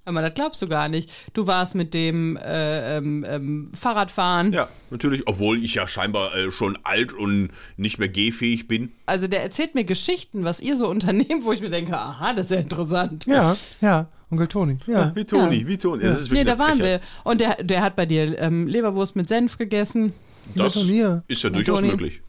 Hör 0.05 0.15
mal, 0.15 0.23
das 0.23 0.35
glaubst 0.35 0.63
du 0.63 0.67
gar 0.67 0.89
nicht. 0.89 1.11
Du 1.35 1.47
warst 1.47 1.75
mit 1.75 1.93
dem 1.93 2.37
äh, 2.39 2.97
ähm, 2.97 3.25
ähm, 3.29 3.71
Fahrradfahren. 3.75 4.53
Ja, 4.53 4.69
natürlich, 4.91 5.29
obwohl 5.29 5.63
ich 5.63 5.75
ja 5.75 5.87
scheinbar 5.87 6.35
äh, 6.35 6.51
schon 6.51 6.79
alt 6.85 7.13
und 7.13 7.51
nicht 7.77 7.99
mehr 7.99 8.09
gehfähig 8.09 8.67
bin. 8.67 8.93
Also 9.07 9.27
der 9.27 9.43
erzählt 9.43 9.75
mir 9.75 9.85
Geschichten, 9.85 10.43
was 10.43 10.61
ihr 10.61 10.77
so 10.77 10.89
unternehmt, 10.91 11.45
wo 11.45 11.53
ich 11.53 11.61
mir 11.61 11.71
denke, 11.71 11.97
aha, 11.97 12.33
das 12.33 12.51
ist 12.51 12.57
ja 12.57 12.63
interessant. 12.63 13.27
Ja, 13.27 13.57
ja, 13.81 14.09
Onkel 14.31 14.47
Toni. 14.47 14.79
Ja. 14.87 15.13
Wie 15.15 15.25
Toni, 15.25 15.67
wie 15.67 15.77
Toni. 15.77 16.03
Das 16.05 16.21
ist 16.23 16.31
Nee, 16.31 16.39
wirklich 16.39 16.47
da 16.47 16.53
eine 16.53 16.59
waren 16.71 16.79
Frechheit. 16.79 17.03
wir. 17.25 17.31
Und 17.31 17.41
der, 17.41 17.65
der 17.65 17.83
hat 17.83 17.97
bei 17.97 18.07
dir 18.07 18.39
ähm, 18.39 18.67
Leberwurst 18.69 19.17
mit 19.17 19.29
Senf 19.29 19.59
gegessen. 19.59 20.13
Das 20.55 20.77
ist 20.77 20.89
ja 20.89 21.23
durchaus 21.51 21.81
Toni. 21.81 21.91
möglich. 21.91 22.23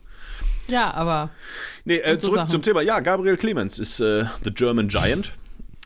Ja, 0.67 0.93
aber 0.93 1.29
Nee, 1.85 1.97
äh, 1.97 2.17
zurück 2.17 2.35
Sachen. 2.37 2.49
zum 2.49 2.61
Thema. 2.61 2.81
Ja, 2.81 2.99
Gabriel 3.01 3.37
Clemens 3.37 3.77
ist 3.79 3.99
äh, 3.99 4.25
The 4.43 4.51
German 4.53 4.87
Giant. 4.87 5.31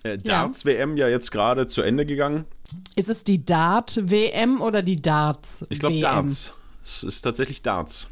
Äh, 0.03 0.17
Darts-WM 0.19 0.97
ja 0.97 1.07
jetzt 1.09 1.31
gerade 1.31 1.65
zu 1.67 1.81
Ende 1.81 2.05
gegangen. 2.05 2.45
ist 2.95 3.09
es 3.09 3.23
die 3.23 3.43
Dart-WM 3.43 4.61
oder 4.61 4.83
die 4.83 5.01
Darts-WM? 5.01 5.67
Ich 5.71 5.79
glaube 5.79 5.99
Darts. 5.99 6.53
Es 6.83 7.03
ist 7.03 7.21
tatsächlich 7.21 7.61
Darts. 7.63 8.07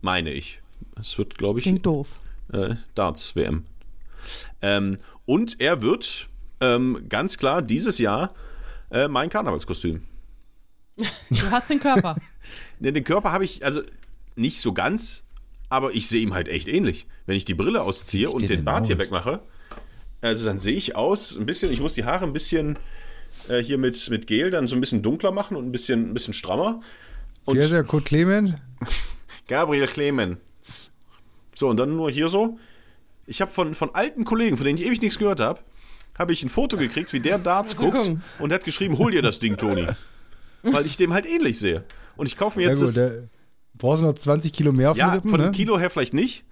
Meine 0.00 0.30
ich. 0.32 0.60
Es 0.98 1.18
wird, 1.18 1.36
glaube 1.36 1.58
ich, 1.58 1.64
Klingt 1.64 1.84
doof. 1.84 2.20
äh, 2.52 2.76
Darts-WM. 2.94 3.64
Ähm, 4.62 4.96
und 5.26 5.60
er 5.60 5.82
wird 5.82 6.28
ähm, 6.64 7.06
ganz 7.08 7.38
klar 7.38 7.62
dieses 7.62 7.98
Jahr 7.98 8.34
äh, 8.90 9.08
mein 9.08 9.28
Karnevalskostüm. 9.28 10.02
Du 11.30 11.50
hast 11.50 11.70
den 11.70 11.80
Körper. 11.80 12.16
Ne, 12.80 12.92
den 12.92 13.04
Körper 13.04 13.32
habe 13.32 13.44
ich, 13.44 13.64
also 13.64 13.82
nicht 14.34 14.60
so 14.60 14.74
ganz, 14.74 15.22
aber 15.70 15.92
ich 15.92 16.08
sehe 16.08 16.20
ihm 16.20 16.34
halt 16.34 16.48
echt 16.48 16.66
ähnlich. 16.68 17.06
Wenn 17.24 17.36
ich 17.36 17.44
die 17.44 17.54
Brille 17.54 17.82
ausziehe 17.82 18.28
und 18.28 18.50
den 18.50 18.64
Bart 18.64 18.86
hier 18.86 18.96
aus? 18.96 19.02
wegmache, 19.02 19.40
also 20.20 20.44
dann 20.44 20.58
sehe 20.58 20.74
ich 20.74 20.96
aus, 20.96 21.36
ein 21.36 21.46
bisschen, 21.46 21.72
ich 21.72 21.80
muss 21.80 21.94
die 21.94 22.04
Haare 22.04 22.24
ein 22.24 22.32
bisschen 22.32 22.78
äh, 23.48 23.58
hier 23.62 23.78
mit, 23.78 24.10
mit 24.10 24.26
Gel 24.26 24.50
dann 24.50 24.66
so 24.66 24.74
ein 24.74 24.80
bisschen 24.80 25.02
dunkler 25.02 25.32
machen 25.32 25.56
und 25.56 25.66
ein 25.66 25.72
bisschen, 25.72 26.10
ein 26.10 26.14
bisschen 26.14 26.34
strammer. 26.34 26.80
Und 27.44 27.56
Wie 27.56 27.62
heißt 27.62 27.72
der? 27.72 27.84
Kurt 27.84 28.06
Clement? 28.06 28.56
Gabriel 29.48 29.86
Clemens. 29.86 30.92
So, 31.54 31.68
und 31.68 31.76
dann 31.76 31.94
nur 31.94 32.10
hier 32.10 32.28
so. 32.28 32.58
Ich 33.26 33.40
habe 33.40 33.50
von, 33.50 33.74
von 33.74 33.94
alten 33.94 34.24
Kollegen, 34.24 34.56
von 34.56 34.66
denen 34.66 34.78
ich 34.78 34.86
ewig 34.86 35.00
nichts 35.00 35.18
gehört 35.18 35.40
habe, 35.40 35.60
habe 36.18 36.32
ich 36.32 36.42
ein 36.42 36.48
Foto 36.48 36.76
gekriegt, 36.76 37.12
wie 37.12 37.20
der 37.20 37.38
Darts 37.38 37.76
guckt 37.76 38.16
und 38.38 38.52
hat 38.52 38.64
geschrieben, 38.64 38.98
hol 38.98 39.10
dir 39.10 39.22
das 39.22 39.38
Ding, 39.40 39.56
Toni. 39.56 39.86
Weil 40.62 40.86
ich 40.86 40.96
dem 40.96 41.12
halt 41.12 41.26
ähnlich 41.26 41.58
sehe. 41.58 41.84
Und 42.16 42.26
ich 42.26 42.36
kaufe 42.36 42.58
mir 42.58 42.64
Ja 42.64 42.70
jetzt 42.70 42.78
gut, 42.80 42.88
das, 42.88 42.94
der 42.94 43.28
brauchst 43.74 44.02
du 44.02 44.06
noch 44.06 44.14
20 44.14 44.52
Kilo 44.52 44.72
mehr 44.72 44.92
auf 44.92 44.96
Ja, 44.96 45.08
den 45.08 45.14
Rippen, 45.16 45.30
von 45.30 45.40
ne? 45.40 45.46
dem 45.48 45.52
Kilo 45.52 45.78
her 45.78 45.90
vielleicht 45.90 46.14
nicht. 46.14 46.44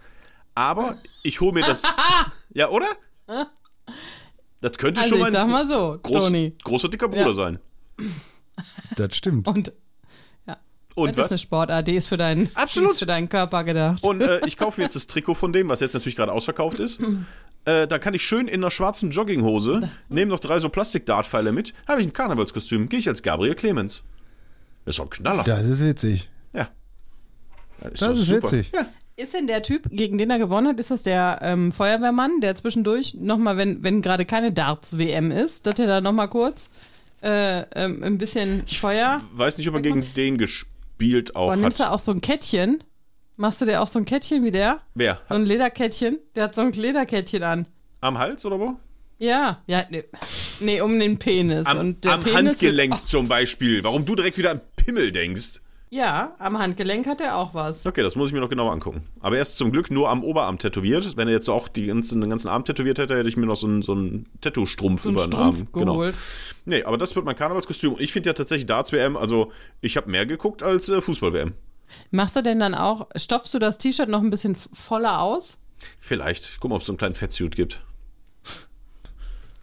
Aber 0.54 0.96
ich 1.22 1.40
hole 1.40 1.52
mir 1.52 1.64
das. 1.64 1.82
ja, 2.52 2.68
oder? 2.68 2.86
Das 4.60 4.76
könnte 4.78 5.00
Also 5.00 5.10
schon 5.16 5.18
ich 5.18 5.24
mal 5.24 5.32
sag 5.32 5.44
ein 5.44 5.50
mal 5.50 5.66
so, 5.66 5.98
groß, 6.02 6.24
Toni. 6.26 6.54
großer 6.62 6.88
dicker 6.88 7.08
Bruder 7.08 7.28
Ja. 7.28 7.34
sein. 7.34 7.58
Das 8.96 9.16
stimmt. 9.16 9.46
Und 9.48 9.72
Und 10.94 11.16
das 11.16 11.26
ist 11.26 11.30
eine 11.32 11.34
was? 11.36 11.40
Sportart, 11.40 11.88
die 11.88 11.94
ist 11.94 12.06
für 12.06 12.18
deinen, 12.18 12.50
Absolut. 12.54 12.98
für 12.98 13.06
deinen 13.06 13.28
Körper 13.30 13.64
gedacht. 13.64 14.02
Und 14.04 14.20
äh, 14.20 14.46
ich 14.46 14.58
kaufe 14.58 14.78
mir 14.78 14.84
jetzt 14.84 14.94
das 14.96 15.06
Trikot 15.06 15.34
von 15.34 15.52
dem, 15.52 15.70
was 15.70 15.80
jetzt 15.80 15.94
natürlich 15.94 16.16
gerade 16.16 16.32
ausverkauft 16.32 16.80
ist. 16.80 17.00
Äh, 17.64 17.86
da 17.86 17.98
kann 17.98 18.14
ich 18.14 18.22
schön 18.24 18.48
in 18.48 18.56
einer 18.62 18.70
schwarzen 18.70 19.10
Jogginghose, 19.10 19.88
nehme 20.08 20.30
noch 20.30 20.40
drei 20.40 20.58
so 20.58 20.68
Plastik-Dartpfeile 20.68 21.52
mit, 21.52 21.72
habe 21.86 22.00
ich 22.00 22.06
ein 22.08 22.12
Karnevalskostüm, 22.12 22.88
gehe 22.88 22.98
ich 22.98 23.08
als 23.08 23.22
Gabriel 23.22 23.54
Clemens. 23.54 24.02
Das 24.84 24.94
ist 24.94 24.98
doch 24.98 25.06
ein 25.06 25.10
Knaller. 25.10 25.44
Das 25.44 25.66
ist 25.66 25.82
witzig. 25.82 26.28
ja. 26.52 26.68
Das 27.80 27.92
Das 28.00 28.00
doch 28.00 28.16
ist 28.16 28.30
witzig. 28.32 28.72
Ja. 28.74 28.86
Ist 29.14 29.34
denn 29.34 29.46
der 29.46 29.62
Typ, 29.62 29.88
gegen 29.90 30.16
den 30.18 30.30
er 30.30 30.38
gewonnen 30.38 30.66
hat, 30.68 30.80
ist 30.80 30.90
das 30.90 31.02
der 31.02 31.38
ähm, 31.42 31.70
Feuerwehrmann, 31.70 32.40
der 32.40 32.54
zwischendurch 32.56 33.14
nochmal, 33.14 33.56
wenn, 33.58 33.82
wenn 33.84 34.00
gerade 34.02 34.24
keine 34.24 34.52
Darts-WM 34.52 35.30
ist, 35.30 35.66
dass 35.66 35.78
er 35.78 35.86
da 35.86 36.00
nochmal 36.00 36.28
kurz 36.28 36.70
äh, 37.22 37.60
ähm, 37.76 38.02
ein 38.02 38.18
bisschen 38.18 38.66
Feuer. 38.66 39.20
Weiß 39.34 39.58
nicht, 39.58 39.68
ob 39.68 39.74
er 39.74 39.82
gegen 39.82 40.04
den 40.16 40.38
gespielt 40.38 41.36
auch 41.36 41.48
Boah, 41.50 41.56
nimmst 41.56 41.78
du 41.78 41.84
hat. 41.84 41.92
auch 41.92 41.98
so 41.98 42.10
ein 42.10 42.20
Kettchen? 42.22 42.82
Machst 43.42 43.60
du 43.60 43.64
dir 43.64 43.80
auch 43.80 43.88
so 43.88 43.98
ein 43.98 44.04
Kettchen 44.04 44.44
wie 44.44 44.52
der? 44.52 44.82
Wer? 44.94 45.20
So 45.28 45.34
ein 45.34 45.44
Lederkettchen? 45.44 46.20
Der 46.36 46.44
hat 46.44 46.54
so 46.54 46.60
ein 46.60 46.70
Lederkettchen 46.70 47.42
an. 47.42 47.66
Am 48.00 48.16
Hals 48.16 48.46
oder 48.46 48.60
wo? 48.60 48.76
Ja, 49.18 49.60
ja, 49.66 49.84
nee, 49.90 50.04
nee 50.60 50.80
um 50.80 50.96
den 51.00 51.18
Penis. 51.18 51.66
Am, 51.66 51.78
Und 51.78 52.06
am 52.06 52.22
Penis 52.22 52.36
Handgelenk 52.36 52.94
Wird, 52.94 53.08
zum 53.08 53.26
Beispiel. 53.26 53.82
Warum 53.82 54.04
du 54.04 54.14
direkt 54.14 54.38
wieder 54.38 54.52
an 54.52 54.60
Pimmel 54.76 55.10
denkst. 55.10 55.60
ja, 55.90 56.36
am 56.38 56.56
Handgelenk 56.56 57.08
hat 57.08 57.20
er 57.20 57.36
auch 57.36 57.52
was. 57.52 57.84
Okay, 57.84 58.04
das 58.04 58.14
muss 58.14 58.28
ich 58.28 58.32
mir 58.32 58.38
noch 58.38 58.48
genauer 58.48 58.70
angucken. 58.70 59.02
Aber 59.18 59.34
er 59.34 59.42
ist 59.42 59.56
zum 59.56 59.72
Glück 59.72 59.90
nur 59.90 60.08
am 60.08 60.22
Oberarm 60.22 60.60
tätowiert. 60.60 61.16
Wenn 61.16 61.26
er 61.26 61.34
jetzt 61.34 61.48
auch 61.48 61.66
die 61.66 61.86
ganzen, 61.86 62.20
den 62.20 62.30
ganzen 62.30 62.46
Arm 62.46 62.64
tätowiert 62.64 63.00
hätte, 63.00 63.16
hätte 63.16 63.28
ich 63.28 63.36
mir 63.36 63.46
noch 63.46 63.56
so 63.56 63.66
einen, 63.66 63.82
so 63.82 63.90
einen 63.90 64.26
Tattoo-Strumpf 64.40 65.02
So 65.02 65.10
über 65.10 65.26
den 65.26 65.34
Arm. 65.34 65.66
Genau. 65.72 65.94
geholt. 65.94 66.14
Nee, 66.64 66.84
aber 66.84 66.96
das 66.96 67.16
wird 67.16 67.24
mein 67.24 67.34
Karnevalskostüm. 67.34 67.94
Und 67.94 68.00
ich 68.00 68.12
finde 68.12 68.28
ja 68.28 68.34
tatsächlich 68.34 68.66
Darts-WM, 68.66 69.16
also 69.16 69.50
ich 69.80 69.96
habe 69.96 70.08
mehr 70.08 70.26
geguckt 70.26 70.62
als 70.62 70.88
äh, 70.88 71.00
Fußball-WM. 71.00 71.54
Machst 72.10 72.36
du 72.36 72.42
denn 72.42 72.60
dann 72.60 72.74
auch, 72.74 73.08
stopfst 73.16 73.54
du 73.54 73.58
das 73.58 73.78
T-Shirt 73.78 74.08
noch 74.08 74.20
ein 74.20 74.30
bisschen 74.30 74.54
voller 74.54 75.20
aus? 75.20 75.58
Vielleicht. 75.98 76.44
Ich 76.44 76.60
guck 76.60 76.70
mal, 76.70 76.76
ob 76.76 76.82
es 76.82 76.86
so 76.86 76.92
einen 76.92 76.98
kleinen 76.98 77.14
Fettsuit 77.14 77.56
gibt. 77.56 77.80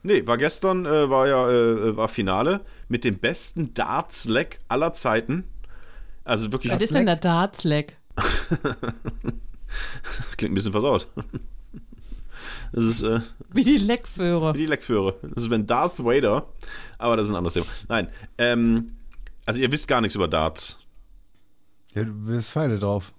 Nee, 0.02 0.26
war 0.26 0.38
gestern, 0.38 0.86
äh, 0.86 1.10
war 1.10 1.28
ja, 1.28 1.50
äh, 1.50 1.98
war 1.98 2.08
Finale 2.08 2.62
mit 2.88 3.04
dem 3.04 3.20
besten 3.20 3.74
Darts-Leg 3.74 4.60
aller 4.68 4.94
Zeiten. 4.94 5.44
Also 6.24 6.52
wirklich, 6.52 6.74
Was 6.74 6.82
ist 6.82 6.94
denn 6.94 7.06
der 7.06 7.18
Darts-Leg? 7.18 7.98
das 8.16 8.26
klingt 10.38 10.52
ein 10.52 10.56
bisschen 10.56 10.72
versaut. 10.72 11.08
Das 12.72 12.84
ist, 12.84 13.02
äh, 13.02 13.20
Wie 13.52 13.64
die 13.64 13.78
Leckföhre. 13.78 14.54
Wie 14.54 14.60
die 14.60 14.66
Leckführer. 14.68 15.16
Das 15.34 15.44
ist 15.44 15.50
wenn 15.50 15.66
Darth 15.66 16.04
Vader, 16.04 16.48
aber 17.00 17.18
das 17.18 17.26
ist 17.26 17.32
ein 17.32 17.36
anderes 17.36 17.56
Thema. 17.56 17.66
Nein, 17.88 18.10
ähm, 18.38 18.96
also 19.46 19.60
ihr 19.60 19.72
wisst 19.72 19.88
gar 19.88 20.02
nichts 20.02 20.16
über 20.16 20.28
Darts. 20.28 20.79
Ja, 21.96 22.04
du 22.04 22.28
wirst 22.28 22.52
Pfeile 22.52 22.80
drauf. 22.80 23.14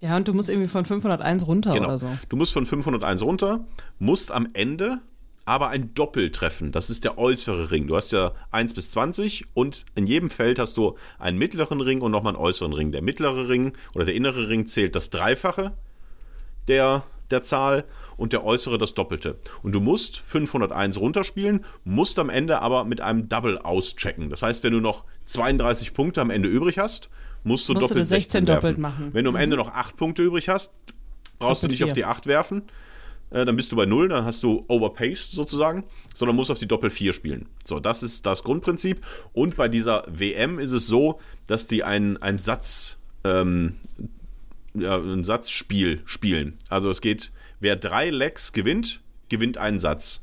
Ja, 0.00 0.16
und 0.16 0.26
du 0.26 0.32
musst 0.32 0.48
irgendwie 0.48 0.68
von 0.68 0.84
501 0.84 1.46
runter 1.46 1.72
Genau. 1.74 1.88
oder 1.88 1.98
so. 1.98 2.08
Du 2.30 2.36
musst 2.36 2.52
von 2.54 2.64
501 2.64 3.22
runter, 3.22 3.64
musst 3.98 4.30
am 4.32 4.48
Ende 4.54 4.98
aber 5.44 5.68
ein 5.68 5.92
Doppel 5.94 6.30
treffen. 6.30 6.70
Das 6.72 6.90
ist 6.90 7.04
der 7.04 7.18
äußere 7.18 7.70
Ring. 7.70 7.86
Du 7.86 7.96
hast 7.96 8.12
ja 8.12 8.32
1 8.52 8.72
bis 8.74 8.92
20 8.92 9.46
und 9.52 9.84
in 9.96 10.06
jedem 10.06 10.30
Feld 10.30 10.58
hast 10.58 10.76
du 10.76 10.96
einen 11.18 11.38
mittleren 11.38 11.80
Ring 11.80 12.00
und 12.02 12.12
nochmal 12.12 12.34
einen 12.34 12.42
äußeren 12.42 12.72
Ring. 12.72 12.92
Der 12.92 13.02
mittlere 13.02 13.48
Ring 13.48 13.72
oder 13.94 14.04
der 14.04 14.14
innere 14.14 14.48
Ring 14.48 14.66
zählt 14.66 14.94
das 14.94 15.10
Dreifache 15.10 15.72
der, 16.68 17.02
der 17.30 17.42
Zahl 17.42 17.84
und 18.16 18.32
der 18.32 18.44
äußere 18.44 18.78
das 18.78 18.94
Doppelte. 18.94 19.38
Und 19.62 19.72
du 19.72 19.80
musst 19.80 20.18
501 20.20 20.98
runterspielen, 20.98 21.64
musst 21.84 22.18
am 22.18 22.30
Ende 22.30 22.62
aber 22.62 22.84
mit 22.84 23.00
einem 23.00 23.28
Double 23.28 23.58
auschecken. 23.58 24.30
Das 24.30 24.42
heißt, 24.42 24.62
wenn 24.62 24.72
du 24.72 24.80
noch 24.80 25.04
32 25.24 25.94
Punkte 25.94 26.20
am 26.20 26.30
Ende 26.30 26.48
übrig 26.48 26.78
hast, 26.78 27.10
musst 27.44 27.68
du 27.68 27.72
Musst 27.72 27.82
du 27.82 27.88
doppelt 27.88 28.00
das 28.00 28.08
16 28.08 28.44
16 28.44 28.46
doppelt 28.46 28.78
machen. 28.78 29.06
Mhm. 29.06 29.14
Wenn 29.14 29.24
du 29.24 29.30
am 29.30 29.36
Ende 29.36 29.56
noch 29.56 29.68
8 29.68 29.96
Punkte 29.96 30.22
übrig 30.22 30.48
hast, 30.48 30.72
brauchst 31.38 31.62
du 31.62 31.66
Doppelt 31.66 31.70
nicht 31.70 31.84
auf 31.84 31.88
vier. 31.90 31.94
die 31.94 32.04
8 32.04 32.26
werfen. 32.26 32.62
Äh, 33.30 33.44
dann 33.44 33.56
bist 33.56 33.72
du 33.72 33.76
bei 33.76 33.86
0, 33.86 34.08
dann 34.08 34.24
hast 34.24 34.42
du 34.42 34.64
overpaced 34.68 35.32
sozusagen, 35.32 35.84
sondern 36.14 36.36
musst 36.36 36.50
auf 36.50 36.58
die 36.58 36.66
Doppel 36.66 36.90
4 36.90 37.12
spielen. 37.12 37.46
So, 37.64 37.78
das 37.80 38.02
ist 38.02 38.26
das 38.26 38.42
Grundprinzip. 38.42 39.06
Und 39.32 39.56
bei 39.56 39.68
dieser 39.68 40.04
WM 40.08 40.58
ist 40.58 40.72
es 40.72 40.86
so, 40.86 41.20
dass 41.46 41.66
die 41.66 41.84
ein, 41.84 42.16
ein 42.18 42.38
Satz, 42.38 42.96
ähm, 43.24 43.76
ja, 44.74 44.98
ein 44.98 45.24
Satzspiel 45.24 46.02
spielen. 46.04 46.54
Also 46.68 46.90
es 46.90 47.00
geht, 47.00 47.32
wer 47.60 47.76
drei 47.76 48.10
Legs 48.10 48.52
gewinnt, 48.52 49.00
gewinnt 49.28 49.58
einen 49.58 49.78
Satz. 49.78 50.20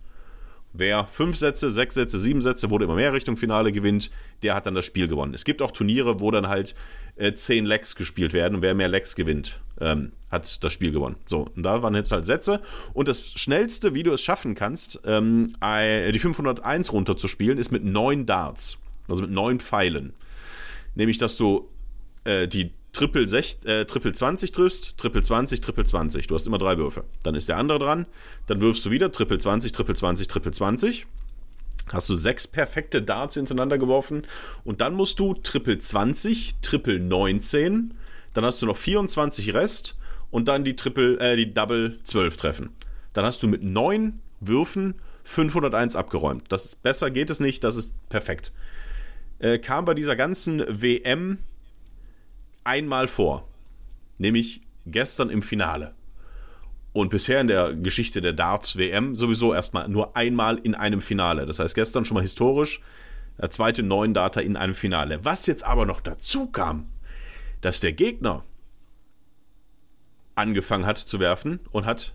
Wer 0.77 1.07
fünf 1.07 1.35
Sätze, 1.37 1.71
sechs 1.71 1.95
Sätze, 1.95 2.19
sieben 2.19 2.39
Sätze, 2.39 2.69
wurde 2.69 2.85
immer 2.85 2.93
mehr 2.93 3.11
Richtung 3.11 3.35
Finale 3.35 3.71
gewinnt, 3.71 4.11
der 4.43 4.53
hat 4.53 4.67
dann 4.67 4.75
das 4.75 4.85
Spiel 4.85 5.07
gewonnen. 5.07 5.33
Es 5.33 5.43
gibt 5.43 5.63
auch 5.63 5.71
Turniere, 5.71 6.19
wo 6.19 6.29
dann 6.29 6.47
halt 6.47 6.75
äh, 7.15 7.33
zehn 7.33 7.65
Lecks 7.65 7.95
gespielt 7.95 8.31
werden 8.31 8.55
und 8.55 8.61
wer 8.61 8.75
mehr 8.75 8.87
Lecks 8.87 9.15
gewinnt, 9.15 9.59
ähm, 9.81 10.11
hat 10.29 10.63
das 10.63 10.71
Spiel 10.71 10.91
gewonnen. 10.91 11.15
So, 11.25 11.49
und 11.55 11.63
da 11.63 11.81
waren 11.81 11.95
jetzt 11.95 12.11
halt 12.11 12.27
Sätze. 12.27 12.61
Und 12.93 13.07
das 13.07 13.31
schnellste, 13.31 13.95
wie 13.95 14.03
du 14.03 14.11
es 14.13 14.21
schaffen 14.21 14.53
kannst, 14.53 14.99
ähm, 15.03 15.53
die 15.63 16.19
501 16.19 16.93
runterzuspielen, 16.93 17.57
ist 17.57 17.71
mit 17.71 17.83
neun 17.83 18.27
Darts. 18.27 18.77
Also 19.07 19.23
mit 19.23 19.31
neun 19.31 19.59
Pfeilen. 19.59 20.13
Nämlich, 20.93 21.17
dass 21.17 21.37
du 21.37 21.69
äh, 22.23 22.47
die 22.47 22.71
Triple, 22.97 23.27
sech, 23.27 23.59
äh, 23.65 23.85
Triple 23.85 24.11
20 24.11 24.51
triffst, 24.51 24.97
Triple 24.97 25.21
20, 25.21 25.61
Triple 25.61 25.85
20. 25.85 26.25
Du 26.25 26.33
hast 26.33 26.47
immer 26.47 26.57
drei 26.57 26.79
Würfe. 26.79 27.03
Dann 27.21 27.35
ist 27.35 27.47
der 27.47 27.57
andere 27.57 27.77
dran. 27.77 28.07
Dann 28.47 28.59
wirfst 28.59 28.83
du 28.87 28.89
wieder 28.89 29.11
Triple 29.11 29.37
20, 29.37 29.71
Triple 29.71 29.93
20, 29.93 30.27
Triple 30.27 30.51
20. 30.51 31.05
Hast 31.93 32.09
du 32.09 32.15
sechs 32.15 32.47
perfekte 32.47 33.03
Darts 33.03 33.35
hintereinander 33.35 33.77
geworfen. 33.77 34.23
Und 34.63 34.81
dann 34.81 34.95
musst 34.95 35.19
du 35.19 35.35
Triple 35.35 35.77
20, 35.77 36.55
Triple 36.63 36.99
19. 36.99 37.93
Dann 38.33 38.43
hast 38.43 38.63
du 38.63 38.65
noch 38.65 38.77
24 38.77 39.53
Rest. 39.53 39.95
Und 40.31 40.47
dann 40.47 40.63
die 40.63 40.75
Triple, 40.75 41.19
äh, 41.19 41.35
die 41.35 41.53
Double 41.53 41.97
12 42.03 42.35
treffen. 42.35 42.69
Dann 43.13 43.25
hast 43.25 43.43
du 43.43 43.47
mit 43.47 43.61
neun 43.61 44.21
Würfen 44.39 44.95
501 45.23 45.95
abgeräumt. 45.95 46.45
Das 46.49 46.75
besser 46.75 47.11
geht 47.11 47.29
es 47.29 47.39
nicht. 47.39 47.63
Das 47.63 47.77
ist 47.77 47.93
perfekt. 48.09 48.51
Äh, 49.37 49.59
kam 49.59 49.85
bei 49.85 49.93
dieser 49.93 50.15
ganzen 50.15 50.63
WM 50.67 51.37
einmal 52.67 53.07
vor, 53.07 53.47
nämlich 54.17 54.61
gestern 54.85 55.29
im 55.29 55.41
Finale. 55.41 55.95
Und 56.93 57.09
bisher 57.09 57.41
in 57.41 57.47
der 57.47 57.75
Geschichte 57.75 58.21
der 58.21 58.33
Darts 58.33 58.77
WM 58.77 59.15
sowieso 59.15 59.53
erstmal 59.53 59.87
nur 59.87 60.15
einmal 60.15 60.57
in 60.57 60.75
einem 60.75 60.99
Finale. 61.01 61.45
Das 61.45 61.59
heißt, 61.59 61.75
gestern 61.75 62.05
schon 62.05 62.15
mal 62.15 62.21
historisch, 62.21 62.81
der 63.39 63.51
zweite 63.51 63.83
neuen 63.83 64.13
Data 64.13 64.41
in 64.41 64.57
einem 64.57 64.73
Finale. 64.73 65.23
Was 65.23 65.45
jetzt 65.45 65.63
aber 65.63 65.85
noch 65.85 66.01
dazu 66.01 66.47
kam, 66.47 66.89
dass 67.61 67.79
der 67.79 67.93
Gegner 67.93 68.43
angefangen 70.35 70.85
hat 70.85 70.97
zu 70.97 71.19
werfen 71.19 71.59
und 71.71 71.85
hat 71.85 72.13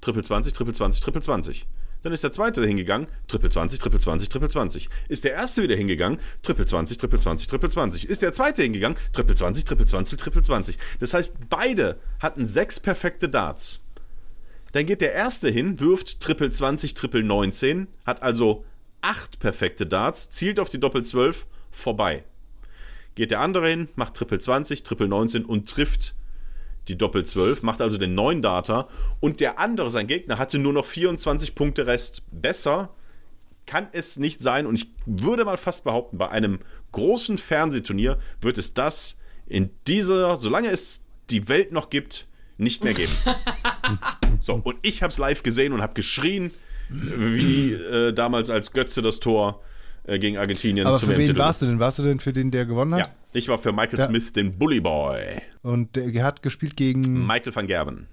Triple 0.00 0.22
20, 0.22 0.52
Triple 0.52 0.74
20, 0.74 1.00
Triple 1.02 1.22
20. 1.22 1.66
Dann 2.02 2.12
ist 2.12 2.22
der 2.22 2.32
zweite 2.32 2.64
hingegangen, 2.64 3.08
Triple 3.26 3.50
20, 3.50 3.80
Triple 3.80 3.98
20, 3.98 4.28
Triple 4.28 4.48
20. 4.48 4.88
Ist 5.08 5.24
der 5.24 5.32
erste 5.32 5.62
wieder 5.62 5.76
hingegangen, 5.76 6.20
Triple 6.42 6.66
20, 6.66 6.96
Triple 6.98 7.18
20, 7.18 7.48
Triple 7.48 7.68
20. 7.68 8.08
Ist 8.08 8.22
der 8.22 8.32
zweite 8.32 8.62
hingegangen, 8.62 8.96
Triple 9.12 9.34
20, 9.34 9.64
Triple 9.64 9.86
20, 9.86 10.18
Triple 10.18 10.42
20. 10.42 10.78
Das 11.00 11.14
heißt, 11.14 11.36
beide 11.50 11.98
hatten 12.20 12.44
sechs 12.44 12.78
perfekte 12.78 13.28
Darts. 13.28 13.80
Dann 14.72 14.86
geht 14.86 15.00
der 15.00 15.12
erste 15.12 15.48
hin, 15.48 15.80
wirft 15.80 16.20
Triple 16.20 16.50
20, 16.50 16.94
Triple 16.94 17.24
19, 17.24 17.88
hat 18.04 18.22
also 18.22 18.64
acht 19.00 19.38
perfekte 19.38 19.86
Darts, 19.86 20.30
zielt 20.30 20.60
auf 20.60 20.68
die 20.68 20.78
Doppel 20.78 21.04
12, 21.04 21.46
vorbei. 21.70 22.24
Geht 23.14 23.30
der 23.30 23.40
andere 23.40 23.68
hin, 23.68 23.88
macht 23.96 24.14
Triple 24.14 24.38
20, 24.38 24.82
Triple 24.82 25.08
19 25.08 25.44
und 25.44 25.68
trifft 25.68 26.14
die 26.88 26.96
Doppel 26.96 27.24
12, 27.24 27.62
macht 27.62 27.80
also 27.80 27.98
den 27.98 28.14
neuen 28.14 28.42
Data 28.42 28.88
und 29.20 29.40
der 29.40 29.58
andere, 29.58 29.90
sein 29.90 30.06
Gegner, 30.06 30.38
hatte 30.38 30.58
nur 30.58 30.72
noch 30.72 30.84
24 30.84 31.54
Punkte 31.54 31.86
Rest. 31.86 32.22
Besser 32.30 32.90
kann 33.66 33.88
es 33.92 34.18
nicht 34.18 34.40
sein 34.40 34.66
und 34.66 34.74
ich 34.74 34.90
würde 35.06 35.44
mal 35.44 35.56
fast 35.56 35.84
behaupten, 35.84 36.18
bei 36.18 36.28
einem 36.28 36.60
großen 36.92 37.38
Fernsehturnier 37.38 38.18
wird 38.40 38.58
es 38.58 38.74
das 38.74 39.18
in 39.46 39.70
dieser, 39.86 40.36
solange 40.36 40.70
es 40.70 41.04
die 41.30 41.48
Welt 41.48 41.72
noch 41.72 41.90
gibt, 41.90 42.26
nicht 42.56 42.82
mehr 42.82 42.94
geben. 42.94 43.12
so, 44.38 44.54
und 44.54 44.76
ich 44.82 45.02
habe 45.02 45.10
es 45.10 45.18
live 45.18 45.42
gesehen 45.42 45.72
und 45.72 45.82
habe 45.82 45.94
geschrien, 45.94 46.50
wie 46.88 47.72
äh, 47.72 48.12
damals 48.12 48.50
als 48.50 48.72
Götze 48.72 49.02
das 49.02 49.20
Tor 49.20 49.62
äh, 50.08 50.18
gegen 50.18 50.38
Argentinien 50.38 50.86
Aber 50.86 50.98
für 50.98 51.16
wen 51.16 51.36
warst 51.36 51.62
du 51.62 51.66
denn? 51.66 51.78
Warst 51.78 51.98
du 51.98 52.02
denn 52.02 52.18
für 52.18 52.32
den, 52.32 52.50
der 52.50 52.64
gewonnen 52.64 52.94
hat? 52.94 53.00
Ja, 53.00 53.10
ich 53.32 53.46
war 53.48 53.58
für 53.58 53.72
Michael 53.72 53.98
ja. 53.98 54.06
Smith, 54.06 54.32
den 54.32 54.58
Bully 54.58 54.80
Boy. 54.80 55.42
Und 55.62 55.96
der 55.96 56.24
hat 56.24 56.42
gespielt 56.42 56.76
gegen. 56.76 57.26
Michael 57.26 57.54
van 57.54 57.66
Gerven. 57.66 58.06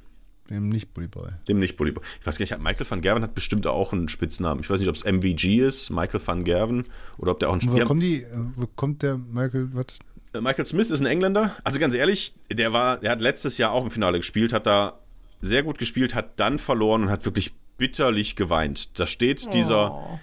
Dem 0.50 0.70
nicht 0.70 0.94
Bully 0.94 1.08
Boy. 1.08 1.30
Dem 1.48 1.60
nicht 1.60 1.78
Bully 1.78 1.92
Boy. 1.92 2.04
Ich 2.20 2.28
weiß 2.28 2.38
gar 2.38 2.44
nicht, 2.44 2.60
Michael 2.62 2.86
van 2.90 3.02
Gerven 3.02 3.24
hat 3.24 3.34
bestimmt 3.34 3.66
auch 3.66 3.94
einen 3.94 4.10
Spitznamen. 4.10 4.62
Ich 4.62 4.70
weiß 4.70 4.80
nicht, 4.80 4.90
ob 4.90 4.96
es 4.96 5.06
MVG 5.06 5.66
ist, 5.66 5.90
Michael 5.90 6.20
van 6.24 6.44
Gerven, 6.44 6.84
oder 7.18 7.32
ob 7.32 7.40
der 7.40 7.50
auch 7.50 7.54
einen 7.54 7.62
Spitznamen 7.62 7.82
hat. 7.82 7.90
Wo 7.90 7.94
kommt 7.94 8.04
die, 8.04 8.26
wo 8.56 8.68
kommt 8.76 9.02
der 9.02 9.18
Michael, 9.18 9.70
was? 9.74 9.86
Äh, 10.34 10.42
Michael 10.42 10.66
Smith 10.66 10.92
ist 10.92 11.00
ein 11.00 11.06
Engländer. 11.06 11.56
Also 11.64 11.80
ganz 11.80 11.96
ehrlich, 11.96 12.34
der 12.52 12.74
war, 12.74 12.98
der 12.98 13.12
hat 13.12 13.22
letztes 13.22 13.58
Jahr 13.58 13.72
auch 13.72 13.84
im 13.84 13.92
Finale 13.92 14.18
gespielt, 14.18 14.54
hat 14.54 14.68
da 14.68 15.00
sehr 15.42 15.64
gut 15.64 15.78
gespielt, 15.78 16.14
hat 16.14 16.40
dann 16.40 16.60
verloren 16.60 17.04
und 17.04 17.10
hat 17.10 17.26
wirklich 17.26 17.54
bitterlich 17.78 18.36
geweint. 18.36 19.00
Da 19.00 19.08
steht 19.08 19.54
dieser, 19.54 19.94
oh. 19.94 20.20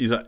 dieser 0.00 0.26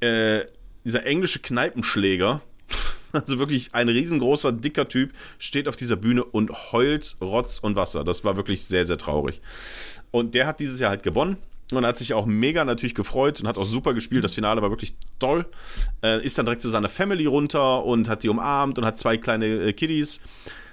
äh, 0.00 0.44
dieser 0.84 1.04
englische 1.06 1.40
Kneipenschläger, 1.40 2.40
also 3.12 3.38
wirklich 3.38 3.74
ein 3.74 3.88
riesengroßer, 3.88 4.52
dicker 4.52 4.88
Typ, 4.88 5.12
steht 5.38 5.68
auf 5.68 5.76
dieser 5.76 5.96
Bühne 5.96 6.24
und 6.24 6.72
heult 6.72 7.16
Rotz 7.20 7.58
und 7.58 7.76
Wasser. 7.76 8.04
Das 8.04 8.24
war 8.24 8.36
wirklich 8.36 8.66
sehr, 8.66 8.84
sehr 8.84 8.98
traurig. 8.98 9.40
Und 10.10 10.34
der 10.34 10.46
hat 10.46 10.60
dieses 10.60 10.80
Jahr 10.80 10.90
halt 10.90 11.02
gewonnen 11.02 11.36
und 11.72 11.84
hat 11.84 11.98
sich 11.98 12.14
auch 12.14 12.26
mega 12.26 12.64
natürlich 12.64 12.94
gefreut 12.94 13.40
und 13.40 13.48
hat 13.48 13.58
auch 13.58 13.66
super 13.66 13.92
gespielt. 13.94 14.24
Das 14.24 14.34
Finale 14.34 14.62
war 14.62 14.70
wirklich 14.70 14.94
toll. 15.18 15.46
Äh, 16.02 16.24
ist 16.24 16.38
dann 16.38 16.46
direkt 16.46 16.62
zu 16.62 16.70
seiner 16.70 16.88
Family 16.88 17.26
runter 17.26 17.84
und 17.84 18.08
hat 18.08 18.22
die 18.22 18.28
umarmt 18.28 18.78
und 18.78 18.86
hat 18.86 18.98
zwei 18.98 19.18
kleine 19.18 19.46
äh, 19.46 19.72
Kiddies. 19.72 20.20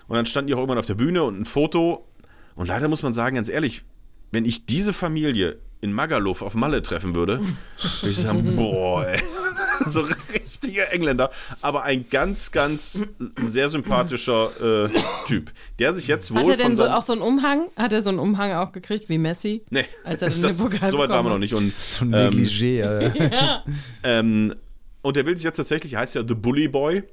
Und 0.08 0.16
dann 0.16 0.26
standen 0.26 0.48
die 0.48 0.54
auch 0.54 0.60
irgendwann 0.60 0.78
auf 0.78 0.86
der 0.86 0.96
Bühne 0.96 1.24
und 1.24 1.40
ein 1.40 1.46
Foto. 1.46 2.08
Und 2.56 2.68
leider 2.68 2.88
muss 2.88 3.04
man 3.04 3.14
sagen, 3.14 3.36
ganz 3.36 3.50
ehrlich, 3.50 3.84
wenn 4.32 4.46
ich 4.46 4.66
diese 4.66 4.94
Familie 4.94 5.60
in 5.86 5.94
Magaluf 5.94 6.42
auf 6.42 6.56
Malle 6.56 6.82
treffen 6.82 7.14
würde, 7.14 7.40
würde 7.40 8.10
ich 8.10 8.18
sagen, 8.18 8.56
boah, 8.56 9.06
ey. 9.08 9.22
so 9.86 10.04
richtiger 10.34 10.92
Engländer, 10.92 11.30
aber 11.62 11.84
ein 11.84 12.06
ganz, 12.10 12.52
ganz 12.52 13.06
sehr 13.38 13.70
sympathischer 13.70 14.86
äh, 14.86 14.90
Typ, 15.28 15.52
der 15.78 15.94
sich 15.94 16.08
jetzt 16.08 16.32
wohl 16.32 16.42
Hat 16.42 16.50
er 16.50 16.58
denn 16.58 16.76
so, 16.76 16.88
auch 16.88 17.04
so 17.04 17.14
einen 17.14 17.22
Umhang? 17.22 17.68
Hat 17.78 17.94
er 17.94 18.02
so 18.02 18.10
einen 18.10 18.20
Umhang 18.20 18.54
auch 18.54 18.72
gekriegt 18.72 19.10
wie 19.10 19.20
Messi? 19.20 19.64
Nee, 19.70 19.86
als 20.04 20.24
er 20.24 20.32
den 20.32 20.58
Pokal 20.58 20.90
so 20.90 20.98
weit 20.98 21.10
waren 21.10 21.26
wir 21.26 21.30
noch 21.30 21.38
nicht. 21.38 21.54
Und, 21.54 21.72
so 21.78 22.06
ein 22.06 22.16
Negligé, 22.16 22.82
ähm, 22.82 23.32
ja. 23.32 23.64
ähm, 24.04 24.56
und 25.04 25.16
der 25.16 25.26
will 25.28 25.38
sich 25.38 25.44
jetzt 25.44 25.58
tatsächlich, 25.58 25.96
heißt 25.96 26.16
ja 26.16 26.24
The 26.28 26.34
Bully 26.34 26.68
Boy, 26.68 27.04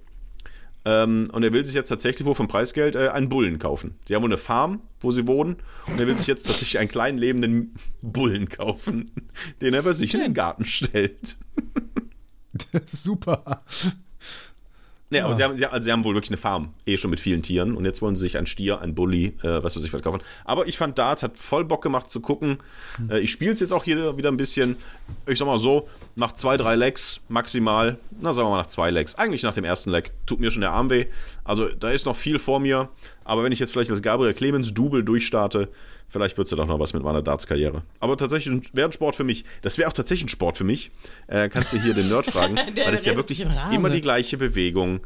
ähm, 0.85 1.25
und 1.33 1.43
er 1.43 1.53
will 1.53 1.65
sich 1.65 1.75
jetzt 1.75 1.89
tatsächlich 1.89 2.27
wohl 2.27 2.35
vom 2.35 2.49
Preisgeld 2.49 2.97
äh, 2.97 3.09
einen 3.09 3.29
Bullen 3.29 3.59
kaufen. 3.59 3.95
Sie 4.07 4.15
haben 4.15 4.23
wohl 4.23 4.31
eine 4.31 4.39
Farm, 4.39 4.81
wo 5.01 5.11
sie 5.11 5.27
wohnen. 5.29 5.57
Und 5.87 6.01
er 6.01 6.07
will 6.07 6.17
sich 6.17 6.27
jetzt 6.27 6.45
tatsächlich 6.45 6.79
einen 6.79 6.89
kleinen 6.89 7.19
lebenden 7.19 7.75
Bullen 8.01 8.49
kaufen, 8.49 9.11
den 9.61 9.75
er 9.75 9.83
bei 9.83 9.93
sich 9.93 10.13
in 10.15 10.21
den 10.21 10.35
Garten 10.35 10.65
stellt. 10.65 11.37
Super. 12.87 13.63
Nee, 15.13 15.21
aber 15.21 15.35
sie 15.35 15.45
haben, 15.45 15.55
sie, 15.59 15.67
also 15.67 15.85
sie 15.85 15.93
haben 15.93 16.05
wohl 16.05 16.15
wirklich 16.15 16.31
eine 16.31 16.39
Farm, 16.39 16.73
eh 16.87 16.97
schon 16.97 17.11
mit 17.11 17.21
vielen 17.21 17.43
Tieren. 17.43 17.77
Und 17.77 17.85
jetzt 17.85 18.01
wollen 18.01 18.15
sie 18.15 18.23
sich 18.23 18.39
ein 18.39 18.47
Stier, 18.47 18.81
ein 18.81 18.95
Bulli, 18.95 19.37
äh, 19.43 19.63
was 19.63 19.77
weiß 19.77 19.85
ich, 19.85 19.93
was 19.93 20.01
kaufen. 20.01 20.23
Aber 20.47 20.67
ich 20.67 20.79
fand 20.79 20.99
Darts 20.99 21.23
hat 21.23 21.37
voll 21.37 21.67
Bock 21.67 21.83
gemacht 21.83 22.11
zu 22.11 22.21
gucken. 22.21 22.57
Äh, 23.11 23.21
ich 23.21 23.31
spiele 23.31 23.53
es 23.53 23.61
jetzt 23.61 23.73
auch 23.73 23.85
hier 23.85 24.17
wieder 24.17 24.31
ein 24.31 24.39
bisschen. 24.39 24.77
Ich 25.27 25.39
sag 25.39 25.45
mal 25.45 25.59
so, 25.59 25.87
nach 26.17 26.33
zwei, 26.33 26.57
drei 26.57 26.77
Legs 26.77 27.21
maximal. 27.29 27.99
Na, 28.23 28.33
sagen 28.33 28.49
wir 28.49 28.53
mal 28.53 28.63
nach 28.63 28.69
zwei 28.69 28.91
Legs. 28.91 29.15
Eigentlich 29.15 29.43
nach 29.43 29.53
dem 29.53 29.65
ersten 29.65 29.91
Leg 29.91 30.13
tut 30.25 30.41
mir 30.41 30.51
schon 30.51 30.63
der 30.63 30.71
Arm 30.71 30.89
weh. 30.89 31.05
Also 31.45 31.69
da 31.69 31.91
ist 31.91 32.07
noch 32.07 32.17
viel 32.17 32.39
vor 32.39 32.59
mir. 32.59 32.89
Aber 33.25 33.45
wenn 33.45 33.53
ich 33.53 33.59
jetzt 33.59 33.73
vielleicht 33.73 33.91
als 33.91 34.01
Gabriel 34.01 34.33
Clemens 34.33 34.73
Double 34.73 35.05
durchstarte, 35.05 35.69
Vielleicht 36.13 36.37
wird 36.37 36.45
es 36.45 36.51
ja 36.51 36.59
doch 36.59 36.67
noch 36.67 36.79
was 36.79 36.93
mit 36.93 37.03
meiner 37.03 37.23
Darts-Karriere. 37.23 37.85
Aber 37.99 38.19
tatsächlich 38.19 38.71
wäre 38.75 38.87
ein 38.89 38.93
Sport 38.93 39.17
für 39.17 39.25
mich. 39.25 39.47
Das 39.63 39.79
wäre 39.79 39.89
auch 39.89 39.95
tatsächlich 39.95 40.27
ein 40.27 40.29
Sport 40.29 40.59
für 40.59 40.65
mich. 40.65 40.91
Äh, 41.27 41.49
kannst 41.49 41.73
du 41.73 41.81
hier 41.81 41.95
den 41.95 42.11
Nerd 42.11 42.27
fragen. 42.31 42.57
der, 42.77 42.87
weil 42.87 42.95
es 42.95 43.07
ja 43.07 43.17
wirklich 43.17 43.47
immer 43.73 43.89
die 43.89 44.03
gleiche 44.03 44.37
Bewegung. 44.37 45.01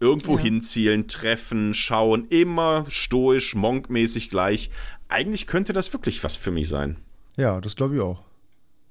Irgendwo 0.00 0.36
ja. 0.36 0.44
hinzielen, 0.44 1.08
treffen, 1.08 1.72
schauen, 1.72 2.26
immer 2.28 2.84
stoisch, 2.88 3.54
monkmäßig 3.54 4.28
gleich. 4.28 4.70
Eigentlich 5.08 5.46
könnte 5.46 5.72
das 5.72 5.94
wirklich 5.94 6.22
was 6.22 6.36
für 6.36 6.50
mich 6.50 6.68
sein. 6.68 6.96
Ja, 7.38 7.60
das 7.62 7.74
glaube 7.74 7.96
ich 7.96 8.02
auch. 8.02 8.22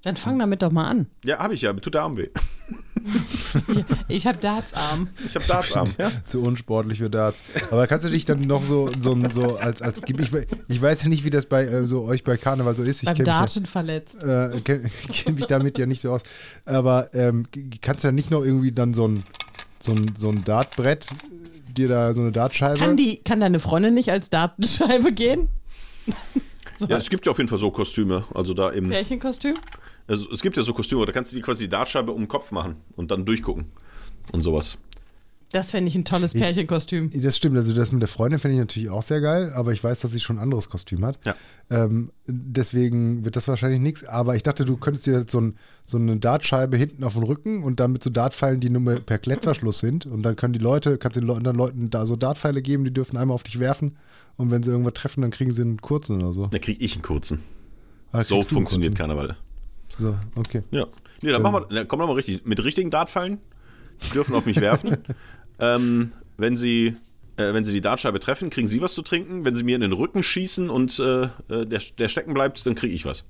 Dann 0.02 0.16
fang 0.16 0.40
damit 0.40 0.62
doch 0.62 0.72
mal 0.72 0.88
an. 0.88 1.08
Ja, 1.26 1.40
habe 1.40 1.54
ich 1.54 1.62
ja. 1.62 1.74
Mir 1.74 1.82
tut 1.82 1.94
der 1.94 2.04
Arm 2.04 2.16
weh. 2.16 2.30
ich, 3.68 3.86
ich 4.08 4.28
habe 4.28 4.38
Dartsarm. 4.38 5.10
Ich 5.26 5.36
habe 5.36 5.46
Dartsarm, 5.46 5.94
ja. 5.98 6.10
Zu 6.26 6.42
unsportlich 6.42 7.00
für 7.00 7.10
Darts. 7.10 7.44
Aber 7.70 7.86
kannst 7.88 8.06
du 8.06 8.10
dich 8.10 8.26
dann 8.26 8.42
noch 8.42 8.64
so, 8.64 8.90
so, 9.02 9.18
so 9.32 9.58
als, 9.58 9.82
als 9.82 10.02
ich, 10.06 10.32
ich 10.68 10.82
weiß 10.82 11.04
ja 11.04 11.10
nicht, 11.10 11.26
wie 11.26 11.30
das 11.30 11.46
bei 11.46 11.66
äh, 11.66 11.88
so 11.88 12.04
euch 12.04 12.24
bei 12.24 12.38
Karneval 12.38 12.76
so 12.78 12.84
ist. 12.84 13.04
Ich 13.04 13.10
Beim 13.10 13.24
Darten 13.26 13.64
mich, 13.64 13.70
verletzt. 13.70 14.24
Äh, 14.24 14.62
kenne 14.64 14.90
kenn 15.12 15.36
mich 15.36 15.46
damit 15.48 15.78
ja 15.78 15.86
nicht 15.86 16.02
so 16.02 16.12
aus. 16.12 16.22
Aber 16.66 17.14
ähm, 17.14 17.48
kannst 17.82 18.04
du 18.04 18.08
dann 18.08 18.16
nicht 18.16 18.32
noch 18.32 18.44
irgendwie 18.44 18.72
dann 18.72 18.94
so 18.94 19.08
ein, 19.08 19.24
so 19.80 19.92
ein, 19.92 20.16
so 20.16 20.30
ein 20.30 20.46
Dartbrett, 20.46 21.08
dir 21.68 21.90
da 21.90 22.14
so 22.14 22.22
eine 22.22 22.32
Dartscheibe. 22.32 22.80
Kann, 22.80 22.96
die, 22.96 23.18
kann 23.18 23.42
deine 23.42 23.60
Freundin 23.60 23.96
nicht 23.96 24.12
als 24.12 24.30
Dartscheibe 24.30 25.12
gehen? 25.12 25.50
ja, 26.88 26.98
es 26.98 27.10
gibt 27.10 27.26
ja 27.26 27.32
auf 27.32 27.38
jeden 27.38 27.50
Fall 27.50 27.60
so 27.60 27.70
Kostüme. 27.72 28.26
Also 28.34 28.54
da 28.54 28.70
im. 28.70 28.90
Pärchenkostüm? 28.90 29.56
Also, 30.10 30.30
es 30.32 30.42
gibt 30.42 30.58
ja 30.58 30.64
so 30.64 30.74
Kostüme, 30.74 31.06
da 31.06 31.14
kannst 31.14 31.32
du 31.32 31.38
die 31.38 31.42
quasi 31.42 31.66
die 31.66 31.70
Dartscheibe 31.70 32.12
um 32.12 32.24
den 32.24 32.28
Kopf 32.28 32.52
machen 32.52 32.76
und 32.98 33.12
dann 33.12 33.26
durchgucken 33.26 33.66
und 34.32 34.42
sowas. 34.42 34.78
Das 35.52 35.72
fände 35.72 35.90
ich 35.90 35.96
ein 35.96 36.06
tolles 36.06 36.34
Pärchenkostüm. 36.34 37.10
Das 37.22 37.36
stimmt, 37.36 37.58
also 37.58 37.74
das 37.74 37.92
mit 37.92 38.02
der 38.02 38.08
Freundin 38.08 38.40
finde 38.40 38.56
ich 38.56 38.60
natürlich 38.60 38.90
auch 38.90 39.02
sehr 39.02 39.20
geil, 39.20 39.52
aber 39.56 39.72
ich 39.72 39.84
weiß, 39.84 40.00
dass 40.00 40.12
sie 40.12 40.20
schon 40.20 40.38
ein 40.38 40.44
anderes 40.44 40.70
Kostüm 40.70 41.04
hat. 41.04 41.18
Ja. 41.26 41.36
Ähm, 41.72 42.12
deswegen 42.28 43.26
wird 43.26 43.36
das 43.36 43.48
wahrscheinlich 43.48 43.80
nichts. 43.80 44.04
Aber 44.04 44.36
ich 44.36 44.44
dachte, 44.44 44.64
du 44.64 44.78
könntest 44.78 45.08
dir 45.08 45.26
so, 45.28 45.42
ein, 45.42 45.56
so 45.84 45.98
eine 45.98 46.18
Dartscheibe 46.18 46.78
hinten 46.78 47.04
auf 47.04 47.14
den 47.14 47.24
Rücken 47.24 47.64
und 47.64 47.80
dann 47.80 47.92
mit 47.92 48.04
so 48.04 48.12
Dartpfeilen, 48.12 48.60
die 48.60 48.70
nur 48.70 48.82
mehr 48.82 49.00
per 49.00 49.18
Klettverschluss 49.18 49.80
sind. 49.80 50.06
Und 50.06 50.22
dann 50.22 50.36
können 50.36 50.54
die 50.54 50.60
Leute, 50.60 51.00
kannst 51.00 51.18
du 51.18 51.22
den 51.22 51.32
anderen 51.32 51.58
Leuten 51.58 51.90
da 51.90 52.06
so 52.06 52.16
Dartpfeile 52.16 52.62
geben, 52.62 52.84
die 52.84 52.94
dürfen 52.94 53.18
einmal 53.18 53.34
auf 53.34 53.44
dich 53.44 53.60
werfen. 53.60 53.98
Und 54.38 54.52
wenn 54.52 54.62
sie 54.62 54.70
irgendwas 54.70 54.94
treffen, 54.94 55.22
dann 55.22 55.32
kriegen 55.32 55.52
sie 55.52 55.64
einen 55.64 55.82
kurzen 55.82 56.22
oder 56.22 56.32
so. 56.32 56.46
Da 56.46 56.60
kriege 56.60 56.84
ich 56.84 56.94
einen 56.94 57.02
kurzen. 57.02 57.40
Ah, 58.12 58.24
so 58.24 58.42
funktioniert 58.44 58.96
kurzen. 58.96 58.98
Karneval. 58.98 59.36
So, 60.00 60.18
okay. 60.36 60.64
Ja. 60.72 60.88
Nee, 61.22 61.32
dann 61.32 61.42
machen 61.42 61.56
wir, 61.56 61.76
dann 61.76 61.88
kommen 61.88 62.02
wir 62.02 62.08
mal 62.08 62.14
richtig. 62.14 62.46
Mit 62.46 62.64
richtigen 62.64 62.90
Dartpfeilen. 62.90 63.40
Die 64.02 64.12
dürfen 64.12 64.34
auf 64.36 64.46
mich 64.46 64.60
werfen. 64.60 64.98
Ähm, 65.62 66.14
wenn 66.38 66.56
sie. 66.56 66.96
Äh, 67.36 67.54
wenn 67.54 67.66
sie 67.66 67.74
die 67.74 67.82
Dartscheibe 67.82 68.22
treffen, 68.22 68.50
kriegen 68.50 68.70
sie 68.70 68.82
was 68.82 68.94
zu 68.94 69.02
trinken. 69.02 69.44
Wenn 69.44 69.56
sie 69.56 69.64
mir 69.66 69.76
in 69.76 69.82
den 69.82 69.92
Rücken 69.92 70.24
schießen 70.24 70.70
und 70.70 70.98
äh, 71.00 71.24
äh, 71.50 71.66
der, 71.66 71.82
der 71.98 72.08
stecken 72.08 72.34
bleibt, 72.34 72.66
dann 72.66 72.76
kriege 72.76 72.94
ich 72.94 73.04
was. 73.04 73.26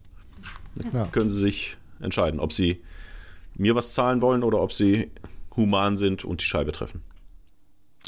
Ja. 0.93 1.05
Können 1.07 1.31
sie 1.31 1.39
sich 1.39 1.77
entscheiden, 1.99 2.39
ob 2.39 2.53
sie 2.53 2.83
mir 3.55 3.73
was 3.73 3.95
zahlen 3.95 4.21
wollen 4.21 4.43
oder 4.43 4.61
ob 4.61 4.71
sie 4.71 5.09
human 5.55 5.97
sind 5.97 6.23
und 6.23 6.41
die 6.41 6.45
Scheibe 6.45 6.71
treffen. 6.71 7.01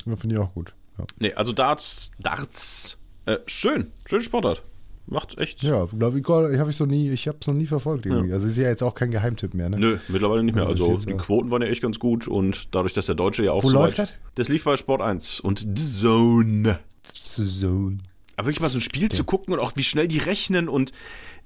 Das 0.05 0.19
finde 0.19 0.35
ich 0.35 0.41
auch 0.41 0.53
gut. 0.53 0.73
Ja, 0.97 1.05
Nee, 1.19 1.33
also 1.33 1.51
Darts, 1.51 2.11
Darts, 2.19 2.97
äh, 3.25 3.37
schön, 3.47 3.91
schön 4.05 4.21
Sportart. 4.21 4.63
Macht 5.07 5.37
echt. 5.39 5.61
ja 5.63 5.85
glaube 5.85 6.19
ich, 6.19 6.23
ich 6.23 6.59
habe 6.59 6.69
ich 6.69 6.77
so 6.77 6.85
nie, 6.85 7.09
ich 7.09 7.27
habe 7.27 7.37
es 7.41 7.47
noch 7.47 7.53
nie 7.53 7.65
verfolgt 7.65 8.05
irgendwie. 8.05 8.33
Also 8.33 8.47
ist 8.47 8.57
ja 8.57 8.69
jetzt 8.69 8.83
auch 8.83 8.95
kein 8.95 9.11
Geheimtipp 9.11 9.53
mehr, 9.53 9.69
ne? 9.69 9.77
Nö, 9.77 9.97
mittlerweile 10.07 10.43
nicht 10.43 10.55
mehr. 10.55 10.63
Ja, 10.63 10.69
Also 10.69 10.95
die 10.97 11.13
Quoten 11.13 11.51
waren 11.51 11.61
ja 11.61 11.67
echt 11.67 11.81
ganz 11.81 11.99
gut 11.99 12.27
und 12.27 12.73
dadurch, 12.73 12.93
dass 12.93 13.07
der 13.07 13.15
Deutsche 13.15 13.43
ja 13.43 13.51
auch 13.51 13.63
Wo 13.63 13.69
so 13.69 13.75
läuft 13.77 13.99
das? 13.99 14.13
Das 14.35 14.47
lief 14.47 14.63
bei 14.63 14.77
Sport 14.77 15.01
1 15.01 15.39
und 15.39 15.59
The 15.59 15.83
Zone. 15.83 16.79
So. 17.13 17.91
Aber 18.37 18.47
wirklich 18.47 18.61
mal 18.61 18.69
so 18.69 18.77
ein 18.77 18.81
Spiel 18.81 19.09
zu 19.09 19.23
gucken 19.23 19.53
und 19.53 19.59
auch 19.59 19.73
wie 19.75 19.83
schnell 19.83 20.07
die 20.07 20.19
rechnen 20.19 20.69
und 20.69 20.91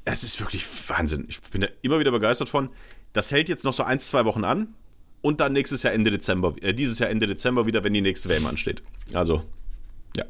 es 0.06 0.24
ist 0.24 0.40
wirklich 0.40 0.64
Wahnsinn. 0.88 1.26
Ich 1.28 1.42
bin 1.42 1.62
da 1.62 1.68
immer 1.82 2.00
wieder 2.00 2.12
begeistert 2.12 2.50
von. 2.50 2.70
Das 3.14 3.32
hält 3.32 3.50
jetzt 3.50 3.64
noch 3.64 3.74
so 3.74 3.84
ein, 3.84 4.00
zwei 4.00 4.26
Wochen 4.26 4.44
an 4.44 4.76
und 5.22 5.40
dann 5.40 5.54
nächstes 5.54 5.82
Jahr 5.82 5.94
Ende 5.94 6.12
Dezember, 6.12 6.54
äh, 6.62 6.74
dieses 6.74 7.00
Jahr 7.00 7.10
Ende 7.10 7.26
Dezember 7.26 7.66
wieder, 7.66 7.84
wenn 7.84 7.94
die 7.94 8.02
nächste 8.02 8.30
WM 8.30 8.46
ansteht. 8.46 8.84
Also, 9.14 9.44
ja. 10.16 10.26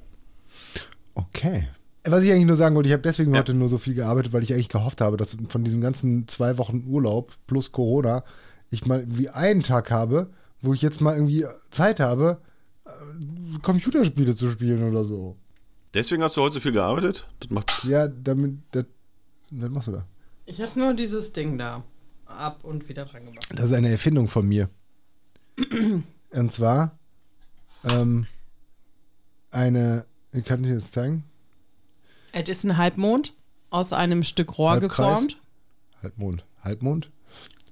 Okay. 1.16 1.68
Was 2.08 2.24
ich 2.24 2.32
eigentlich 2.32 2.46
nur 2.46 2.56
sagen 2.56 2.76
wollte, 2.76 2.88
ich 2.88 2.94
habe 2.94 3.02
deswegen 3.04 3.34
Ja. 3.34 3.40
heute 3.40 3.54
nur 3.54 3.68
so 3.70 3.78
viel 3.78 3.94
gearbeitet, 3.96 4.32
weil 4.34 4.44
ich 4.44 4.54
eigentlich 4.54 4.70
gehofft 4.70 5.02
habe, 5.02 5.18
dass 5.18 5.36
von 5.50 5.64
diesem 5.64 5.82
ganzen 5.82 6.28
zwei 6.28 6.58
Wochen 6.58 6.84
Urlaub 6.88 7.34
plus 7.48 7.72
Corona 7.72 8.24
ich 8.70 8.86
mal 8.86 9.06
wie 9.08 9.30
einen 9.30 9.64
Tag 9.64 9.90
habe, 9.92 10.30
wo 10.62 10.74
ich 10.74 10.82
jetzt 10.82 11.02
mal 11.02 11.16
irgendwie 11.16 11.46
Zeit 11.72 12.00
habe, 12.00 12.42
äh, 12.86 12.90
Computerspiele 13.62 14.36
zu 14.36 14.50
spielen 14.50 14.84
oder 14.90 15.04
so. 15.04 15.36
Deswegen 15.94 16.22
hast 16.24 16.36
du 16.38 16.42
heute 16.42 16.56
so 16.56 16.60
viel 16.60 16.74
gearbeitet? 16.74 17.28
Das 17.40 17.50
macht. 17.50 17.84
Ja, 17.86 18.08
damit, 18.08 18.58
das, 18.72 18.86
was 19.52 19.70
machst 19.70 19.88
du 19.88 19.92
da? 19.94 20.06
Ich 20.46 20.62
habe 20.62 20.78
nur 20.80 20.94
dieses 20.94 21.34
Ding 21.34 21.58
da 21.58 21.84
ab 22.26 22.64
und 22.64 22.88
wieder 22.90 23.06
dran 23.06 23.26
gemacht. 23.26 23.48
Das 23.56 23.66
ist 23.68 23.74
eine 23.74 23.90
Erfindung 23.90 24.28
von 24.28 24.48
mir. 24.48 24.70
Und 26.32 26.52
zwar 26.52 26.98
ähm, 27.84 28.28
eine, 29.52 30.06
ich 30.34 30.44
kann 30.44 30.64
dir 30.64 30.74
jetzt 30.74 30.92
zeigen, 30.94 31.24
Es 32.38 32.50
ist 32.50 32.66
ein 32.66 32.76
Halbmond 32.76 33.34
aus 33.70 33.94
einem 33.94 34.26
Stück 34.26 34.58
Rohr 34.58 34.72
Halbkreis. 34.72 34.98
geformt 34.98 35.42
Halbmond. 36.04 36.46
Halbmond. 36.62 37.10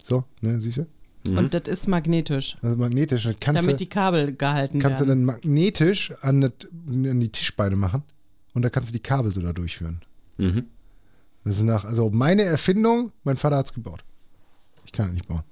So, 0.01 0.23
ne, 0.39 0.61
siehst 0.61 0.77
du? 0.77 0.85
und 1.25 1.53
das 1.53 1.63
ist 1.67 1.87
magnetisch, 1.87 2.55
Also 2.61 2.77
magnetisch. 2.77 3.27
Kannst 3.41 3.61
damit 3.61 3.79
du, 3.79 3.83
die 3.83 3.89
Kabel 3.89 4.33
gehalten 4.35 4.79
kannst 4.79 5.01
du 5.01 5.07
werden. 5.07 5.25
dann 5.25 5.35
magnetisch 5.35 6.13
an, 6.21 6.41
das, 6.41 6.51
an 6.87 7.19
die 7.19 7.29
Tischbeine 7.29 7.75
machen 7.75 8.03
und 8.53 8.61
da 8.61 8.69
kannst 8.69 8.89
du 8.89 8.93
die 8.93 9.01
Kabel 9.03 9.33
so 9.33 9.41
da 9.41 9.51
durchführen. 9.51 10.01
Mhm. 10.37 10.65
Das 11.43 11.57
ist 11.57 11.63
nach, 11.63 11.83
also 11.83 12.09
meine 12.09 12.43
Erfindung, 12.43 13.11
mein 13.25 13.35
Vater 13.35 13.57
hat 13.57 13.65
es 13.65 13.73
gebaut. 13.73 14.03
Ich 14.85 14.93
kann 14.93 15.07
es 15.07 15.13
nicht 15.13 15.27
bauen. 15.27 15.43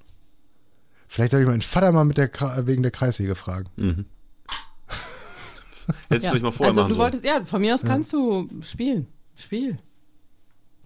Vielleicht 1.10 1.32
soll 1.32 1.42
ich 1.42 1.48
meinen 1.48 1.62
Vater 1.62 1.92
mal 1.92 2.06
mit 2.06 2.18
der, 2.18 2.32
wegen 2.66 2.82
der 2.82 2.92
Kreissäge 2.92 3.36
fragen. 3.36 3.68
Mhm. 3.76 4.06
Hättest 5.88 6.10
du 6.10 6.16
Ja. 6.16 6.20
vielleicht 6.32 6.44
mal 6.44 6.52
vorher 6.52 6.70
also 6.70 6.82
machen 6.82 6.94
du 6.94 6.98
wolltest, 6.98 7.24
ja, 7.24 7.44
von 7.44 7.62
mir 7.62 7.74
aus 7.76 7.84
kannst 7.84 8.14
du 8.14 8.48
spielen. 8.62 9.08
Spiel. 9.36 9.78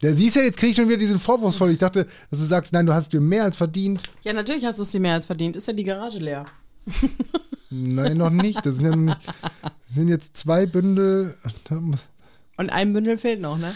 Ja, 0.01 0.13
siehst 0.13 0.35
du, 0.35 0.41
jetzt 0.41 0.57
kriege 0.57 0.71
ich 0.71 0.75
schon 0.77 0.87
wieder 0.87 0.97
diesen 0.97 1.19
Vorwurfsvoll. 1.19 1.71
Ich 1.71 1.77
dachte, 1.77 2.05
dass 2.29 2.39
du 2.39 2.45
sagst, 2.45 2.73
nein, 2.73 2.85
du 2.85 2.93
hast 2.93 3.13
dir 3.13 3.21
mehr 3.21 3.43
als 3.45 3.57
verdient. 3.57 4.03
Ja, 4.23 4.33
natürlich 4.33 4.65
hast 4.65 4.77
du 4.77 4.83
es 4.83 4.91
dir 4.91 4.99
mehr 4.99 5.13
als 5.13 5.25
verdient. 5.25 5.55
Ist 5.55 5.67
ja 5.67 5.73
die 5.73 5.83
Garage 5.83 6.19
leer. 6.19 6.45
Nein, 7.71 8.17
noch 8.17 8.29
nicht. 8.29 8.65
Das 8.65 8.75
sind, 8.75 8.85
ja 8.85 8.91
noch 8.91 8.97
nicht, 9.15 9.19
das 9.25 9.95
sind 9.95 10.07
jetzt 10.07 10.37
zwei 10.37 10.65
Bündel. 10.65 11.35
Und 12.57 12.69
ein 12.71 12.93
Bündel 12.93 13.17
fehlt 13.17 13.41
noch, 13.41 13.57
ne? 13.57 13.73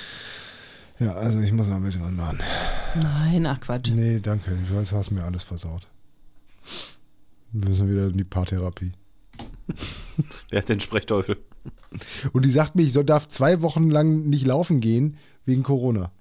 Ja, 0.99 1.13
also 1.13 1.39
ich 1.39 1.51
muss 1.51 1.67
noch 1.67 1.78
ein 1.78 1.84
bisschen 1.84 2.03
was 2.03 2.11
machen. 2.11 2.39
Nein, 3.01 3.45
ach 3.45 3.59
Quatsch. 3.59 3.89
Nee, 3.89 4.20
danke. 4.20 4.57
Ich 4.63 4.74
weiß, 4.74 4.89
du 4.91 4.95
hast 4.97 5.11
mir 5.11 5.24
alles 5.24 5.43
versaut. 5.43 5.88
Wir 7.51 7.70
müssen 7.70 7.89
wieder 7.89 8.07
in 8.07 8.17
die 8.17 8.24
Paartherapie. 8.24 8.91
Wer 10.49 10.61
hat 10.61 10.70
den 10.70 10.80
Sprechteufel? 10.80 11.38
Und 12.34 12.45
die 12.45 12.51
sagt 12.51 12.76
mir, 12.76 12.84
ich 12.84 12.93
soll, 12.93 13.05
darf 13.05 13.28
zwei 13.28 13.61
Wochen 13.61 13.89
lang 13.89 14.30
nicht 14.30 14.45
laufen 14.45 14.80
gehen 14.80 15.17
wegen 15.45 15.63
Corona. 15.63 16.11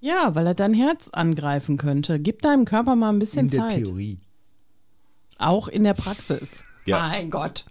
Ja, 0.00 0.34
weil 0.34 0.46
er 0.46 0.54
dein 0.54 0.74
Herz 0.74 1.08
angreifen 1.08 1.78
könnte. 1.78 2.20
Gib 2.20 2.42
deinem 2.42 2.64
Körper 2.66 2.94
mal 2.94 3.10
ein 3.10 3.18
bisschen 3.18 3.46
In 3.46 3.48
der 3.48 3.68
Zeit. 3.68 3.84
Theorie. 3.84 4.18
Auch 5.38 5.68
in 5.68 5.84
der 5.84 5.94
Praxis. 5.94 6.62
Ja. 6.84 7.08
Mein 7.08 7.30
Gott. 7.30 7.64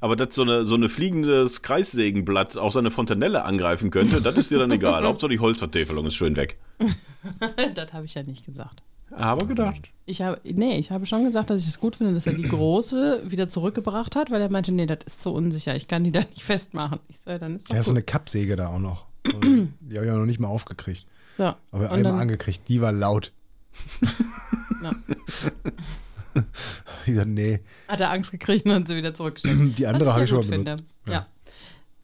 Aber 0.00 0.16
dass 0.16 0.34
so 0.34 0.42
eine, 0.42 0.64
so 0.64 0.74
eine 0.74 0.88
fliegendes 0.88 1.62
Kreissägenblatt 1.62 2.56
auch 2.56 2.72
seine 2.72 2.90
Fontanelle 2.90 3.44
angreifen 3.44 3.90
könnte, 3.90 4.22
das 4.22 4.36
ist 4.36 4.50
dir 4.50 4.58
dann 4.58 4.70
egal. 4.70 5.04
Hauptsache 5.06 5.30
die 5.30 5.38
Holzvertäfelung 5.40 6.06
ist 6.06 6.14
schön 6.14 6.36
weg. 6.36 6.58
das 7.74 7.92
habe 7.92 8.06
ich 8.06 8.14
ja 8.14 8.22
nicht 8.22 8.46
gesagt. 8.46 8.82
Aber 9.16 9.46
gedacht. 9.46 9.90
Ich 10.06 10.20
habe, 10.20 10.38
nee, 10.44 10.76
ich 10.76 10.90
habe 10.90 11.06
schon 11.06 11.24
gesagt, 11.24 11.48
dass 11.50 11.62
ich 11.62 11.68
es 11.68 11.80
gut 11.80 11.96
finde, 11.96 12.12
dass 12.12 12.26
er 12.26 12.34
die 12.34 12.42
große 12.42 13.22
wieder 13.24 13.48
zurückgebracht 13.48 14.16
hat, 14.16 14.30
weil 14.30 14.40
er 14.42 14.50
meinte, 14.50 14.70
nee, 14.72 14.84
das 14.86 14.98
ist 15.06 15.22
so 15.22 15.32
unsicher, 15.32 15.74
ich 15.74 15.88
kann 15.88 16.04
die 16.04 16.12
da 16.12 16.20
nicht 16.20 16.42
festmachen. 16.42 17.00
Ich 17.08 17.20
so, 17.20 17.30
ja, 17.30 17.38
dann 17.38 17.56
ist 17.56 17.70
Ja, 17.70 17.82
so 17.82 17.90
gut. 17.90 17.96
eine 17.98 18.02
Kappsäge 18.02 18.56
da 18.56 18.68
auch 18.68 18.78
noch. 18.78 19.06
Die 19.26 19.96
habe 19.96 20.04
ich 20.06 20.12
auch 20.12 20.16
noch 20.16 20.26
nicht 20.26 20.40
mal 20.40 20.48
aufgekriegt. 20.48 21.06
So, 21.38 21.54
Aber 21.72 21.90
einmal 21.90 22.20
angekriegt. 22.20 22.68
Die 22.68 22.80
war 22.80 22.92
laut. 22.92 23.32
Ja. 24.82 24.92
Ich 27.06 27.14
dachte, 27.14 27.28
nee. 27.28 27.60
hat 27.86 28.00
er 28.00 28.10
Angst 28.10 28.32
gekriegt 28.32 28.64
und 28.66 28.72
hat 28.72 28.88
sie 28.88 28.96
wieder 28.96 29.14
zurückgestellt. 29.14 29.56
Die 29.78 29.86
andere 29.86 30.12
habe 30.12 30.24
ich 30.24 30.30
ja 30.30 30.36
schon 30.36 30.48
mal 30.48 30.50
benutzt. 30.58 30.70
finde. 31.04 31.12
Ja. 31.12 31.26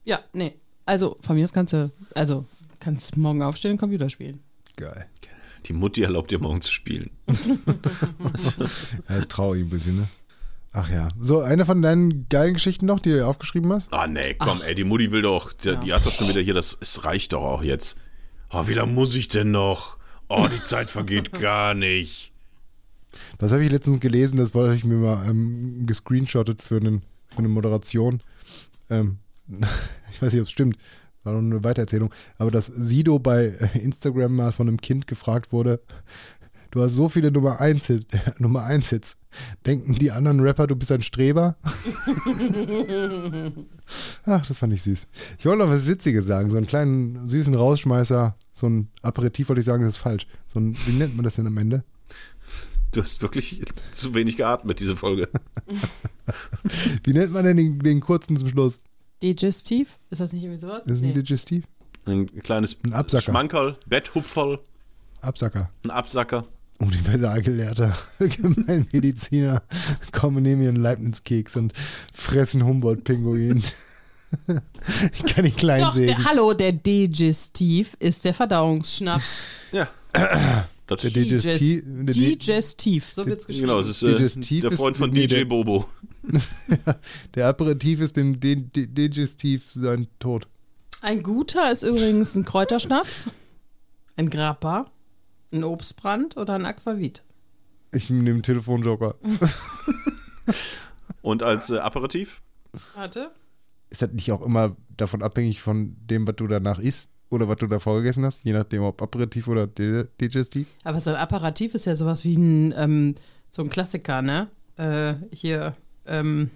ja, 0.04 0.20
nee. 0.32 0.54
Also, 0.86 1.16
von 1.22 1.36
mir 1.36 1.44
aus 1.44 1.52
kannst 1.52 1.72
du, 1.72 1.90
also, 2.14 2.44
kannst 2.78 3.16
morgen 3.16 3.42
aufstehen 3.42 3.72
und 3.72 3.78
Computer 3.78 4.08
spielen. 4.10 4.40
Geil. 4.76 5.06
Die 5.66 5.72
Mutti 5.72 6.02
erlaubt 6.02 6.30
dir 6.30 6.38
morgen 6.38 6.60
zu 6.60 6.70
spielen. 6.72 7.10
Ja, 9.08 9.16
ist 9.16 9.30
traurig 9.30 9.62
ein 9.62 9.70
bisschen, 9.70 9.96
ne? 9.96 10.08
Ach 10.72 10.88
ja. 10.88 11.08
So, 11.20 11.40
eine 11.40 11.66
von 11.66 11.82
deinen 11.82 12.28
geilen 12.28 12.54
Geschichten 12.54 12.86
noch, 12.86 13.00
die 13.00 13.10
du 13.10 13.26
aufgeschrieben 13.26 13.72
hast? 13.72 13.92
Ah, 13.92 14.06
nee, 14.06 14.34
komm, 14.34 14.62
ey, 14.62 14.74
die 14.74 14.84
Mutti 14.84 15.10
will 15.10 15.22
doch, 15.22 15.52
die, 15.52 15.76
die 15.76 15.92
hat 15.92 16.06
doch 16.06 16.12
schon 16.12 16.28
wieder 16.28 16.40
hier, 16.40 16.54
das, 16.54 16.78
es 16.80 17.04
reicht 17.04 17.32
doch 17.32 17.42
auch 17.42 17.64
jetzt. 17.64 17.96
Oh, 18.50 18.66
wie 18.66 18.74
lange 18.74 18.92
muss 18.92 19.14
ich 19.14 19.28
denn 19.28 19.50
noch? 19.50 19.98
Oh, 20.28 20.46
die 20.46 20.62
Zeit 20.62 20.90
vergeht 20.90 21.32
gar 21.40 21.74
nicht. 21.74 22.32
Das 23.38 23.50
habe 23.50 23.64
ich 23.64 23.70
letztens 23.70 23.98
gelesen, 23.98 24.36
das 24.36 24.54
wollte 24.54 24.76
ich 24.76 24.84
mir 24.84 24.96
mal 24.96 25.28
ähm, 25.28 25.86
gescreenshottet 25.86 26.62
für, 26.62 26.76
einen, 26.76 27.02
für 27.28 27.38
eine 27.38 27.48
Moderation. 27.48 28.22
Ähm, 28.88 29.18
ich 30.12 30.22
weiß 30.22 30.32
nicht, 30.32 30.40
ob 30.40 30.46
es 30.46 30.52
stimmt, 30.52 30.76
war 31.24 31.32
noch 31.32 31.40
eine 31.40 31.64
Weitererzählung, 31.64 32.12
aber 32.38 32.50
dass 32.50 32.66
Sido 32.66 33.18
bei 33.18 33.46
Instagram 33.74 34.34
mal 34.34 34.52
von 34.52 34.68
einem 34.68 34.80
Kind 34.80 35.06
gefragt 35.06 35.52
wurde, 35.52 35.80
du 36.70 36.82
hast 36.82 36.94
so 36.94 37.08
viele 37.08 37.30
Nummer 37.30 37.60
1 37.60 37.86
Hit, 37.86 38.06
Nummer 38.38 38.64
1 38.64 38.90
Hits. 38.90 39.16
Denken 39.64 39.94
die 39.94 40.10
anderen 40.10 40.40
Rapper, 40.40 40.66
du 40.66 40.74
bist 40.74 40.90
ein 40.90 41.02
Streber? 41.02 41.56
Ach, 44.24 44.44
das 44.46 44.58
fand 44.58 44.72
ich 44.72 44.82
süß. 44.82 45.06
Ich 45.38 45.46
wollte 45.46 45.64
noch 45.64 45.70
was 45.70 45.86
Witziges 45.86 46.26
sagen, 46.26 46.50
so 46.50 46.56
einen 46.56 46.66
kleinen 46.66 47.28
süßen 47.28 47.54
Rausschmeißer, 47.54 48.34
so 48.52 48.68
ein 48.68 48.88
Aperitif 49.02 49.48
wollte 49.48 49.60
ich 49.60 49.66
sagen, 49.66 49.84
das 49.84 49.94
ist 49.94 49.98
falsch. 49.98 50.26
So 50.48 50.58
ein, 50.58 50.76
wie 50.86 50.92
nennt 50.92 51.14
man 51.14 51.24
das 51.24 51.36
denn 51.36 51.46
am 51.46 51.58
Ende? 51.58 51.84
Du 52.92 53.02
hast 53.02 53.22
wirklich 53.22 53.62
zu 53.92 54.14
wenig 54.14 54.36
geatmet, 54.36 54.80
diese 54.80 54.96
Folge. 54.96 55.28
Wie 57.04 57.12
nennt 57.12 57.32
man 57.32 57.44
denn 57.44 57.56
den, 57.56 57.78
den 57.78 58.00
kurzen 58.00 58.36
zum 58.36 58.48
Schluss? 58.48 58.80
Digestiv? 59.22 59.98
Ist 60.10 60.20
das 60.20 60.32
nicht 60.32 60.42
irgendwie 60.42 60.60
sowas? 60.60 60.82
Das 60.86 60.98
ist 60.98 61.04
ein 61.04 61.12
Digestiv? 61.12 61.64
Ein 62.06 62.26
kleines 62.42 62.76
Ein 62.84 62.92
Absacker. 62.94 63.24
Schmankerl, 63.24 63.76
Betthupferl, 63.86 64.58
Absacker. 65.20 65.70
ein 65.84 65.90
Absacker. 65.90 66.44
Universalgelehrter 66.78 67.94
Gemeinmediziner 68.18 69.62
kommen 70.12 70.42
neben 70.42 70.62
ihren 70.62 70.76
Leibniz-Keks 70.76 71.56
und 71.56 71.74
fressen 72.14 72.64
Humboldt-Pinguin. 72.64 73.62
ich 75.12 75.24
kann 75.26 75.44
nicht 75.44 75.58
klein 75.58 75.82
Doch, 75.82 75.92
sägen. 75.92 76.06
der, 76.16 76.24
hallo, 76.24 76.54
der 76.54 76.72
Digestiv 76.72 77.96
ist 77.98 78.24
der 78.24 78.32
Verdauungsschnaps. 78.32 79.44
Ja. 79.72 79.88
Das 80.90 81.02
Der 81.02 81.10
Digestiv. 81.12 81.84
Digestiv, 81.86 83.12
so 83.12 83.24
wird's 83.24 83.46
geschrieben. 83.46 83.68
genau, 83.68 83.78
es 83.78 83.86
ist 83.88 84.02
äh, 84.02 84.16
Digestiv 84.16 84.62
der 84.62 84.72
ist- 84.72 84.80
Freund 84.80 84.96
von 84.96 85.12
DJ 85.14 85.44
Bobo. 85.44 85.86
Der 87.34 87.46
Aperitif 87.48 88.00
ist 88.00 88.16
dem 88.16 88.40
Di- 88.40 88.56
Di- 88.64 88.86
Digestiv 88.88 89.70
sein 89.72 90.08
Tod. 90.18 90.48
Ein 91.00 91.22
guter 91.22 91.70
ist 91.72 91.82
übrigens 91.84 92.34
ein 92.34 92.44
Kräuterschnaps, 92.44 93.28
ein 94.16 94.28
Grappa, 94.30 94.90
ein 95.52 95.62
Obstbrand 95.64 96.36
oder 96.36 96.54
ein 96.54 96.66
Aquavit. 96.66 97.22
Ich 97.92 98.10
nehme 98.10 98.42
Telefonjoker. 98.42 99.14
Und 101.22 101.42
als 101.42 101.70
äh, 101.70 101.78
Aperitif? 101.78 102.40
Warte. 102.94 103.30
Ist 103.90 104.02
das 104.02 104.10
nicht 104.12 104.30
auch 104.32 104.42
immer 104.42 104.76
davon 104.96 105.22
abhängig 105.22 105.60
von 105.60 105.96
dem, 106.06 106.26
was 106.26 106.36
du 106.36 106.46
danach 106.46 106.78
isst? 106.78 107.10
Oder 107.30 107.48
was 107.48 107.56
du 107.58 107.66
davor 107.66 107.98
gegessen 107.98 108.24
hast? 108.24 108.44
Je 108.44 108.52
nachdem, 108.52 108.82
ob 108.82 109.00
Aperitif 109.00 109.46
oder 109.48 109.66
Di- 109.66 110.04
Digestiv? 110.20 110.66
Aber 110.84 111.00
so 111.00 111.10
ein 111.10 111.16
Apparativ 111.16 111.74
ist 111.74 111.86
ja 111.86 111.94
sowas 111.94 112.24
wie 112.24 112.34
ein, 112.36 112.74
ähm, 112.76 113.14
so 113.48 113.62
ein 113.62 113.70
Klassiker, 113.70 114.20
ne? 114.20 114.48
Äh, 114.76 115.14
hier, 115.32 115.74
ähm, 116.06 116.50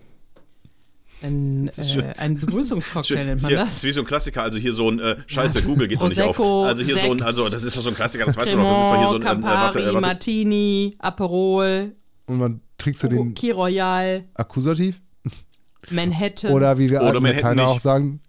ein, 1.22 1.68
äh, 1.68 2.14
ein 2.18 2.38
Begrüßungscocktail 2.38 3.24
nennt 3.24 3.42
man 3.42 3.48
hier, 3.50 3.58
das. 3.58 3.76
ist 3.76 3.84
wie 3.84 3.92
so 3.92 4.00
ein 4.00 4.06
Klassiker, 4.06 4.42
also 4.42 4.58
hier 4.58 4.72
so 4.72 4.90
ein 4.90 4.98
äh, 4.98 5.16
Scheiße, 5.26 5.62
Google 5.62 5.88
geht 5.88 6.00
noch 6.00 6.08
nicht 6.08 6.20
auf. 6.20 6.36
Prosecco, 6.36 6.64
Also 6.64 6.82
hier 6.82 6.96
so 6.96 7.02
ein, 7.06 7.10
Sekt. 7.12 7.22
also 7.22 7.48
das 7.48 7.62
ist 7.62 7.76
doch 7.76 7.82
so 7.82 7.90
ein 7.90 7.94
Klassiker, 7.94 8.26
das 8.26 8.36
weiß 8.36 8.48
man 8.54 8.58
doch, 8.58 8.70
das 8.70 8.80
ist 8.86 8.90
doch 8.90 8.98
hier 8.98 9.08
so 9.08 9.14
ein 9.14 9.20
Cremant, 9.22 9.44
ähm, 9.44 9.50
äh, 9.50 9.54
warte, 9.54 9.78
Campari, 9.78 9.82
äh, 9.90 9.94
warte. 9.94 10.00
Martini, 10.06 10.96
Aperol, 10.98 11.92
Und 12.26 12.38
man 12.38 12.60
trinkst 12.78 13.02
du 13.04 13.08
den 13.08 13.32
Key 13.34 13.52
Royal, 13.52 14.24
Akkusativ? 14.34 15.00
Manhattan, 15.90 16.50
Oder 16.52 16.78
wie 16.78 16.90
wir 16.90 16.98
Oder 17.00 17.06
alten 17.10 17.22
Manhattan 17.22 17.60
auch 17.60 17.78
sagen, 17.78 18.20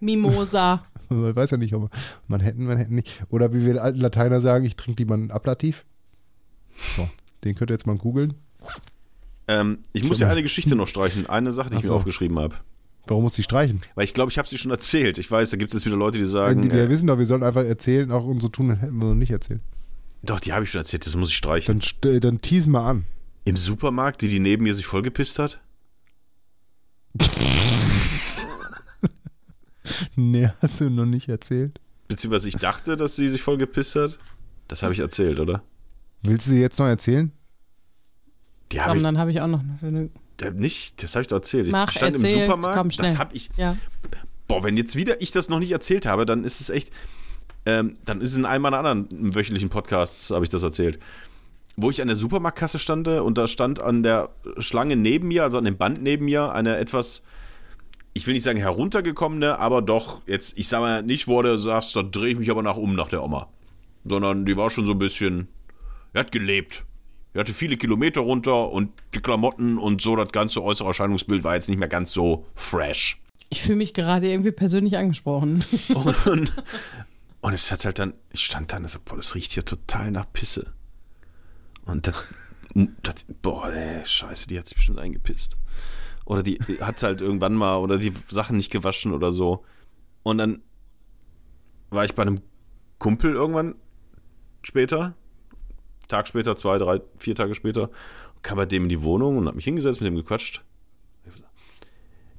Mimosa. 0.00 0.84
man 1.08 1.34
weiß 1.36 1.50
ja 1.52 1.56
nicht, 1.56 1.74
ob 1.74 1.90
man 2.28 2.40
hätten, 2.40 2.64
man 2.66 2.76
hätten 2.78 2.94
nicht. 2.94 3.22
Oder 3.30 3.52
wie 3.52 3.64
wir 3.64 3.82
alten 3.82 3.98
Lateiner 4.00 4.40
sagen, 4.40 4.64
ich 4.64 4.76
trinke 4.76 5.00
lieber 5.02 5.14
einen 5.14 5.30
Ablativ. 5.30 5.84
So, 6.96 7.08
den 7.44 7.54
könnt 7.54 7.70
ihr 7.70 7.74
jetzt 7.74 7.86
mal 7.86 7.96
googeln. 7.96 8.34
Ähm, 9.48 9.78
ich 9.92 10.04
muss 10.04 10.18
ja 10.20 10.28
eine 10.28 10.42
Geschichte 10.42 10.76
noch 10.76 10.86
streichen, 10.88 11.26
eine 11.26 11.52
Sache, 11.52 11.68
die 11.70 11.74
ich 11.74 11.78
Ach 11.80 11.82
mir 11.82 11.88
so. 11.88 11.94
aufgeschrieben 11.96 12.38
habe. 12.38 12.54
Warum 13.08 13.24
muss 13.24 13.36
ich 13.38 13.44
streichen? 13.44 13.80
Weil 13.96 14.04
ich 14.04 14.14
glaube, 14.14 14.30
ich 14.30 14.38
habe 14.38 14.46
sie 14.48 14.56
schon 14.58 14.70
erzählt. 14.70 15.18
Ich 15.18 15.28
weiß, 15.28 15.50
da 15.50 15.56
gibt 15.56 15.72
es 15.72 15.80
jetzt 15.80 15.86
wieder 15.86 15.96
Leute, 15.96 16.18
die 16.18 16.24
sagen, 16.24 16.62
die, 16.62 16.70
wir 16.72 16.84
äh, 16.84 16.88
wissen 16.88 17.08
doch, 17.08 17.18
wir 17.18 17.26
sollen 17.26 17.42
einfach 17.42 17.64
erzählen, 17.64 18.12
auch 18.12 18.24
und 18.24 18.40
so 18.40 18.48
tun, 18.48 18.76
hätten 18.76 18.96
wir 18.96 19.06
noch 19.08 19.14
nicht 19.16 19.32
erzählt. 19.32 19.60
doch, 20.22 20.38
die 20.38 20.52
habe 20.52 20.64
ich 20.64 20.70
schon 20.70 20.78
erzählt, 20.80 21.04
das 21.04 21.16
muss 21.16 21.30
ich 21.30 21.36
streichen. 21.36 21.66
Dann, 21.66 21.80
st- 21.80 22.20
dann 22.20 22.40
tease 22.40 22.70
mal 22.70 22.88
an. 22.88 23.04
Im 23.44 23.56
Supermarkt, 23.56 24.22
die, 24.22 24.28
die 24.28 24.38
neben 24.38 24.62
mir 24.62 24.74
sich 24.76 24.86
vollgepisst 24.86 25.40
hat? 25.40 25.60
Nee, 30.16 30.50
hast 30.60 30.80
du 30.80 30.90
noch 30.90 31.06
nicht 31.06 31.28
erzählt. 31.28 31.80
Beziehungsweise 32.08 32.48
ich 32.48 32.56
dachte, 32.56 32.96
dass 32.96 33.16
sie 33.16 33.28
sich 33.28 33.42
vollgepisst 33.42 33.94
hat. 33.96 34.18
Das 34.68 34.82
habe 34.82 34.92
ich 34.92 35.00
erzählt, 35.00 35.40
oder? 35.40 35.62
Willst 36.22 36.46
du 36.46 36.50
sie 36.50 36.60
jetzt 36.60 36.78
noch 36.78 36.86
erzählen? 36.86 37.32
Die 38.70 38.80
habe 38.80 38.90
Komm, 38.90 38.96
ich 38.98 39.02
dann 39.02 39.18
habe 39.18 39.30
ich 39.30 39.40
auch 39.40 39.46
noch 39.48 39.60
eine. 39.82 40.08
nicht, 40.54 41.02
das 41.02 41.14
habe 41.14 41.22
ich 41.22 41.28
doch 41.28 41.36
erzählt. 41.36 41.70
Mach, 41.70 41.90
ich 41.90 41.96
stand 41.98 42.16
erzähl, 42.16 42.34
im 42.34 42.40
Supermarkt, 42.42 42.78
komm, 42.78 42.90
schnell. 42.90 43.08
das 43.08 43.18
habe 43.18 43.34
ich, 43.36 43.50
Ja. 43.56 43.76
boah, 44.48 44.64
wenn 44.64 44.76
jetzt 44.76 44.96
wieder 44.96 45.20
ich 45.20 45.30
das 45.32 45.48
noch 45.48 45.58
nicht 45.58 45.72
erzählt 45.72 46.06
habe, 46.06 46.24
dann 46.26 46.44
ist 46.44 46.60
es 46.60 46.70
echt, 46.70 46.90
ähm, 47.66 47.94
dann 48.04 48.20
ist 48.20 48.30
es 48.32 48.38
in 48.38 48.46
einem 48.46 48.62
meiner 48.62 48.78
anderen 48.78 49.34
wöchentlichen 49.34 49.68
Podcasts, 49.68 50.30
habe 50.30 50.44
ich 50.44 50.48
das 50.50 50.62
erzählt. 50.62 50.98
Wo 51.76 51.90
ich 51.90 52.00
an 52.02 52.06
der 52.08 52.16
Supermarktkasse 52.16 52.78
stande 52.78 53.22
und 53.22 53.36
da 53.38 53.46
stand 53.48 53.82
an 53.82 54.02
der 54.02 54.30
Schlange 54.58 54.96
neben 54.96 55.28
mir, 55.28 55.42
also 55.42 55.58
an 55.58 55.64
dem 55.64 55.76
Band 55.76 56.02
neben 56.02 56.24
mir, 56.26 56.52
eine 56.52 56.76
etwas, 56.76 57.22
ich 58.14 58.26
will 58.26 58.34
nicht 58.34 58.42
sagen 58.42 58.58
heruntergekommene, 58.58 59.58
aber 59.58 59.82
doch 59.82 60.20
jetzt, 60.26 60.58
ich 60.58 60.68
sag 60.68 60.80
mal 60.80 61.02
nicht, 61.02 61.28
wo 61.28 61.40
du 61.42 61.56
sagst, 61.56 61.96
da 61.96 62.02
drehe 62.02 62.32
ich 62.32 62.38
mich 62.38 62.50
aber 62.50 62.62
nach 62.62 62.76
um 62.76 62.94
nach 62.94 63.08
der 63.08 63.22
Oma. 63.22 63.48
Sondern 64.04 64.44
die 64.44 64.56
war 64.56 64.70
schon 64.70 64.84
so 64.84 64.92
ein 64.92 64.98
bisschen, 64.98 65.48
er 66.12 66.20
hat 66.20 66.32
gelebt. 66.32 66.84
Er 67.34 67.40
hatte 67.40 67.54
viele 67.54 67.76
Kilometer 67.76 68.20
runter 68.20 68.70
und 68.70 68.90
die 69.14 69.20
Klamotten 69.20 69.78
und 69.78 70.02
so, 70.02 70.16
das 70.16 70.32
ganze 70.32 70.62
äußere 70.62 70.88
Erscheinungsbild 70.88 71.44
war 71.44 71.54
jetzt 71.54 71.68
nicht 71.68 71.78
mehr 71.78 71.88
ganz 71.88 72.12
so 72.12 72.46
fresh. 72.54 73.18
Ich 73.48 73.62
fühle 73.62 73.76
mich 73.76 73.94
gerade 73.94 74.28
irgendwie 74.28 74.50
persönlich 74.50 74.96
angesprochen. 74.98 75.64
Und, 76.24 76.52
und 77.42 77.52
es 77.52 77.70
hat 77.70 77.84
halt 77.84 77.98
dann, 77.98 78.14
ich 78.30 78.44
stand 78.44 78.72
da 78.72 78.76
und 78.76 78.88
so, 78.88 78.98
boah, 79.04 79.16
das 79.16 79.34
riecht 79.34 79.52
hier 79.52 79.64
total 79.64 80.10
nach 80.10 80.32
Pisse. 80.32 80.72
Und 81.84 82.06
das, 82.06 82.28
das 83.02 83.26
boah, 83.42 83.70
ey, 83.70 84.06
scheiße, 84.06 84.46
die 84.46 84.58
hat 84.58 84.66
sich 84.66 84.76
bestimmt 84.76 85.00
eingepisst. 85.00 85.56
Oder 86.24 86.42
die 86.42 86.58
hat 86.80 87.02
halt 87.02 87.20
irgendwann 87.20 87.54
mal, 87.54 87.76
oder 87.76 87.98
die 87.98 88.12
Sachen 88.28 88.56
nicht 88.56 88.70
gewaschen 88.70 89.12
oder 89.12 89.32
so. 89.32 89.64
Und 90.22 90.38
dann 90.38 90.62
war 91.90 92.04
ich 92.04 92.14
bei 92.14 92.22
einem 92.22 92.40
Kumpel 92.98 93.34
irgendwann 93.34 93.74
später, 94.62 95.14
Tag 96.08 96.28
später, 96.28 96.56
zwei, 96.56 96.78
drei, 96.78 97.00
vier 97.18 97.34
Tage 97.34 97.54
später, 97.54 97.90
kam 98.42 98.56
bei 98.56 98.66
dem 98.66 98.84
in 98.84 98.88
die 98.88 99.02
Wohnung 99.02 99.38
und 99.38 99.46
hab 99.46 99.54
mich 99.54 99.64
hingesetzt, 99.64 100.00
mit 100.00 100.06
dem 100.08 100.16
gequatscht. 100.16 100.64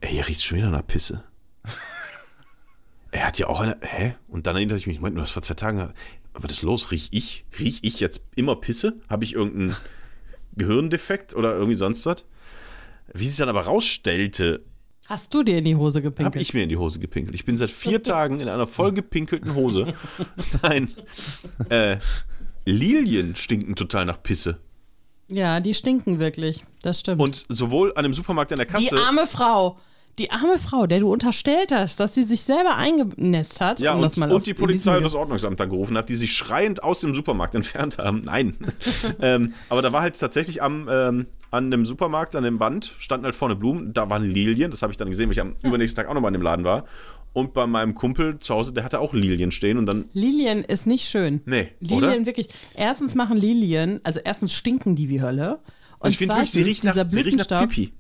Ey, 0.02 0.12
hier 0.12 0.28
riecht 0.28 0.44
schon 0.44 0.58
wieder 0.58 0.70
nach 0.70 0.86
Pisse. 0.86 1.24
Er 3.12 3.28
hat 3.28 3.38
ja 3.38 3.48
auch 3.48 3.62
eine. 3.62 3.78
Hä? 3.82 4.16
Und 4.28 4.48
dann 4.48 4.56
erinnerte 4.56 4.80
ich 4.80 4.88
mich, 4.88 4.98
Moment, 5.00 5.18
du 5.18 5.22
hast 5.22 5.32
vor 5.32 5.44
zwei 5.44 5.54
Tagen. 5.54 5.94
Was 6.34 6.52
ist 6.52 6.64
los? 6.64 6.92
Riech 6.92 7.10
ich? 7.12 7.46
Riech 7.60 7.80
ich 7.84 8.00
jetzt 8.00 8.26
immer 8.36 8.56
Pisse? 8.56 9.00
Habe 9.08 9.24
ich 9.24 9.34
irgendeinen 9.36 9.76
Gehirndefekt 10.56 11.36
oder 11.36 11.54
irgendwie 11.54 11.76
sonst 11.76 12.06
was? 12.06 12.26
Wie 13.14 13.26
sich 13.28 13.38
dann 13.38 13.50
aber 13.50 13.62
rausstellte, 13.62 14.64
Hast 15.08 15.34
du 15.34 15.44
dir 15.44 15.58
in 15.58 15.66
die 15.66 15.76
Hose 15.76 16.00
habe 16.00 16.10
gepinkelt? 16.12 16.42
ich 16.42 16.54
mir 16.54 16.64
in 16.64 16.70
die 16.70 16.78
Hose 16.78 16.98
gepinkelt. 16.98 17.36
Ich 17.36 17.44
bin 17.46 17.58
seit 17.58 17.70
vier 17.72 18.02
Tagen 18.04 18.40
in 18.40 18.48
einer 18.48 18.68
vollgepinkelten 18.68 19.54
Hose. 19.54 19.94
Nein. 20.62 20.90
Äh, 21.70 21.98
Lilien 22.66 23.36
stinken 23.36 23.76
total 23.76 24.06
nach 24.06 24.24
Pisse. 24.24 24.60
Ja, 25.28 25.60
die 25.60 25.74
stinken 25.74 26.20
wirklich. 26.20 26.64
Das 26.82 27.02
stimmt. 27.02 27.22
Und 27.22 27.46
sowohl 27.50 27.92
an 27.96 28.04
dem 28.04 28.14
Supermarkt 28.14 28.52
an 28.54 28.58
der 28.58 28.66
Kasse. 28.66 28.90
die 28.90 28.94
arme 28.96 29.28
Frau. 29.28 29.78
Die 30.20 30.30
arme 30.30 30.60
Frau, 30.60 30.86
der 30.86 31.00
du 31.00 31.12
unterstellt 31.12 31.72
hast, 31.72 32.00
dass 32.00 32.14
sie 32.14 32.22
sich 32.22 32.44
selber 32.44 32.78
eingenässt 32.78 33.62
hat. 33.62 33.80
Ja, 33.80 33.94
um 33.94 34.04
und, 34.04 34.18
und 34.18 34.46
die 34.46 34.54
Polizei 34.54 34.96
und 34.96 35.04
das 35.04 35.16
Ordnungsamt 35.16 35.60
angerufen 35.60 35.98
hat, 35.98 36.08
die 36.10 36.16
sich 36.16 36.34
schreiend 36.34 36.84
aus 36.84 37.00
dem 37.00 37.16
Supermarkt 37.16 37.56
entfernt 37.56 37.98
haben. 37.98 38.22
Nein. 38.24 38.56
ähm, 39.22 39.54
aber 39.70 39.82
da 39.82 39.92
war 39.92 40.02
halt 40.02 40.20
tatsächlich 40.20 40.62
am, 40.62 40.88
ähm, 40.90 41.26
an 41.50 41.72
dem 41.72 41.86
Supermarkt, 41.86 42.36
an 42.36 42.44
dem 42.44 42.60
Band, 42.60 42.94
standen 43.00 43.26
halt 43.26 43.36
vorne 43.36 43.56
Blumen, 43.56 43.94
da 43.94 44.10
waren 44.10 44.24
Lilien, 44.24 44.70
das 44.70 44.84
habe 44.84 44.92
ich 44.92 44.98
dann 44.98 45.10
gesehen, 45.10 45.28
weil 45.28 45.34
ich 45.34 45.42
am 45.42 45.56
übernächsten 45.64 46.04
Tag 46.04 46.10
auch 46.10 46.14
nochmal 46.14 46.30
in 46.30 46.40
dem 46.40 46.44
Laden 46.44 46.64
war. 46.64 46.86
Und 47.34 47.56
bei 47.56 47.66
meinem 47.66 47.96
Kumpel 47.96 48.38
zu 48.38 48.54
Hause, 48.54 48.74
der 48.74 48.84
hatte 48.84 49.00
auch 49.00 49.14
Lilien 49.14 49.50
stehen 49.50 49.80
und 49.80 49.88
dann, 49.88 50.06
Lilien 50.14 50.64
ist 50.64 50.86
nicht 50.86 51.10
schön. 51.10 51.42
nee, 51.46 51.72
Lilien 51.80 52.04
oder? 52.04 52.26
wirklich. 52.28 52.50
Erstens 52.76 53.16
machen 53.16 53.38
Lilien, 53.38 54.00
also 54.04 54.20
erstens 54.24 54.54
stinken 54.54 54.96
die 54.96 55.10
wie 55.10 55.22
Hölle. 55.22 55.60
Und 55.98 56.12
ich 56.12 56.18
finde 56.18 56.36
wirklich, 56.36 56.52
sie 56.52 56.62
riecht, 56.62 56.84
nach, 56.84 56.94
sie 57.08 57.22
riecht 57.22 57.50
nach 57.50 57.62
Pipi. 57.62 57.94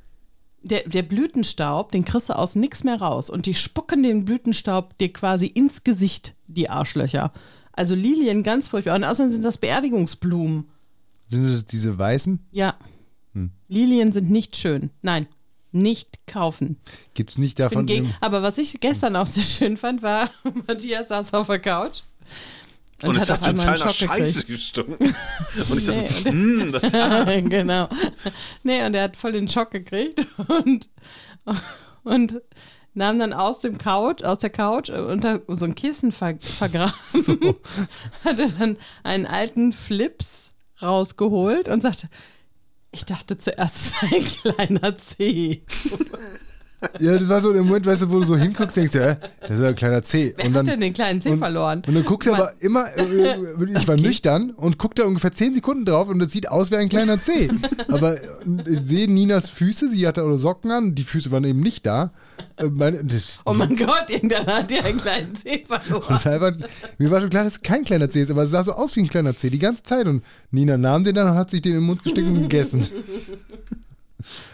Der, 0.63 0.87
der 0.87 1.03
Blütenstaub, 1.03 1.91
den 1.91 2.05
kriegst 2.05 2.29
du 2.29 2.37
aus 2.37 2.55
nix 2.55 2.83
mehr 2.83 2.99
raus. 2.99 3.29
Und 3.29 3.45
die 3.45 3.53
spucken 3.53 4.03
den 4.03 4.25
Blütenstaub 4.25 4.97
dir 4.97 5.11
quasi 5.11 5.45
ins 5.45 5.83
Gesicht, 5.83 6.35
die 6.47 6.69
Arschlöcher. 6.69 7.31
Also 7.73 7.95
Lilien 7.95 8.43
ganz 8.43 8.67
furchtbar. 8.67 8.95
Und 8.95 9.03
außerdem 9.03 9.31
sind 9.31 9.43
das 9.43 9.57
Beerdigungsblumen. 9.57 10.65
Sind 11.27 11.47
das 11.47 11.65
diese 11.65 11.97
weißen? 11.97 12.39
Ja. 12.51 12.75
Hm. 13.33 13.51
Lilien 13.67 14.11
sind 14.11 14.29
nicht 14.29 14.55
schön. 14.55 14.91
Nein, 15.01 15.27
nicht 15.71 16.27
kaufen. 16.27 16.77
Gibt 17.13 17.31
es 17.31 17.37
nicht 17.37 17.59
davon. 17.59 17.85
gegen, 17.85 18.13
aber 18.21 18.43
was 18.43 18.57
ich 18.57 18.79
gestern 18.79 19.15
auch 19.15 19.27
sehr 19.27 19.43
schön 19.43 19.77
fand, 19.77 20.01
war, 20.01 20.29
Matthias 20.67 21.09
saß 21.09 21.33
auf 21.33 21.47
der 21.47 21.59
Couch. 21.59 22.01
Und, 23.03 23.15
es 23.15 23.29
auf 23.29 23.41
hat 23.41 23.47
einmal 23.47 23.65
total 23.65 23.79
nach 23.79 23.93
Scheiße 23.93 24.43
gestunken. 24.45 25.15
Und 25.69 25.77
ich 25.77 25.87
Nee, 25.87 26.07
dachte, 26.07 26.29
hm, 26.29 26.71
das 26.71 26.91
genau. 27.49 27.89
Nee, 28.63 28.85
und 28.85 28.95
er 28.95 29.03
hat 29.03 29.17
voll 29.17 29.33
den 29.33 29.47
Schock 29.47 29.71
gekriegt 29.71 30.25
und, 30.47 30.89
und 32.03 32.41
nahm 32.93 33.19
dann 33.19 33.33
aus 33.33 33.59
dem 33.59 33.77
Couch, 33.77 34.23
aus 34.23 34.39
der 34.39 34.49
Couch 34.49 34.89
äh, 34.89 34.99
unter 34.99 35.41
so 35.47 35.65
ein 35.65 35.75
Kissen 35.75 36.11
ver, 36.11 36.37
vergraben, 36.39 36.93
hatte 38.23 38.53
dann 38.59 38.77
einen 39.03 39.25
alten 39.25 39.73
Flips 39.73 40.53
rausgeholt 40.81 41.69
und 41.69 41.81
sagte, 41.81 42.09
ich 42.91 43.05
dachte 43.05 43.37
zuerst, 43.37 43.75
es 43.75 43.91
sei 43.91 44.07
ein 44.17 44.25
kleiner 44.55 44.97
Zeh. 44.97 45.63
Ja, 46.99 47.17
das 47.17 47.29
war 47.29 47.41
so 47.41 47.53
der 47.53 47.63
Moment, 47.63 47.85
weißt 47.85 48.03
du, 48.03 48.11
wo 48.11 48.19
du 48.19 48.25
so 48.25 48.35
hinguckst, 48.35 48.77
denkst 48.77 48.93
du, 48.93 48.99
hä, 49.05 49.17
das 49.41 49.51
ist 49.51 49.61
ja 49.61 49.67
ein 49.69 49.75
kleiner 49.75 50.03
C. 50.03 50.33
Wer 50.37 50.53
hat 50.53 50.67
denn 50.67 50.81
den 50.81 50.93
kleinen 50.93 51.21
Zeh 51.21 51.31
und, 51.31 51.37
verloren? 51.39 51.83
Und 51.87 51.95
dann 51.95 52.05
guckst 52.05 52.27
du 52.27 52.33
aber 52.33 52.53
immer, 52.59 52.85
äh, 52.97 53.37
ich 53.77 53.87
war 53.87 53.95
nüchtern 53.95 54.51
und 54.51 54.77
guck 54.77 54.95
da 54.95 55.05
ungefähr 55.05 55.31
10 55.31 55.53
Sekunden 55.53 55.85
drauf 55.85 56.07
und 56.07 56.19
das 56.19 56.31
sieht 56.31 56.49
aus 56.49 56.71
wie 56.71 56.75
ein 56.75 56.89
kleiner 56.89 57.19
C. 57.19 57.49
aber 57.87 58.17
äh, 58.17 58.25
ich 58.67 58.79
sehe 58.85 59.11
Ninas 59.11 59.49
Füße, 59.49 59.89
sie 59.89 60.07
hatte 60.07 60.23
auch 60.23 60.35
Socken 60.35 60.71
an, 60.71 60.95
die 60.95 61.03
Füße 61.03 61.31
waren 61.31 61.43
eben 61.43 61.59
nicht 61.61 61.85
da. 61.85 62.11
Äh, 62.57 62.65
Meine, 62.65 63.03
Oh 63.45 63.53
mein 63.53 63.75
Gott, 63.75 64.09
irgendwann 64.09 64.45
hat 64.45 64.71
er 64.71 64.85
einen 64.85 64.97
kleinen 64.99 65.35
Zeh 65.35 65.63
verloren. 65.65 66.13
einfach, 66.13 66.53
mir 66.97 67.11
war 67.11 67.21
schon 67.21 67.29
klar, 67.29 67.43
dass 67.43 67.53
es 67.53 67.61
kein 67.61 67.83
kleiner 67.83 68.09
C 68.09 68.21
ist, 68.21 68.31
aber 68.31 68.43
es 68.43 68.51
sah 68.51 68.63
so 68.63 68.73
aus 68.73 68.95
wie 68.95 69.01
ein 69.01 69.09
kleiner 69.09 69.35
C 69.35 69.49
die 69.49 69.59
ganze 69.59 69.83
Zeit. 69.83 70.07
Und 70.07 70.23
Nina 70.51 70.77
nahm 70.77 71.03
den 71.03 71.15
dann 71.15 71.29
und 71.29 71.35
hat 71.35 71.49
sich 71.51 71.61
den 71.61 71.73
in 71.73 71.79
den 71.79 71.85
Mund 71.85 72.03
gesteckt 72.03 72.27
und 72.27 72.41
gegessen. 72.41 72.87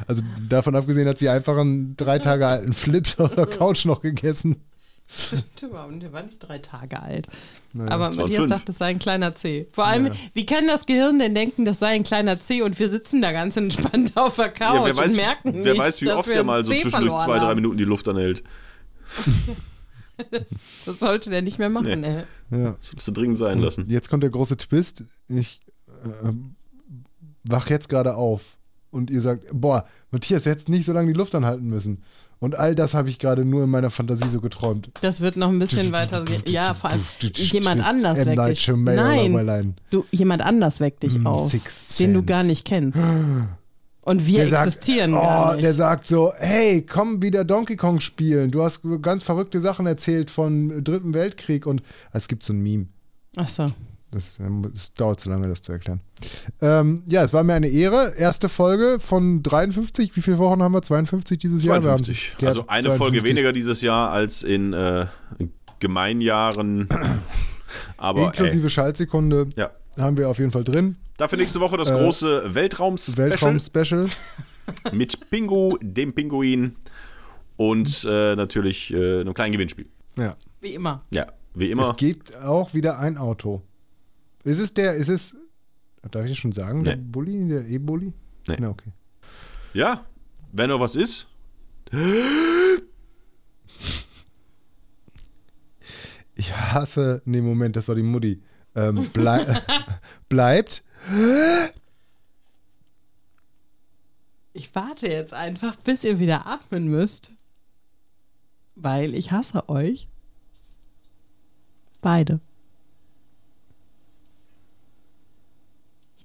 Also 0.08 0.22
davon 0.48 0.76
abgesehen 0.76 1.08
hat 1.08 1.18
sie 1.18 1.30
einfach 1.30 1.58
einen 1.58 1.96
drei 1.98 2.20
Tage 2.20 2.48
alten 2.48 2.74
Flips 2.74 3.20
auf 3.20 3.36
der 3.36 3.46
Couch 3.46 3.86
noch 3.86 4.02
gegessen. 4.02 4.64
Stimmt 5.12 5.64
überhaupt, 5.64 6.04
der 6.04 6.14
war 6.14 6.22
nicht 6.22 6.38
drei 6.38 6.60
Tage 6.60 7.02
alt. 7.02 7.28
Naja. 7.74 7.92
Aber 7.92 8.12
Matthias 8.12 8.42
fünf. 8.42 8.52
dachte, 8.52 8.72
es 8.72 8.78
sei 8.78 8.88
ein 8.88 9.00
kleiner 9.00 9.34
C. 9.34 9.68
Vor 9.72 9.86
allem, 9.86 10.12
wie 10.36 10.46
kann 10.46 10.68
das 10.68 10.86
Gehirn 10.86 11.18
denn 11.18 11.34
denken, 11.34 11.66
das 11.66 11.80
sei 11.80 11.90
ein 11.90 12.04
kleiner 12.04 12.40
C 12.40 12.62
und 12.62 12.78
wir 12.80 12.90
sitzen 12.90 13.22
da 13.22 13.32
ganz 13.32 13.58
entspannt 13.58 14.12
auf 14.16 14.36
der 14.36 14.50
Couch 14.50 14.76
Ja, 14.76 14.86
wer 14.86 14.98
weiß, 14.98 15.12
und 15.12 15.16
merken 15.16 15.54
wer 15.64 15.74
nicht, 15.74 15.82
weiß 15.82 16.02
wie 16.02 16.06
dass 16.06 16.18
oft 16.18 16.30
der 16.30 16.44
mal 16.44 16.64
so 16.64 16.74
zwischendurch 16.74 17.24
zwei, 17.24 17.40
drei. 17.40 17.56
Minuten 17.56 17.78
die 17.78 17.86
Luft 17.86 18.08
anhält. 18.08 18.44
Das 20.86 21.00
sollte 21.00 21.30
der 21.30 21.42
nicht 21.42 21.60
mehr 21.60 21.70
machen, 21.70 22.04
ey. 22.04 22.26
Ja. 22.52 22.72
Das 22.72 22.88
solltest 22.90 23.08
du 23.08 23.12
dringend 23.14 23.38
sein 23.38 23.60
lassen. 23.60 23.90
Jetzt 23.90 24.10
kommt 24.10 24.22
der 24.22 24.30
große 24.30 24.58
Twist. 24.58 25.06
Ich 25.30 25.62
äh, 26.04 26.34
wach 27.46 27.70
jetzt 27.70 27.88
gerade 27.88 28.16
auf 28.16 28.58
und 28.92 29.10
ihr 29.10 29.22
sagt, 29.22 29.46
boah, 29.52 29.86
Matthias 30.12 30.46
hätte 30.46 30.72
nicht 30.72 30.86
so 30.86 30.94
lange 30.94 31.12
die 31.14 31.18
Luft 31.18 31.36
anhalten 31.36 31.68
müssen. 31.70 32.04
Und 32.42 32.56
all 32.58 32.74
das 32.74 32.94
habe 32.94 33.10
ich 33.10 33.20
gerade 33.20 33.44
nur 33.44 33.66
in 33.66 33.70
meiner 33.70 33.90
Fantasie 33.90 34.30
so 34.30 34.40
geträumt. 34.40 34.90
Das 35.02 35.20
wird 35.20 35.36
noch 35.36 35.50
ein 35.50 35.60
bisschen 35.60 35.92
weiter 35.92 36.24
gehen. 36.24 36.42
Ja, 36.48 36.74
vor 36.74 36.90
allem 36.92 37.04
jemand 37.34 37.86
anders 37.86 38.26
weckt 38.26 38.48
dich. 38.48 38.68
Nein, 38.70 39.76
du, 39.90 40.06
jemand 40.12 40.42
anders 40.42 40.80
weckt 40.80 41.04
dich 41.04 41.20
Mm, 41.20 41.28
auf, 41.28 41.54
den 42.00 42.14
du 42.14 42.24
gar 42.24 42.44
nicht 42.44 42.64
kennst. 42.66 43.00
Und 44.06 44.26
wir 44.26 44.40
Der 44.40 44.48
sagt, 44.48 44.68
existieren 44.68 45.14
oh, 45.14 45.18
gar 45.22 45.54
nicht. 45.56 45.66
der 45.66 45.74
sagt 45.74 46.08
so, 46.08 46.32
hey, 46.38 46.82
komm 46.84 47.22
wieder 47.22 47.44
Donkey 47.44 47.76
Kong 47.76 48.00
spielen. 48.00 48.50
Du 48.50 48.64
hast 48.64 48.82
ganz 49.02 49.22
verrückte 49.24 49.60
Sachen 49.60 49.86
erzählt 49.86 50.32
von 50.32 50.84
Dritten 50.84 51.14
Weltkrieg 51.14 51.68
und 51.68 51.84
es 52.14 52.30
gibt 52.30 52.44
so 52.46 52.54
ein 52.54 52.62
Meme. 52.62 52.88
Ach 53.36 53.48
so. 53.50 53.66
Das, 54.12 54.40
es 54.74 54.94
dauert 54.96 55.20
zu 55.20 55.30
lange, 55.30 55.48
das 55.48 55.62
zu 55.62 55.72
erklären. 55.72 56.02
Ähm, 56.62 57.04
ja, 57.06 57.24
es 57.24 57.32
war 57.32 57.44
mir 57.44 57.54
eine 57.54 57.68
Ehre. 57.68 58.16
Erste 58.18 58.50
Folge 58.50 58.98
von 59.00 59.44
53. 59.44 60.16
Wie 60.16 60.22
viele 60.22 60.40
Wochen 60.40 60.64
haben 60.64 60.72
wir? 60.72 60.82
52 60.82 61.38
dieses 61.38 61.64
Jahr? 61.64 61.78
Wir 61.84 61.96
52. 61.96 62.36
Also 62.42 62.66
eine 62.68 62.88
52. 62.88 62.98
Folge 62.98 63.24
weniger 63.24 63.54
dieses 63.54 63.82
Jahr 63.82 64.12
als 64.12 64.42
in 64.42 64.74
äh, 64.74 65.06
Gemeinjahren. 65.80 66.90
Aber 67.98 68.26
Inklusive 68.26 68.70
Schaltsekunde 68.70 69.48
ey, 69.56 69.62
ja. 69.62 69.72
haben 70.04 70.18
wir 70.18 70.28
auf 70.28 70.40
jeden 70.40 70.52
Fall 70.52 70.64
drin. 70.64 70.96
Dafür 71.18 71.38
nächste 71.38 71.60
Woche 71.60 71.78
das 71.78 71.92
Äh, 71.92 72.00
große 72.00 72.56
Weltraum-Special 72.56 73.30
Weltraum-Special. 73.30 74.08
mit 74.92 75.30
Pingu, 75.30 75.78
dem 75.82 76.14
Pinguin 76.14 76.76
und 77.58 78.08
äh, 78.10 78.36
natürlich 78.36 78.94
äh, 78.94 79.22
einem 79.22 79.34
kleinen 79.34 79.52
Gewinnspiel. 79.52 79.88
Ja. 80.18 80.36
Wie 80.62 80.74
immer. 80.74 81.04
Ja, 81.12 81.28
wie 81.54 81.72
immer. 81.72 81.92
Es 81.92 81.96
gibt 81.98 82.36
auch 82.38 82.74
wieder 82.74 83.00
ein 83.00 83.18
Auto. 83.18 83.62
Ist 84.50 84.58
es 84.58 84.74
der, 84.74 84.96
ist 84.96 85.10
es, 85.10 85.36
darf 86.10 86.26
ich 86.26 86.32
das 86.32 86.38
schon 86.38 86.52
sagen, 86.54 86.84
der 86.84 86.96
Nee. 86.96 87.04
Bulli, 87.06 87.48
der 87.48 87.68
E-Bulli? 87.68 88.14
Nee. 88.48 88.58
Na, 88.60 88.70
okay. 88.70 88.92
Ja, 89.74 90.06
wenn 90.52 90.70
noch 90.70 90.80
was 90.80 90.96
ist. 90.96 91.28
Ich 96.36 96.52
hasse, 96.52 97.22
nee, 97.26 97.42
Moment, 97.42 97.76
das 97.76 97.88
war 97.88 97.94
die 97.96 98.02
Mutti. 98.02 98.42
Ähm, 98.76 99.10
blei 99.14 99.62
bleibt. 100.30 100.84
Ich 104.54 104.74
warte 104.74 105.08
jetzt 105.08 105.34
einfach, 105.34 105.76
bis 105.76 106.04
ihr 106.04 106.18
wieder 106.18 106.48
atmen 106.48 106.88
müsst. 106.88 107.32
Weil 108.76 109.14
ich 109.14 109.32
hasse 109.32 109.70
euch. 109.70 110.08
Beide. 112.02 112.40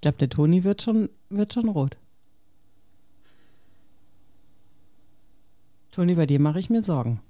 Glaube, 0.04 0.18
der 0.18 0.28
Toni 0.28 0.64
wird 0.64 0.82
schon, 0.82 1.08
wird 1.30 1.52
schon 1.54 1.68
rot. 1.68 1.96
Toni, 5.92 6.14
bei 6.14 6.26
dir 6.26 6.40
mache 6.40 6.58
ich 6.58 6.70
mir 6.70 6.82
Sorgen. 6.82 7.20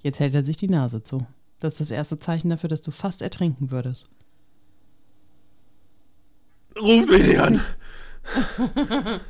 Jetzt 0.00 0.18
hält 0.18 0.34
er 0.34 0.42
sich 0.42 0.56
die 0.56 0.68
Nase 0.68 1.02
zu. 1.02 1.26
Das 1.60 1.74
ist 1.74 1.80
das 1.80 1.90
erste 1.92 2.18
Zeichen 2.18 2.50
dafür, 2.50 2.68
dass 2.68 2.82
du 2.82 2.90
fast 2.90 3.22
ertrinken 3.22 3.70
würdest. 3.70 4.10
Ruf 6.80 7.06
mich 7.06 7.26
nicht 7.26 7.38
an. 7.38 7.60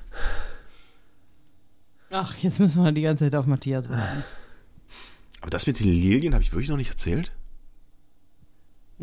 Ach, 2.11 2.37
jetzt 2.39 2.59
müssen 2.59 2.83
wir 2.83 2.93
die 2.93 3.03
ganze 3.03 3.25
Zeit 3.25 3.35
auf 3.35 3.47
Matthias 3.47 3.91
warten. 3.91 4.25
Aber 5.43 5.51
das 5.51 5.67
mit 5.67 5.79
den 5.79 5.89
Lilien 5.89 6.33
habe 6.33 6.43
ich 6.43 6.53
wirklich 6.53 6.71
noch 6.71 6.77
nicht 6.77 6.91
erzählt. 6.91 7.33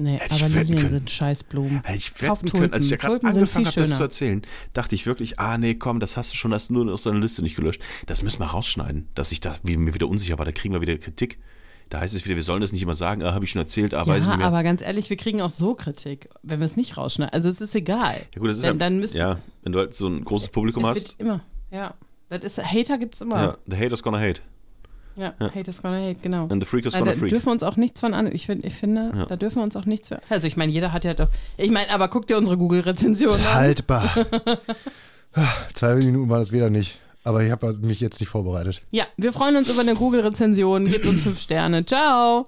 Nee, 0.01 0.17
Hätte 0.17 0.35
aber 0.35 0.47
Lilien 0.47 0.79
können. 0.79 0.89
sind 0.99 1.11
Scheißblumen. 1.11 1.83
Hätte 1.83 1.97
ich 1.97 2.13
Kauf 2.13 2.41
wetten 2.41 2.57
können, 2.57 2.73
als 2.73 2.85
ich 2.85 2.91
ja 2.91 2.97
gerade 2.97 3.25
angefangen 3.27 3.65
habe, 3.65 3.81
das 3.81 3.97
zu 3.97 4.01
erzählen, 4.03 4.41
dachte 4.71 4.95
ich 4.95 5.05
wirklich, 5.05 5.39
ah 5.39 5.57
nee, 5.57 5.75
komm, 5.75 5.99
das 5.99 6.15
hast 6.15 6.31
du 6.31 6.37
schon, 6.37 6.53
hast 6.53 6.69
du 6.69 6.73
nur 6.73 6.93
aus 6.93 7.03
deiner 7.03 7.19
Liste 7.19 7.41
nicht 7.41 7.55
gelöscht. 7.57 7.81
Das 8.05 8.21
müssen 8.23 8.39
wir 8.39 8.45
rausschneiden, 8.45 9.09
dass 9.13 9.31
ich 9.33 9.41
da 9.41 9.55
wie, 9.63 9.75
mir 9.75 9.93
wieder 9.93 10.07
unsicher 10.07 10.37
war, 10.37 10.45
da 10.45 10.53
kriegen 10.53 10.73
wir 10.73 10.79
wieder 10.81 10.97
Kritik. 10.97 11.37
Da 11.89 11.99
heißt 11.99 12.15
es 12.15 12.23
wieder, 12.25 12.35
wir 12.35 12.43
sollen 12.43 12.61
das 12.61 12.71
nicht 12.71 12.83
immer 12.83 12.93
sagen, 12.93 13.23
ah, 13.23 13.33
habe 13.33 13.43
ich 13.45 13.51
schon 13.51 13.61
erzählt, 13.61 13.93
ah, 13.93 14.05
weiß 14.07 14.19
ich 14.21 14.25
Ja, 14.25 14.29
nicht 14.29 14.37
mehr. 14.37 14.47
aber 14.47 14.63
ganz 14.63 14.81
ehrlich, 14.81 15.09
wir 15.09 15.17
kriegen 15.17 15.41
auch 15.41 15.49
so 15.51 15.73
Kritik, 15.75 16.29
wenn 16.43 16.59
wir 16.59 16.65
es 16.65 16.77
nicht 16.77 16.97
rausschneiden. 16.97 17.33
Also 17.33 17.49
es 17.49 17.59
ist 17.61 17.75
egal. 17.75 18.21
ja 18.33 18.39
gut, 18.39 18.49
das 18.49 18.57
ist 18.57 18.63
dann, 18.63 18.75
ja, 18.75 18.79
dann 18.79 18.99
müssen 18.99 19.17
ja, 19.17 19.39
wenn 19.63 19.71
du 19.73 19.79
halt 19.79 19.95
so 19.95 20.07
ein 20.07 20.23
großes 20.23 20.49
Publikum 20.49 20.85
hast, 20.85 21.15
immer. 21.17 21.41
Ja. 21.71 21.95
Das 22.29 22.43
ist, 22.43 22.63
Hater 22.63 22.99
gibt 22.99 23.15
es 23.15 23.21
immer. 23.21 23.41
ja, 23.41 23.57
the 23.65 23.75
haters 23.75 24.03
gonna 24.03 24.19
hate 24.19 24.39
Ja, 25.15 25.33
Haters 25.39 25.81
gonna 25.81 25.97
hate, 25.97 26.19
genau. 26.21 26.47
and 26.49 26.63
the 26.63 26.65
freakers 26.67 26.93
Da, 26.93 26.99
gonna 26.99 27.11
da 27.11 27.17
freak. 27.17 27.29
dürfen 27.29 27.47
wir 27.47 27.51
uns 27.51 27.63
auch 27.63 27.75
nichts 27.75 27.99
von 27.99 28.13
an. 28.13 28.31
Ich, 28.33 28.45
find, 28.45 28.63
ich 28.63 28.75
finde, 28.75 29.11
Ja. 29.15 29.25
da 29.25 29.35
dürfen 29.35 29.57
wir 29.57 29.63
uns 29.63 29.75
auch 29.75 29.85
nichts 29.85 30.07
für. 30.07 30.19
Also 30.29 30.47
ich 30.47 30.55
meine, 30.55 30.71
jeder 30.71 30.93
hat 30.93 31.03
ja 31.05 31.13
doch. 31.13 31.27
Ich 31.57 31.71
meine, 31.71 31.89
aber 31.91 32.07
guck 32.07 32.27
dir 32.27 32.37
unsere 32.37 32.57
Google-Rezension 32.57 33.33
an. 33.33 33.53
Haltbar. 33.53 34.09
Zwei 35.73 35.95
Minuten 35.95 36.29
war 36.29 36.39
das 36.39 36.51
wieder 36.51 36.69
nicht. 36.69 36.99
Aber 37.23 37.43
ich 37.43 37.51
habe 37.51 37.73
mich 37.81 37.99
jetzt 37.99 38.19
nicht 38.21 38.29
vorbereitet. 38.29 38.81
Ja, 38.91 39.05
wir 39.17 39.33
freuen 39.33 39.57
uns 39.57 39.69
über 39.69 39.81
eine 39.81 39.93
Google-Rezension. 39.95 40.85
Gebt 40.87 41.05
uns 41.05 41.21
fünf 41.23 41.39
Sterne. 41.39 41.85
Ciao. 41.85 42.47